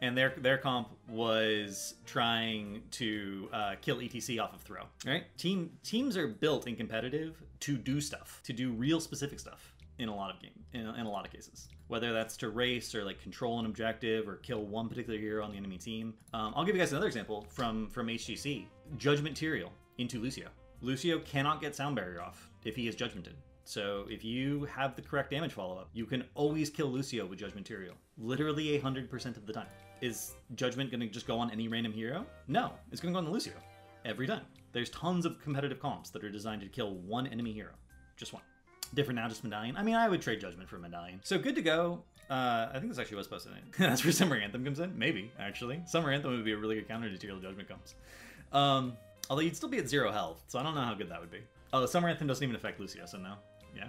And 0.00 0.16
their 0.16 0.34
their 0.38 0.58
comp 0.58 0.88
was 1.08 1.94
trying 2.06 2.82
to 2.92 3.48
uh, 3.52 3.74
kill 3.80 3.96
ETC 3.96 4.42
off 4.42 4.54
of 4.54 4.60
throw. 4.62 4.82
Right? 5.06 5.24
Team 5.36 5.70
teams 5.82 6.16
are 6.16 6.28
built 6.28 6.66
in 6.66 6.76
competitive 6.76 7.42
to 7.60 7.76
do 7.76 8.00
stuff, 8.00 8.40
to 8.44 8.52
do 8.52 8.72
real 8.72 9.00
specific 9.00 9.38
stuff 9.38 9.74
in 9.98 10.08
a 10.08 10.14
lot 10.14 10.34
of 10.34 10.40
game 10.40 10.52
in, 10.72 10.80
in 10.80 11.06
a 11.06 11.10
lot 11.10 11.26
of 11.26 11.32
cases. 11.32 11.68
Whether 11.88 12.12
that's 12.12 12.36
to 12.38 12.50
race 12.50 12.94
or 12.94 13.04
like 13.04 13.20
control 13.20 13.58
an 13.58 13.66
objective 13.66 14.28
or 14.28 14.36
kill 14.36 14.64
one 14.64 14.88
particular 14.88 15.18
hero 15.18 15.44
on 15.44 15.50
the 15.50 15.58
enemy 15.58 15.78
team. 15.78 16.14
Um, 16.32 16.52
I'll 16.56 16.64
give 16.64 16.74
you 16.74 16.80
guys 16.80 16.92
another 16.92 17.06
example 17.06 17.46
from 17.50 17.88
from 17.88 18.06
HGC. 18.06 18.64
Judgment 18.96 19.36
Tyrael 19.36 19.70
into 19.98 20.18
Lucio. 20.18 20.48
Lucio 20.80 21.18
cannot 21.20 21.60
get 21.60 21.76
sound 21.76 21.96
barrier 21.96 22.22
off 22.22 22.48
if 22.64 22.74
he 22.74 22.88
is 22.88 22.96
judgmented. 22.96 23.34
So 23.64 24.06
if 24.08 24.24
you 24.24 24.64
have 24.64 24.96
the 24.96 25.02
correct 25.02 25.30
damage 25.30 25.52
follow 25.52 25.78
up, 25.78 25.90
you 25.92 26.06
can 26.06 26.24
always 26.34 26.70
kill 26.70 26.88
Lucio 26.88 27.24
with 27.26 27.38
Judgment 27.38 27.68
Tyrael. 27.68 27.92
Literally 28.18 28.80
100% 28.80 29.36
of 29.36 29.46
the 29.46 29.52
time. 29.52 29.68
Is 30.00 30.34
Judgment 30.54 30.90
going 30.90 31.00
to 31.00 31.06
just 31.06 31.26
go 31.26 31.38
on 31.38 31.50
any 31.50 31.68
random 31.68 31.92
hero? 31.92 32.24
No, 32.48 32.72
it's 32.90 33.00
going 33.00 33.12
to 33.12 33.14
go 33.14 33.18
on 33.18 33.24
the 33.24 33.30
Lucio. 33.30 33.52
Every 34.04 34.26
time. 34.26 34.44
There's 34.72 34.88
tons 34.90 35.26
of 35.26 35.40
competitive 35.42 35.80
comps 35.80 36.10
that 36.10 36.24
are 36.24 36.30
designed 36.30 36.62
to 36.62 36.68
kill 36.68 36.94
one 36.94 37.26
enemy 37.26 37.52
hero. 37.52 37.72
Just 38.16 38.32
one. 38.32 38.42
Different 38.94 39.20
now, 39.20 39.28
just 39.28 39.44
Medallion. 39.44 39.76
I 39.76 39.82
mean, 39.82 39.94
I 39.94 40.08
would 40.08 40.22
trade 40.22 40.40
Judgment 40.40 40.68
for 40.68 40.78
Medallion. 40.78 41.20
So 41.22 41.38
good 41.38 41.54
to 41.56 41.62
go. 41.62 42.02
Uh, 42.30 42.68
I 42.72 42.78
think 42.78 42.88
this 42.88 42.98
actually 42.98 43.18
was 43.18 43.26
posted. 43.26 43.52
That's 43.78 44.04
where 44.04 44.12
Summer 44.12 44.36
Anthem 44.36 44.64
comes 44.64 44.80
in? 44.80 44.96
Maybe, 44.96 45.30
actually. 45.38 45.82
Summer 45.86 46.10
Anthem 46.10 46.30
would 46.30 46.44
be 46.44 46.52
a 46.52 46.56
really 46.56 46.76
good 46.76 46.88
counter 46.88 47.14
to 47.14 47.26
Tyrael 47.26 47.42
Judgment 47.42 47.68
comes. 47.68 47.94
Um, 48.52 48.96
although 49.28 49.42
you'd 49.42 49.56
still 49.56 49.68
be 49.68 49.78
at 49.78 49.88
zero 49.88 50.12
health, 50.12 50.42
so 50.48 50.58
I 50.58 50.62
don't 50.62 50.74
know 50.74 50.82
how 50.82 50.94
good 50.94 51.10
that 51.10 51.20
would 51.20 51.30
be. 51.30 51.40
Oh, 51.72 51.84
Summer 51.86 52.08
Anthem 52.08 52.26
doesn't 52.26 52.42
even 52.42 52.56
affect 52.56 52.80
Lucio, 52.80 53.04
so 53.04 53.18
no. 53.18 53.34
Yeah, 53.76 53.88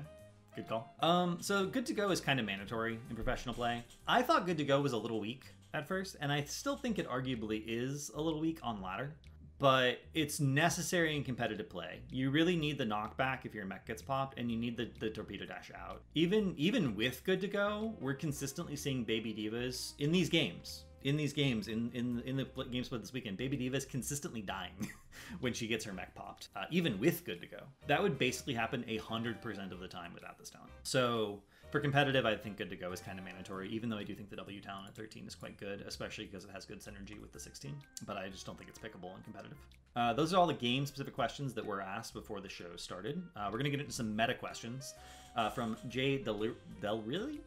good 0.56 0.68
call. 0.68 0.94
Um, 1.00 1.38
so 1.42 1.66
good 1.66 1.86
to 1.88 1.94
go 1.94 2.12
is 2.12 2.20
kind 2.20 2.40
of 2.40 2.46
mandatory 2.46 3.00
in 3.10 3.16
professional 3.16 3.56
play. 3.56 3.84
I 4.08 4.22
thought 4.22 4.46
good 4.46 4.58
to 4.58 4.64
go 4.64 4.82
was 4.82 4.94
a 4.94 4.98
little 4.98 5.20
weak 5.20 5.46
at 5.74 5.88
first, 5.88 6.16
and 6.20 6.32
I 6.32 6.44
still 6.44 6.76
think 6.76 7.00
it 7.00 7.10
arguably 7.10 7.64
is 7.66 8.12
a 8.16 8.22
little 8.22 8.40
weak 8.40 8.60
on 8.64 8.82
ladder. 8.82 9.16
But 9.60 10.00
it's 10.16 10.40
necessary 10.40 11.16
in 11.16 11.24
competitive 11.24 11.70
play. 11.70 12.00
You 12.10 12.32
really 12.32 12.56
need 12.56 12.80
the 12.80 12.84
knockback 12.84 13.46
if 13.46 13.54
your 13.54 13.66
mech 13.66 13.86
gets 13.86 14.02
popped, 14.02 14.40
and 14.40 14.50
you 14.50 14.58
need 14.58 14.76
the, 14.76 14.90
the 15.00 15.12
torpedo 15.12 15.46
dash 15.46 15.72
out. 15.76 16.02
Even 16.16 16.56
even 16.58 16.96
with 16.96 17.24
good 17.24 17.40
to 17.42 17.48
go, 17.48 17.94
we're 18.00 18.16
consistently 18.16 18.76
seeing 18.76 19.04
baby 19.04 19.36
divas 19.36 19.94
in 20.00 20.12
these 20.12 20.30
games 20.30 20.86
in 21.04 21.18
these 21.18 21.34
games, 21.34 21.68
in 21.68 21.92
in 21.94 22.22
in 22.26 22.38
the 22.38 22.46
games 22.72 22.90
played 22.90 23.02
this 23.02 23.14
weekend, 23.14 23.38
Baby 23.38 23.58
Diva 23.58 23.78
is 23.78 23.86
consistently 23.86 24.42
dying 24.42 24.92
when 25.40 25.54
she 25.54 25.68
gets 25.68 25.86
her 25.86 25.94
mech 25.94 26.14
popped, 26.16 26.50
uh, 26.56 26.66
even 26.70 27.00
with 27.00 27.26
good 27.26 27.42
to 27.42 27.48
go. 27.48 27.64
That 27.88 28.02
would 28.02 28.18
basically 28.18 28.54
happen 28.54 28.86
hundred 29.02 29.42
percent 29.42 29.72
of 29.72 29.80
the 29.80 29.88
time 29.88 30.14
without 30.14 30.38
this 30.38 30.50
talent. 30.50 30.72
So 30.84 31.42
for 31.72 31.80
competitive, 31.80 32.26
I 32.26 32.36
think 32.36 32.58
good 32.58 32.70
to 32.70 32.76
go 32.76 32.92
is 32.92 33.00
kind 33.00 33.18
of 33.18 33.26
mandatory. 33.26 33.70
Even 33.70 33.90
though 33.90 33.98
I 33.98 34.04
do 34.04 34.14
think 34.14 34.30
the 34.30 34.36
W 34.36 34.60
talent 34.60 34.88
at 34.88 34.96
13 34.96 35.26
is 35.26 35.36
quite 35.36 35.58
good, 35.58 35.82
especially 35.88 36.26
because 36.26 36.44
it 36.44 36.52
has 36.54 36.66
good 36.66 36.80
synergy 36.80 37.20
with 37.20 37.32
the 37.32 37.40
16. 37.40 37.74
But 38.06 38.18
I 38.18 38.30
just 38.30 38.46
don't 38.46 38.58
think 38.58 38.70
it's 38.70 38.80
pickable 38.80 39.16
in 39.16 39.24
competitive. 39.24 39.58
Uh, 39.96 40.14
those 40.14 40.34
are 40.34 40.38
all 40.38 40.48
the 40.48 40.54
game 40.54 40.86
specific 40.86 41.14
questions 41.14 41.54
that 41.54 41.66
were 41.66 41.82
asked 41.82 42.14
before 42.14 42.42
the 42.42 42.50
show 42.50 42.76
started. 42.76 43.22
Uh, 43.36 43.50
we're 43.52 43.58
gonna 43.58 43.70
get 43.70 43.80
into 43.80 43.92
some 43.92 44.16
meta 44.16 44.34
questions 44.34 44.94
uh, 45.36 45.50
from 45.50 45.78
Jay 45.90 46.18
Del 46.18 46.48
Del 46.82 47.02
Really 47.02 47.42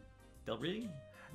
Del 0.46 0.58
Really 0.58 0.88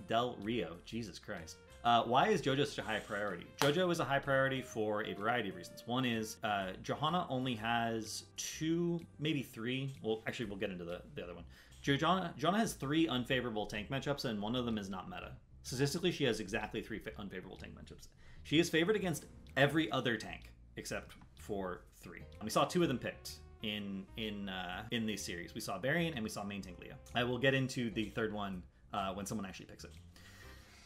Del 0.07 0.35
Rio. 0.41 0.75
Jesus 0.85 1.19
Christ. 1.19 1.57
Uh, 1.83 2.03
why 2.03 2.27
is 2.27 2.41
JoJo 2.41 2.67
such 2.67 2.79
a 2.79 2.81
high 2.81 2.99
priority? 2.99 3.45
JoJo 3.61 3.89
is 3.89 4.01
a 4.01 4.03
high 4.03 4.19
priority 4.19 4.61
for 4.61 5.03
a 5.05 5.13
variety 5.13 5.49
of 5.49 5.55
reasons. 5.55 5.83
One 5.85 6.03
is 6.03 6.35
uh, 6.43 6.71
Johanna 6.83 7.25
only 7.29 7.55
has 7.55 8.25
two, 8.35 8.99
maybe 9.17 9.41
three. 9.41 9.95
Well, 10.03 10.21
actually, 10.27 10.47
we'll 10.47 10.57
get 10.57 10.71
into 10.71 10.83
the, 10.83 11.01
the 11.15 11.23
other 11.23 11.33
one. 11.33 11.45
Johanna, 11.81 12.33
Johanna 12.37 12.59
has 12.59 12.73
three 12.73 13.07
unfavorable 13.07 13.65
tank 13.65 13.89
matchups, 13.89 14.25
and 14.25 14.41
one 14.41 14.55
of 14.55 14.65
them 14.65 14.77
is 14.77 14.89
not 14.89 15.09
meta. 15.09 15.31
Statistically, 15.63 16.11
she 16.11 16.23
has 16.25 16.39
exactly 16.39 16.81
three 16.81 17.01
unfavorable 17.17 17.57
tank 17.57 17.73
matchups. 17.75 18.07
She 18.43 18.59
is 18.59 18.69
favored 18.69 18.95
against 18.95 19.25
every 19.57 19.91
other 19.91 20.17
tank 20.17 20.51
except 20.77 21.13
for 21.35 21.81
three. 22.01 22.21
We 22.43 22.49
saw 22.49 22.65
two 22.65 22.81
of 22.81 22.87
them 22.87 22.97
picked 22.97 23.39
in 23.63 24.05
in 24.17 24.49
uh, 24.49 24.83
in 24.91 25.05
these 25.05 25.21
series. 25.21 25.53
We 25.53 25.61
saw 25.61 25.77
Varian 25.77 26.13
and 26.13 26.23
we 26.23 26.29
saw 26.29 26.43
main 26.43 26.61
tank 26.61 26.77
Leah. 26.79 26.95
I 27.15 27.23
will 27.23 27.37
get 27.37 27.53
into 27.53 27.91
the 27.91 28.09
third 28.09 28.33
one 28.33 28.63
uh, 28.93 29.13
when 29.13 29.25
someone 29.25 29.45
actually 29.45 29.65
picks 29.65 29.83
it 29.83 29.91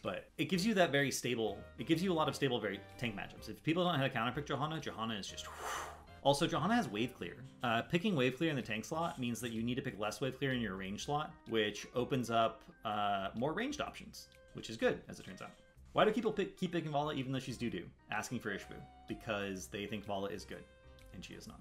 but 0.04 0.30
it 0.38 0.50
gives 0.50 0.66
you 0.66 0.76
that 0.76 0.92
very 0.92 1.10
stable. 1.10 1.58
It 1.80 1.88
gives 1.88 2.04
you 2.04 2.12
a 2.12 2.14
lot 2.14 2.28
of 2.28 2.36
stable, 2.36 2.60
very 2.60 2.80
tank 2.98 3.16
matchups. 3.16 3.50
If 3.50 3.64
people 3.64 3.86
don't 3.86 3.94
know 3.94 4.00
how 4.00 4.08
to 4.08 4.14
counterpick 4.14 4.46
Johanna, 4.46 4.80
Johanna 4.80 5.16
is 5.16 5.28
just. 5.28 5.48
Also, 6.24 6.48
Johanna 6.48 6.76
has 6.76 6.88
wave 6.88 7.14
clear. 7.16 7.36
Uh, 7.64 7.82
picking 7.82 8.16
wave 8.16 8.38
clear 8.38 8.50
in 8.50 8.56
the 8.56 8.62
tank 8.62 8.86
slot 8.86 9.20
means 9.20 9.42
that 9.42 9.52
you 9.52 9.62
need 9.62 9.76
to 9.76 9.82
pick 9.82 10.00
less 10.00 10.22
wave 10.22 10.38
clear 10.38 10.54
in 10.54 10.62
your 10.62 10.76
range 10.76 11.06
slot, 11.06 11.34
which 11.50 11.86
opens 11.96 12.32
up 12.32 12.62
uh, 12.86 13.30
more 13.36 13.52
ranged 13.54 13.82
options, 13.82 14.30
which 14.54 14.70
is 14.70 14.78
good, 14.78 15.02
as 15.10 15.20
it 15.20 15.26
turns 15.26 15.42
out. 15.42 15.52
Why 15.92 16.06
do 16.06 16.12
people 16.12 16.32
pick, 16.32 16.58
keep 16.58 16.72
picking 16.72 16.92
Valla 16.92 17.14
even 17.14 17.32
though 17.32 17.40
she's 17.40 17.58
doo 17.58 17.70
doo? 17.70 17.86
Asking 18.10 18.40
for 18.40 18.52
Ishbu. 18.52 18.76
Because 19.08 19.68
they 19.68 19.86
think 19.86 20.06
Valla 20.06 20.30
is 20.30 20.46
good, 20.46 20.64
and 21.14 21.24
she 21.24 21.34
is 21.34 21.48
not. 21.48 21.60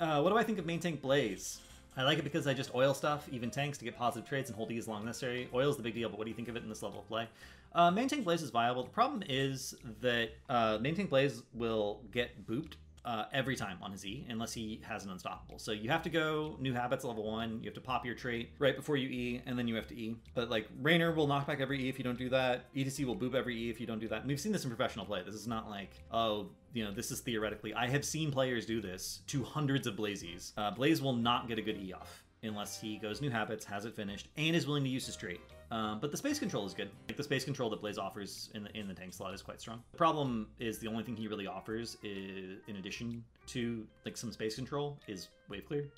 Uh, 0.00 0.22
what 0.22 0.30
do 0.30 0.36
I 0.36 0.42
think 0.42 0.58
of 0.58 0.66
main 0.66 0.80
tank 0.80 1.00
Blaze? 1.00 1.60
I 1.96 2.02
like 2.02 2.18
it 2.18 2.24
because 2.24 2.48
I 2.48 2.54
just 2.54 2.74
oil 2.74 2.92
stuff, 2.92 3.28
even 3.30 3.50
tanks, 3.50 3.78
to 3.78 3.84
get 3.84 3.96
positive 3.96 4.28
trades 4.28 4.50
and 4.50 4.56
hold 4.56 4.72
E 4.72 4.78
as 4.78 4.88
long 4.88 5.04
necessary. 5.04 5.48
Oil 5.54 5.70
is 5.70 5.76
the 5.76 5.82
big 5.82 5.94
deal, 5.94 6.08
but 6.08 6.18
what 6.18 6.24
do 6.24 6.30
you 6.30 6.34
think 6.34 6.48
of 6.48 6.56
it 6.56 6.62
in 6.64 6.68
this 6.68 6.82
level 6.82 7.00
of 7.00 7.08
play? 7.08 7.28
Uh, 7.74 7.90
main 7.90 8.08
tank 8.08 8.24
Blaze 8.24 8.42
is 8.42 8.50
viable. 8.50 8.84
The 8.84 8.90
problem 8.90 9.22
is 9.28 9.74
that 10.00 10.30
uh, 10.48 10.78
main 10.80 10.94
tank 10.94 11.10
Blaze 11.10 11.42
will 11.52 12.02
get 12.12 12.46
booped 12.46 12.74
uh, 13.04 13.24
every 13.32 13.54
time 13.54 13.76
on 13.82 13.92
his 13.92 14.06
E 14.06 14.24
unless 14.28 14.52
he 14.52 14.80
has 14.86 15.04
an 15.04 15.10
unstoppable. 15.10 15.58
So 15.58 15.72
you 15.72 15.90
have 15.90 16.02
to 16.04 16.10
go 16.10 16.56
new 16.58 16.72
habits 16.72 17.04
level 17.04 17.30
one. 17.30 17.58
You 17.60 17.66
have 17.66 17.74
to 17.74 17.80
pop 17.80 18.06
your 18.06 18.14
trait 18.14 18.50
right 18.58 18.74
before 18.74 18.96
you 18.96 19.08
E, 19.08 19.42
and 19.46 19.58
then 19.58 19.68
you 19.68 19.74
have 19.74 19.86
to 19.88 19.94
E. 19.94 20.16
But 20.34 20.50
like 20.50 20.68
Raynor 20.80 21.12
will 21.12 21.26
knock 21.26 21.46
back 21.46 21.60
every 21.60 21.84
E 21.84 21.88
if 21.88 21.98
you 21.98 22.04
don't 22.04 22.18
do 22.18 22.28
that. 22.30 22.72
ETC 22.74 23.04
will 23.04 23.16
boop 23.16 23.34
every 23.34 23.56
E 23.56 23.70
if 23.70 23.80
you 23.80 23.86
don't 23.86 23.98
do 23.98 24.08
that. 24.08 24.20
And 24.20 24.28
we've 24.28 24.40
seen 24.40 24.52
this 24.52 24.64
in 24.64 24.70
professional 24.70 25.04
play. 25.04 25.22
This 25.22 25.34
is 25.34 25.46
not 25.46 25.68
like 25.68 25.90
oh 26.12 26.46
you 26.72 26.84
know 26.84 26.92
this 26.92 27.10
is 27.10 27.20
theoretically. 27.20 27.74
I 27.74 27.88
have 27.88 28.04
seen 28.04 28.30
players 28.30 28.64
do 28.66 28.80
this 28.80 29.20
to 29.28 29.42
hundreds 29.42 29.86
of 29.86 29.96
Blazies. 29.96 30.52
Uh, 30.56 30.70
Blaze 30.70 31.02
will 31.02 31.14
not 31.14 31.48
get 31.48 31.58
a 31.58 31.62
good 31.62 31.76
E 31.76 31.92
off 31.92 32.24
unless 32.42 32.78
he 32.80 32.98
goes 32.98 33.20
new 33.20 33.30
habits, 33.30 33.64
has 33.64 33.84
it 33.84 33.94
finished, 33.94 34.28
and 34.36 34.54
is 34.54 34.66
willing 34.66 34.84
to 34.84 34.90
use 34.90 35.06
his 35.06 35.16
trait. 35.16 35.40
Um, 35.70 36.00
but 36.00 36.10
the 36.10 36.16
space 36.16 36.38
control 36.38 36.66
is 36.66 36.74
good. 36.74 36.90
Like 37.08 37.16
the 37.16 37.22
space 37.22 37.44
control 37.44 37.70
that 37.70 37.80
Blaze 37.80 37.98
offers 37.98 38.50
in 38.54 38.64
the 38.64 38.78
in 38.78 38.88
the 38.88 38.94
tank 38.94 39.12
slot 39.12 39.34
is 39.34 39.42
quite 39.42 39.60
strong. 39.60 39.82
The 39.92 39.98
problem 39.98 40.48
is 40.58 40.78
the 40.78 40.88
only 40.88 41.04
thing 41.04 41.16
he 41.16 41.28
really 41.28 41.46
offers 41.46 41.96
is, 42.02 42.60
in 42.68 42.76
addition 42.76 43.24
to 43.48 43.86
like 44.04 44.16
some 44.16 44.32
space 44.32 44.56
control, 44.56 44.98
is 45.08 45.28
wave 45.48 45.66
clear, 45.66 45.88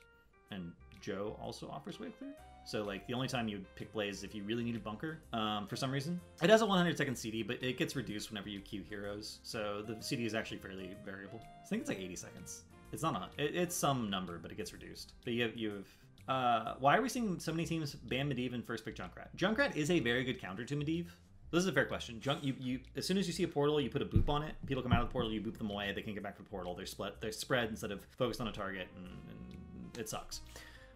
and 0.51 0.73
Joe 1.01 1.39
also 1.41 1.69
offers 1.69 2.01
wave 2.01 2.17
clear. 2.19 2.35
So 2.67 2.83
like 2.83 3.07
the 3.07 3.14
only 3.14 3.29
time 3.29 3.47
you 3.47 3.64
pick 3.77 3.93
Blaze 3.93 4.19
is 4.19 4.25
if 4.25 4.35
you 4.35 4.43
really 4.43 4.64
need 4.64 4.75
a 4.75 4.81
bunker 4.81 5.21
um, 5.33 5.69
for 5.69 5.77
some 5.77 5.91
reason. 5.91 6.21
It 6.43 6.51
has 6.51 6.62
a 6.62 6.67
100 6.67 6.99
second 6.99 7.14
CD, 7.14 7.45
but 7.45 7.62
it 7.62 7.79
gets 7.79 7.95
reduced 7.95 8.31
whenever 8.31 8.49
you 8.49 8.61
queue 8.61 8.83
heroes. 8.89 9.39
So 9.45 9.85
the 9.87 9.97
CD 10.03 10.27
is 10.27 10.35
actually 10.35 10.59
fairly 10.59 10.97
variable. 11.05 11.41
I 11.64 11.69
think 11.69 11.83
it's 11.83 11.89
like 11.89 12.01
80 12.01 12.17
seconds. 12.17 12.64
It's 12.93 13.05
not 13.05 13.14
a, 13.14 13.43
it, 13.43 13.55
it's 13.55 13.77
some 13.77 14.11
number, 14.11 14.39
but 14.39 14.51
it 14.51 14.57
gets 14.57 14.73
reduced. 14.73 15.12
But 15.25 15.35
you 15.35 15.43
have, 15.45 15.57
you 15.57 15.71
have 15.71 15.87
uh, 16.29 16.74
why 16.79 16.97
are 16.97 17.03
we 17.03 17.09
seeing 17.09 17.39
so 17.39 17.53
many 17.53 17.64
teams 17.64 17.95
ban 17.95 18.29
Medivh 18.29 18.55
and 18.55 18.64
first 18.64 18.85
pick 18.85 18.97
Junkrat? 18.97 19.29
Junkrat 19.37 19.77
is 19.77 19.91
a 19.91 20.01
very 20.01 20.24
good 20.24 20.41
counter 20.41 20.64
to 20.64 20.77
Medivh. 20.77 21.07
This 21.53 21.61
is 21.61 21.68
a 21.68 21.72
fair 21.72 21.87
question. 21.87 22.20
Junk, 22.20 22.43
you, 22.43 22.55
you, 22.59 22.81
as 22.97 23.07
soon 23.07 23.18
as 23.18 23.27
you 23.27 23.33
see 23.33 23.45
a 23.45 23.49
portal, 23.49 23.81
you 23.81 23.89
put 23.89 24.03
a 24.03 24.07
boop 24.07 24.29
on 24.29 24.43
it. 24.43 24.55
People 24.66 24.83
come 24.83 24.93
out 24.93 25.01
of 25.01 25.09
the 25.09 25.12
portal, 25.12 25.33
you 25.33 25.41
boop 25.41 25.57
them 25.57 25.70
away. 25.70 25.93
They 25.95 26.03
can't 26.03 26.14
get 26.14 26.24
back 26.24 26.37
to 26.37 26.43
the 26.43 26.49
portal. 26.49 26.74
They're 26.74 26.87
split. 26.87 27.20
They're 27.20 27.33
spread 27.33 27.68
instead 27.68 27.93
of 27.93 28.01
focused 28.18 28.41
on 28.41 28.49
a 28.49 28.53
target, 28.53 28.89
and, 28.97 29.07
and 29.07 29.99
it 29.99 30.09
sucks. 30.09 30.41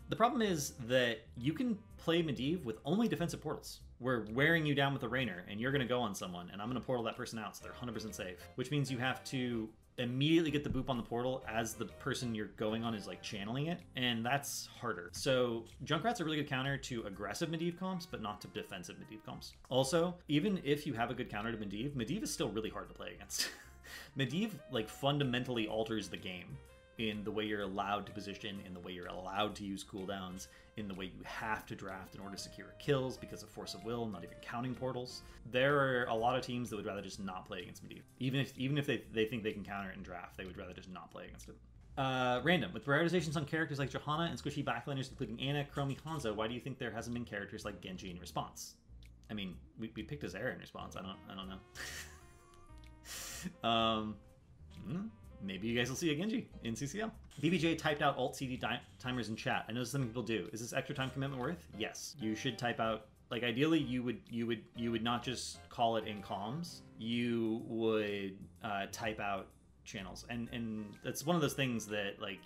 The 0.09 0.17
problem 0.17 0.43
is 0.43 0.75
that 0.89 1.21
you 1.39 1.53
can 1.53 1.79
play 1.99 2.21
Medivh 2.21 2.65
with 2.65 2.79
only 2.85 3.07
defensive 3.07 3.41
portals. 3.41 3.79
We're 4.01 4.25
wearing 4.33 4.67
you 4.67 4.75
down 4.75 4.93
with 4.93 5.05
a 5.05 5.09
Raynor, 5.09 5.45
and 5.49 5.61
you're 5.61 5.71
going 5.71 5.83
to 5.83 5.89
go 5.89 6.01
on 6.01 6.17
someone, 6.17 6.51
and 6.53 6.61
I'm 6.61 6.69
going 6.69 6.81
to 6.81 6.85
portal 6.85 7.05
that 7.05 7.17
person 7.17 7.39
out 7.39 7.57
so 7.57 7.65
they're 7.65 7.73
100% 7.73 8.13
safe. 8.13 8.37
Which 8.57 8.73
means 8.73 8.91
you 8.91 8.99
have 8.99 9.23
to 9.25 9.69
immediately 10.01 10.51
get 10.51 10.65
the 10.65 10.71
boop 10.71 10.89
on 10.89 10.97
the 10.97 11.03
portal 11.03 11.45
as 11.49 11.75
the 11.75 11.85
person 11.85 12.35
you're 12.35 12.47
going 12.57 12.83
on 12.83 12.95
is 12.95 13.07
like 13.07 13.23
channeling 13.23 13.67
it, 13.67 13.81
and 13.97 14.25
that's 14.25 14.69
harder. 14.81 15.11
So 15.13 15.65
Junkrat's 15.85 16.21
a 16.21 16.25
really 16.25 16.39
good 16.39 16.49
counter 16.49 16.77
to 16.77 17.03
aggressive 17.05 17.51
Medivh 17.51 17.79
comps, 17.79 18.07
but 18.07 18.23
not 18.23 18.41
to 18.41 18.49
defensive 18.49 18.97
Medivh 18.97 19.25
comps. 19.25 19.55
Also, 19.69 20.15
even 20.29 20.61
if 20.65 20.87
you 20.87 20.95
have 20.95 21.11
a 21.11 21.15
good 21.15 21.31
counter 21.31 21.53
to 21.53 21.59
Medivh, 21.59 21.93
Medivh 21.95 22.23
is 22.23 22.33
still 22.33 22.49
really 22.51 22.71
hard 22.71 22.89
to 22.89 22.95
play 22.95 23.13
against. 23.15 23.51
Medivh 24.19 24.53
like 24.71 24.89
fundamentally 24.89 25.69
alters 25.69 26.09
the 26.09 26.17
game 26.17 26.57
in 26.99 27.25
the 27.25 27.31
way 27.31 27.45
you're 27.45 27.63
allowed 27.63 28.07
to 28.07 28.13
position, 28.13 28.61
in 28.67 28.75
the 28.75 28.81
way 28.81 28.93
you're 28.93 29.07
allowed 29.07 29.55
to 29.57 29.65
use 29.65 29.85
cooldowns, 29.85 30.49
in 30.77 30.89
the 30.89 30.95
way 30.95 31.07
you 31.07 31.23
have 31.25 31.67
to 31.67 31.75
draft 31.75 32.15
in 32.15 32.21
order 32.21 32.37
to 32.37 32.43
secure 32.43 32.75
kills 32.79 33.17
because 33.17 33.43
of 33.43 33.49
force 33.49 33.75
of 33.75 33.85
will, 33.85 34.07
not 34.07 34.25
even 34.25 34.37
counting 34.41 34.75
portals. 34.75 35.23
There 35.51 35.79
are 35.79 36.05
a 36.05 36.15
lot 36.15 36.37
of 36.37 36.43
teams 36.43 36.71
that 36.71 36.77
would 36.77 36.87
rather 36.87 37.03
just 37.03 37.21
not 37.21 37.47
play 37.47 37.63
against 37.63 37.85
Medivh. 37.85 38.03
Even 38.19 38.41
if 38.41 38.57
even 38.59 38.79
if 38.79 38.87
they, 38.87 39.03
they 39.13 39.25
think 39.25 39.43
they 39.43 39.53
can 39.53 39.65
counter 39.65 39.91
it 39.91 39.97
in 39.97 40.03
draft, 40.03 40.37
they 40.37 40.45
would 40.45 40.57
rather 40.57 40.73
just 40.73 40.91
not 40.91 41.11
play 41.11 41.27
against 41.27 41.49
it. 41.49 41.57
Uh, 41.99 42.41
random. 42.45 42.73
With 42.73 42.85
prioritizations 42.87 43.37
on 43.37 43.45
characters 43.45 43.79
like 43.79 43.91
Johanna 43.91 44.29
and 44.31 44.43
squishy 44.43 44.65
backliners, 44.65 45.11
including 45.11 45.41
Anna, 45.41 45.67
Chromie, 45.75 45.99
Hanzo, 46.07 46.35
why 46.35 46.49
do 46.49 46.55
you 46.55 46.61
think 46.61 46.79
there 46.79 46.91
hasn't 46.91 47.13
been 47.15 47.25
characters 47.25 47.65
like 47.65 47.81
Genji 47.81 48.11
in 48.11 48.19
response? 48.19 48.77
I 49.31 49.35
mean, 49.35 49.57
we, 49.79 49.93
we 49.95 50.03
picked 50.03 50.25
Azera 50.25 50.55
in 50.55 50.61
response. 50.61 50.97
I 50.97 51.03
don't 51.03 51.19
I 51.31 51.35
don't 51.35 51.49
know. 53.63 53.69
um, 53.69 54.17
hmm? 54.87 55.07
Maybe 55.43 55.69
you 55.69 55.79
guys 55.79 55.89
will 55.89 55.97
see 55.97 56.11
a 56.11 56.15
Genji 56.17 56.49
in 56.65 56.75
CCL. 56.75 57.11
BBJ 57.43 57.79
typed 57.79 58.03
out 58.03 58.17
Alt 58.17 58.37
CD 58.37 58.61
timers 58.99 59.29
in 59.29 59.37
chat. 59.37 59.65
I 59.69 59.73
know 59.73 59.85
some 59.85 60.07
people 60.07 60.23
do. 60.23 60.49
Is 60.53 60.61
this 60.61 60.73
extra 60.73 60.95
time 60.95 61.11
commitment 61.11 61.41
worth? 61.41 61.67
Yes. 61.79 62.17
You 62.21 62.35
should 62.35 62.59
type 62.59 62.81
out 62.81 63.07
like 63.31 63.45
ideally 63.45 63.79
you 63.79 64.03
would 64.03 64.21
you 64.29 64.47
would 64.47 64.63
you 64.77 64.91
would 64.91 65.03
not 65.03 65.23
just 65.23 65.59
call 65.69 65.97
it 65.97 66.07
in 66.07 66.21
comms 66.21 66.81
you 66.99 67.63
would 67.67 68.37
uh, 68.63 68.87
type 68.93 69.21
out 69.21 69.47
channels 69.85 70.27
and 70.29 70.49
and 70.53 70.85
that's 71.03 71.25
one 71.25 71.37
of 71.37 71.43
those 71.43 71.55
things 71.55 71.87
that 71.87 72.21
like 72.21 72.41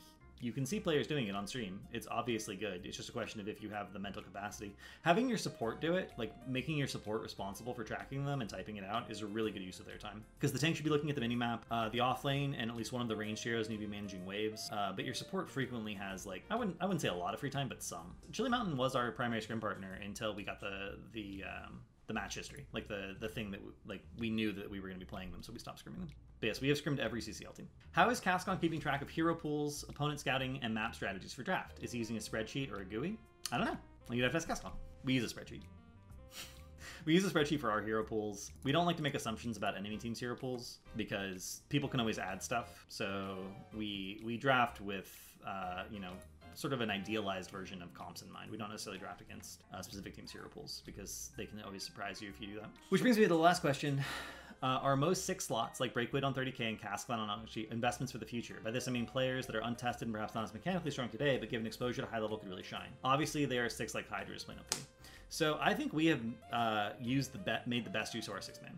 you 0.44 0.52
can 0.52 0.66
see 0.66 0.78
players 0.78 1.06
doing 1.06 1.26
it 1.26 1.34
on 1.34 1.46
stream. 1.46 1.80
It's 1.90 2.06
obviously 2.10 2.54
good. 2.54 2.84
It's 2.84 2.98
just 2.98 3.08
a 3.08 3.12
question 3.12 3.40
of 3.40 3.48
if 3.48 3.62
you 3.62 3.70
have 3.70 3.94
the 3.94 3.98
mental 3.98 4.22
capacity. 4.22 4.76
Having 5.00 5.30
your 5.30 5.38
support 5.38 5.80
do 5.80 5.94
it 5.94 6.12
like 6.18 6.32
making 6.46 6.76
your 6.76 6.86
support 6.86 7.22
responsible 7.22 7.72
for 7.72 7.82
tracking 7.82 8.26
them 8.26 8.42
and 8.42 8.50
typing 8.50 8.76
it 8.76 8.84
out 8.84 9.10
is 9.10 9.22
a 9.22 9.26
really 9.26 9.50
good 9.50 9.62
use 9.62 9.80
of 9.80 9.86
their 9.86 9.96
time. 9.96 10.22
Because 10.38 10.52
the 10.52 10.58
tank 10.58 10.76
should 10.76 10.84
be 10.84 10.90
looking 10.90 11.08
at 11.08 11.16
the 11.16 11.22
minimap 11.22 11.60
uh, 11.70 11.88
the 11.88 12.00
off 12.00 12.24
lane 12.24 12.54
and 12.58 12.70
at 12.70 12.76
least 12.76 12.92
one 12.92 13.00
of 13.00 13.08
the 13.08 13.16
range 13.16 13.42
heroes 13.42 13.70
need 13.70 13.76
to 13.76 13.86
be 13.86 13.90
managing 13.90 14.26
waves. 14.26 14.68
Uh, 14.70 14.92
but 14.94 15.06
your 15.06 15.14
support 15.14 15.50
frequently 15.50 15.94
has 15.94 16.26
like 16.26 16.44
i 16.50 16.54
wouldn't 16.54 16.76
i 16.80 16.84
wouldn't 16.84 17.00
say 17.00 17.08
a 17.08 17.14
lot 17.14 17.32
of 17.32 17.40
free 17.40 17.50
time 17.50 17.68
but 17.68 17.82
some. 17.82 18.14
Chili 18.30 18.50
mountain 18.50 18.76
was 18.76 18.94
our 18.94 19.10
primary 19.12 19.40
scrim 19.40 19.60
partner 19.60 19.98
until 20.04 20.34
we 20.34 20.44
got 20.44 20.60
the 20.60 20.98
the 21.12 21.42
um, 21.44 21.80
the 22.06 22.12
match 22.12 22.34
history, 22.34 22.66
like 22.72 22.86
the 22.86 23.16
the 23.18 23.28
thing 23.28 23.50
that 23.50 23.64
we, 23.64 23.70
like 23.86 24.04
we 24.18 24.28
knew 24.28 24.52
that 24.52 24.70
we 24.70 24.78
were 24.78 24.88
going 24.88 25.00
to 25.00 25.04
be 25.04 25.08
playing 25.08 25.30
them, 25.32 25.42
so 25.42 25.52
we 25.52 25.58
stopped 25.58 25.82
scrimming 25.82 26.00
them. 26.00 26.08
But 26.40 26.48
yes, 26.48 26.60
we 26.60 26.68
have 26.68 26.78
scrimmed 26.78 27.00
every 27.00 27.20
CCL 27.20 27.54
team. 27.56 27.68
How 27.92 28.10
is 28.10 28.20
Cascon 28.20 28.60
keeping 28.60 28.80
track 28.80 29.02
of 29.02 29.08
hero 29.08 29.34
pools, 29.34 29.84
opponent 29.88 30.20
scouting, 30.20 30.58
and 30.62 30.74
map 30.74 30.94
strategies 30.94 31.32
for 31.32 31.42
draft? 31.42 31.78
Is 31.80 31.92
he 31.92 31.98
using 31.98 32.16
a 32.16 32.20
spreadsheet 32.20 32.72
or 32.72 32.80
a 32.80 32.84
GUI? 32.84 33.16
I 33.52 33.58
don't 33.58 33.66
know. 33.66 33.76
You'd 34.10 34.22
have 34.24 34.32
to 34.32 34.38
ask 34.38 34.48
Cascon. 34.48 34.72
We 35.04 35.14
use 35.14 35.30
a 35.30 35.34
spreadsheet. 35.34 35.62
we 37.04 37.14
use 37.14 37.24
a 37.24 37.30
spreadsheet 37.30 37.60
for 37.60 37.70
our 37.70 37.80
hero 37.80 38.02
pools. 38.02 38.50
We 38.62 38.72
don't 38.72 38.86
like 38.86 38.96
to 38.96 39.02
make 39.02 39.14
assumptions 39.14 39.56
about 39.56 39.76
enemy 39.76 39.96
teams' 39.96 40.18
hero 40.18 40.34
pools 40.34 40.78
because 40.96 41.62
people 41.68 41.88
can 41.88 42.00
always 42.00 42.18
add 42.18 42.42
stuff. 42.42 42.84
So 42.88 43.38
we 43.76 44.20
we 44.24 44.36
draft 44.36 44.80
with 44.80 45.10
uh, 45.46 45.84
you 45.90 46.00
know 46.00 46.12
sort 46.54 46.72
of 46.72 46.80
an 46.80 46.90
idealized 46.90 47.50
version 47.50 47.82
of 47.82 47.92
comps 47.94 48.22
in 48.22 48.32
mind. 48.32 48.50
We 48.50 48.56
don't 48.56 48.70
necessarily 48.70 48.98
draft 48.98 49.20
against 49.20 49.62
uh, 49.72 49.82
specific 49.82 50.14
teams' 50.14 50.32
hero 50.32 50.48
pools 50.48 50.82
because 50.86 51.32
they 51.36 51.46
can 51.46 51.60
always 51.62 51.82
surprise 51.82 52.22
you 52.22 52.28
if 52.28 52.40
you 52.40 52.46
do 52.46 52.60
that. 52.60 52.70
Which 52.88 53.02
brings 53.02 53.16
me 53.16 53.24
to 53.24 53.28
the 53.28 53.36
last 53.36 53.60
question. 53.60 54.02
Uh, 54.64 54.78
are 54.80 54.96
most 54.96 55.26
six 55.26 55.44
slots 55.44 55.78
like 55.78 55.92
Breakwood 55.92 56.24
on 56.24 56.32
30k 56.32 56.60
and 56.60 56.80
Caskland 56.80 57.18
on 57.18 57.28
Oxy 57.28 57.68
investments 57.70 58.10
for 58.10 58.16
the 58.16 58.24
future? 58.24 58.62
By 58.64 58.70
this 58.70 58.88
I 58.88 58.92
mean 58.92 59.04
players 59.04 59.46
that 59.46 59.54
are 59.54 59.60
untested 59.60 60.08
and 60.08 60.14
perhaps 60.14 60.34
not 60.34 60.42
as 60.42 60.54
mechanically 60.54 60.90
strong 60.90 61.10
today, 61.10 61.36
but 61.36 61.50
given 61.50 61.66
exposure 61.66 62.00
to 62.00 62.08
high 62.08 62.18
level 62.18 62.38
could 62.38 62.48
really 62.48 62.62
shine. 62.62 62.88
Obviously, 63.04 63.44
they 63.44 63.58
are 63.58 63.68
six 63.68 63.94
like 63.94 64.08
Hydra 64.08 64.34
is 64.34 64.42
playing 64.42 64.60
up 64.60 64.74
So 65.28 65.58
I 65.60 65.74
think 65.74 65.92
we 65.92 66.06
have 66.06 66.20
uh, 66.50 66.90
used 66.98 67.34
the 67.34 67.38
bet, 67.40 67.68
made 67.68 67.84
the 67.84 67.90
best 67.90 68.14
use 68.14 68.26
of 68.26 68.32
our 68.32 68.40
six 68.40 68.58
man 68.62 68.72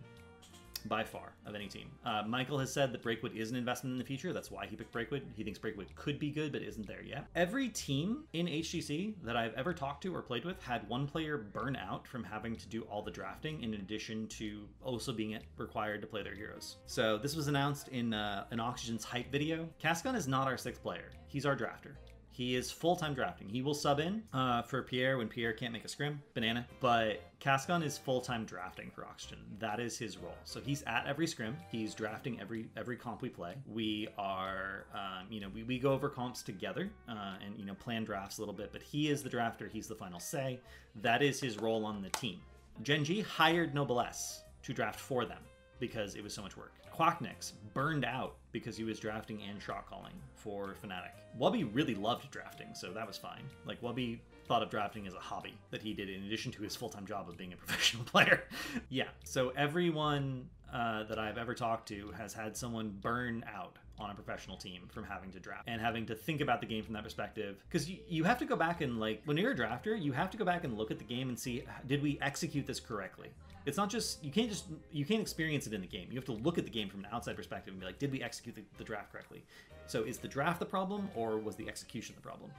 by 0.87 1.05
far 1.05 1.33
of 1.47 1.55
any 1.55 1.69
team. 1.69 1.91
Uh, 2.05 2.23
Michael 2.27 2.59
has 2.59 2.73
said 2.73 2.93
that 2.93 3.03
Breakwood 3.03 3.37
is 3.37 3.51
an 3.51 3.57
investment 3.57 3.93
in 3.93 3.99
the 3.99 4.05
future. 4.05 4.33
That's 4.33 4.51
why 4.51 4.67
he 4.67 4.77
picked 4.77 4.93
Breakwood. 4.93 5.23
He 5.35 5.45
thinks 5.45 5.59
Breakwood 5.59 5.95
could 5.95 6.19
be 6.19 6.31
good, 6.31 6.53
but 6.53 6.63
isn't 6.63 6.87
there 6.87 7.03
yet. 7.03 7.27
Every 7.35 7.69
team 7.69 8.25
in 8.33 8.47
HGC 8.47 9.15
that 9.25 9.37
I've 9.37 9.55
ever 9.55 9.73
talked 9.73 10.03
to 10.05 10.15
or 10.15 10.23
played 10.23 10.45
with 10.45 10.63
had 10.63 10.89
one 10.89 11.07
player 11.07 11.39
burn 11.39 11.77
out 11.77 12.07
from 12.07 12.25
having 12.25 12.57
to 12.57 12.69
do 12.69 12.83
all 12.83 13.03
the 13.03 13.11
drafting, 13.11 13.63
in 13.63 13.75
addition 13.75 14.27
to 14.29 14.69
also 14.83 15.13
being 15.13 15.39
required 15.57 16.01
to 16.01 16.07
play 16.07 16.23
their 16.23 16.35
heroes. 16.35 16.77
So 16.87 17.19
this 17.19 17.37
was 17.37 17.49
announced 17.49 17.89
in 17.89 18.15
uh, 18.15 18.45
an 18.51 18.61
Oxygen's 18.61 19.05
hype 19.05 19.31
video. 19.31 19.69
Cascon 19.83 20.15
is 20.15 20.29
not 20.29 20.47
our 20.47 20.57
sixth 20.57 20.83
player. 20.83 21.11
He's 21.29 21.47
our 21.47 21.57
drafter. 21.57 21.97
He 22.37 22.55
is 22.55 22.71
full 22.71 22.97
time 22.97 23.15
drafting. 23.15 23.49
He 23.49 23.63
will 23.63 23.73
sub 23.73 23.99
in 23.99 24.23
uh, 24.35 24.61
for 24.61 24.83
Pierre 24.83 25.17
when 25.17 25.27
Pierre 25.27 25.55
can't 25.55 25.73
make 25.73 25.87
a 25.87 25.89
scrim, 25.89 26.21
banana. 26.35 26.67
But 26.81 27.23
Cascon 27.41 27.83
is 27.83 27.97
full 27.97 28.21
time 28.21 28.45
drafting 28.45 28.91
for 28.91 29.07
Oxygen. 29.07 29.39
That 29.59 29.81
is 29.81 29.97
his 29.97 30.19
role. 30.19 30.37
So 30.45 30.61
he's 30.61 30.83
at 30.83 31.07
every 31.07 31.27
scrim. 31.27 31.57
He's 31.71 31.95
drafting 31.95 32.39
every 32.39 32.69
every 32.77 32.99
comp 32.99 33.23
we 33.23 33.31
play. 33.31 33.55
We 33.67 34.09
are, 34.19 34.85
um, 34.93 35.29
you 35.31 35.41
know, 35.41 35.49
we, 35.49 35.63
we 35.63 35.79
go 35.79 35.93
over 35.93 36.11
comps 36.11 36.43
together 36.43 36.91
uh, 37.09 37.37
and 37.43 37.59
you 37.59 37.65
know 37.65 37.73
plan 37.73 38.05
drafts 38.05 38.37
a 38.37 38.43
little 38.43 38.55
bit. 38.55 38.71
But 38.71 38.83
he 38.83 39.09
is 39.09 39.23
the 39.23 39.31
drafter. 39.31 39.71
He's 39.71 39.87
the 39.87 39.95
final 39.95 40.21
say. 40.21 40.61
That 40.97 41.23
is 41.23 41.41
his 41.41 41.57
role 41.57 41.87
on 41.87 42.03
the 42.03 42.11
team. 42.11 42.41
Genji 42.83 43.23
hired 43.23 43.75
Noblesse 43.75 44.43
to 44.65 44.75
draft 44.75 45.01
for 45.01 45.25
them 45.25 45.41
because 45.81 46.15
it 46.15 46.23
was 46.23 46.35
so 46.35 46.43
much 46.43 46.55
work. 46.55 46.75
Quacknix 46.99 47.53
burned 47.75 48.05
out 48.05 48.37
because 48.53 48.77
he 48.77 48.85
was 48.85 48.99
drafting 48.99 49.43
and 49.49 49.61
shot 49.61 49.89
calling 49.89 50.15
for 50.35 50.77
Fnatic. 50.83 51.11
Wubby 51.39 51.69
really 51.73 51.95
loved 51.95 52.31
drafting, 52.31 52.69
so 52.75 52.93
that 52.93 53.07
was 53.07 53.19
fine. 53.19 53.43
Like 53.67 53.81
Wubby 53.83 54.19
thought 54.47 54.63
of 54.63 54.71
drafting 54.71 55.07
as 55.07 55.15
a 55.15 55.19
hobby 55.19 55.55
that 55.71 55.83
he 55.83 55.93
did 55.93 56.09
in 56.09 56.25
addition 56.25 56.53
to 56.53 56.63
his 56.63 56.75
full-time 56.75 57.07
job 57.07 57.29
of 57.29 57.37
being 57.37 57.53
a 57.53 57.57
professional 57.65 58.05
player. 58.05 58.45
yeah, 58.89 59.09
so 59.25 59.53
everyone 59.57 60.49
uh, 60.73 61.05
that 61.05 61.19
I've 61.19 61.39
ever 61.39 61.55
talked 61.55 61.89
to 61.89 62.13
has 62.17 62.33
had 62.33 62.57
someone 62.57 62.97
burn 63.01 63.45
out 63.53 63.77
on 63.99 64.11
a 64.11 64.15
professional 64.15 64.57
team 64.57 64.83
from 64.89 65.05
having 65.05 65.31
to 65.31 65.41
draft 65.41 65.65
and 65.67 65.81
having 65.81 66.05
to 66.07 66.15
think 66.15 66.41
about 66.41 66.61
the 66.61 66.67
game 66.67 66.85
from 66.85 66.93
that 66.95 67.03
perspective 67.03 67.63
because 67.69 67.89
you, 67.89 67.99
you 68.07 68.25
have 68.25 68.39
to 68.39 68.45
go 68.45 68.55
back 68.55 68.83
and 68.83 69.01
like 69.01 69.23
when 69.25 69.39
you're 69.39 69.53
a 69.53 69.57
drafter 69.57 69.99
you 69.99 70.13
have 70.13 70.29
to 70.31 70.37
go 70.37 70.45
back 70.45 70.65
and 70.65 70.77
look 70.77 70.91
at 70.91 70.99
the 70.99 71.05
game 71.05 71.31
and 71.31 71.39
see 71.39 71.65
did 71.87 72.03
we 72.03 72.19
execute 72.21 72.67
this 72.67 72.79
correctly 72.79 73.29
it's 73.67 73.77
not 73.77 73.91
just 73.91 74.25
you 74.25 74.31
can't 74.31 74.49
just 74.49 74.67
you 74.93 75.05
can't 75.05 75.21
experience 75.21 75.67
it 75.67 75.73
in 75.73 75.81
the 75.81 75.87
game. 75.87 76.07
You 76.09 76.17
have 76.17 76.25
to 76.27 76.33
look 76.33 76.57
at 76.57 76.65
the 76.65 76.71
game 76.71 76.89
from 76.89 77.01
an 77.01 77.09
outside 77.13 77.37
perspective 77.37 77.75
and 77.75 77.81
be 77.81 77.87
like, 77.87 77.99
did 77.99 78.13
we 78.13 78.23
execute 78.23 78.55
the, 78.55 78.63
the 78.79 78.85
draft 78.85 79.13
correctly? 79.13 79.45
So 79.87 80.03
is 80.03 80.19
the 80.19 80.29
draft 80.29 80.61
the 80.61 80.67
problem 80.67 81.11
or 81.15 81.39
was 81.39 81.57
the 81.57 81.69
execution 81.69 82.15
the 82.17 82.23
problem? 82.23 82.51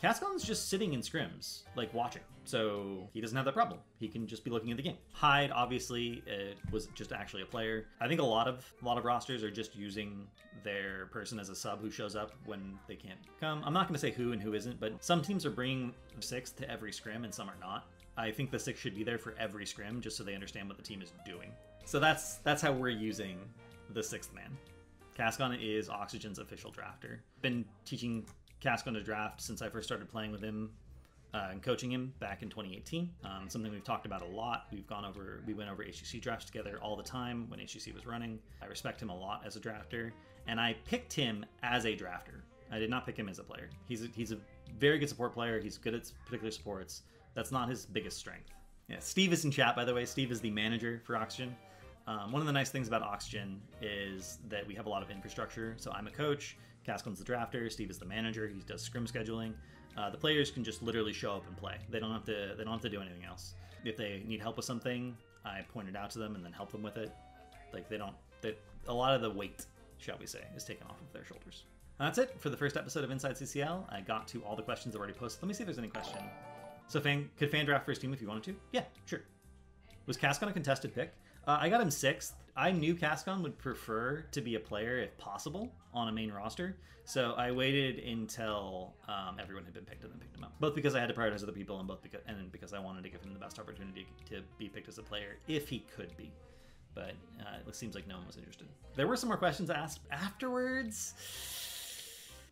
Cascon's 0.00 0.44
just 0.44 0.68
sitting 0.68 0.92
in 0.92 1.00
scrims, 1.00 1.62
like 1.76 1.92
watching. 1.94 2.20
So 2.44 3.08
he 3.14 3.20
doesn't 3.20 3.36
have 3.36 3.46
that 3.46 3.54
problem. 3.54 3.80
He 3.98 4.08
can 4.08 4.26
just 4.26 4.44
be 4.44 4.50
looking 4.50 4.70
at 4.70 4.76
the 4.76 4.82
game. 4.82 4.98
Hyde, 5.12 5.50
obviously, 5.50 6.22
it 6.26 6.58
was 6.70 6.86
just 6.94 7.10
actually 7.10 7.42
a 7.42 7.46
player. 7.46 7.86
I 8.00 8.08
think 8.08 8.20
a 8.20 8.24
lot 8.24 8.46
of 8.46 8.70
a 8.82 8.84
lot 8.84 8.98
of 8.98 9.04
rosters 9.04 9.42
are 9.42 9.50
just 9.50 9.74
using 9.74 10.26
their 10.62 11.06
person 11.06 11.38
as 11.38 11.48
a 11.48 11.54
sub 11.54 11.80
who 11.80 11.90
shows 11.90 12.16
up 12.16 12.32
when 12.44 12.78
they 12.86 12.96
can't 12.96 13.18
come. 13.40 13.62
I'm 13.64 13.72
not 13.72 13.88
going 13.88 13.94
to 13.94 14.00
say 14.00 14.10
who 14.10 14.32
and 14.32 14.42
who 14.42 14.54
isn't, 14.54 14.78
but 14.78 15.02
some 15.02 15.22
teams 15.22 15.46
are 15.46 15.50
bringing 15.50 15.94
six 16.20 16.50
to 16.52 16.70
every 16.70 16.92
scrim 16.92 17.24
and 17.24 17.34
some 17.34 17.48
are 17.48 17.56
not. 17.60 17.86
I 18.16 18.30
think 18.30 18.50
the 18.50 18.58
six 18.58 18.78
should 18.80 18.94
be 18.94 19.04
there 19.04 19.18
for 19.18 19.34
every 19.38 19.66
scrim, 19.66 20.00
just 20.00 20.16
so 20.16 20.24
they 20.24 20.34
understand 20.34 20.68
what 20.68 20.76
the 20.76 20.82
team 20.82 21.02
is 21.02 21.12
doing. 21.24 21.50
So 21.84 21.98
that's 21.98 22.36
that's 22.38 22.62
how 22.62 22.72
we're 22.72 22.88
using 22.90 23.38
the 23.90 24.02
sixth 24.02 24.32
man. 24.32 24.56
Cascon 25.18 25.56
is 25.60 25.88
Oxygen's 25.88 26.38
official 26.38 26.72
drafter. 26.72 27.18
Been 27.42 27.64
teaching 27.84 28.26
Cascon 28.60 28.94
to 28.94 29.02
draft 29.02 29.40
since 29.40 29.62
I 29.62 29.68
first 29.68 29.86
started 29.86 30.08
playing 30.08 30.32
with 30.32 30.42
him 30.42 30.70
uh, 31.34 31.48
and 31.50 31.62
coaching 31.62 31.90
him 31.90 32.12
back 32.20 32.42
in 32.42 32.48
2018. 32.48 33.10
Um, 33.24 33.48
something 33.48 33.70
we've 33.70 33.84
talked 33.84 34.06
about 34.06 34.22
a 34.22 34.26
lot. 34.26 34.66
We've 34.72 34.86
gone 34.86 35.04
over, 35.04 35.42
we 35.46 35.54
went 35.54 35.70
over 35.70 35.84
HGC 35.84 36.20
drafts 36.20 36.46
together 36.46 36.78
all 36.82 36.96
the 36.96 37.02
time 37.02 37.48
when 37.48 37.60
HGC 37.60 37.92
was 37.92 38.06
running. 38.06 38.38
I 38.62 38.66
respect 38.66 39.02
him 39.02 39.10
a 39.10 39.16
lot 39.16 39.42
as 39.44 39.56
a 39.56 39.60
drafter, 39.60 40.12
and 40.46 40.60
I 40.60 40.76
picked 40.84 41.12
him 41.12 41.44
as 41.62 41.84
a 41.84 41.96
drafter. 41.96 42.40
I 42.72 42.78
did 42.78 42.88
not 42.88 43.04
pick 43.04 43.16
him 43.16 43.28
as 43.28 43.38
a 43.38 43.44
player. 43.44 43.68
He's 43.86 44.04
a, 44.04 44.08
he's 44.14 44.32
a 44.32 44.38
very 44.78 44.98
good 44.98 45.08
support 45.08 45.34
player. 45.34 45.60
He's 45.60 45.76
good 45.76 45.94
at 45.94 46.10
particular 46.24 46.50
sports. 46.50 47.02
That's 47.34 47.52
not 47.52 47.68
his 47.68 47.86
biggest 47.86 48.18
strength. 48.18 48.50
Yeah, 48.88 48.98
Steve 49.00 49.32
is 49.32 49.44
in 49.44 49.50
chat, 49.50 49.74
by 49.74 49.84
the 49.84 49.94
way. 49.94 50.04
Steve 50.04 50.30
is 50.30 50.40
the 50.40 50.50
manager 50.50 51.00
for 51.04 51.16
Oxygen. 51.16 51.54
Um, 52.06 52.32
one 52.32 52.42
of 52.42 52.46
the 52.46 52.52
nice 52.52 52.70
things 52.70 52.86
about 52.86 53.02
Oxygen 53.02 53.60
is 53.80 54.38
that 54.48 54.66
we 54.66 54.74
have 54.74 54.86
a 54.86 54.88
lot 54.88 55.02
of 55.02 55.10
infrastructure. 55.10 55.74
So 55.78 55.90
I'm 55.92 56.06
a 56.06 56.10
coach, 56.10 56.56
Cascon's 56.84 57.18
the 57.18 57.24
drafter, 57.24 57.72
Steve 57.72 57.90
is 57.90 57.98
the 57.98 58.04
manager. 58.04 58.46
He 58.46 58.60
does 58.60 58.82
scrim 58.82 59.06
scheduling. 59.06 59.54
Uh, 59.96 60.10
the 60.10 60.18
players 60.18 60.50
can 60.50 60.64
just 60.64 60.82
literally 60.82 61.12
show 61.12 61.32
up 61.32 61.46
and 61.46 61.56
play. 61.56 61.76
They 61.88 62.00
don't 62.00 62.12
have 62.12 62.24
to. 62.24 62.54
They 62.58 62.64
don't 62.64 62.72
have 62.72 62.82
to 62.82 62.90
do 62.90 63.00
anything 63.00 63.24
else. 63.24 63.54
If 63.84 63.96
they 63.96 64.22
need 64.26 64.40
help 64.40 64.56
with 64.56 64.66
something, 64.66 65.16
I 65.44 65.60
point 65.72 65.88
it 65.88 65.96
out 65.96 66.10
to 66.10 66.18
them 66.18 66.34
and 66.34 66.44
then 66.44 66.52
help 66.52 66.72
them 66.72 66.82
with 66.82 66.96
it. 66.96 67.12
Like 67.72 67.88
they 67.88 67.96
don't. 67.96 68.14
They, 68.40 68.56
a 68.88 68.92
lot 68.92 69.14
of 69.14 69.22
the 69.22 69.30
weight, 69.30 69.66
shall 69.98 70.16
we 70.18 70.26
say, 70.26 70.42
is 70.56 70.64
taken 70.64 70.86
off 70.88 71.00
of 71.00 71.12
their 71.12 71.24
shoulders. 71.24 71.64
And 71.98 72.08
that's 72.08 72.18
it 72.18 72.34
for 72.40 72.50
the 72.50 72.56
first 72.56 72.76
episode 72.76 73.04
of 73.04 73.10
Inside 73.10 73.36
CCL. 73.36 73.84
I 73.92 74.00
got 74.00 74.26
to 74.28 74.42
all 74.42 74.56
the 74.56 74.62
questions 74.62 74.92
that 74.92 74.98
already 74.98 75.14
posted. 75.14 75.42
Let 75.42 75.48
me 75.48 75.54
see 75.54 75.62
if 75.62 75.66
there's 75.66 75.78
any 75.78 75.88
question. 75.88 76.18
So 76.88 77.00
fan 77.00 77.30
could 77.38 77.50
fan 77.50 77.66
draft 77.66 77.86
first 77.86 78.00
team 78.00 78.12
if 78.12 78.20
you 78.20 78.28
wanted 78.28 78.44
to? 78.44 78.56
Yeah, 78.72 78.84
sure. 79.06 79.22
Was 80.06 80.16
Cascon 80.16 80.48
a 80.48 80.52
contested 80.52 80.94
pick? 80.94 81.14
Uh, 81.46 81.58
I 81.60 81.68
got 81.68 81.80
him 81.80 81.90
sixth. 81.90 82.34
I 82.56 82.70
knew 82.70 82.94
Cascon 82.94 83.42
would 83.42 83.58
prefer 83.58 84.24
to 84.30 84.40
be 84.40 84.54
a 84.54 84.60
player 84.60 84.98
if 84.98 85.16
possible 85.18 85.72
on 85.92 86.08
a 86.08 86.12
main 86.12 86.30
roster, 86.30 86.76
so 87.04 87.34
I 87.36 87.50
waited 87.50 87.98
until 87.98 88.94
um, 89.08 89.38
everyone 89.40 89.64
had 89.64 89.74
been 89.74 89.84
picked 89.84 90.04
and 90.04 90.12
then 90.12 90.20
picked 90.20 90.36
him 90.36 90.44
up. 90.44 90.54
Both 90.60 90.74
because 90.74 90.94
I 90.94 91.00
had 91.00 91.08
to 91.08 91.14
prioritize 91.14 91.42
other 91.42 91.52
people, 91.52 91.78
and 91.78 91.88
both 91.88 92.02
because 92.02 92.20
and 92.26 92.50
because 92.52 92.72
I 92.72 92.78
wanted 92.78 93.02
to 93.04 93.10
give 93.10 93.22
him 93.22 93.32
the 93.32 93.40
best 93.40 93.58
opportunity 93.58 94.06
to 94.30 94.42
be 94.58 94.68
picked 94.68 94.88
as 94.88 94.98
a 94.98 95.02
player 95.02 95.36
if 95.48 95.68
he 95.68 95.84
could 95.96 96.16
be. 96.16 96.32
But 96.94 97.14
uh, 97.40 97.58
it 97.66 97.74
seems 97.74 97.94
like 97.94 98.06
no 98.06 98.16
one 98.16 98.26
was 98.26 98.36
interested. 98.36 98.68
There 98.94 99.08
were 99.08 99.16
some 99.16 99.28
more 99.28 99.36
questions 99.36 99.68
asked 99.68 100.00
afterwards. 100.12 101.14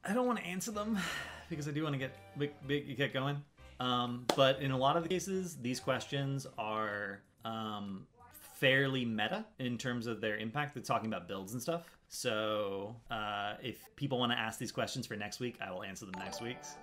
I 0.04 0.12
don't 0.14 0.26
want 0.26 0.40
to 0.40 0.44
answer 0.44 0.72
them 0.72 0.98
because 1.48 1.68
I 1.68 1.70
do 1.70 1.84
want 1.84 1.94
to 1.94 1.98
get 1.98 2.16
big, 2.36 2.50
big, 2.66 2.96
get 2.96 3.12
going. 3.12 3.42
Um, 3.82 4.26
but 4.36 4.62
in 4.62 4.70
a 4.70 4.78
lot 4.78 4.96
of 4.96 5.02
the 5.02 5.08
cases, 5.08 5.56
these 5.56 5.80
questions 5.80 6.46
are 6.56 7.20
um, 7.44 8.06
fairly 8.30 9.04
meta 9.04 9.44
in 9.58 9.76
terms 9.76 10.06
of 10.06 10.20
their 10.20 10.36
impact. 10.36 10.74
They're 10.74 10.84
talking 10.84 11.08
about 11.08 11.26
builds 11.26 11.52
and 11.52 11.60
stuff. 11.60 11.98
So 12.08 12.94
uh, 13.10 13.54
if 13.60 13.94
people 13.96 14.20
want 14.20 14.30
to 14.30 14.38
ask 14.38 14.56
these 14.60 14.70
questions 14.70 15.04
for 15.04 15.16
next 15.16 15.40
week, 15.40 15.56
I 15.60 15.72
will 15.72 15.82
answer 15.82 16.04
them 16.04 16.14
next 16.18 16.40
week's. 16.40 16.76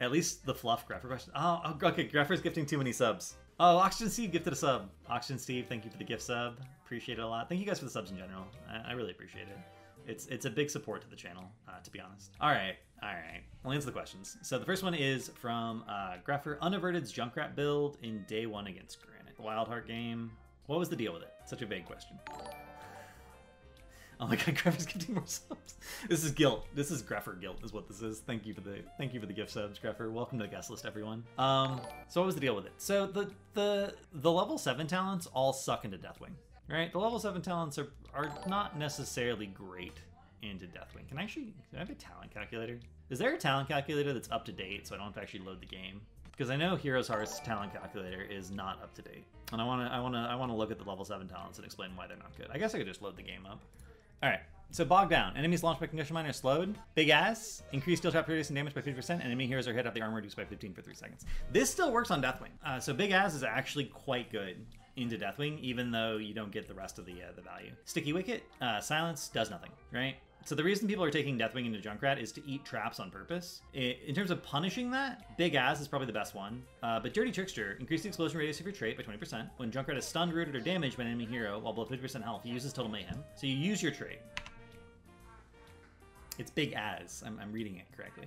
At 0.00 0.10
least 0.10 0.44
the 0.44 0.54
fluff 0.54 0.88
Greffer 0.88 1.06
question. 1.06 1.32
Oh, 1.36 1.60
oh 1.64 1.86
okay. 1.88 2.04
Greffer's 2.04 2.40
gifting 2.40 2.66
too 2.66 2.78
many 2.78 2.90
subs. 2.90 3.36
Oh, 3.60 3.76
Oxygen 3.76 4.10
Steve 4.10 4.32
gifted 4.32 4.52
a 4.52 4.56
sub. 4.56 4.90
Oxygen 5.08 5.38
Steve, 5.38 5.66
thank 5.68 5.84
you 5.84 5.90
for 5.90 5.98
the 5.98 6.04
gift 6.04 6.22
sub. 6.22 6.58
Appreciate 6.84 7.18
it 7.18 7.22
a 7.22 7.28
lot. 7.28 7.48
Thank 7.48 7.60
you 7.60 7.66
guys 7.66 7.78
for 7.78 7.84
the 7.84 7.90
subs 7.92 8.10
in 8.10 8.16
general. 8.16 8.44
I, 8.68 8.90
I 8.90 8.92
really 8.94 9.12
appreciate 9.12 9.46
it. 9.46 9.58
It's 10.06 10.26
it's 10.26 10.46
a 10.46 10.50
big 10.50 10.70
support 10.70 11.02
to 11.02 11.08
the 11.08 11.14
channel, 11.14 11.44
uh, 11.68 11.78
to 11.84 11.90
be 11.90 12.00
honest. 12.00 12.32
All 12.40 12.50
right, 12.50 12.76
all 13.02 13.08
right. 13.08 13.42
I'll 13.64 13.72
answer 13.72 13.86
the 13.86 13.92
questions. 13.92 14.36
So 14.42 14.58
the 14.58 14.64
first 14.64 14.82
one 14.82 14.94
is 14.94 15.28
from 15.28 15.84
uh, 15.88 16.16
Greffer. 16.24 16.58
Unaverted's 16.62 17.12
Junkrat 17.12 17.54
build 17.54 17.98
in 18.02 18.24
day 18.26 18.46
one 18.46 18.66
against 18.66 18.98
Granite. 19.00 19.38
Wildheart 19.38 19.86
game. 19.86 20.30
What 20.66 20.78
was 20.78 20.88
the 20.88 20.96
deal 20.96 21.12
with 21.12 21.22
it? 21.22 21.32
Such 21.46 21.62
a 21.62 21.66
vague 21.66 21.86
question. 21.86 22.18
Oh 24.20 24.26
my 24.26 24.36
god, 24.36 24.54
Greffer's 24.62 24.84
gifting 24.86 25.14
more 25.14 25.24
subs. 25.26 25.74
This 26.08 26.24
is 26.24 26.32
guilt. 26.32 26.66
This 26.74 26.90
is 26.90 27.02
Greffer 27.02 27.32
guilt, 27.40 27.58
is 27.64 27.72
what 27.72 27.88
this 27.88 28.02
is. 28.02 28.20
Thank 28.20 28.46
you 28.46 28.52
for 28.52 28.60
the 28.60 28.80
thank 28.98 29.14
you 29.14 29.20
for 29.20 29.26
the 29.26 29.32
gift 29.32 29.50
subs, 29.50 29.78
Greffer. 29.78 30.10
Welcome 30.10 30.38
to 30.38 30.44
the 30.44 30.50
guest 30.50 30.70
list, 30.70 30.84
everyone. 30.84 31.24
Um, 31.38 31.80
so 32.08 32.20
what 32.20 32.26
was 32.26 32.34
the 32.34 32.40
deal 32.40 32.54
with 32.54 32.66
it? 32.66 32.72
So 32.76 33.06
the 33.06 33.30
the 33.54 33.94
the 34.12 34.30
level 34.30 34.58
seven 34.58 34.86
talents 34.86 35.26
all 35.32 35.54
suck 35.54 35.86
into 35.86 35.96
Deathwing, 35.96 36.34
right? 36.68 36.92
The 36.92 36.98
level 36.98 37.18
seven 37.18 37.40
talents 37.40 37.78
are 37.78 37.88
are 38.12 38.30
not 38.46 38.78
necessarily 38.78 39.46
great 39.46 39.94
into 40.42 40.66
Deathwing. 40.66 41.08
Can 41.08 41.18
I 41.18 41.22
actually 41.22 41.54
can 41.70 41.76
I 41.76 41.78
have 41.78 41.90
a 41.90 41.94
talent 41.94 42.32
calculator? 42.32 42.78
Is 43.10 43.18
there 43.18 43.34
a 43.34 43.38
talent 43.38 43.68
calculator 43.68 44.12
that's 44.12 44.30
up 44.30 44.44
to 44.46 44.52
date 44.52 44.86
so 44.86 44.94
I 44.94 44.98
don't 44.98 45.06
have 45.06 45.14
to 45.14 45.20
actually 45.20 45.40
load 45.40 45.60
the 45.60 45.66
game? 45.66 46.00
Because 46.30 46.50
I 46.50 46.56
know 46.56 46.76
Heroes 46.76 47.08
Heart's 47.08 47.38
talent 47.40 47.72
calculator 47.74 48.22
is 48.22 48.50
not 48.50 48.82
up 48.82 48.94
to 48.94 49.02
date, 49.02 49.24
and 49.52 49.60
I 49.60 49.64
want 49.64 49.86
to 49.86 49.94
I 49.94 50.00
want 50.00 50.14
to 50.14 50.20
I 50.20 50.34
want 50.34 50.50
to 50.50 50.56
look 50.56 50.70
at 50.70 50.78
the 50.78 50.88
level 50.88 51.04
seven 51.04 51.28
talents 51.28 51.58
and 51.58 51.66
explain 51.66 51.90
why 51.96 52.06
they're 52.06 52.16
not 52.16 52.36
good. 52.36 52.48
I 52.50 52.58
guess 52.58 52.74
I 52.74 52.78
could 52.78 52.86
just 52.86 53.02
load 53.02 53.16
the 53.16 53.22
game 53.22 53.46
up. 53.46 53.60
All 54.22 54.30
right. 54.30 54.40
So 54.72 54.84
bog 54.84 55.10
down. 55.10 55.36
Enemies 55.36 55.64
launched 55.64 55.80
by 55.80 55.88
concussion 55.88 56.14
mine 56.14 56.26
are 56.26 56.32
slowed. 56.32 56.76
Big 56.94 57.08
ass. 57.08 57.64
Increased 57.72 58.02
steel 58.02 58.12
trap 58.12 58.28
radius 58.28 58.50
and 58.50 58.56
damage 58.56 58.72
by 58.72 58.80
50%. 58.80 59.24
Enemy 59.24 59.48
heroes 59.48 59.66
are 59.66 59.74
hit 59.74 59.84
up 59.84 59.94
the 59.94 60.00
armor 60.00 60.16
reduced 60.16 60.36
by 60.36 60.44
15 60.44 60.74
for 60.74 60.80
3 60.80 60.94
seconds. 60.94 61.26
This 61.50 61.68
still 61.68 61.90
works 61.90 62.12
on 62.12 62.22
Deathwing. 62.22 62.52
Uh, 62.64 62.78
so 62.78 62.94
Big 62.94 63.10
Ass 63.10 63.34
is 63.34 63.42
actually 63.42 63.86
quite 63.86 64.30
good 64.30 64.64
into 64.96 65.16
Deathwing, 65.16 65.58
even 65.60 65.90
though 65.90 66.18
you 66.18 66.34
don't 66.34 66.52
get 66.52 66.68
the 66.68 66.74
rest 66.74 67.00
of 67.00 67.06
the 67.06 67.14
uh, 67.14 67.32
the 67.34 67.42
value. 67.42 67.72
Sticky 67.84 68.12
Wicket, 68.12 68.44
uh, 68.60 68.80
Silence 68.80 69.28
does 69.28 69.50
nothing, 69.50 69.70
right? 69.92 70.16
So 70.44 70.54
the 70.54 70.64
reason 70.64 70.88
people 70.88 71.04
are 71.04 71.10
taking 71.10 71.38
Deathwing 71.38 71.66
into 71.66 71.78
Junkrat 71.78 72.20
is 72.20 72.32
to 72.32 72.46
eat 72.46 72.64
traps 72.64 72.98
on 72.98 73.10
purpose. 73.10 73.62
In 73.74 74.14
terms 74.14 74.30
of 74.30 74.42
punishing 74.42 74.90
that, 74.90 75.36
Big 75.36 75.54
Ass 75.54 75.80
is 75.80 75.86
probably 75.86 76.06
the 76.06 76.12
best 76.12 76.34
one. 76.34 76.62
Uh, 76.82 76.98
but 76.98 77.14
Dirty 77.14 77.30
Trickster, 77.30 77.76
increase 77.78 78.02
the 78.02 78.08
explosion 78.08 78.38
radius 78.38 78.58
of 78.58 78.66
your 78.66 78.74
trait 78.74 78.96
by 78.96 79.02
20%. 79.02 79.48
When 79.58 79.70
Junkrat 79.70 79.96
is 79.96 80.04
stunned, 80.04 80.32
rooted, 80.32 80.56
or 80.56 80.60
damaged 80.60 80.96
by 80.96 81.04
an 81.04 81.10
enemy 81.10 81.26
hero 81.26 81.58
while 81.58 81.72
below 81.72 81.86
50% 81.86 82.22
health, 82.22 82.42
he 82.42 82.50
uses 82.50 82.72
Total 82.72 82.90
Mayhem. 82.90 83.22
So 83.36 83.46
you 83.46 83.54
use 83.54 83.82
your 83.82 83.92
trait. 83.92 84.20
It's 86.38 86.50
big 86.50 86.72
as. 86.72 87.22
I'm, 87.24 87.38
I'm 87.40 87.52
reading 87.52 87.76
it 87.76 87.84
correctly. 87.94 88.26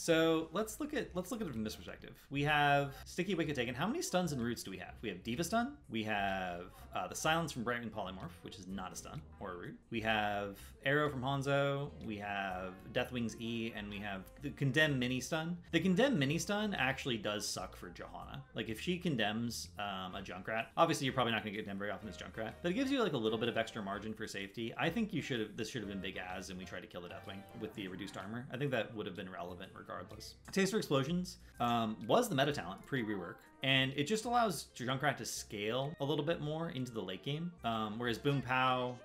So 0.00 0.48
let's 0.52 0.80
look 0.80 0.94
at 0.94 1.10
let's 1.14 1.30
look 1.30 1.42
at 1.42 1.46
it 1.46 1.52
from 1.52 1.62
this 1.62 1.76
perspective. 1.76 2.16
We 2.30 2.42
have 2.44 2.94
Sticky 3.04 3.34
Wicket 3.34 3.54
taken. 3.54 3.74
How 3.74 3.86
many 3.86 4.00
stuns 4.00 4.32
and 4.32 4.40
roots 4.40 4.62
do 4.62 4.70
we 4.70 4.78
have? 4.78 4.94
We 5.02 5.10
have 5.10 5.22
D.Va 5.22 5.44
Stun. 5.44 5.76
We 5.90 6.02
have 6.04 6.68
uh, 6.94 7.06
the 7.06 7.14
Silence 7.14 7.52
from 7.52 7.66
Brightwing 7.66 7.90
Polymorph, 7.90 8.32
which 8.40 8.58
is 8.58 8.66
not 8.66 8.94
a 8.94 8.96
stun 8.96 9.20
or 9.40 9.52
a 9.52 9.56
root. 9.56 9.78
We 9.90 10.00
have 10.00 10.58
Arrow 10.84 11.10
from 11.10 11.22
Hanzo. 11.22 11.90
We 12.04 12.16
have 12.18 12.74
Deathwing's 12.92 13.36
E, 13.40 13.72
and 13.76 13.88
we 13.90 13.98
have 13.98 14.22
the 14.42 14.50
Condemn 14.50 14.98
Mini 14.98 15.20
Stun. 15.20 15.56
The 15.72 15.80
Condemn 15.80 16.18
Mini 16.18 16.38
Stun 16.38 16.74
actually 16.74 17.18
does 17.18 17.46
suck 17.46 17.76
for 17.76 17.88
Johanna. 17.90 18.42
Like 18.54 18.68
if 18.68 18.80
she 18.80 18.98
condemns 18.98 19.68
um, 19.78 20.14
a 20.14 20.22
Junkrat, 20.22 20.66
obviously 20.76 21.04
you're 21.04 21.14
probably 21.14 21.32
not 21.32 21.42
going 21.42 21.52
to 21.52 21.58
get 21.58 21.64
condemned 21.64 21.78
very 21.78 21.90
often 21.90 22.08
as 22.08 22.16
Junkrat, 22.16 22.52
but 22.62 22.72
it 22.72 22.74
gives 22.74 22.90
you 22.90 23.02
like 23.02 23.12
a 23.12 23.18
little 23.18 23.38
bit 23.38 23.48
of 23.48 23.56
extra 23.56 23.82
margin 23.82 24.14
for 24.14 24.26
safety. 24.26 24.72
I 24.76 24.88
think 24.88 25.12
you 25.12 25.22
should 25.22 25.40
have 25.40 25.56
this 25.56 25.68
should 25.68 25.82
have 25.82 25.90
been 25.90 26.00
Big 26.00 26.18
As, 26.18 26.50
and 26.50 26.58
we 26.58 26.64
tried 26.64 26.80
to 26.80 26.86
kill 26.86 27.02
the 27.02 27.08
Deathwing 27.08 27.42
with 27.60 27.74
the 27.74 27.88
reduced 27.88 28.16
armor. 28.16 28.46
I 28.52 28.56
think 28.56 28.70
that 28.70 28.94
would 28.94 29.06
have 29.06 29.16
been 29.16 29.30
relevant 29.30 29.70
regardless. 29.74 30.34
Taste 30.52 30.72
for 30.72 30.78
Explosions 30.78 31.38
um, 31.60 31.96
was 32.06 32.28
the 32.28 32.34
meta 32.34 32.52
talent 32.52 32.84
pre 32.86 33.04
rework, 33.04 33.36
and 33.62 33.92
it 33.96 34.04
just 34.04 34.24
allows 34.24 34.66
Junkrat 34.76 35.16
to 35.18 35.24
scale 35.24 35.94
a 36.00 36.04
little 36.04 36.24
bit 36.24 36.40
more 36.40 36.70
into 36.70 36.92
the 36.92 37.02
late 37.02 37.24
game. 37.24 37.52
Um, 37.64 37.98
whereas 37.98 38.18
Boom 38.18 38.42
Pow 38.42 38.96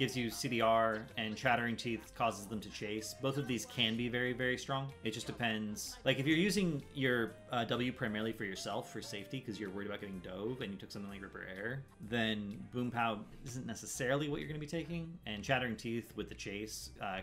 gives 0.00 0.16
you 0.16 0.30
CDR 0.30 1.02
and 1.18 1.36
Chattering 1.36 1.76
Teeth 1.76 2.14
causes 2.16 2.46
them 2.46 2.58
to 2.60 2.70
chase. 2.70 3.14
Both 3.20 3.36
of 3.36 3.46
these 3.46 3.66
can 3.66 3.98
be 3.98 4.08
very, 4.08 4.32
very 4.32 4.56
strong. 4.56 4.90
It 5.04 5.10
just 5.10 5.26
depends. 5.26 5.98
Like 6.06 6.18
if 6.18 6.26
you're 6.26 6.38
using 6.38 6.82
your 6.94 7.32
uh, 7.52 7.64
W 7.64 7.92
primarily 7.92 8.32
for 8.32 8.44
yourself 8.44 8.90
for 8.90 9.02
safety 9.02 9.40
because 9.40 9.60
you're 9.60 9.68
worried 9.68 9.88
about 9.88 10.00
getting 10.00 10.18
dove 10.20 10.62
and 10.62 10.72
you 10.72 10.78
took 10.78 10.90
something 10.90 11.10
like 11.10 11.20
Ripper 11.20 11.44
Air, 11.54 11.82
then 12.08 12.58
Boom 12.72 12.90
Pow 12.90 13.18
isn't 13.44 13.66
necessarily 13.66 14.30
what 14.30 14.40
you're 14.40 14.48
going 14.48 14.58
to 14.58 14.66
be 14.66 14.66
taking. 14.66 15.18
And 15.26 15.44
Chattering 15.44 15.76
Teeth 15.76 16.14
with 16.16 16.30
the 16.30 16.34
chase 16.34 16.92
uh, 17.02 17.20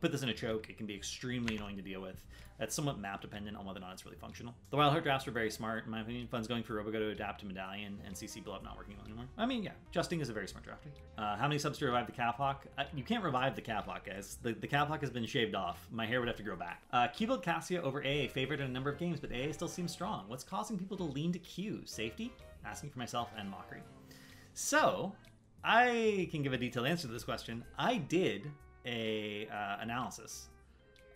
put 0.00 0.12
this 0.12 0.22
in 0.22 0.28
a 0.28 0.34
choke, 0.34 0.68
it 0.68 0.76
can 0.76 0.86
be 0.86 0.94
extremely 0.94 1.56
annoying 1.56 1.76
to 1.76 1.82
deal 1.82 2.00
with. 2.00 2.22
That's 2.58 2.74
somewhat 2.74 2.98
map 2.98 3.20
dependent 3.20 3.56
on 3.56 3.66
whether 3.66 3.78
or 3.78 3.82
not 3.82 3.92
it's 3.92 4.04
really 4.06 4.16
functional. 4.16 4.54
The 4.70 4.76
Wild 4.76 4.92
Heart 4.92 5.04
drafts 5.04 5.26
were 5.26 5.32
very 5.32 5.50
smart, 5.50 5.84
in 5.84 5.90
my 5.90 6.00
opinion. 6.00 6.26
Fun's 6.26 6.46
going 6.46 6.62
for 6.62 6.82
Robogo 6.82 6.98
to 6.98 7.10
adapt 7.10 7.40
to 7.40 7.46
Medallion 7.46 7.98
and 8.06 8.14
CC 8.14 8.42
Blow 8.42 8.54
Up 8.54 8.64
not 8.64 8.76
working 8.78 8.96
well 8.96 9.04
anymore. 9.04 9.26
I 9.36 9.44
mean, 9.44 9.62
yeah, 9.62 9.72
Justing 9.94 10.22
is 10.22 10.30
a 10.30 10.32
very 10.32 10.48
smart 10.48 10.64
drafter. 10.64 10.88
Uh, 11.18 11.36
how 11.36 11.48
many 11.48 11.58
subs 11.58 11.78
to 11.78 11.84
revive 11.84 12.06
the 12.06 12.12
Caphawk? 12.12 12.66
Uh, 12.78 12.84
you 12.94 13.02
can't 13.02 13.22
revive 13.22 13.54
the 13.54 13.62
Caphawk, 13.62 14.06
guys. 14.06 14.38
The, 14.42 14.52
the 14.52 14.66
Caphawk 14.66 15.02
has 15.02 15.10
been 15.10 15.26
shaved 15.26 15.54
off. 15.54 15.86
My 15.90 16.06
hair 16.06 16.20
would 16.20 16.28
have 16.28 16.36
to 16.38 16.42
grow 16.42 16.56
back. 16.56 16.82
Uh, 16.92 17.08
Q 17.08 17.26
build 17.26 17.42
Cassia 17.42 17.82
over 17.82 18.00
AA, 18.00 18.28
favorite 18.28 18.60
in 18.60 18.66
a 18.66 18.72
number 18.72 18.90
of 18.90 18.98
games, 18.98 19.20
but 19.20 19.30
AA 19.30 19.52
still 19.52 19.68
seems 19.68 19.92
strong. 19.92 20.24
What's 20.28 20.44
causing 20.44 20.78
people 20.78 20.96
to 20.96 21.04
lean 21.04 21.32
to 21.32 21.38
Q? 21.38 21.82
Safety? 21.84 22.32
Asking 22.64 22.88
for 22.88 22.98
myself 22.98 23.30
and 23.38 23.50
Mockery. 23.50 23.82
So, 24.54 25.12
I 25.62 26.28
can 26.30 26.42
give 26.42 26.52
a 26.52 26.56
detailed 26.56 26.86
answer 26.86 27.06
to 27.06 27.12
this 27.12 27.24
question. 27.24 27.64
I 27.78 27.98
did 27.98 28.50
a 28.86 29.48
uh, 29.52 29.76
analysis 29.80 30.48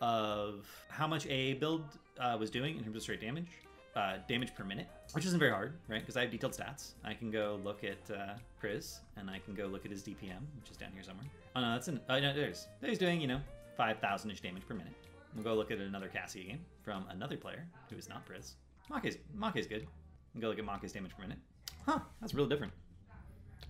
of 0.01 0.67
how 0.89 1.07
much 1.07 1.27
AA 1.27 1.55
build 1.59 1.85
uh, 2.19 2.37
was 2.39 2.51
doing 2.51 2.77
in 2.77 2.85
terms 2.85 2.97
of 2.97 3.03
straight 3.03 3.21
damage, 3.21 3.49
uh, 3.97 4.17
damage 4.29 4.55
per 4.55 4.65
minute, 4.65 4.87
which 5.13 5.25
isn't 5.27 5.39
very 5.39 5.51
hard, 5.51 5.75
right? 5.89 6.01
Because 6.01 6.17
I 6.17 6.23
have 6.23 6.31
detailed 6.31 6.53
stats. 6.53 6.93
I 7.05 7.15
can 7.15 7.31
go 7.31 7.61
look 7.63 7.85
at 7.85 8.15
uh, 8.15 8.35
Priz, 8.59 9.01
and 9.17 9.31
I 9.31 9.39
can 9.39 9.55
go 9.55 9.67
look 9.67 9.85
at 9.85 9.91
his 9.91 10.03
DPM, 10.03 10.41
which 10.61 10.71
is 10.71 10.77
down 10.77 10.91
here 10.93 11.03
somewhere. 11.03 11.27
Oh 11.57 11.61
no, 11.61 11.73
that's 11.73 11.89
an. 11.89 12.01
Oh 12.09 12.19
no, 12.19 12.35
there's. 12.35 12.67
He's 12.85 12.99
doing 12.99 13.21
you 13.21 13.27
know 13.27 13.41
5,000ish 13.79 14.41
damage 14.43 14.67
per 14.67 14.75
minute. 14.75 14.95
We'll 15.35 15.45
go 15.45 15.55
look 15.55 15.71
at 15.71 15.79
another 15.79 16.09
Cassie 16.09 16.45
game 16.45 16.61
from 16.83 17.05
another 17.11 17.37
player 17.37 17.67
who 17.89 17.97
is 17.97 18.09
not 18.09 18.25
Priz. 18.27 18.55
Make's 18.91 19.17
Make's 19.35 19.67
good. 19.67 19.87
We'll 20.35 20.43
go 20.43 20.49
look 20.49 20.59
at 20.59 20.65
Make's 20.65 20.93
damage 20.93 21.13
per 21.17 21.23
minute. 21.23 21.39
Huh, 21.87 22.01
that's 22.21 22.35
real 22.35 22.47
different. 22.47 22.73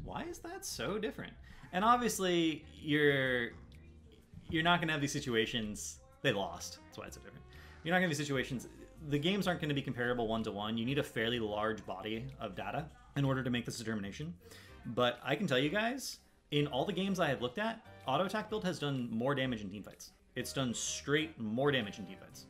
Why 0.04 0.24
is 0.24 0.38
that 0.38 0.64
so 0.64 0.98
different? 0.98 1.32
And 1.72 1.84
obviously, 1.84 2.64
you're 2.74 3.50
you're 4.50 4.62
not 4.62 4.80
going 4.80 4.88
to 4.88 4.92
have 4.92 5.00
these 5.00 5.12
situations. 5.12 6.00
They 6.22 6.32
lost. 6.32 6.78
That's 6.86 6.98
why 6.98 7.06
it's 7.06 7.16
so 7.16 7.22
different. 7.22 7.44
You're 7.84 7.92
not 7.92 8.00
going 8.00 8.10
to 8.10 8.14
have 8.14 8.18
these 8.18 8.26
situations. 8.26 8.68
The 9.08 9.18
games 9.18 9.46
aren't 9.46 9.60
going 9.60 9.70
to 9.70 9.74
be 9.74 9.82
comparable 9.82 10.28
one 10.28 10.42
to 10.44 10.52
one. 10.52 10.76
You 10.76 10.84
need 10.84 10.98
a 10.98 11.02
fairly 11.02 11.38
large 11.38 11.84
body 11.86 12.26
of 12.38 12.54
data 12.54 12.86
in 13.16 13.24
order 13.24 13.42
to 13.42 13.50
make 13.50 13.64
this 13.64 13.78
determination. 13.78 14.34
But 14.86 15.18
I 15.24 15.34
can 15.34 15.46
tell 15.46 15.58
you 15.58 15.70
guys, 15.70 16.18
in 16.50 16.66
all 16.66 16.84
the 16.84 16.92
games 16.92 17.20
I 17.20 17.28
have 17.28 17.40
looked 17.40 17.58
at, 17.58 17.84
auto 18.06 18.24
attack 18.24 18.50
build 18.50 18.64
has 18.64 18.78
done 18.78 19.08
more 19.10 19.34
damage 19.34 19.62
in 19.62 19.70
team 19.70 19.82
fights. 19.82 20.12
It's 20.36 20.52
done 20.52 20.74
straight 20.74 21.38
more 21.40 21.70
damage 21.72 21.98
in 21.98 22.06
team 22.06 22.18
fights. 22.20 22.46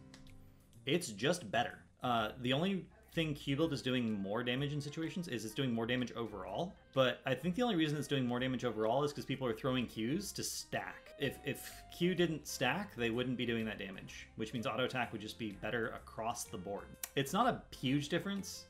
It's 0.87 1.09
just 1.09 1.51
better. 1.51 1.79
Uh, 2.03 2.31
the 2.41 2.53
only 2.53 2.87
thing 3.13 3.35
Q 3.35 3.57
build 3.57 3.73
is 3.73 3.83
doing 3.83 4.21
more 4.21 4.43
damage 4.43 4.73
in 4.73 4.81
situations 4.81 5.29
is 5.29 5.45
it's 5.45 5.55
doing 5.55 5.73
more 5.73 5.87
damage 5.87 6.13
overall. 6.13 6.75
But 6.95 7.21
I 7.27 7.35
think 7.35 7.55
the 7.55 7.63
only 7.63 7.77
reason 7.77 7.99
it's 7.99 8.09
doing 8.09 8.27
more 8.27 8.39
damage 8.39 8.65
overall 8.65 9.05
is 9.05 9.13
because 9.13 9.25
people 9.25 9.47
are 9.47 9.53
throwing 9.53 9.87
Qs 9.87 10.33
to 10.35 10.43
stack. 10.43 11.15
If 11.19 11.39
if 11.45 11.71
Q 11.97 12.15
didn't 12.15 12.47
stack, 12.47 12.95
they 12.97 13.11
wouldn't 13.11 13.37
be 13.37 13.47
doing 13.47 13.65
that 13.67 13.79
damage, 13.79 14.29
which 14.37 14.53
means 14.53 14.67
auto 14.67 14.85
attack 14.85 15.13
would 15.13 15.21
just 15.21 15.39
be 15.39 15.53
better 15.53 15.89
across 15.89 16.45
the 16.45 16.59
board. 16.59 16.87
It's 17.17 17.33
not 17.33 17.47
a 17.47 17.77
huge 17.77 18.09
difference. 18.09 18.65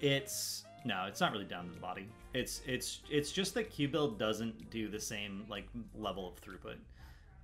It's 0.00 0.64
no, 0.84 1.04
it's 1.06 1.20
not 1.20 1.32
really 1.32 1.44
down 1.44 1.66
to 1.66 1.72
the 1.72 1.80
body. 1.80 2.08
It's 2.34 2.62
it's 2.66 3.00
it's 3.10 3.32
just 3.32 3.54
that 3.54 3.70
Q 3.70 3.88
build 3.88 4.18
doesn't 4.18 4.70
do 4.70 4.88
the 4.88 5.00
same 5.00 5.44
like 5.48 5.68
level 5.94 6.28
of 6.28 6.40
throughput. 6.40 6.76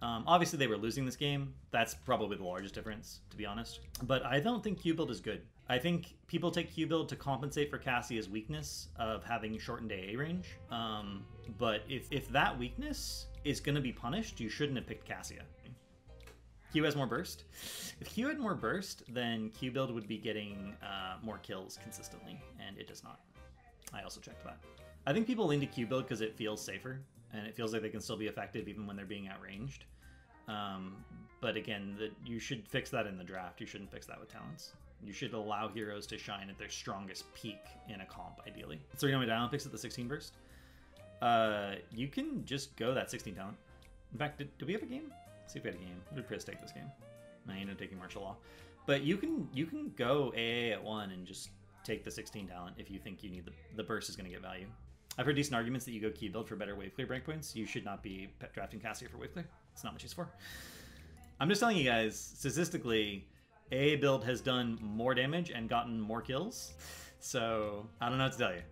Um, 0.00 0.24
obviously, 0.26 0.58
they 0.58 0.68
were 0.68 0.76
losing 0.76 1.04
this 1.04 1.16
game. 1.16 1.52
That's 1.72 1.94
probably 1.94 2.36
the 2.36 2.44
largest 2.44 2.72
difference, 2.74 3.20
to 3.30 3.36
be 3.36 3.44
honest. 3.44 3.80
But 4.04 4.24
I 4.24 4.38
don't 4.38 4.62
think 4.62 4.80
Q 4.80 4.94
build 4.94 5.10
is 5.10 5.20
good. 5.20 5.42
I 5.70 5.78
think 5.78 6.14
people 6.26 6.50
take 6.50 6.72
Q 6.72 6.86
build 6.86 7.08
to 7.10 7.16
compensate 7.16 7.70
for 7.70 7.78
Cassia's 7.78 8.28
weakness 8.28 8.88
of 8.98 9.22
having 9.22 9.58
shortened 9.58 9.92
AA 9.92 10.18
range. 10.18 10.58
Um, 10.70 11.24
but 11.58 11.82
if, 11.88 12.10
if 12.10 12.28
that 12.30 12.58
weakness 12.58 13.26
is 13.44 13.60
going 13.60 13.74
to 13.74 13.80
be 13.80 13.92
punished, 13.92 14.40
you 14.40 14.48
shouldn't 14.48 14.78
have 14.78 14.86
picked 14.86 15.06
Cassia. 15.06 15.42
Q 16.72 16.84
has 16.84 16.96
more 16.96 17.06
burst. 17.06 17.44
If 18.00 18.08
Q 18.08 18.28
had 18.28 18.38
more 18.38 18.54
burst, 18.54 19.02
then 19.08 19.50
Q 19.50 19.70
build 19.70 19.90
would 19.90 20.08
be 20.08 20.18
getting 20.18 20.74
uh, 20.82 21.16
more 21.22 21.38
kills 21.38 21.78
consistently, 21.82 22.40
and 22.66 22.78
it 22.78 22.86
does 22.86 23.02
not. 23.02 23.20
I 23.92 24.02
also 24.02 24.20
checked 24.20 24.44
that. 24.44 24.58
I 25.06 25.12
think 25.12 25.26
people 25.26 25.46
lean 25.46 25.60
to 25.60 25.66
Q 25.66 25.86
build 25.86 26.04
because 26.04 26.20
it 26.20 26.36
feels 26.36 26.62
safer, 26.62 27.00
and 27.32 27.46
it 27.46 27.54
feels 27.54 27.72
like 27.72 27.82
they 27.82 27.88
can 27.88 28.00
still 28.00 28.16
be 28.16 28.26
effective 28.26 28.68
even 28.68 28.86
when 28.86 28.96
they're 28.96 29.06
being 29.06 29.28
outranged. 29.28 29.84
Um, 30.46 30.96
but 31.40 31.56
again, 31.56 31.94
the, 31.98 32.10
you 32.24 32.38
should 32.38 32.66
fix 32.68 32.90
that 32.90 33.06
in 33.06 33.16
the 33.16 33.24
draft. 33.24 33.60
You 33.60 33.66
shouldn't 33.66 33.90
fix 33.90 34.06
that 34.06 34.18
with 34.20 34.30
talents. 34.30 34.72
You 35.02 35.12
should 35.12 35.32
allow 35.32 35.68
heroes 35.68 36.06
to 36.08 36.18
shine 36.18 36.50
at 36.50 36.58
their 36.58 36.68
strongest 36.68 37.32
peak 37.34 37.60
in 37.88 38.00
a 38.00 38.06
comp, 38.06 38.40
ideally. 38.46 38.80
Know 39.02 39.18
my 39.18 39.26
diamond 39.26 39.50
picks 39.50 39.64
at 39.64 39.72
the 39.72 39.78
16 39.78 40.08
burst? 40.08 40.34
Uh, 41.22 41.74
you 41.92 42.08
can 42.08 42.44
just 42.44 42.76
go 42.76 42.94
that 42.94 43.10
16 43.10 43.34
talent. 43.34 43.56
In 44.12 44.18
fact, 44.18 44.38
did 44.38 44.66
we 44.66 44.72
have 44.72 44.82
a 44.82 44.86
game? 44.86 45.12
Let's 45.40 45.52
see 45.52 45.58
if 45.58 45.64
we 45.64 45.70
had 45.70 45.80
a 45.80 45.82
game. 45.82 46.00
What 46.08 46.16
did 46.16 46.26
Chris 46.26 46.44
take 46.44 46.60
this 46.60 46.72
game? 46.72 46.90
I 47.48 47.56
ended 47.56 47.70
up 47.70 47.78
taking 47.78 47.98
martial 47.98 48.22
law. 48.22 48.36
But 48.86 49.02
you 49.02 49.16
can 49.16 49.48
you 49.52 49.66
can 49.66 49.92
go 49.96 50.32
AA 50.36 50.72
at 50.72 50.82
one 50.82 51.10
and 51.10 51.26
just 51.26 51.50
take 51.84 52.04
the 52.04 52.10
16 52.10 52.48
talent 52.48 52.76
if 52.78 52.90
you 52.90 52.98
think 52.98 53.22
you 53.22 53.30
need 53.30 53.44
the, 53.44 53.52
the 53.76 53.82
burst 53.82 54.08
is 54.08 54.16
going 54.16 54.26
to 54.26 54.30
get 54.30 54.42
value. 54.42 54.66
I've 55.18 55.26
heard 55.26 55.36
decent 55.36 55.56
arguments 55.56 55.84
that 55.84 55.92
you 55.92 56.00
go 56.00 56.10
key 56.10 56.28
build 56.28 56.48
for 56.48 56.56
better 56.56 56.76
wave 56.76 56.94
clear 56.94 57.06
breakpoints. 57.06 57.54
You 57.54 57.66
should 57.66 57.84
not 57.84 58.02
be 58.02 58.28
drafting 58.54 58.80
Cassia 58.80 59.08
for 59.08 59.18
wave 59.18 59.32
clear. 59.32 59.48
It's 59.72 59.84
not 59.84 59.92
what 59.92 60.00
she's 60.00 60.12
for. 60.12 60.28
I'm 61.40 61.48
just 61.48 61.60
telling 61.60 61.76
you 61.76 61.84
guys, 61.84 62.16
statistically, 62.36 63.26
A 63.72 63.96
build 63.96 64.24
has 64.24 64.40
done 64.40 64.78
more 64.82 65.14
damage 65.14 65.50
and 65.50 65.68
gotten 65.68 66.00
more 66.00 66.22
kills. 66.22 66.74
So 67.20 67.86
I 68.00 68.08
don't 68.08 68.18
know 68.18 68.24
what 68.24 68.32
to 68.32 68.38
tell 68.38 68.52
you. 68.52 68.62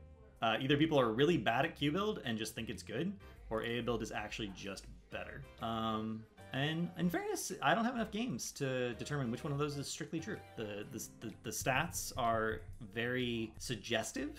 Uh, 0.43 0.57
either 0.61 0.77
people 0.77 1.01
are 1.01 1.13
really 1.13 1.37
bad 1.37 1.65
at 1.65 1.77
Q 1.77 1.93
build 1.93 2.21
and 2.25 2.39
just 2.39 2.55
think 2.55 2.69
it's 2.69 2.83
good, 2.83 3.13
or 3.51 3.63
A 3.63 3.81
build 3.81 4.03
is 4.03 4.13
actually 4.13 4.53
just 4.55 4.87
better. 5.11 5.43
Um, 5.63 6.23
and 6.53 6.89
in 6.99 7.11
fairness, 7.11 7.53
I 7.63 7.75
don't 7.75 7.85
have 7.85 7.95
enough 7.95 8.11
games 8.11 8.53
to 8.53 8.95
determine 8.95 9.31
which 9.31 9.45
one 9.45 9.53
of 9.53 9.59
those 9.59 9.77
is 9.77 9.87
strictly 9.87 10.21
true. 10.21 10.39
The 10.57 10.87
the, 10.93 11.07
the, 11.21 11.33
the 11.43 11.51
stats 11.51 12.13
are 12.17 12.61
very 12.95 13.53
suggestive, 13.59 14.39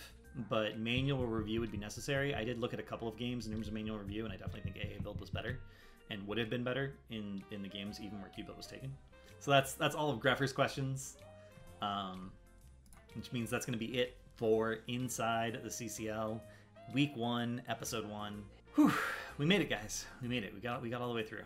but 0.49 0.79
manual 0.79 1.25
review 1.25 1.59
would 1.59 1.71
be 1.71 1.77
necessary. 1.77 2.33
I 2.33 2.43
did 2.43 2.59
look 2.59 2.73
at 2.73 2.79
a 2.79 2.83
couple 2.83 3.07
of 3.07 3.17
games 3.17 3.47
in 3.47 3.53
terms 3.53 3.67
of 3.67 3.73
manual 3.73 3.97
review, 3.97 4.23
and 4.23 4.33
I 4.33 4.37
definitely 4.37 4.71
think 4.71 4.77
AA 4.77 5.01
build 5.01 5.19
was 5.19 5.29
better 5.29 5.59
and 6.09 6.25
would 6.27 6.37
have 6.37 6.49
been 6.49 6.63
better 6.63 6.93
in 7.09 7.43
in 7.51 7.61
the 7.61 7.69
games 7.69 7.99
even 8.01 8.19
where 8.21 8.29
Q 8.29 8.45
build 8.45 8.57
was 8.57 8.67
taken. 8.67 8.91
So 9.39 9.51
that's 9.51 9.73
that's 9.73 9.95
all 9.95 10.09
of 10.09 10.19
Greffer's 10.19 10.51
questions, 10.51 11.17
um, 11.81 12.31
which 13.15 13.31
means 13.31 13.49
that's 13.49 13.65
going 13.65 13.77
to 13.77 13.85
be 13.85 13.97
it 13.97 14.17
for 14.35 14.79
inside 14.87 15.59
the 15.63 15.69
CCL 15.69 16.39
week 16.93 17.15
one, 17.15 17.61
episode 17.67 18.09
one. 18.09 18.43
Whew, 18.75 18.93
we 19.37 19.45
made 19.45 19.61
it, 19.61 19.69
guys. 19.69 20.05
We 20.21 20.27
made 20.27 20.43
it. 20.43 20.53
We 20.53 20.59
got 20.59 20.81
we 20.81 20.89
got 20.89 21.01
all 21.01 21.09
the 21.09 21.15
way 21.15 21.23
through. 21.23 21.43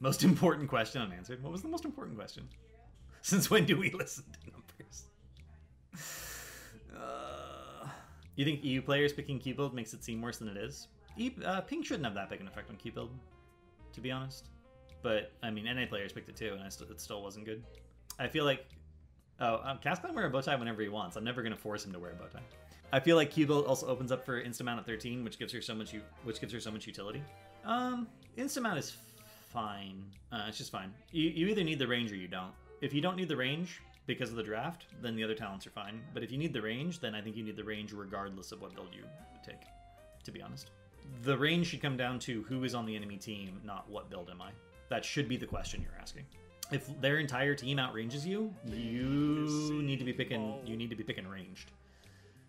Most 0.00 0.24
important 0.24 0.68
question 0.68 1.00
unanswered. 1.00 1.42
What 1.42 1.52
was 1.52 1.62
the 1.62 1.68
most 1.68 1.84
important 1.84 2.16
question? 2.16 2.48
Since 3.22 3.50
when 3.50 3.64
do 3.64 3.76
we 3.76 3.90
listen 3.90 4.24
to 4.32 4.50
numbers? 4.50 5.04
Uh, 6.96 7.88
you 8.36 8.44
think 8.44 8.62
EU 8.64 8.80
players 8.82 9.12
picking 9.12 9.38
Q 9.38 9.54
build 9.54 9.74
makes 9.74 9.92
it 9.94 10.04
seem 10.04 10.20
worse 10.20 10.38
than 10.38 10.48
it 10.48 10.56
is? 10.56 10.88
E, 11.16 11.32
uh, 11.44 11.62
shouldn't 11.82 12.04
have 12.04 12.14
that 12.14 12.28
big 12.28 12.40
an 12.40 12.46
effect 12.46 12.70
on 12.70 12.76
Q 12.76 12.92
build, 12.92 13.10
to 13.92 14.00
be 14.00 14.10
honest. 14.10 14.50
But 15.02 15.32
I 15.42 15.50
mean, 15.50 15.64
NA 15.64 15.86
players 15.86 16.12
picked 16.12 16.28
it 16.28 16.36
too, 16.36 16.56
and 16.60 16.72
st- 16.72 16.90
it 16.90 17.00
still 17.00 17.22
wasn't 17.22 17.44
good. 17.44 17.62
I 18.18 18.28
feel 18.28 18.44
like 18.44 18.66
Oh, 19.38 19.60
um, 19.64 19.78
Cass 19.78 19.98
can 19.98 20.14
wear 20.14 20.26
a 20.26 20.30
bow 20.30 20.40
tie 20.40 20.56
whenever 20.56 20.80
he 20.82 20.88
wants. 20.88 21.16
I'm 21.16 21.24
never 21.24 21.42
gonna 21.42 21.56
force 21.56 21.84
him 21.84 21.92
to 21.92 21.98
wear 21.98 22.12
a 22.12 22.14
bow 22.14 22.26
tie. 22.26 22.42
I 22.92 23.00
feel 23.00 23.16
like 23.16 23.30
Q 23.32 23.46
build 23.46 23.66
also 23.66 23.86
opens 23.86 24.12
up 24.12 24.24
for 24.24 24.40
instant 24.40 24.66
mount 24.66 24.80
at 24.80 24.86
13, 24.86 25.24
which 25.24 25.38
gives 25.38 25.52
her 25.52 25.60
so 25.60 25.74
much 25.74 25.94
which 26.24 26.40
gives 26.40 26.52
her 26.52 26.60
so 26.60 26.70
much 26.70 26.86
utility. 26.86 27.22
Um, 27.64 28.06
instant 28.36 28.64
mount 28.64 28.78
is 28.78 28.96
fine. 29.52 30.04
Uh, 30.32 30.44
it's 30.48 30.58
just 30.58 30.72
fine. 30.72 30.92
You, 31.10 31.28
you 31.30 31.48
either 31.48 31.64
need 31.64 31.78
the 31.78 31.86
range 31.86 32.12
or 32.12 32.16
you 32.16 32.28
don't. 32.28 32.52
If 32.80 32.94
you 32.94 33.00
don't 33.00 33.16
need 33.16 33.28
the 33.28 33.36
range 33.36 33.82
because 34.06 34.30
of 34.30 34.36
the 34.36 34.42
draft, 34.42 34.86
then 35.02 35.16
the 35.16 35.24
other 35.24 35.34
talents 35.34 35.66
are 35.66 35.70
fine. 35.70 36.00
But 36.14 36.22
if 36.22 36.30
you 36.30 36.38
need 36.38 36.52
the 36.52 36.62
range, 36.62 37.00
then 37.00 37.14
I 37.14 37.20
think 37.20 37.36
you 37.36 37.42
need 37.42 37.56
the 37.56 37.64
range 37.64 37.92
regardless 37.92 38.52
of 38.52 38.60
what 38.60 38.74
build 38.74 38.94
you 38.94 39.02
take. 39.44 39.62
To 40.24 40.30
be 40.30 40.40
honest, 40.40 40.70
the 41.22 41.36
range 41.36 41.66
should 41.68 41.82
come 41.82 41.96
down 41.96 42.18
to 42.20 42.42
who 42.44 42.64
is 42.64 42.74
on 42.74 42.86
the 42.86 42.94
enemy 42.96 43.16
team, 43.16 43.60
not 43.64 43.88
what 43.90 44.10
build 44.10 44.30
am 44.30 44.40
I. 44.40 44.50
That 44.88 45.04
should 45.04 45.28
be 45.28 45.36
the 45.36 45.46
question 45.46 45.82
you're 45.82 46.00
asking 46.00 46.24
if 46.72 47.00
their 47.00 47.18
entire 47.18 47.54
team 47.54 47.78
outranges 47.78 48.24
you, 48.24 48.52
you 48.64 49.82
need 49.82 49.98
to 49.98 50.04
be 50.04 50.12
picking. 50.12 50.58
You 50.64 50.76
need 50.76 50.90
to 50.90 50.96
be 50.96 51.04
picking 51.04 51.26
ranged. 51.26 51.70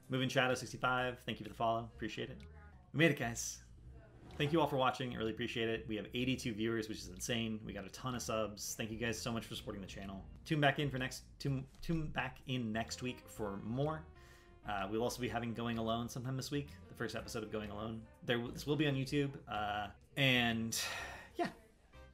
Moving 0.09 0.29
Shadow 0.29 0.55
65, 0.55 1.17
thank 1.25 1.39
you 1.39 1.43
for 1.43 1.49
the 1.49 1.55
follow. 1.55 1.89
Appreciate 1.95 2.29
it. 2.29 2.37
We 2.93 2.99
made 2.99 3.11
it, 3.11 3.19
guys. 3.19 3.59
Thank 4.37 4.53
you 4.53 4.61
all 4.61 4.67
for 4.67 4.77
watching. 4.77 5.13
I 5.13 5.17
really 5.17 5.31
appreciate 5.31 5.67
it. 5.67 5.85
We 5.87 5.95
have 5.97 6.05
82 6.13 6.53
viewers, 6.53 6.87
which 6.87 6.99
is 6.99 7.09
insane. 7.09 7.59
We 7.65 7.73
got 7.73 7.85
a 7.85 7.89
ton 7.89 8.15
of 8.15 8.21
subs. 8.21 8.75
Thank 8.77 8.91
you 8.91 8.97
guys 8.97 9.19
so 9.19 9.31
much 9.31 9.45
for 9.45 9.55
supporting 9.55 9.81
the 9.81 9.87
channel. 9.87 10.23
Tune 10.45 10.61
back 10.61 10.79
in 10.79 10.89
for 10.89 10.97
next. 10.97 11.23
Tune, 11.39 11.65
tune 11.81 12.07
back 12.07 12.37
in 12.47 12.71
next 12.71 13.01
week 13.01 13.23
for 13.27 13.59
more. 13.63 14.03
Uh, 14.69 14.87
we'll 14.89 15.01
also 15.01 15.21
be 15.21 15.27
having 15.27 15.53
Going 15.53 15.77
Alone 15.77 16.07
sometime 16.07 16.37
this 16.37 16.51
week. 16.51 16.69
The 16.87 16.93
first 16.95 17.15
episode 17.15 17.43
of 17.43 17.51
Going 17.51 17.71
Alone. 17.71 18.01
There, 18.25 18.39
this 18.53 18.67
will 18.67 18.75
be 18.75 18.87
on 18.87 18.93
YouTube. 18.93 19.31
Uh, 19.51 19.87
and 20.17 20.79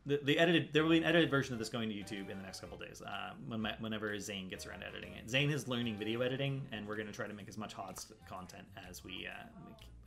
the, 0.05 0.19
the 0.23 0.37
edited 0.37 0.69
there 0.73 0.83
will 0.83 0.91
be 0.91 0.97
an 0.97 1.03
edited 1.03 1.29
version 1.29 1.53
of 1.53 1.59
this 1.59 1.69
going 1.69 1.89
to 1.89 1.95
YouTube 1.95 2.29
in 2.29 2.37
the 2.37 2.43
next 2.43 2.59
couple 2.59 2.77
days. 2.77 3.01
Uh, 3.01 3.31
when 3.47 3.61
my, 3.61 3.73
whenever 3.79 4.17
Zane 4.19 4.49
gets 4.49 4.65
around 4.65 4.81
to 4.81 4.87
editing 4.87 5.13
it, 5.13 5.29
Zane 5.29 5.49
is 5.49 5.67
learning 5.67 5.97
video 5.97 6.21
editing, 6.21 6.61
and 6.71 6.87
we're 6.87 6.95
going 6.95 7.07
to 7.07 7.13
try 7.13 7.27
to 7.27 7.33
make 7.33 7.47
as 7.47 7.57
much 7.57 7.73
hot 7.73 8.03
content 8.27 8.65
as 8.89 9.03
we 9.03 9.27
uh, 9.27 9.43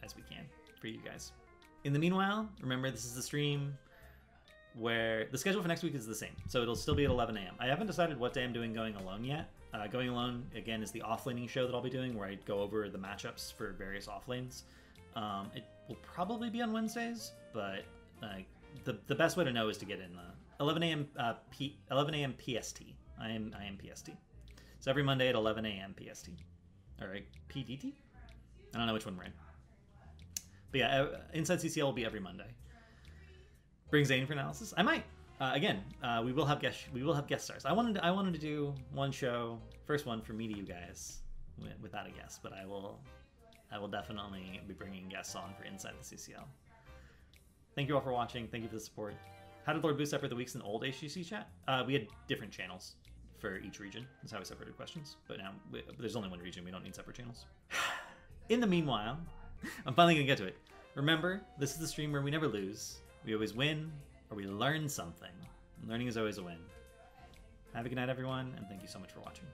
as 0.02 0.14
we 0.14 0.22
can 0.22 0.44
for 0.80 0.88
you 0.88 0.98
guys. 1.04 1.32
In 1.84 1.92
the 1.92 1.98
meanwhile, 1.98 2.48
remember 2.60 2.90
this 2.90 3.04
is 3.04 3.14
the 3.14 3.22
stream 3.22 3.76
where 4.74 5.26
the 5.32 5.38
schedule 5.38 5.62
for 5.62 5.68
next 5.68 5.82
week 5.82 5.94
is 5.94 6.06
the 6.06 6.14
same, 6.14 6.36
so 6.46 6.60
it'll 6.60 6.76
still 6.76 6.94
be 6.94 7.04
at 7.04 7.10
11 7.10 7.36
a.m. 7.38 7.54
I 7.58 7.66
haven't 7.66 7.86
decided 7.86 8.18
what 8.18 8.34
day 8.34 8.44
I'm 8.44 8.52
doing 8.52 8.74
going 8.74 8.94
alone 8.96 9.24
yet. 9.24 9.48
Uh, 9.72 9.86
going 9.86 10.08
alone 10.08 10.44
again 10.54 10.82
is 10.82 10.90
the 10.90 11.00
offlaning 11.00 11.48
show 11.48 11.66
that 11.66 11.74
I'll 11.74 11.82
be 11.82 11.90
doing, 11.90 12.16
where 12.16 12.28
I 12.28 12.34
go 12.46 12.60
over 12.60 12.88
the 12.88 12.98
matchups 12.98 13.52
for 13.52 13.72
various 13.72 14.06
offlanes. 14.06 14.62
Um, 15.14 15.50
it 15.54 15.64
will 15.88 15.96
probably 16.02 16.50
be 16.50 16.60
on 16.60 16.72
Wednesdays, 16.72 17.32
but 17.54 17.84
uh, 18.22 18.36
the 18.84 18.98
the 19.06 19.14
best 19.14 19.36
way 19.36 19.44
to 19.44 19.52
know 19.52 19.68
is 19.68 19.78
to 19.78 19.84
get 19.84 20.00
in 20.00 20.14
the 20.14 20.62
11 20.62 20.82
a.m. 20.82 21.08
Uh, 21.18 21.34
P, 21.50 21.78
11 21.90 22.14
a.m. 22.14 22.34
PST. 22.38 22.82
I 23.20 23.30
am 23.30 23.54
I 23.58 23.64
am 23.64 23.78
PST. 23.78 24.10
So 24.80 24.90
every 24.90 25.02
Monday 25.02 25.28
at 25.28 25.34
11 25.34 25.64
a.m. 25.66 25.94
PST. 25.98 26.30
All 27.00 27.08
right, 27.08 27.26
PDT. 27.48 27.92
I 28.74 28.78
don't 28.78 28.86
know 28.86 28.94
which 28.94 29.06
one 29.06 29.16
we're 29.16 29.24
in. 29.24 29.32
But 30.70 30.80
yeah, 30.80 31.02
uh, 31.02 31.20
Inside 31.32 31.58
CCL 31.58 31.82
will 31.84 31.92
be 31.92 32.04
every 32.04 32.20
Monday. 32.20 32.48
Bring 33.90 34.04
Zane 34.04 34.26
for 34.26 34.32
analysis. 34.32 34.74
I 34.76 34.82
might. 34.82 35.04
Uh, 35.40 35.52
again, 35.54 35.82
uh, 36.02 36.22
we 36.24 36.32
will 36.32 36.46
have 36.46 36.60
guest 36.60 36.84
we 36.94 37.02
will 37.02 37.14
have 37.14 37.26
guest 37.26 37.44
stars. 37.44 37.66
I 37.66 37.72
wanted 37.72 37.96
to, 37.96 38.04
I 38.04 38.10
wanted 38.10 38.32
to 38.34 38.40
do 38.40 38.74
one 38.92 39.12
show, 39.12 39.58
first 39.84 40.06
one 40.06 40.22
for 40.22 40.32
me 40.32 40.48
to 40.48 40.56
you 40.56 40.64
guys, 40.64 41.18
without 41.82 42.06
a 42.06 42.10
guest, 42.10 42.40
but 42.42 42.52
I 42.52 42.64
will 42.64 42.98
I 43.70 43.78
will 43.78 43.88
definitely 43.88 44.60
be 44.66 44.72
bringing 44.72 45.08
guests 45.08 45.34
on 45.34 45.52
for 45.58 45.64
Inside 45.64 45.92
the 46.00 46.16
CCL. 46.16 46.44
Thank 47.76 47.90
you 47.90 47.94
all 47.94 48.00
for 48.00 48.12
watching. 48.12 48.48
Thank 48.48 48.62
you 48.62 48.70
for 48.70 48.76
the 48.76 48.80
support. 48.80 49.14
How 49.66 49.74
did 49.74 49.82
Lord 49.82 49.98
Boo 49.98 50.06
separate 50.06 50.30
the 50.30 50.34
weeks 50.34 50.54
in 50.54 50.62
old 50.62 50.82
HGC 50.82 51.26
chat? 51.26 51.50
Uh, 51.68 51.84
we 51.86 51.92
had 51.92 52.06
different 52.26 52.50
channels 52.50 52.94
for 53.38 53.58
each 53.58 53.80
region. 53.80 54.06
That's 54.22 54.32
how 54.32 54.38
we 54.38 54.46
separated 54.46 54.76
questions. 54.78 55.16
But 55.28 55.36
now 55.36 55.52
we, 55.70 55.82
there's 55.98 56.16
only 56.16 56.30
one 56.30 56.40
region. 56.40 56.64
We 56.64 56.70
don't 56.70 56.82
need 56.82 56.94
separate 56.94 57.18
channels. 57.18 57.44
in 58.48 58.60
the 58.60 58.66
meanwhile, 58.66 59.18
I'm 59.84 59.92
finally 59.92 60.14
going 60.14 60.26
to 60.26 60.30
get 60.30 60.38
to 60.38 60.46
it. 60.46 60.56
Remember, 60.94 61.42
this 61.58 61.72
is 61.72 61.78
the 61.78 61.86
stream 61.86 62.12
where 62.12 62.22
we 62.22 62.30
never 62.30 62.48
lose. 62.48 62.96
We 63.26 63.34
always 63.34 63.52
win 63.52 63.92
or 64.30 64.38
we 64.38 64.46
learn 64.46 64.88
something. 64.88 65.28
Learning 65.86 66.06
is 66.06 66.16
always 66.16 66.38
a 66.38 66.42
win. 66.42 66.58
Have 67.74 67.84
a 67.84 67.90
good 67.90 67.96
night, 67.96 68.08
everyone, 68.08 68.54
and 68.56 68.66
thank 68.68 68.80
you 68.80 68.88
so 68.88 68.98
much 68.98 69.12
for 69.12 69.20
watching. 69.20 69.44